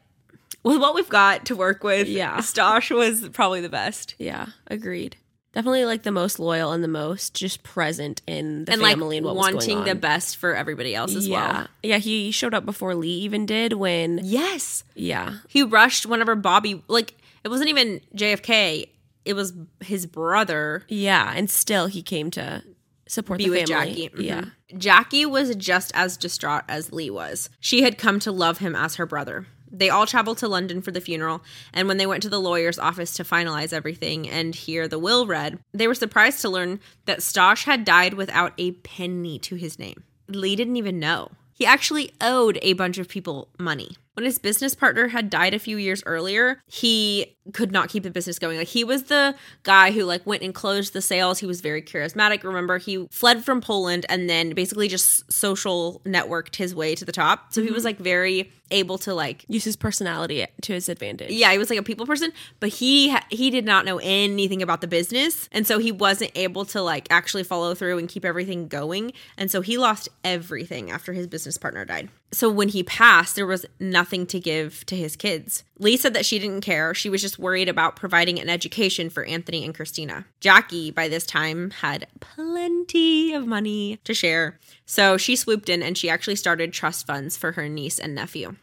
with 0.63 0.79
what 0.81 0.95
we've 0.95 1.09
got 1.09 1.47
to 1.47 1.57
work 1.57 1.83
with, 1.83 2.07
Yeah. 2.09 2.39
Stosh 2.39 2.95
was 2.95 3.29
probably 3.31 3.61
the 3.61 3.69
best. 3.69 4.15
Yeah, 4.19 4.47
agreed. 4.69 5.17
Definitely 5.53 5.85
like 5.85 6.03
the 6.03 6.13
most 6.13 6.39
loyal 6.39 6.73
and 6.73 6.83
the 6.83 6.89
most 6.89 7.35
just 7.35 7.63
present 7.63 8.23
in 8.27 8.65
the 8.65 8.73
and 8.73 8.81
like 8.81 8.93
family 8.93 9.19
and 9.19 9.27
what 9.27 9.37
was 9.37 9.53
wanting 9.53 9.85
the 9.85 9.95
best 9.95 10.39
for 10.39 10.55
everybody 10.55 10.95
else 10.95 11.15
as 11.15 11.29
yeah. 11.29 11.53
well. 11.53 11.67
Yeah, 11.83 11.99
he 11.99 12.31
showed 12.31 12.55
up 12.55 12.65
before 12.65 12.95
Lee 12.95 13.11
even 13.19 13.45
did 13.45 13.75
when 13.75 14.21
Yes, 14.23 14.83
yeah. 14.95 15.37
he 15.49 15.63
rushed 15.63 16.07
whenever 16.07 16.35
Bobby 16.35 16.83
like 16.89 17.15
it 17.45 17.49
wasn't 17.49 17.69
even 17.69 18.01
JFK; 18.17 18.89
it 19.27 19.35
was 19.35 19.53
his 19.81 20.07
brother 20.07 20.85
Yeah, 20.89 21.33
and 21.37 21.51
still 21.51 21.87
he 21.87 22.03
came 22.03 22.31
to 22.33 22.63
support 23.07 23.37
be 23.39 23.45
the 23.45 23.51
with 23.51 23.69
family. 23.69 24.09
Jackie. 24.09 24.09
Mhm. 24.09 24.25
Yeah. 24.25 24.45
Jackie 24.79 25.27
was 25.27 25.55
just 25.57 25.93
as 25.95 26.17
distraught 26.17 26.65
as 26.67 26.93
Lee 26.93 27.11
was. 27.11 27.51
She 27.61 27.83
had 27.83 27.99
come 27.99 28.21
to 28.21 28.33
love 28.33 28.59
him 28.59 28.75
as 28.75 28.95
her 28.95 29.05
brother. 29.05 29.47
They 29.73 29.89
all 29.89 30.07
traveled 30.07 30.39
to 30.39 30.49
London 30.49 30.83
for 30.83 30.91
the 30.91 31.01
funeral, 31.01 31.43
and 31.73 31.89
when 31.89 31.97
they 31.97 32.07
went 32.07 32.23
to 32.25 32.29
the 32.29 32.41
lawyer's 32.41 32.79
office 32.79 33.15
to 33.15 33.25
finalize 33.25 33.73
everything 33.73 34.29
and 34.29 34.55
hear 34.55 34.87
the 34.87 34.99
will 34.99 35.27
read, 35.27 35.59
they 35.73 35.89
were 35.89 35.95
surprised 35.95 36.43
to 36.43 36.51
learn 36.51 36.79
that 37.07 37.21
Stosh 37.21 37.65
had 37.65 37.85
died 37.85 38.15
without 38.15 38.53
a 38.59 38.73
penny 38.73 39.39
to 39.41 39.55
his 39.55 39.79
name. 39.79 40.05
Lee 40.29 40.55
didn't 40.57 40.77
even 40.77 40.99
know. 41.01 41.31
he 41.63 41.67
actually 41.67 42.13
owed 42.21 42.59
a 42.61 42.73
bunch 42.73 42.99
of 42.99 43.09
people 43.09 43.49
money. 43.57 43.97
When 44.15 44.25
his 44.25 44.39
business 44.39 44.75
partner 44.75 45.09
had 45.09 45.31
died 45.31 45.55
a 45.55 45.61
few 45.61 45.77
years 45.77 46.03
earlier, 46.05 46.61
he 46.67 47.37
could 47.55 47.71
not 47.71 47.89
keep 47.89 48.03
the 48.03 48.11
business 48.11 48.39
going. 48.39 48.59
Like 48.59 48.69
he 48.69 48.83
was 48.85 49.05
the 49.05 49.35
guy 49.63 49.93
who 49.93 50.05
like 50.05 50.27
went 50.27 50.43
and 50.43 50.53
closed 50.55 50.93
the 50.93 51.01
sales. 51.01 51.39
He 51.39 51.47
was 51.47 51.61
very 51.61 51.81
charismatic. 51.81 52.43
Remember, 52.43 52.79
he 52.79 53.07
fled 53.11 53.45
from 53.45 53.61
Poland 53.61 54.05
and 54.09 54.29
then 54.29 54.51
basically 54.51 54.89
just 54.89 55.33
social 55.33 56.03
networked 56.05 56.57
his 56.57 56.75
way 56.75 56.95
to 56.97 57.05
the 57.05 57.13
top. 57.13 57.53
So 57.53 57.63
he 57.63 57.71
was 57.71 57.83
mm-hmm. 57.83 57.87
like 57.87 57.99
very 58.01 58.53
able 58.73 58.99
to 58.99 59.15
like 59.15 59.45
Use 59.49 59.65
his 59.65 59.77
personality 59.77 60.47
to 60.63 60.73
his 60.73 60.89
advantage. 60.89 61.31
yeah, 61.31 61.53
he 61.53 61.59
was 61.59 61.71
like 61.71 61.79
a 61.79 61.83
people 61.83 62.07
person, 62.07 62.33
but 62.61 62.71
he 62.71 63.11
ha- 63.11 63.25
he 63.31 63.51
did 63.51 63.65
not 63.65 63.85
know 63.85 63.99
anything 64.03 64.63
about 64.63 64.81
the 64.81 64.89
business, 64.89 65.49
and 65.53 65.67
so 65.67 65.79
he 65.79 65.93
wasn't 65.93 66.33
able 66.35 66.65
to 66.67 66.83
like 66.83 67.07
actually 67.11 67.45
follow 67.45 67.75
through 67.75 67.99
and 67.99 68.09
keep 68.09 68.25
everything 68.25 68.69
going, 68.69 69.13
and 69.37 69.51
so 69.51 69.61
he 69.61 69.79
lost 69.79 70.09
everything 70.25 70.91
after 70.91 71.13
his 71.13 71.27
business 71.27 71.59
partner 71.59 71.85
died. 71.85 72.09
So 72.35 72.51
when 72.51 72.69
he 72.69 72.83
passed, 72.83 73.37
there 73.37 73.47
was 73.47 73.67
nothing 73.79 74.27
to 74.29 74.41
give 74.41 74.87
to 74.87 74.97
his 74.97 75.17
kids. 75.17 75.65
Lee 75.79 75.99
said 75.99 76.15
that 76.15 76.25
she 76.25 76.39
didn't 76.39 76.63
care; 76.63 76.95
she 76.95 77.11
was 77.11 77.21
just 77.21 77.39
worried 77.39 77.69
about 77.69 77.97
providing 77.97 78.41
an 78.41 78.49
education 78.49 79.11
for 79.11 79.25
Anthony 79.25 79.65
and 79.65 79.75
Christina. 79.75 80.25
Jackie, 80.41 80.91
by 80.91 81.09
this 81.09 81.27
time, 81.27 81.71
had 81.71 82.07
plenty 82.21 83.35
of 83.35 83.47
money 83.47 83.99
to 84.05 84.15
share, 84.15 84.59
so 84.87 85.17
she 85.17 85.37
swooped 85.37 85.69
in 85.69 85.83
and 85.83 85.99
she 85.99 86.09
actually 86.09 86.37
started 86.37 86.73
trust 86.73 87.07
funds 87.07 87.37
for 87.37 87.53
her 87.53 87.69
niece 87.69 87.99
and 87.99 88.15
nephew. 88.15 88.57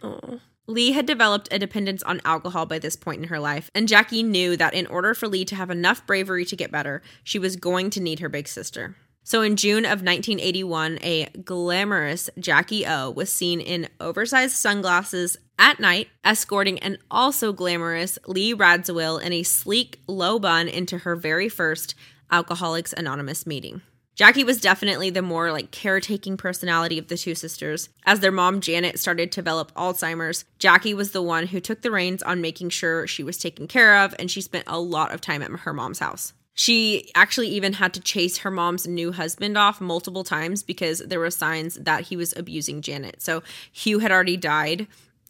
Lee 0.65 0.91
had 0.91 1.07
developed 1.07 1.47
a 1.51 1.57
dependence 1.57 2.03
on 2.03 2.22
alcohol 2.26 2.65
by 2.67 2.78
this 2.78 2.95
point 2.95 3.24
in 3.24 3.30
her 3.30 3.39
life, 3.39 3.72
and 3.74 3.88
Jackie 3.88 4.24
knew 4.24 4.55
that 4.55 4.74
in 4.74 4.86
order 4.88 5.13
for 5.13 5.28
Lee 5.28 5.45
to 5.45 5.55
have 5.55 5.72
enough 5.72 6.05
bravery 6.05 6.45
to 6.45 6.55
get 6.55 6.72
better, 6.72 7.01
she 7.24 7.39
was 7.39 7.55
going 7.55 7.89
to 7.91 7.99
need 7.99 8.20
her 8.20 8.30
big 8.30 8.47
sister. 8.47 8.95
So 9.24 9.41
in 9.41 9.57
June 9.57 9.86
of 9.86 10.01
1981, 10.01 10.99
a 11.01 11.26
glamorous 11.43 12.30
Jackie 12.39 12.86
O 12.86 13.11
was 13.11 13.32
seen 13.32 13.61
in 13.61 13.88
oversized 13.99 14.55
sunglasses 14.55 15.38
at 15.59 15.80
night, 15.80 16.07
escorting 16.24 16.80
an 16.80 16.97
also 17.11 17.53
glamorous 17.53 18.17
Lee 18.26 18.53
Radziwill 18.53 19.22
in 19.22 19.34
a 19.34 19.43
sleek 19.43 19.99
low 20.07 20.39
bun 20.39 20.67
into 20.67 20.99
her 20.99 21.15
very 21.15 21.49
first 21.49 21.93
Alcoholics 22.32 22.93
Anonymous 22.93 23.45
meeting. 23.45 23.82
Jackie 24.20 24.43
was 24.43 24.59
definitely 24.59 25.09
the 25.09 25.22
more 25.22 25.51
like 25.51 25.72
caretaking 25.72 26.36
personality 26.36 26.97
of 26.97 27.07
the 27.07 27.15
two 27.15 27.36
sisters. 27.36 27.88
As 28.05 28.20
their 28.20 28.34
mom 28.34 28.59
Janet 28.59 28.99
started 28.99 29.32
to 29.32 29.41
develop 29.41 29.74
Alzheimer's, 29.76 30.43
Jackie 30.57 30.93
was 30.93 31.11
the 31.11 31.22
one 31.22 31.47
who 31.47 31.61
took 31.61 31.82
the 31.82 31.89
reins 31.89 32.22
on 32.24 32.41
making 32.41 32.70
sure 32.72 33.07
she 33.07 33.24
was 33.24 33.38
taken 33.38 33.65
care 33.65 34.03
of, 34.03 34.13
and 34.20 34.30
she 34.30 34.41
spent 34.41 34.65
a 34.67 34.78
lot 34.78 35.13
of 35.13 35.22
time 35.22 35.41
at 35.41 35.51
her 35.51 35.72
mom's 35.72 35.99
house. 35.99 36.34
She 36.60 37.10
actually 37.16 37.47
even 37.47 37.72
had 37.72 37.93
to 37.93 38.01
chase 38.01 38.39
her 38.39 38.51
mom's 38.51 38.86
new 38.86 39.14
husband 39.14 39.57
off 39.57 39.80
multiple 39.80 40.26
times 40.26 40.62
because 40.62 40.99
there 40.99 41.22
were 41.22 41.32
signs 41.32 41.76
that 41.76 42.01
he 42.01 42.18
was 42.18 42.34
abusing 42.36 42.82
Janet. 42.82 43.22
So 43.22 43.43
Hugh 43.72 43.99
had 43.99 44.12
already 44.12 44.36
died 44.36 44.86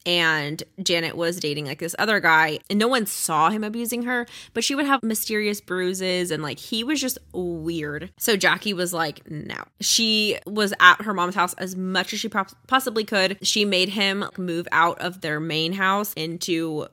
and 0.07 0.63
Janet 0.81 1.15
was 1.15 1.39
dating 1.39 1.67
like 1.67 1.77
this 1.77 1.95
other 1.99 2.19
guy 2.19 2.57
and 2.67 2.79
no 2.79 2.87
one 2.87 3.05
saw 3.05 3.51
him 3.51 3.63
abusing 3.63 4.01
her, 4.03 4.25
but 4.55 4.63
she 4.63 4.73
would 4.73 4.87
have 4.87 5.03
mysterious 5.03 5.61
bruises 5.61 6.31
and 6.31 6.41
like 6.41 6.57
he 6.57 6.83
was 6.83 6.99
just 6.99 7.19
weird. 7.31 8.11
So 8.17 8.35
Jackie 8.35 8.73
was 8.73 8.91
like, 8.91 9.29
"No." 9.29 9.65
She 9.81 10.39
was 10.47 10.73
at 10.79 11.03
her 11.03 11.13
mom's 11.13 11.35
house 11.35 11.53
as 11.59 11.75
much 11.75 12.11
as 12.11 12.19
she 12.19 12.29
possibly 12.29 13.03
could. 13.03 13.37
She 13.43 13.65
made 13.65 13.89
him 13.89 14.25
move 14.35 14.67
out 14.71 14.97
of 14.97 15.21
their 15.21 15.39
main 15.39 15.73
house 15.73 16.11
into 16.13 16.87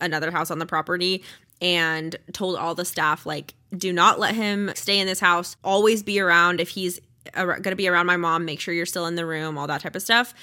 another 0.00 0.32
house 0.32 0.50
on 0.50 0.58
the 0.58 0.66
property 0.66 1.22
and 1.60 2.16
told 2.32 2.56
all 2.56 2.74
the 2.74 2.84
staff 2.84 3.26
like 3.26 3.54
do 3.76 3.92
not 3.92 4.18
let 4.18 4.34
him 4.34 4.70
stay 4.74 4.98
in 4.98 5.06
this 5.06 5.20
house. 5.20 5.56
Always 5.64 6.02
be 6.02 6.20
around. 6.20 6.60
If 6.60 6.70
he's 6.70 7.00
going 7.34 7.62
to 7.62 7.74
be 7.76 7.88
around 7.88 8.06
my 8.06 8.16
mom 8.16 8.44
make 8.44 8.60
sure 8.60 8.72
you're 8.72 8.86
still 8.86 9.06
in 9.06 9.16
the 9.16 9.26
room 9.26 9.58
all 9.58 9.66
that 9.66 9.80
type 9.80 9.96
of 9.96 10.02
stuff. 10.02 10.34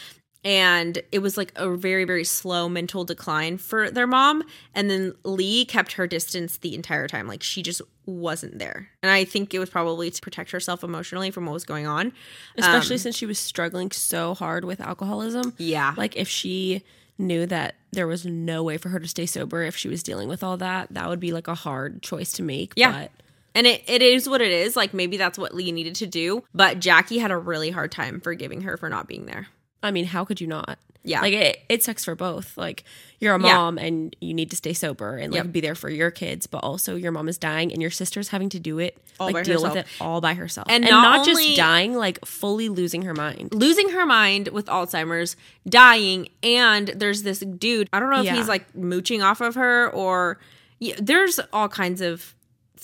And 0.46 1.02
it 1.14 1.20
was 1.20 1.38
like 1.38 1.54
a 1.56 1.70
very 1.76 2.04
very 2.04 2.26
slow 2.26 2.68
mental 2.68 3.06
decline 3.06 3.58
for 3.58 3.90
their 3.90 4.08
mom. 4.08 4.44
And 4.76 4.90
then 4.90 5.14
lee 5.24 5.64
kept 5.66 5.94
her 5.94 6.06
distance 6.08 6.58
the 6.58 6.76
entire 6.76 7.08
time. 7.08 7.28
Like 7.28 7.42
she 7.42 7.64
just 7.64 7.82
wasn't 8.06 8.60
there. 8.60 8.90
And 9.02 9.10
i 9.10 9.24
think 9.24 9.54
it 9.54 9.60
was 9.60 9.70
probably 9.70 10.12
to 10.12 10.22
protect 10.22 10.52
herself 10.52 10.84
emotionally 10.84 11.32
from 11.32 11.46
what 11.46 11.54
was 11.54 11.64
going 11.64 11.88
on. 11.88 12.12
Especially 12.58 12.96
um, 12.96 13.00
since 13.00 13.16
she 13.16 13.26
was 13.26 13.40
struggling 13.40 13.92
so 13.92 14.34
hard 14.34 14.66
with 14.66 14.82
alcoholism. 14.82 15.54
yeah. 15.58 15.94
Like 15.96 16.18
if 16.18 16.28
she 16.28 16.84
knew 17.18 17.46
that 17.46 17.76
there 17.92 18.08
was 18.08 18.26
no 18.26 18.64
way 18.64 18.78
for 18.78 18.90
her 18.90 19.00
to 19.00 19.08
stay 19.08 19.26
sober 19.26 19.64
if 19.64 19.76
she 19.76 19.88
was 19.88 20.04
dealing 20.04 20.28
with 20.28 20.44
all 20.44 20.58
that, 20.58 20.88
that 20.92 21.10
would 21.10 21.20
be 21.20 21.32
like 21.32 21.48
a 21.48 21.56
hard 21.56 22.02
choice 22.02 22.32
to 22.34 22.44
make. 22.44 22.74
Yeah. 22.76 22.92
But 22.92 23.12
And 23.56 23.68
it, 23.68 23.84
it 23.88 24.02
is 24.02 24.28
what 24.28 24.42
it 24.42 24.52
is. 24.52 24.76
Like 24.76 24.94
maybe 24.94 25.18
that's 25.18 25.38
what 25.38 25.54
Lee 25.54 25.72
needed 25.72 25.96
to 25.96 26.08
do. 26.08 26.44
But 26.54 26.80
Jackie 26.80 27.20
had 27.20 27.32
a 27.32 27.38
really 27.38 27.70
hard 27.70 27.92
time 27.92 28.20
forgiving 28.20 28.62
her 28.62 28.78
for 28.78 28.90
not 28.90 29.08
being 29.08 29.26
there. 29.26 29.48
I 29.82 29.92
mean, 29.92 30.06
how 30.06 30.26
could 30.26 30.42
you 30.42 30.48
not? 30.48 30.80
Yeah. 31.06 31.22
Like 31.22 31.34
it, 31.34 31.60
it 31.70 31.84
sucks 31.84 32.06
for 32.06 32.16
both. 32.16 32.58
Like 32.58 32.84
you're 33.20 33.36
a 33.36 33.42
Yeah. 33.42 33.56
mom 33.56 33.78
and 33.78 34.16
you 34.22 34.34
need 34.34 34.50
to 34.52 34.56
stay 34.56 34.72
sober 34.74 35.18
and 35.18 35.34
like 35.34 35.44
Yep. 35.44 35.52
be 35.52 35.60
there 35.62 35.76
for 35.76 35.90
your 35.90 36.12
kids, 36.12 36.48
but 36.48 36.60
also 36.60 36.96
your 36.96 37.12
mom 37.12 37.28
is 37.28 37.38
dying 37.38 37.74
and 37.74 37.82
your 37.82 37.92
sister's 37.92 38.30
having 38.30 38.50
to 38.50 38.60
do 38.60 38.80
it 38.80 38.98
All 39.20 39.28
like 39.28 39.34
by 39.34 39.44
deal 39.44 39.56
herself. 39.62 39.76
with 39.76 39.86
it 39.86 39.92
all 40.02 40.22
by 40.22 40.34
herself. 40.34 40.68
And 40.70 40.84
And, 40.86 40.92
not 40.92 41.18
not, 41.18 41.26
just 41.26 41.56
dying, 41.58 41.94
like 41.96 42.24
fully 42.26 42.70
losing 42.70 43.02
her 43.04 43.14
mind. 43.14 43.54
Losing 43.54 43.90
her 43.90 44.06
mind 44.06 44.48
with 44.50 44.68
Alzheimer's, 44.68 45.36
dying, 45.68 46.30
and 46.42 46.88
there's 46.96 47.24
this 47.24 47.40
dude. 47.40 47.90
I 47.92 48.00
don't 48.00 48.10
know 48.10 48.20
if 48.20 48.26
Yeah. 48.26 48.36
he's 48.36 48.48
like 48.48 48.74
mooching 48.76 49.22
off 49.22 49.42
of 49.42 49.56
her 49.56 49.90
or 49.92 50.40
yeah, 50.80 50.96
there's 51.02 51.40
all 51.52 51.68
kinds 51.70 52.00
of 52.02 52.34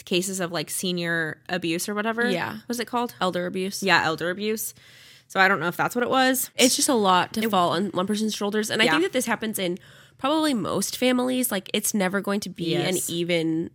cases 0.06 0.40
of 0.40 0.52
like 0.52 0.70
senior 0.70 1.42
abuse 1.50 1.88
or 1.90 1.94
whatever. 1.96 2.30
Yeah. 2.30 2.58
Was 2.68 2.80
it 2.80 2.86
called? 2.86 3.14
Elder 3.20 3.46
abuse. 3.46 3.84
Yeah, 3.84 4.04
elder 4.06 4.30
abuse. 4.30 4.74
So 5.30 5.40
I 5.40 5.48
don't 5.48 5.60
know 5.60 5.68
if 5.68 5.78
that's 5.78 5.96
what 5.96 6.04
it 6.04 6.10
was. 6.10 6.50
It's 6.58 6.76
just 6.76 6.90
a 6.90 6.96
lot 6.96 7.34
to 7.34 7.50
fall 7.50 7.74
on 7.74 7.90
one 7.90 8.08
person's 8.08 8.36
shoulders. 8.36 8.72
And 8.72 8.82
I 8.82 8.88
think 8.88 9.04
that 9.04 9.14
this 9.14 9.28
happens 9.28 9.60
in 9.60 9.78
probably 10.18 10.56
most 10.56 10.98
families. 10.98 11.52
Like 11.52 11.70
it's 11.72 11.94
never 11.94 12.20
going 12.20 12.40
to 12.42 12.50
be 12.50 12.76
an 12.76 12.98
even 13.08 13.70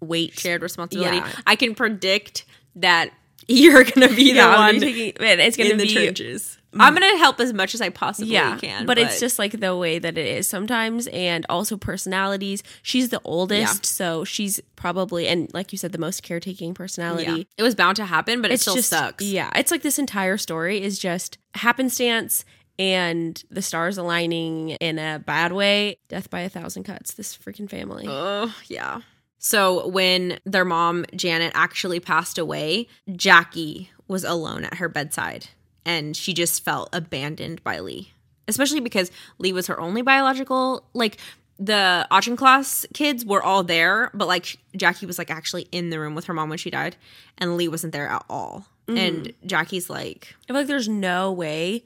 weight. 0.00 0.38
Shared 0.38 0.62
responsibility. 0.62 1.16
Yeah. 1.16 1.32
I 1.46 1.56
can 1.56 1.74
predict 1.74 2.44
that 2.76 3.12
you're 3.48 3.84
gonna 3.84 4.08
be 4.08 4.34
the 4.34 4.40
one 4.40 4.58
I'm 4.58 4.80
man, 4.80 5.40
it's 5.40 5.56
going 5.56 5.70
to 5.70 5.76
be 5.76 5.88
the 5.88 5.94
trenches. 5.94 6.58
Mm. 6.72 6.80
I'm 6.82 6.94
gonna 6.94 7.18
help 7.18 7.40
as 7.40 7.52
much 7.52 7.74
as 7.74 7.80
I 7.80 7.88
possibly 7.88 8.32
yeah, 8.32 8.56
can. 8.56 8.86
but, 8.86 8.96
it's 8.96 9.18
just 9.18 9.38
like 9.38 9.58
the 9.58 9.76
way 9.76 9.98
that 9.98 10.16
it 10.16 10.26
is 10.26 10.46
sometimes, 10.46 11.08
and 11.08 11.44
also 11.48 11.76
personalities. 11.76 12.62
She's 12.82 13.08
the 13.08 13.20
oldest, 13.24 13.84
so 13.84 14.24
she's 14.24 14.60
probably 14.76 15.26
and 15.26 15.52
like 15.52 15.72
you 15.72 15.78
said, 15.78 15.90
the 15.92 15.98
most 15.98 16.22
caretaking 16.22 16.74
personality. 16.74 17.24
yeah. 17.24 17.44
It 17.58 17.62
was 17.64 17.74
bound 17.74 17.96
to 17.96 18.04
happen, 18.04 18.40
but 18.40 18.50
it 18.50 18.54
It's 18.54 18.62
still 18.62 18.76
just 18.76 18.90
sucks. 18.90 19.24
Yeah, 19.24 19.50
it's 19.56 19.72
like 19.72 19.82
this 19.82 19.98
entire 19.98 20.36
story 20.36 20.80
is 20.80 20.98
just 20.98 21.38
happenstance 21.54 22.44
and 22.78 23.42
the 23.50 23.62
stars 23.62 23.98
aligning 23.98 24.70
in 24.70 24.98
a 24.98 25.18
bad 25.18 25.52
way. 25.52 25.98
Death 26.08 26.30
by 26.30 26.40
a 26.40 26.48
thousand 26.48 26.84
cuts. 26.84 27.14
This 27.14 27.36
freaking 27.36 27.68
family. 27.68 28.06
Oh, 28.08 28.54
yeah. 28.68 29.00
So 29.38 29.88
when 29.88 30.38
their 30.44 30.64
mom, 30.64 31.04
Janet, 31.14 31.52
actually 31.54 31.98
passed 31.98 32.38
away, 32.38 32.86
Jackie 33.16 33.90
was 34.06 34.22
alone 34.22 34.64
at 34.64 34.74
her 34.74 34.88
bedside 34.88 35.48
and 35.84 36.16
she 36.16 36.32
just 36.34 36.64
felt 36.64 36.88
abandoned 36.92 37.62
by 37.64 37.80
Lee. 37.80 38.12
Especially 38.48 38.80
because 38.80 39.10
Lee 39.38 39.52
was 39.52 39.68
her 39.68 39.80
only 39.80 40.02
biological, 40.02 40.84
like 40.92 41.18
the 41.58 42.06
Auction 42.10 42.32
Auchincloss 42.36 42.86
kids 42.94 43.24
were 43.24 43.42
all 43.42 43.62
there, 43.62 44.10
but 44.14 44.26
like 44.26 44.56
Jackie 44.76 45.06
was 45.06 45.18
like 45.18 45.30
actually 45.30 45.68
in 45.70 45.90
the 45.90 46.00
room 46.00 46.14
with 46.14 46.24
her 46.24 46.34
mom 46.34 46.48
when 46.48 46.58
she 46.58 46.70
died, 46.70 46.96
and 47.38 47.56
Lee 47.56 47.68
wasn't 47.68 47.92
there 47.92 48.08
at 48.08 48.24
all. 48.28 48.66
And 48.88 49.32
Jackie's 49.46 49.88
like, 49.88 50.34
I 50.42 50.46
feel 50.48 50.56
like 50.56 50.66
there's 50.66 50.88
no 50.88 51.30
way, 51.30 51.84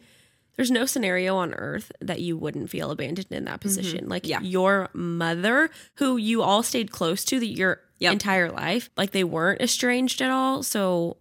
there's 0.56 0.70
no 0.70 0.86
scenario 0.86 1.36
on 1.36 1.52
earth 1.52 1.92
that 2.00 2.20
you 2.22 2.38
wouldn't 2.38 2.70
feel 2.70 2.90
abandoned 2.90 3.26
in 3.30 3.44
that 3.44 3.60
position. 3.60 4.08
Like 4.08 4.22
Mm-hmm. 4.22 4.42
Yeah. 4.44 4.48
your 4.48 4.88
mother, 4.94 5.68
who 5.96 6.16
you 6.16 6.40
all 6.40 6.62
stayed 6.62 6.90
close 6.92 7.22
to 7.26 7.38
the, 7.38 7.46
your 7.46 7.80
Yep. 7.98 8.12
entire 8.14 8.50
life, 8.50 8.88
like 8.96 9.10
they 9.10 9.22
weren't 9.24 9.60
estranged 9.60 10.22
at 10.22 10.30
all. 10.30 10.62
So 10.62 11.18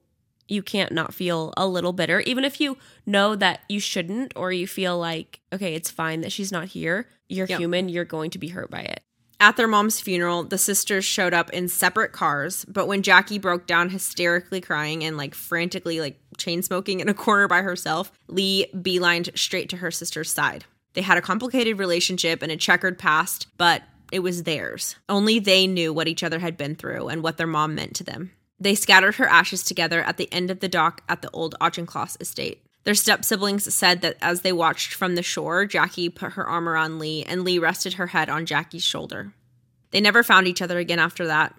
you 0.47 0.61
can't 0.61 0.91
not 0.91 1.13
feel 1.13 1.53
a 1.57 1.67
little 1.67 1.93
bitter, 1.93 2.19
even 2.21 2.43
if 2.43 2.59
you 2.59 2.77
know 3.05 3.35
that 3.35 3.61
you 3.69 3.79
shouldn't, 3.79 4.33
or 4.35 4.51
you 4.51 4.67
feel 4.67 4.97
like, 4.97 5.39
okay, 5.53 5.73
it's 5.75 5.89
fine 5.89 6.21
that 6.21 6.31
she's 6.31 6.51
not 6.51 6.67
here. 6.67 7.07
You're 7.29 7.47
Yep. 7.47 7.59
human. 7.59 7.89
You're 7.89 8.05
going 8.05 8.29
to 8.31 8.39
be 8.39 8.49
hurt 8.49 8.69
by 8.69 8.81
it. 8.81 9.01
At 9.39 9.57
their 9.57 9.67
mom's 9.67 9.99
funeral, 9.99 10.43
the 10.43 10.57
sisters 10.57 11.03
showed 11.03 11.33
up 11.33 11.49
in 11.49 11.67
separate 11.67 12.13
cars, 12.13 12.63
but 12.65 12.87
when 12.87 13.01
Jackie 13.01 13.39
broke 13.39 13.67
down 13.67 13.89
hysterically 13.89 14.61
crying 14.61 15.03
and 15.03 15.17
like 15.17 15.35
frantically 15.35 15.99
like 15.99 16.17
chain 16.37 16.61
smoking 16.61 16.99
in 17.01 17.09
a 17.09 17.13
corner 17.13 17.47
by 17.47 17.61
herself, 17.61 18.11
Lee 18.27 18.67
beelined 18.73 19.37
straight 19.37 19.69
to 19.69 19.77
her 19.77 19.91
sister's 19.91 20.31
side. 20.31 20.63
They 20.93 21.01
had 21.01 21.17
a 21.17 21.21
complicated 21.21 21.77
relationship 21.79 22.41
and 22.41 22.51
a 22.51 22.55
checkered 22.57 22.97
past, 22.97 23.47
but 23.57 23.81
it 24.11 24.19
was 24.19 24.43
theirs. 24.43 24.95
Only 25.09 25.39
they 25.39 25.67
knew 25.67 25.91
what 25.91 26.07
each 26.07 26.23
other 26.23 26.39
had 26.39 26.55
been 26.55 26.75
through 26.75 27.07
and 27.09 27.21
what 27.23 27.37
their 27.37 27.47
mom 27.47 27.75
meant 27.75 27.95
to 27.95 28.03
them. 28.03 28.31
They 28.63 28.75
scattered 28.75 29.15
her 29.15 29.27
ashes 29.27 29.61
together 29.61 30.01
at 30.01 30.15
the 30.15 30.31
end 30.31 30.49
of 30.49 30.61
the 30.61 30.69
dock 30.69 31.03
at 31.09 31.21
the 31.21 31.29
old 31.31 31.53
Auchincloss 31.59 32.15
estate. 32.21 32.61
Their 32.85 32.95
step 32.95 33.25
siblings 33.25 33.73
said 33.73 33.99
that 34.01 34.15
as 34.21 34.39
they 34.39 34.53
watched 34.53 34.93
from 34.93 35.15
the 35.15 35.21
shore, 35.21 35.65
Jackie 35.65 36.07
put 36.07 36.33
her 36.33 36.47
arm 36.47 36.69
around 36.69 36.97
Lee 36.97 37.25
and 37.25 37.43
Lee 37.43 37.59
rested 37.59 37.95
her 37.95 38.07
head 38.07 38.29
on 38.29 38.45
Jackie's 38.45 38.85
shoulder. 38.85 39.33
They 39.91 39.99
never 39.99 40.23
found 40.23 40.47
each 40.47 40.61
other 40.61 40.79
again 40.79 40.99
after 40.99 41.27
that. 41.27 41.53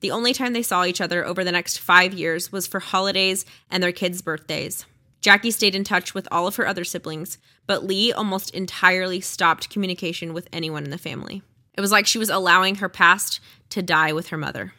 The 0.00 0.10
only 0.10 0.34
time 0.34 0.52
they 0.52 0.62
saw 0.62 0.84
each 0.84 1.00
other 1.00 1.24
over 1.24 1.42
the 1.42 1.52
next 1.52 1.78
five 1.78 2.12
years 2.12 2.52
was 2.52 2.66
for 2.66 2.80
holidays 2.80 3.46
and 3.70 3.82
their 3.82 3.90
kids' 3.90 4.20
birthdays. 4.20 4.84
Jackie 5.22 5.52
stayed 5.52 5.74
in 5.74 5.84
touch 5.84 6.12
with 6.12 6.28
all 6.30 6.46
of 6.46 6.56
her 6.56 6.66
other 6.66 6.84
siblings, 6.84 7.38
but 7.66 7.84
Lee 7.84 8.12
almost 8.12 8.54
entirely 8.54 9.22
stopped 9.22 9.70
communication 9.70 10.34
with 10.34 10.50
anyone 10.52 10.84
in 10.84 10.90
the 10.90 10.98
family. 10.98 11.40
It 11.72 11.80
was 11.80 11.92
like 11.92 12.06
she 12.06 12.18
was 12.18 12.28
allowing 12.28 12.74
her 12.74 12.90
past 12.90 13.40
to 13.70 13.80
die 13.80 14.12
with 14.12 14.28
her 14.28 14.36
mother. 14.36 14.74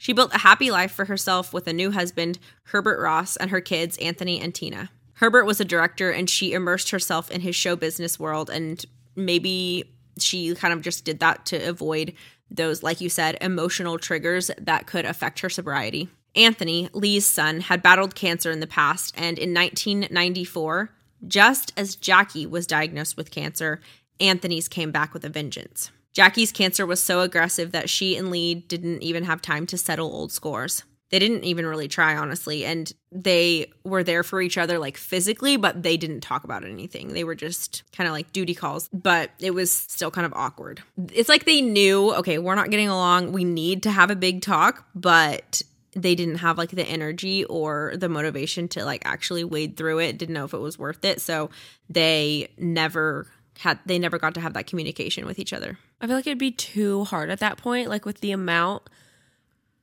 She 0.00 0.14
built 0.14 0.34
a 0.34 0.38
happy 0.38 0.70
life 0.70 0.92
for 0.92 1.04
herself 1.04 1.52
with 1.52 1.66
a 1.66 1.74
new 1.74 1.90
husband, 1.90 2.38
Herbert 2.62 2.98
Ross, 3.02 3.36
and 3.36 3.50
her 3.50 3.60
kids, 3.60 3.98
Anthony 3.98 4.40
and 4.40 4.54
Tina. 4.54 4.88
Herbert 5.16 5.44
was 5.44 5.60
a 5.60 5.64
director 5.66 6.10
and 6.10 6.28
she 6.30 6.54
immersed 6.54 6.88
herself 6.88 7.30
in 7.30 7.42
his 7.42 7.54
show 7.54 7.76
business 7.76 8.18
world, 8.18 8.48
and 8.48 8.82
maybe 9.14 9.92
she 10.18 10.54
kind 10.54 10.72
of 10.72 10.80
just 10.80 11.04
did 11.04 11.20
that 11.20 11.44
to 11.44 11.68
avoid 11.68 12.14
those, 12.50 12.82
like 12.82 13.02
you 13.02 13.10
said, 13.10 13.36
emotional 13.42 13.98
triggers 13.98 14.50
that 14.56 14.86
could 14.86 15.04
affect 15.04 15.40
her 15.40 15.50
sobriety. 15.50 16.08
Anthony, 16.34 16.88
Lee's 16.94 17.26
son, 17.26 17.60
had 17.60 17.82
battled 17.82 18.14
cancer 18.14 18.50
in 18.50 18.60
the 18.60 18.66
past, 18.66 19.14
and 19.18 19.38
in 19.38 19.52
1994, 19.52 20.90
just 21.28 21.74
as 21.76 21.94
Jackie 21.94 22.46
was 22.46 22.66
diagnosed 22.66 23.18
with 23.18 23.30
cancer, 23.30 23.82
Anthony's 24.18 24.66
came 24.66 24.92
back 24.92 25.12
with 25.12 25.26
a 25.26 25.28
vengeance. 25.28 25.90
Jackie's 26.12 26.52
cancer 26.52 26.84
was 26.84 27.02
so 27.02 27.20
aggressive 27.20 27.72
that 27.72 27.88
she 27.88 28.16
and 28.16 28.30
Lee 28.30 28.54
didn't 28.54 29.02
even 29.02 29.24
have 29.24 29.40
time 29.40 29.66
to 29.66 29.78
settle 29.78 30.12
old 30.12 30.32
scores. 30.32 30.84
They 31.10 31.18
didn't 31.18 31.44
even 31.44 31.66
really 31.66 31.88
try, 31.88 32.16
honestly, 32.16 32.64
and 32.64 32.92
they 33.10 33.72
were 33.82 34.04
there 34.04 34.22
for 34.22 34.40
each 34.40 34.56
other, 34.56 34.78
like 34.78 34.96
physically, 34.96 35.56
but 35.56 35.82
they 35.82 35.96
didn't 35.96 36.20
talk 36.20 36.44
about 36.44 36.64
anything. 36.64 37.08
They 37.08 37.24
were 37.24 37.34
just 37.34 37.82
kind 37.92 38.06
of 38.06 38.12
like 38.12 38.32
duty 38.32 38.54
calls, 38.54 38.88
but 38.92 39.30
it 39.40 39.50
was 39.50 39.72
still 39.72 40.12
kind 40.12 40.24
of 40.24 40.32
awkward. 40.34 40.82
It's 41.12 41.28
like 41.28 41.46
they 41.46 41.62
knew, 41.62 42.14
okay, 42.14 42.38
we're 42.38 42.54
not 42.54 42.70
getting 42.70 42.88
along. 42.88 43.32
We 43.32 43.42
need 43.42 43.82
to 43.84 43.90
have 43.90 44.10
a 44.10 44.16
big 44.16 44.40
talk, 44.40 44.86
but 44.94 45.62
they 45.92 46.14
didn't 46.14 46.36
have 46.36 46.58
like 46.58 46.70
the 46.70 46.86
energy 46.86 47.44
or 47.44 47.94
the 47.96 48.08
motivation 48.08 48.68
to 48.68 48.84
like 48.84 49.02
actually 49.04 49.42
wade 49.42 49.76
through 49.76 49.98
it 49.98 50.18
didn't 50.18 50.34
know 50.34 50.44
if 50.44 50.54
it 50.54 50.58
was 50.58 50.78
worth 50.78 51.04
it 51.04 51.20
so 51.20 51.50
they 51.88 52.48
never 52.56 53.26
had 53.58 53.78
they 53.86 53.98
never 53.98 54.16
got 54.16 54.34
to 54.34 54.40
have 54.40 54.54
that 54.54 54.68
communication 54.68 55.26
with 55.26 55.40
each 55.40 55.52
other 55.52 55.78
I 56.00 56.06
feel 56.06 56.16
like 56.16 56.26
it'd 56.26 56.38
be 56.38 56.50
too 56.50 57.04
hard 57.04 57.30
at 57.30 57.40
that 57.40 57.58
point, 57.58 57.88
like 57.88 58.04
with 58.06 58.20
the 58.20 58.32
amount 58.32 58.82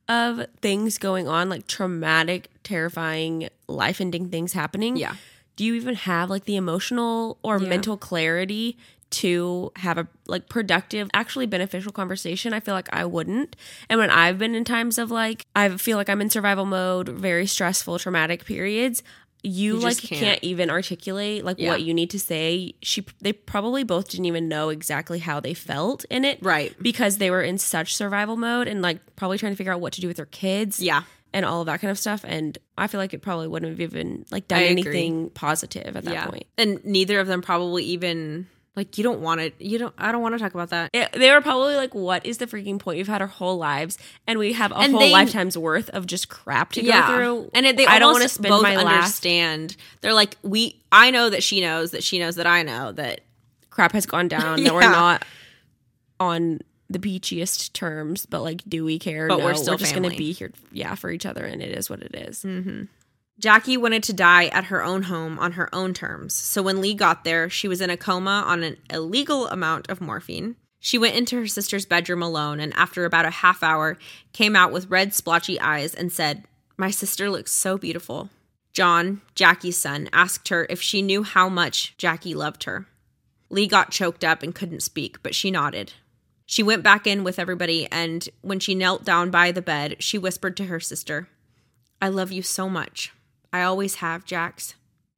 of 0.08 0.46
things 0.60 0.98
going 0.98 1.28
on, 1.28 1.48
like 1.48 1.66
traumatic, 1.66 2.48
terrifying, 2.62 3.48
life 3.68 4.00
ending 4.00 4.28
things 4.30 4.52
happening. 4.52 4.96
Yeah. 4.96 5.14
Do 5.56 5.64
you 5.64 5.74
even 5.74 5.94
have 5.94 6.30
like 6.30 6.44
the 6.44 6.56
emotional 6.56 7.38
or 7.42 7.58
Yeah. 7.60 7.68
mental 7.68 7.96
clarity 7.96 8.78
to 9.10 9.72
have 9.76 9.96
a 9.98 10.06
like 10.26 10.48
productive, 10.48 11.08
actually 11.14 11.46
beneficial 11.46 11.92
conversation? 11.92 12.52
I 12.52 12.60
feel 12.60 12.74
like 12.74 12.88
I 12.92 13.04
wouldn't. 13.04 13.54
And 13.88 13.98
when 14.00 14.10
I've 14.10 14.38
been 14.38 14.54
in 14.54 14.64
times 14.64 14.98
of 14.98 15.10
like, 15.10 15.44
I 15.54 15.68
feel 15.76 15.96
like 15.96 16.08
I'm 16.08 16.20
in 16.20 16.30
survival 16.30 16.64
mode, 16.64 17.08
very 17.08 17.46
stressful, 17.46 17.98
traumatic 17.98 18.44
periods. 18.44 19.02
You, 19.44 19.74
You 19.76 19.80
like 19.80 19.98
can't. 19.98 20.20
can't. 20.20 20.44
even 20.44 20.68
articulate 20.70 21.44
like 21.44 21.58
Yeah. 21.58 21.70
what 21.70 21.82
you 21.82 21.94
need 21.94 22.10
to 22.10 22.18
say. 22.18 22.74
She 22.82 23.06
they 23.20 23.32
probably 23.32 23.84
both 23.84 24.08
didn't 24.10 24.26
even 24.26 24.48
know 24.48 24.68
exactly 24.68 25.20
how 25.20 25.38
they 25.40 25.54
felt 25.54 26.04
in 26.10 26.24
it 26.24 26.38
right 26.42 26.74
because 26.82 27.18
they 27.18 27.30
were 27.30 27.42
in 27.42 27.56
such 27.58 27.94
survival 27.94 28.36
mode 28.36 28.66
and 28.68 28.82
like 28.82 28.98
probably 29.16 29.38
trying 29.38 29.52
to 29.52 29.56
figure 29.56 29.72
out 29.72 29.80
what 29.80 29.92
to 29.94 30.00
do 30.00 30.08
with 30.08 30.16
their 30.16 30.26
kids 30.26 30.80
yeah 30.80 31.02
and 31.32 31.44
all 31.44 31.60
of 31.60 31.66
that 31.66 31.80
kind 31.80 31.90
of 31.90 31.98
stuff. 31.98 32.24
And 32.26 32.56
I 32.78 32.86
feel 32.86 32.98
like 32.98 33.12
it 33.12 33.20
probably 33.20 33.48
wouldn't 33.48 33.70
have 33.70 33.80
even 33.80 34.24
like 34.30 34.48
done 34.48 34.62
anything 34.62 35.28
positive 35.30 35.94
at 35.96 36.04
that 36.04 36.12
yeah 36.14 36.26
point. 36.26 36.46
and 36.56 36.82
neither 36.84 37.20
of 37.20 37.26
them 37.26 37.42
probably 37.42 37.84
even 37.84 38.46
like 38.78 38.96
you 38.96 39.04
don't 39.04 39.20
want 39.20 39.40
to 39.40 39.52
you 39.58 39.76
don't 39.78 39.92
i 39.98 40.10
don't 40.12 40.22
want 40.22 40.34
to 40.34 40.38
talk 40.38 40.54
about 40.54 40.70
that 40.70 40.88
It- 40.94 41.12
they 41.12 41.30
were 41.30 41.40
probably 41.42 41.74
like, 41.76 41.94
"What 41.94 42.24
is 42.24 42.38
the 42.38 42.46
freaking 42.46 42.78
point? 42.78 42.96
We've 42.96 43.08
had 43.08 43.20
our 43.20 43.26
whole 43.28 43.58
lives, 43.58 43.98
and 44.26 44.38
we 44.38 44.52
have 44.54 44.72
a 44.72 44.76
And 44.78 44.92
whole 44.92 45.00
they- 45.00 45.10
lifetime's 45.12 45.58
worth 45.58 45.90
of 45.90 46.06
just 46.06 46.28
crap 46.28 46.72
to 46.72 46.82
go 46.82 47.02
through." 47.08 47.50
And 47.54 47.66
it, 47.66 47.76
they 47.76 47.84
I 47.86 47.98
don't 47.98 48.12
want 48.12 48.20
wanna 48.22 48.28
spend 48.28 48.48
both 48.50 48.62
my 48.62 48.76
last- 48.76 48.86
understand. 49.24 49.76
They're 50.00 50.14
like, 50.14 50.36
we. 50.42 50.80
I 50.90 51.10
know 51.10 51.28
that 51.28 51.42
she 51.42 51.60
knows 51.60 51.90
that 51.90 52.02
she 52.02 52.18
knows 52.18 52.36
that 52.36 52.46
I 52.46 52.62
know 52.62 52.92
that. 52.92 53.20
crap 53.70 53.92
has 53.92 54.06
gone 54.06 54.28
down. 54.28 54.62
That 54.64 54.72
we're 54.74 54.80
not 55.02 55.24
on 56.20 56.60
the 56.90 56.98
peachiest 56.98 57.72
terms, 57.74 58.26
but 58.26 58.42
like, 58.42 58.62
do 58.68 58.84
we 58.84 58.98
care? 58.98 59.28
But 59.28 59.38
no, 59.38 59.44
we're 59.44 59.54
still 59.54 59.76
just 59.76 59.94
gonna 59.94 60.08
be 60.10 60.32
here, 60.32 60.50
yeah, 60.72 60.94
for 60.94 61.10
each 61.10 61.26
other, 61.26 61.44
and 61.44 61.60
it 61.62 61.76
is 61.76 61.90
what 61.90 62.00
it 62.02 62.14
is. 62.14 62.42
Mm-hmm. 62.44 62.84
Jackie 63.38 63.76
wanted 63.76 64.02
to 64.02 64.12
die 64.12 64.46
at 64.46 64.64
her 64.64 64.82
own 64.82 65.04
home 65.04 65.38
on 65.38 65.52
her 65.52 65.72
own 65.72 65.94
terms. 65.94 66.34
So 66.34 66.60
when 66.60 66.80
Lee 66.80 66.94
got 66.94 67.22
there, 67.22 67.48
she 67.48 67.68
was 67.68 67.80
in 67.80 67.88
a 67.88 67.96
coma 67.96 68.42
on 68.46 68.64
an 68.64 68.78
illegal 68.90 69.46
amount 69.48 69.88
of 69.88 70.00
morphine. 70.00 70.56
She 70.80 70.98
went 70.98 71.16
into 71.16 71.36
her 71.36 71.46
sister's 71.46 71.86
bedroom 71.86 72.22
alone 72.22 72.58
and 72.58 72.74
after 72.74 73.04
about 73.04 73.26
a 73.26 73.30
half 73.30 73.62
hour 73.62 73.96
came 74.32 74.56
out 74.56 74.72
with 74.72 74.90
red 74.90 75.14
splotchy 75.14 75.60
eyes 75.60 75.94
and 75.94 76.12
said, 76.12 76.46
"My 76.76 76.90
sister 76.90 77.30
looks 77.30 77.52
so 77.52 77.78
beautiful." 77.78 78.30
John, 78.72 79.22
Jackie's 79.34 79.76
son, 79.76 80.08
asked 80.12 80.48
her 80.48 80.66
if 80.68 80.82
she 80.82 81.02
knew 81.02 81.22
how 81.22 81.48
much 81.48 81.94
Jackie 81.96 82.34
loved 82.34 82.64
her. 82.64 82.86
Lee 83.50 83.66
got 83.66 83.90
choked 83.90 84.24
up 84.24 84.42
and 84.42 84.54
couldn't 84.54 84.82
speak, 84.82 85.22
but 85.22 85.34
she 85.34 85.50
nodded. 85.50 85.94
She 86.44 86.62
went 86.62 86.82
back 86.82 87.06
in 87.06 87.24
with 87.24 87.38
everybody, 87.38 87.86
and 87.90 88.28
when 88.40 88.60
she 88.60 88.74
knelt 88.74 89.04
down 89.04 89.30
by 89.30 89.52
the 89.52 89.62
bed, 89.62 89.96
she 90.00 90.16
whispered 90.18 90.56
to 90.56 90.66
her 90.66 90.80
sister, 90.80 91.28
I 92.00 92.08
love 92.08 92.30
you 92.30 92.42
so 92.42 92.68
much. 92.68 93.12
I 93.52 93.62
always 93.62 93.96
have, 93.96 94.24
Jax. 94.24 94.74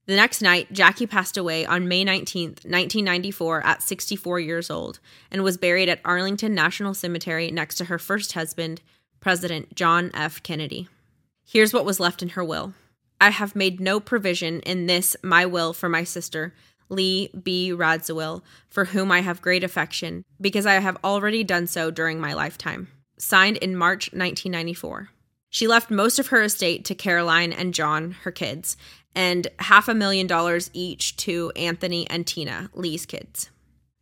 The 0.07 0.17
next 0.17 0.43
night, 0.43 0.73
Jackie 0.73 1.07
passed 1.07 1.37
away 1.37 1.65
on 1.65 1.87
May 1.87 2.03
19, 2.03 2.49
1994, 2.49 3.65
at 3.65 3.83
64 3.83 4.41
years 4.41 4.71
old, 4.71 4.99
and 5.31 5.45
was 5.45 5.57
buried 5.57 5.89
at 5.89 6.01
Arlington 6.05 6.55
National 6.55 6.95
Cemetery 6.95 7.51
next 7.51 7.77
to 7.77 7.85
her 7.85 7.99
first 7.99 8.33
husband, 8.33 8.81
President 9.21 9.75
John 9.75 10.11
F. 10.15 10.43
Kennedy. 10.43 10.89
Here's 11.47 11.73
what 11.73 11.85
was 11.85 12.01
left 12.01 12.23
in 12.23 12.31
her 12.31 12.45
will 12.45 12.75
I 13.21 13.31
have 13.31 13.55
made 13.55 13.81
no 13.81 14.01
provision 14.01 14.61
in 14.61 14.87
this, 14.87 15.17
my 15.23 15.47
will, 15.47 15.73
for 15.73 15.89
my 15.89 16.05
sister, 16.05 16.55
Lee 16.89 17.29
B. 17.29 17.73
Radziwill, 17.73 18.43
for 18.69 18.87
whom 18.87 19.13
I 19.13 19.21
have 19.21 19.43
great 19.43 19.63
affection, 19.63 20.25
because 20.41 20.67
I 20.67 20.75
have 20.75 20.97
already 21.05 21.45
done 21.45 21.67
so 21.67 21.91
during 21.91 22.21
my 22.21 22.33
lifetime. 22.33 22.89
Signed 23.19 23.59
in 23.59 23.77
March 23.77 24.13
1994. 24.13 25.11
She 25.51 25.67
left 25.67 25.91
most 25.91 26.19
of 26.19 26.29
her 26.29 26.43
estate 26.43 26.85
to 26.87 26.95
Caroline 26.95 27.53
and 27.53 27.75
John, 27.75 28.13
her 28.23 28.31
kids, 28.31 28.77
and 29.15 29.49
half 29.59 29.89
a 29.89 29.95
million 29.95 30.29
dollars 30.29 30.71
each 30.73 31.17
to 31.19 31.53
Anthony 31.57 32.09
and 32.09 32.25
Tina, 32.25 32.71
Lee's 32.73 33.05
kids. 33.05 33.51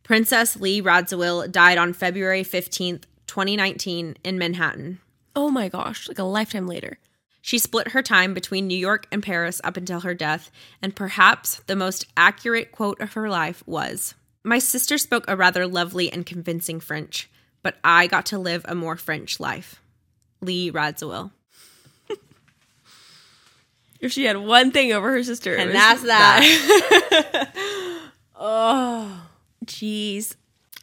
Princess 0.03 0.55
Lee 0.57 0.81
Radziwill 0.81 1.51
died 1.51 1.77
on 1.77 1.93
February 1.93 2.43
15th, 2.43 3.03
2019, 3.27 4.17
in 4.23 4.37
Manhattan. 4.37 4.99
Oh 5.35 5.49
my 5.49 5.69
gosh, 5.69 6.07
like 6.07 6.19
a 6.19 6.23
lifetime 6.23 6.67
later. 6.67 6.99
She 7.41 7.57
split 7.57 7.89
her 7.89 8.01
time 8.01 8.33
between 8.33 8.67
New 8.67 8.77
York 8.77 9.07
and 9.11 9.23
Paris 9.23 9.61
up 9.63 9.77
until 9.77 10.01
her 10.01 10.13
death, 10.13 10.51
and 10.81 10.95
perhaps 10.95 11.61
the 11.67 11.75
most 11.75 12.05
accurate 12.17 12.71
quote 12.71 12.99
of 13.01 13.13
her 13.13 13.29
life 13.29 13.63
was 13.65 14.13
My 14.43 14.59
sister 14.59 14.97
spoke 14.97 15.25
a 15.27 15.37
rather 15.37 15.65
lovely 15.65 16.11
and 16.11 16.25
convincing 16.25 16.79
French, 16.79 17.29
but 17.63 17.77
I 17.83 18.07
got 18.07 18.25
to 18.27 18.37
live 18.37 18.65
a 18.67 18.75
more 18.75 18.97
French 18.97 19.39
life. 19.39 19.81
Lee 20.41 20.71
Radziwill. 20.71 21.31
If 23.99 24.11
she 24.11 24.25
had 24.25 24.37
one 24.37 24.71
thing 24.71 24.93
over 24.93 25.11
her 25.11 25.23
sister, 25.23 25.55
And 25.55 25.71
that's 25.71 26.03
that. 26.03 27.49
oh, 28.35 29.27
jeez. 29.65 30.35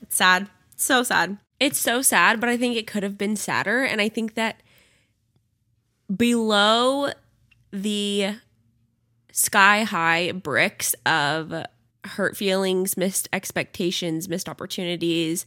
It's 0.02 0.16
sad. 0.16 0.48
So 0.76 1.02
sad. 1.02 1.38
It's 1.58 1.78
so 1.78 2.02
sad, 2.02 2.40
but 2.40 2.50
I 2.50 2.56
think 2.58 2.76
it 2.76 2.86
could 2.86 3.02
have 3.02 3.16
been 3.16 3.36
sadder. 3.36 3.82
And 3.82 4.00
I 4.00 4.10
think 4.10 4.34
that 4.34 4.62
below 6.14 7.10
the 7.70 8.36
sky 9.32 9.84
high 9.84 10.32
bricks 10.32 10.94
of 11.06 11.54
hurt 12.04 12.36
feelings, 12.36 12.96
missed 12.96 13.28
expectations, 13.32 14.28
missed 14.28 14.48
opportunities, 14.48 15.46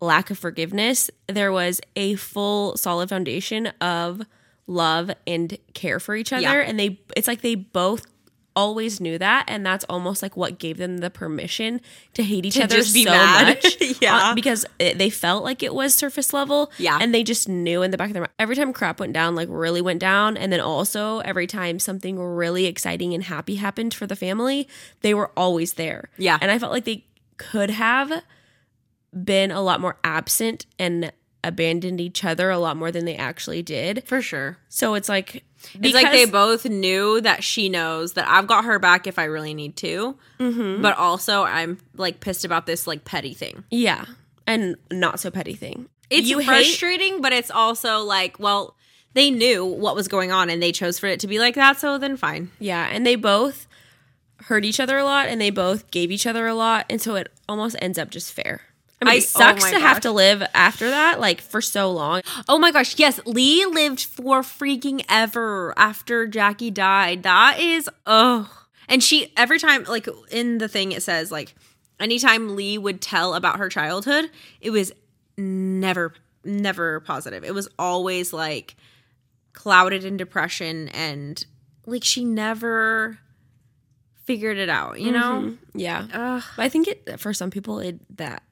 lack 0.00 0.30
of 0.30 0.38
forgiveness, 0.38 1.10
there 1.26 1.52
was 1.52 1.80
a 1.96 2.14
full 2.16 2.76
solid 2.76 3.10
foundation 3.10 3.66
of 3.80 4.22
love 4.70 5.10
and 5.26 5.58
care 5.74 5.98
for 6.00 6.14
each 6.14 6.32
other. 6.32 6.42
Yeah. 6.42 6.52
And 6.66 6.78
they 6.78 7.00
it's 7.16 7.28
like 7.28 7.42
they 7.42 7.54
both 7.56 8.06
always 8.56 9.00
knew 9.00 9.16
that 9.16 9.44
and 9.46 9.64
that's 9.64 9.84
almost 9.88 10.22
like 10.22 10.36
what 10.36 10.58
gave 10.58 10.76
them 10.76 10.98
the 10.98 11.08
permission 11.08 11.80
to 12.14 12.22
hate 12.22 12.44
each 12.44 12.54
To 12.56 12.64
other 12.64 12.82
so 12.82 13.04
mad. 13.04 13.46
much 13.62 13.76
Yeah. 14.02 14.30
uh, 14.30 14.34
because 14.34 14.66
it, 14.80 14.98
they 14.98 15.08
felt 15.08 15.44
like 15.44 15.62
it 15.62 15.72
was 15.72 15.94
surface 15.94 16.32
level 16.32 16.72
Yeah. 16.76 16.98
and 17.00 17.14
they 17.14 17.22
just 17.22 17.48
knew 17.48 17.82
in 17.82 17.92
the 17.92 17.96
back 17.96 18.08
of 18.08 18.14
their 18.14 18.22
mind 18.22 18.32
every 18.40 18.56
time 18.56 18.72
crap 18.72 18.98
went 18.98 19.12
down 19.12 19.36
like 19.36 19.48
really 19.50 19.80
went 19.80 20.00
down 20.00 20.36
and 20.36 20.52
then 20.52 20.60
also 20.60 21.20
every 21.20 21.46
time 21.46 21.78
something 21.78 22.18
really 22.18 22.66
exciting 22.66 23.14
and 23.14 23.22
happy 23.24 23.54
happened 23.54 23.94
for 23.94 24.08
the 24.08 24.16
family 24.16 24.68
they 25.02 25.14
were 25.14 25.30
always 25.36 25.74
there 25.74 26.10
Yeah. 26.18 26.36
and 26.42 26.50
i 26.50 26.58
felt 26.58 26.72
like 26.72 26.84
they 26.84 27.04
could 27.36 27.70
have 27.70 28.12
been 29.24 29.52
a 29.52 29.60
lot 29.62 29.80
more 29.80 29.96
absent 30.02 30.66
and 30.78 31.12
abandoned 31.42 32.00
each 32.00 32.24
other 32.24 32.50
a 32.50 32.58
lot 32.58 32.76
more 32.76 32.90
than 32.92 33.04
they 33.04 33.16
actually 33.16 33.62
did 33.62 34.02
For 34.06 34.20
sure. 34.20 34.58
so 34.68 34.94
it's 34.94 35.08
like 35.08 35.44
It's 35.80 35.94
like 35.94 36.12
they 36.12 36.26
both 36.26 36.66
knew 36.66 37.20
that 37.22 37.42
she 37.42 37.68
knows 37.68 38.12
that 38.14 38.28
I've 38.28 38.46
got 38.46 38.64
her 38.64 38.78
back 38.78 39.06
if 39.06 39.18
I 39.18 39.24
really 39.24 39.54
need 39.54 39.76
to. 39.76 40.16
Mm-hmm. 40.38 40.82
But 40.82 40.96
also, 40.98 41.42
I'm 41.42 41.78
like 41.96 42.20
pissed 42.20 42.44
about 42.44 42.66
this 42.66 42.86
like 42.86 43.04
petty 43.04 43.34
thing. 43.34 43.64
yeah 43.70 44.04
and 44.46 44.76
not 44.90 45.20
so 45.20 45.30
petty 45.30 45.54
thing 45.54 45.88
It's 46.10 46.28
you 46.28 46.38
hate 46.38 46.46
frustrating, 46.46 47.20
but 47.20 47.32
it's 47.32 47.50
also 47.50 48.00
like, 48.00 48.38
well, 48.40 48.74
they 49.14 49.30
knew 49.30 49.64
what 49.64 49.94
was 49.94 50.08
going 50.08 50.32
on 50.32 50.50
and 50.50 50.62
they 50.62 50.72
chose 50.72 50.98
for 50.98 51.06
it 51.06 51.20
to 51.20 51.26
be 51.26 51.38
like 51.38 51.54
that. 51.54 51.78
So 51.78 51.98
then 51.98 52.16
fine. 52.16 52.50
Yeah, 52.58 52.88
and 52.90 53.06
they 53.06 53.16
both 53.16 53.66
hurt 54.44 54.64
each 54.64 54.80
other 54.80 54.98
a 54.98 55.04
lot 55.04 55.28
and 55.28 55.40
they 55.40 55.50
both 55.50 55.90
gave 55.90 56.10
each 56.10 56.26
other 56.26 56.46
a 56.46 56.54
lot. 56.54 56.86
And 56.90 57.00
so 57.00 57.14
it 57.14 57.28
almost 57.48 57.76
ends 57.80 57.98
up 57.98 58.10
just 58.10 58.32
fair. 58.32 58.62
I 59.00 59.04
mean, 59.06 59.14
it 59.14 59.18
oh 59.18 59.20
sucks 59.20 59.64
oh 59.64 59.70
to 59.70 59.78
my 59.78 59.80
have 59.80 60.00
to 60.00 60.12
live 60.12 60.42
after 60.52 60.90
that, 60.90 61.20
like 61.20 61.40
for 61.40 61.60
so 61.60 61.90
long. 61.90 62.20
Oh 62.48 62.58
my 62.58 62.70
gosh, 62.70 62.98
yes, 62.98 63.18
Lee 63.24 63.64
lived 63.64 64.04
for 64.04 64.42
freaking 64.42 65.02
ever 65.08 65.72
after 65.76 66.26
Jackie 66.26 66.70
died. 66.70 67.22
That 67.22 67.58
is 67.58 67.88
oh. 68.06 68.66
And 68.88 69.02
she 69.02 69.32
every 69.36 69.58
time 69.58 69.84
like 69.84 70.08
in 70.30 70.58
the 70.58 70.68
thing 70.68 70.92
it 70.92 71.02
says 71.02 71.30
like 71.32 71.54
anytime 71.98 72.56
Lee 72.56 72.76
would 72.76 73.00
tell 73.00 73.34
about 73.34 73.58
her 73.58 73.68
childhood, 73.68 74.30
it 74.60 74.70
was 74.70 74.92
never 75.38 76.12
never 76.44 77.00
positive. 77.00 77.44
It 77.44 77.54
was 77.54 77.68
always 77.78 78.32
like 78.32 78.76
clouded 79.52 80.04
in 80.04 80.16
depression 80.16 80.88
and 80.88 81.44
like 81.86 82.04
she 82.04 82.24
never 82.24 83.18
figured 84.24 84.58
it 84.58 84.68
out, 84.68 85.00
you 85.00 85.10
know? 85.10 85.42
Mm-hmm. 85.42 85.78
Yeah. 85.78 86.06
Ugh. 86.12 86.42
But 86.56 86.62
I 86.62 86.68
think 86.68 86.88
it 86.88 87.18
for 87.18 87.32
some 87.32 87.50
people 87.50 87.80
it 87.80 87.98
that 88.18 88.42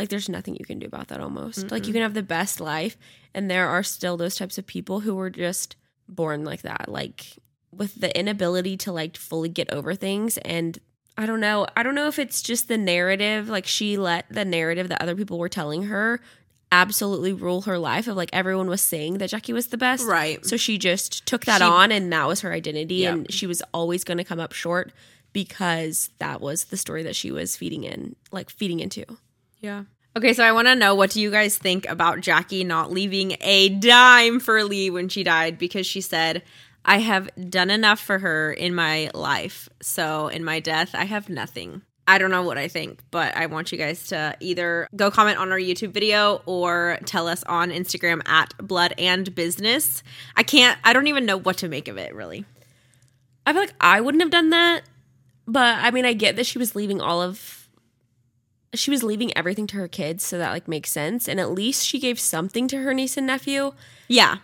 like 0.00 0.08
there's 0.08 0.28
nothing 0.30 0.56
you 0.56 0.64
can 0.64 0.78
do 0.78 0.86
about 0.86 1.08
that 1.08 1.20
almost. 1.20 1.70
Like 1.70 1.86
you 1.86 1.92
can 1.92 2.00
have 2.02 2.14
the 2.14 2.22
best 2.22 2.58
life 2.58 2.96
and 3.34 3.50
there 3.50 3.68
are 3.68 3.82
still 3.82 4.16
those 4.16 4.34
types 4.36 4.56
of 4.56 4.66
people 4.66 5.00
who 5.00 5.14
were 5.14 5.28
just 5.30 5.76
born 6.08 6.42
like 6.44 6.62
that. 6.62 6.88
Like 6.88 7.26
with 7.70 8.00
the 8.00 8.10
inability 8.18 8.76
to 8.78 8.92
like 8.92 9.16
fully 9.16 9.48
get 9.50 9.70
over 9.70 9.94
things 9.94 10.38
and 10.38 10.78
I 11.18 11.26
don't 11.26 11.40
know. 11.40 11.66
I 11.76 11.82
don't 11.82 11.94
know 11.94 12.06
if 12.08 12.18
it's 12.18 12.40
just 12.40 12.66
the 12.68 12.78
narrative 12.78 13.48
like 13.50 13.66
she 13.66 13.98
let 13.98 14.24
the 14.32 14.44
narrative 14.44 14.88
that 14.88 15.02
other 15.02 15.14
people 15.14 15.38
were 15.38 15.50
telling 15.50 15.82
her 15.84 16.20
absolutely 16.72 17.32
rule 17.32 17.62
her 17.62 17.78
life 17.78 18.06
of 18.08 18.16
like 18.16 18.30
everyone 18.32 18.68
was 18.68 18.80
saying 18.80 19.18
that 19.18 19.28
Jackie 19.28 19.52
was 19.52 19.66
the 19.66 19.76
best. 19.76 20.06
Right. 20.06 20.44
So 20.46 20.56
she 20.56 20.78
just 20.78 21.26
took 21.26 21.44
that 21.44 21.58
She- 21.58 21.64
on 21.64 21.92
and 21.92 22.10
that 22.12 22.26
was 22.26 22.40
her 22.40 22.52
identity 22.52 22.94
Yeah. 22.96 23.12
and 23.12 23.32
she 23.32 23.46
was 23.46 23.60
always 23.74 24.02
going 24.04 24.18
to 24.18 24.24
come 24.24 24.40
up 24.40 24.52
short 24.52 24.92
because 25.32 26.10
that 26.18 26.40
was 26.40 26.64
the 26.64 26.76
story 26.76 27.02
that 27.02 27.16
she 27.16 27.30
was 27.30 27.56
feeding 27.56 27.84
in 27.84 28.16
like 28.32 28.50
feeding 28.50 28.80
into. 28.80 29.04
Yeah. 29.60 29.84
Okay, 30.16 30.32
so 30.32 30.42
I 30.42 30.52
want 30.52 30.66
to 30.66 30.74
know 30.74 30.94
what 30.94 31.10
do 31.10 31.20
you 31.20 31.30
guys 31.30 31.56
think 31.56 31.88
about 31.88 32.20
Jackie 32.20 32.64
not 32.64 32.90
leaving 32.90 33.36
a 33.40 33.68
dime 33.68 34.40
for 34.40 34.64
Lee 34.64 34.90
when 34.90 35.08
she 35.08 35.22
died 35.22 35.56
because 35.56 35.86
she 35.86 36.00
said, 36.00 36.42
"I 36.84 36.98
have 36.98 37.30
done 37.48 37.70
enough 37.70 38.00
for 38.00 38.18
her 38.18 38.52
in 38.52 38.74
my 38.74 39.10
life. 39.14 39.68
So 39.80 40.28
in 40.28 40.42
my 40.42 40.58
death, 40.58 40.90
I 40.94 41.04
have 41.04 41.28
nothing." 41.28 41.82
I 42.08 42.18
don't 42.18 42.32
know 42.32 42.42
what 42.42 42.58
I 42.58 42.66
think, 42.66 42.98
but 43.12 43.36
I 43.36 43.46
want 43.46 43.70
you 43.70 43.78
guys 43.78 44.08
to 44.08 44.34
either 44.40 44.88
go 44.96 45.12
comment 45.12 45.38
on 45.38 45.52
our 45.52 45.58
YouTube 45.60 45.92
video 45.92 46.42
or 46.44 46.98
tell 47.04 47.28
us 47.28 47.44
on 47.44 47.70
Instagram 47.70 48.20
at 48.26 48.52
Blood 48.58 48.94
and 48.98 49.32
Business. 49.32 50.02
I 50.34 50.42
can't 50.42 50.76
I 50.82 50.92
don't 50.92 51.06
even 51.06 51.24
know 51.24 51.36
what 51.36 51.58
to 51.58 51.68
make 51.68 51.86
of 51.86 51.98
it 51.98 52.12
really. 52.12 52.44
I 53.46 53.52
feel 53.52 53.62
like 53.62 53.74
I 53.80 54.00
wouldn't 54.00 54.22
have 54.22 54.32
done 54.32 54.50
that, 54.50 54.82
but 55.46 55.78
I 55.78 55.92
mean 55.92 56.04
I 56.04 56.12
get 56.14 56.34
that 56.34 56.46
she 56.46 56.58
was 56.58 56.74
leaving 56.74 57.00
all 57.00 57.22
of 57.22 57.59
she 58.74 58.90
was 58.90 59.02
leaving 59.02 59.36
everything 59.36 59.66
to 59.68 59.76
her 59.76 59.88
kids, 59.88 60.24
so 60.24 60.38
that 60.38 60.50
like 60.50 60.68
makes 60.68 60.92
sense 60.92 61.28
and 61.28 61.40
at 61.40 61.50
least 61.50 61.86
she 61.86 61.98
gave 61.98 62.20
something 62.20 62.68
to 62.68 62.78
her 62.78 62.94
niece 62.94 63.16
and 63.16 63.26
nephew. 63.26 63.72
Yeah. 64.08 64.38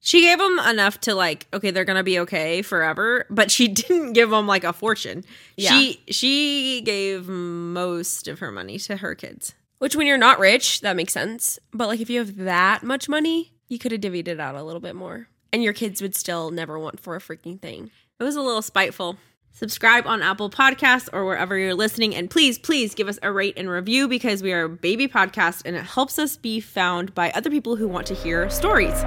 She 0.00 0.20
gave 0.20 0.38
them 0.38 0.58
enough 0.60 1.00
to 1.00 1.14
like, 1.14 1.46
okay, 1.52 1.70
they're 1.70 1.84
gonna 1.84 2.04
be 2.04 2.18
okay 2.20 2.62
forever, 2.62 3.26
but 3.30 3.50
she 3.50 3.68
didn't 3.82 4.12
give 4.12 4.30
them 4.30 4.46
like 4.46 4.64
a 4.64 4.72
fortune. 4.72 5.24
She 5.58 6.00
she 6.10 6.82
gave 6.82 7.28
most 7.28 8.28
of 8.28 8.38
her 8.40 8.52
money 8.52 8.78
to 8.80 8.96
her 8.96 9.14
kids. 9.14 9.54
Which 9.78 9.94
when 9.94 10.06
you're 10.06 10.16
not 10.16 10.38
rich, 10.38 10.80
that 10.80 10.96
makes 10.96 11.12
sense. 11.12 11.58
But 11.72 11.88
like 11.88 12.00
if 12.00 12.08
you 12.08 12.20
have 12.20 12.36
that 12.36 12.82
much 12.82 13.08
money, 13.08 13.52
you 13.68 13.78
could 13.78 13.92
have 13.92 14.00
divvied 14.00 14.28
it 14.28 14.40
out 14.40 14.54
a 14.54 14.62
little 14.62 14.80
bit 14.80 14.94
more. 14.94 15.28
And 15.52 15.62
your 15.62 15.72
kids 15.72 16.02
would 16.02 16.14
still 16.14 16.50
never 16.50 16.78
want 16.78 17.00
for 17.00 17.16
a 17.16 17.20
freaking 17.20 17.60
thing. 17.60 17.90
It 18.18 18.24
was 18.24 18.36
a 18.36 18.42
little 18.42 18.62
spiteful. 18.62 19.18
Subscribe 19.56 20.06
on 20.06 20.20
Apple 20.20 20.50
Podcasts 20.50 21.08
or 21.14 21.24
wherever 21.24 21.56
you're 21.56 21.72
listening, 21.72 22.14
and 22.14 22.28
please, 22.28 22.58
please 22.58 22.94
give 22.94 23.08
us 23.08 23.18
a 23.22 23.32
rate 23.32 23.54
and 23.56 23.70
review 23.70 24.06
because 24.06 24.42
we 24.42 24.52
are 24.52 24.64
a 24.64 24.68
baby 24.68 25.08
podcast 25.08 25.62
and 25.64 25.74
it 25.74 25.82
helps 25.82 26.18
us 26.18 26.36
be 26.36 26.60
found 26.60 27.14
by 27.14 27.30
other 27.30 27.48
people 27.48 27.74
who 27.74 27.88
want 27.88 28.06
to 28.08 28.14
hear 28.14 28.50
stories. 28.50 29.02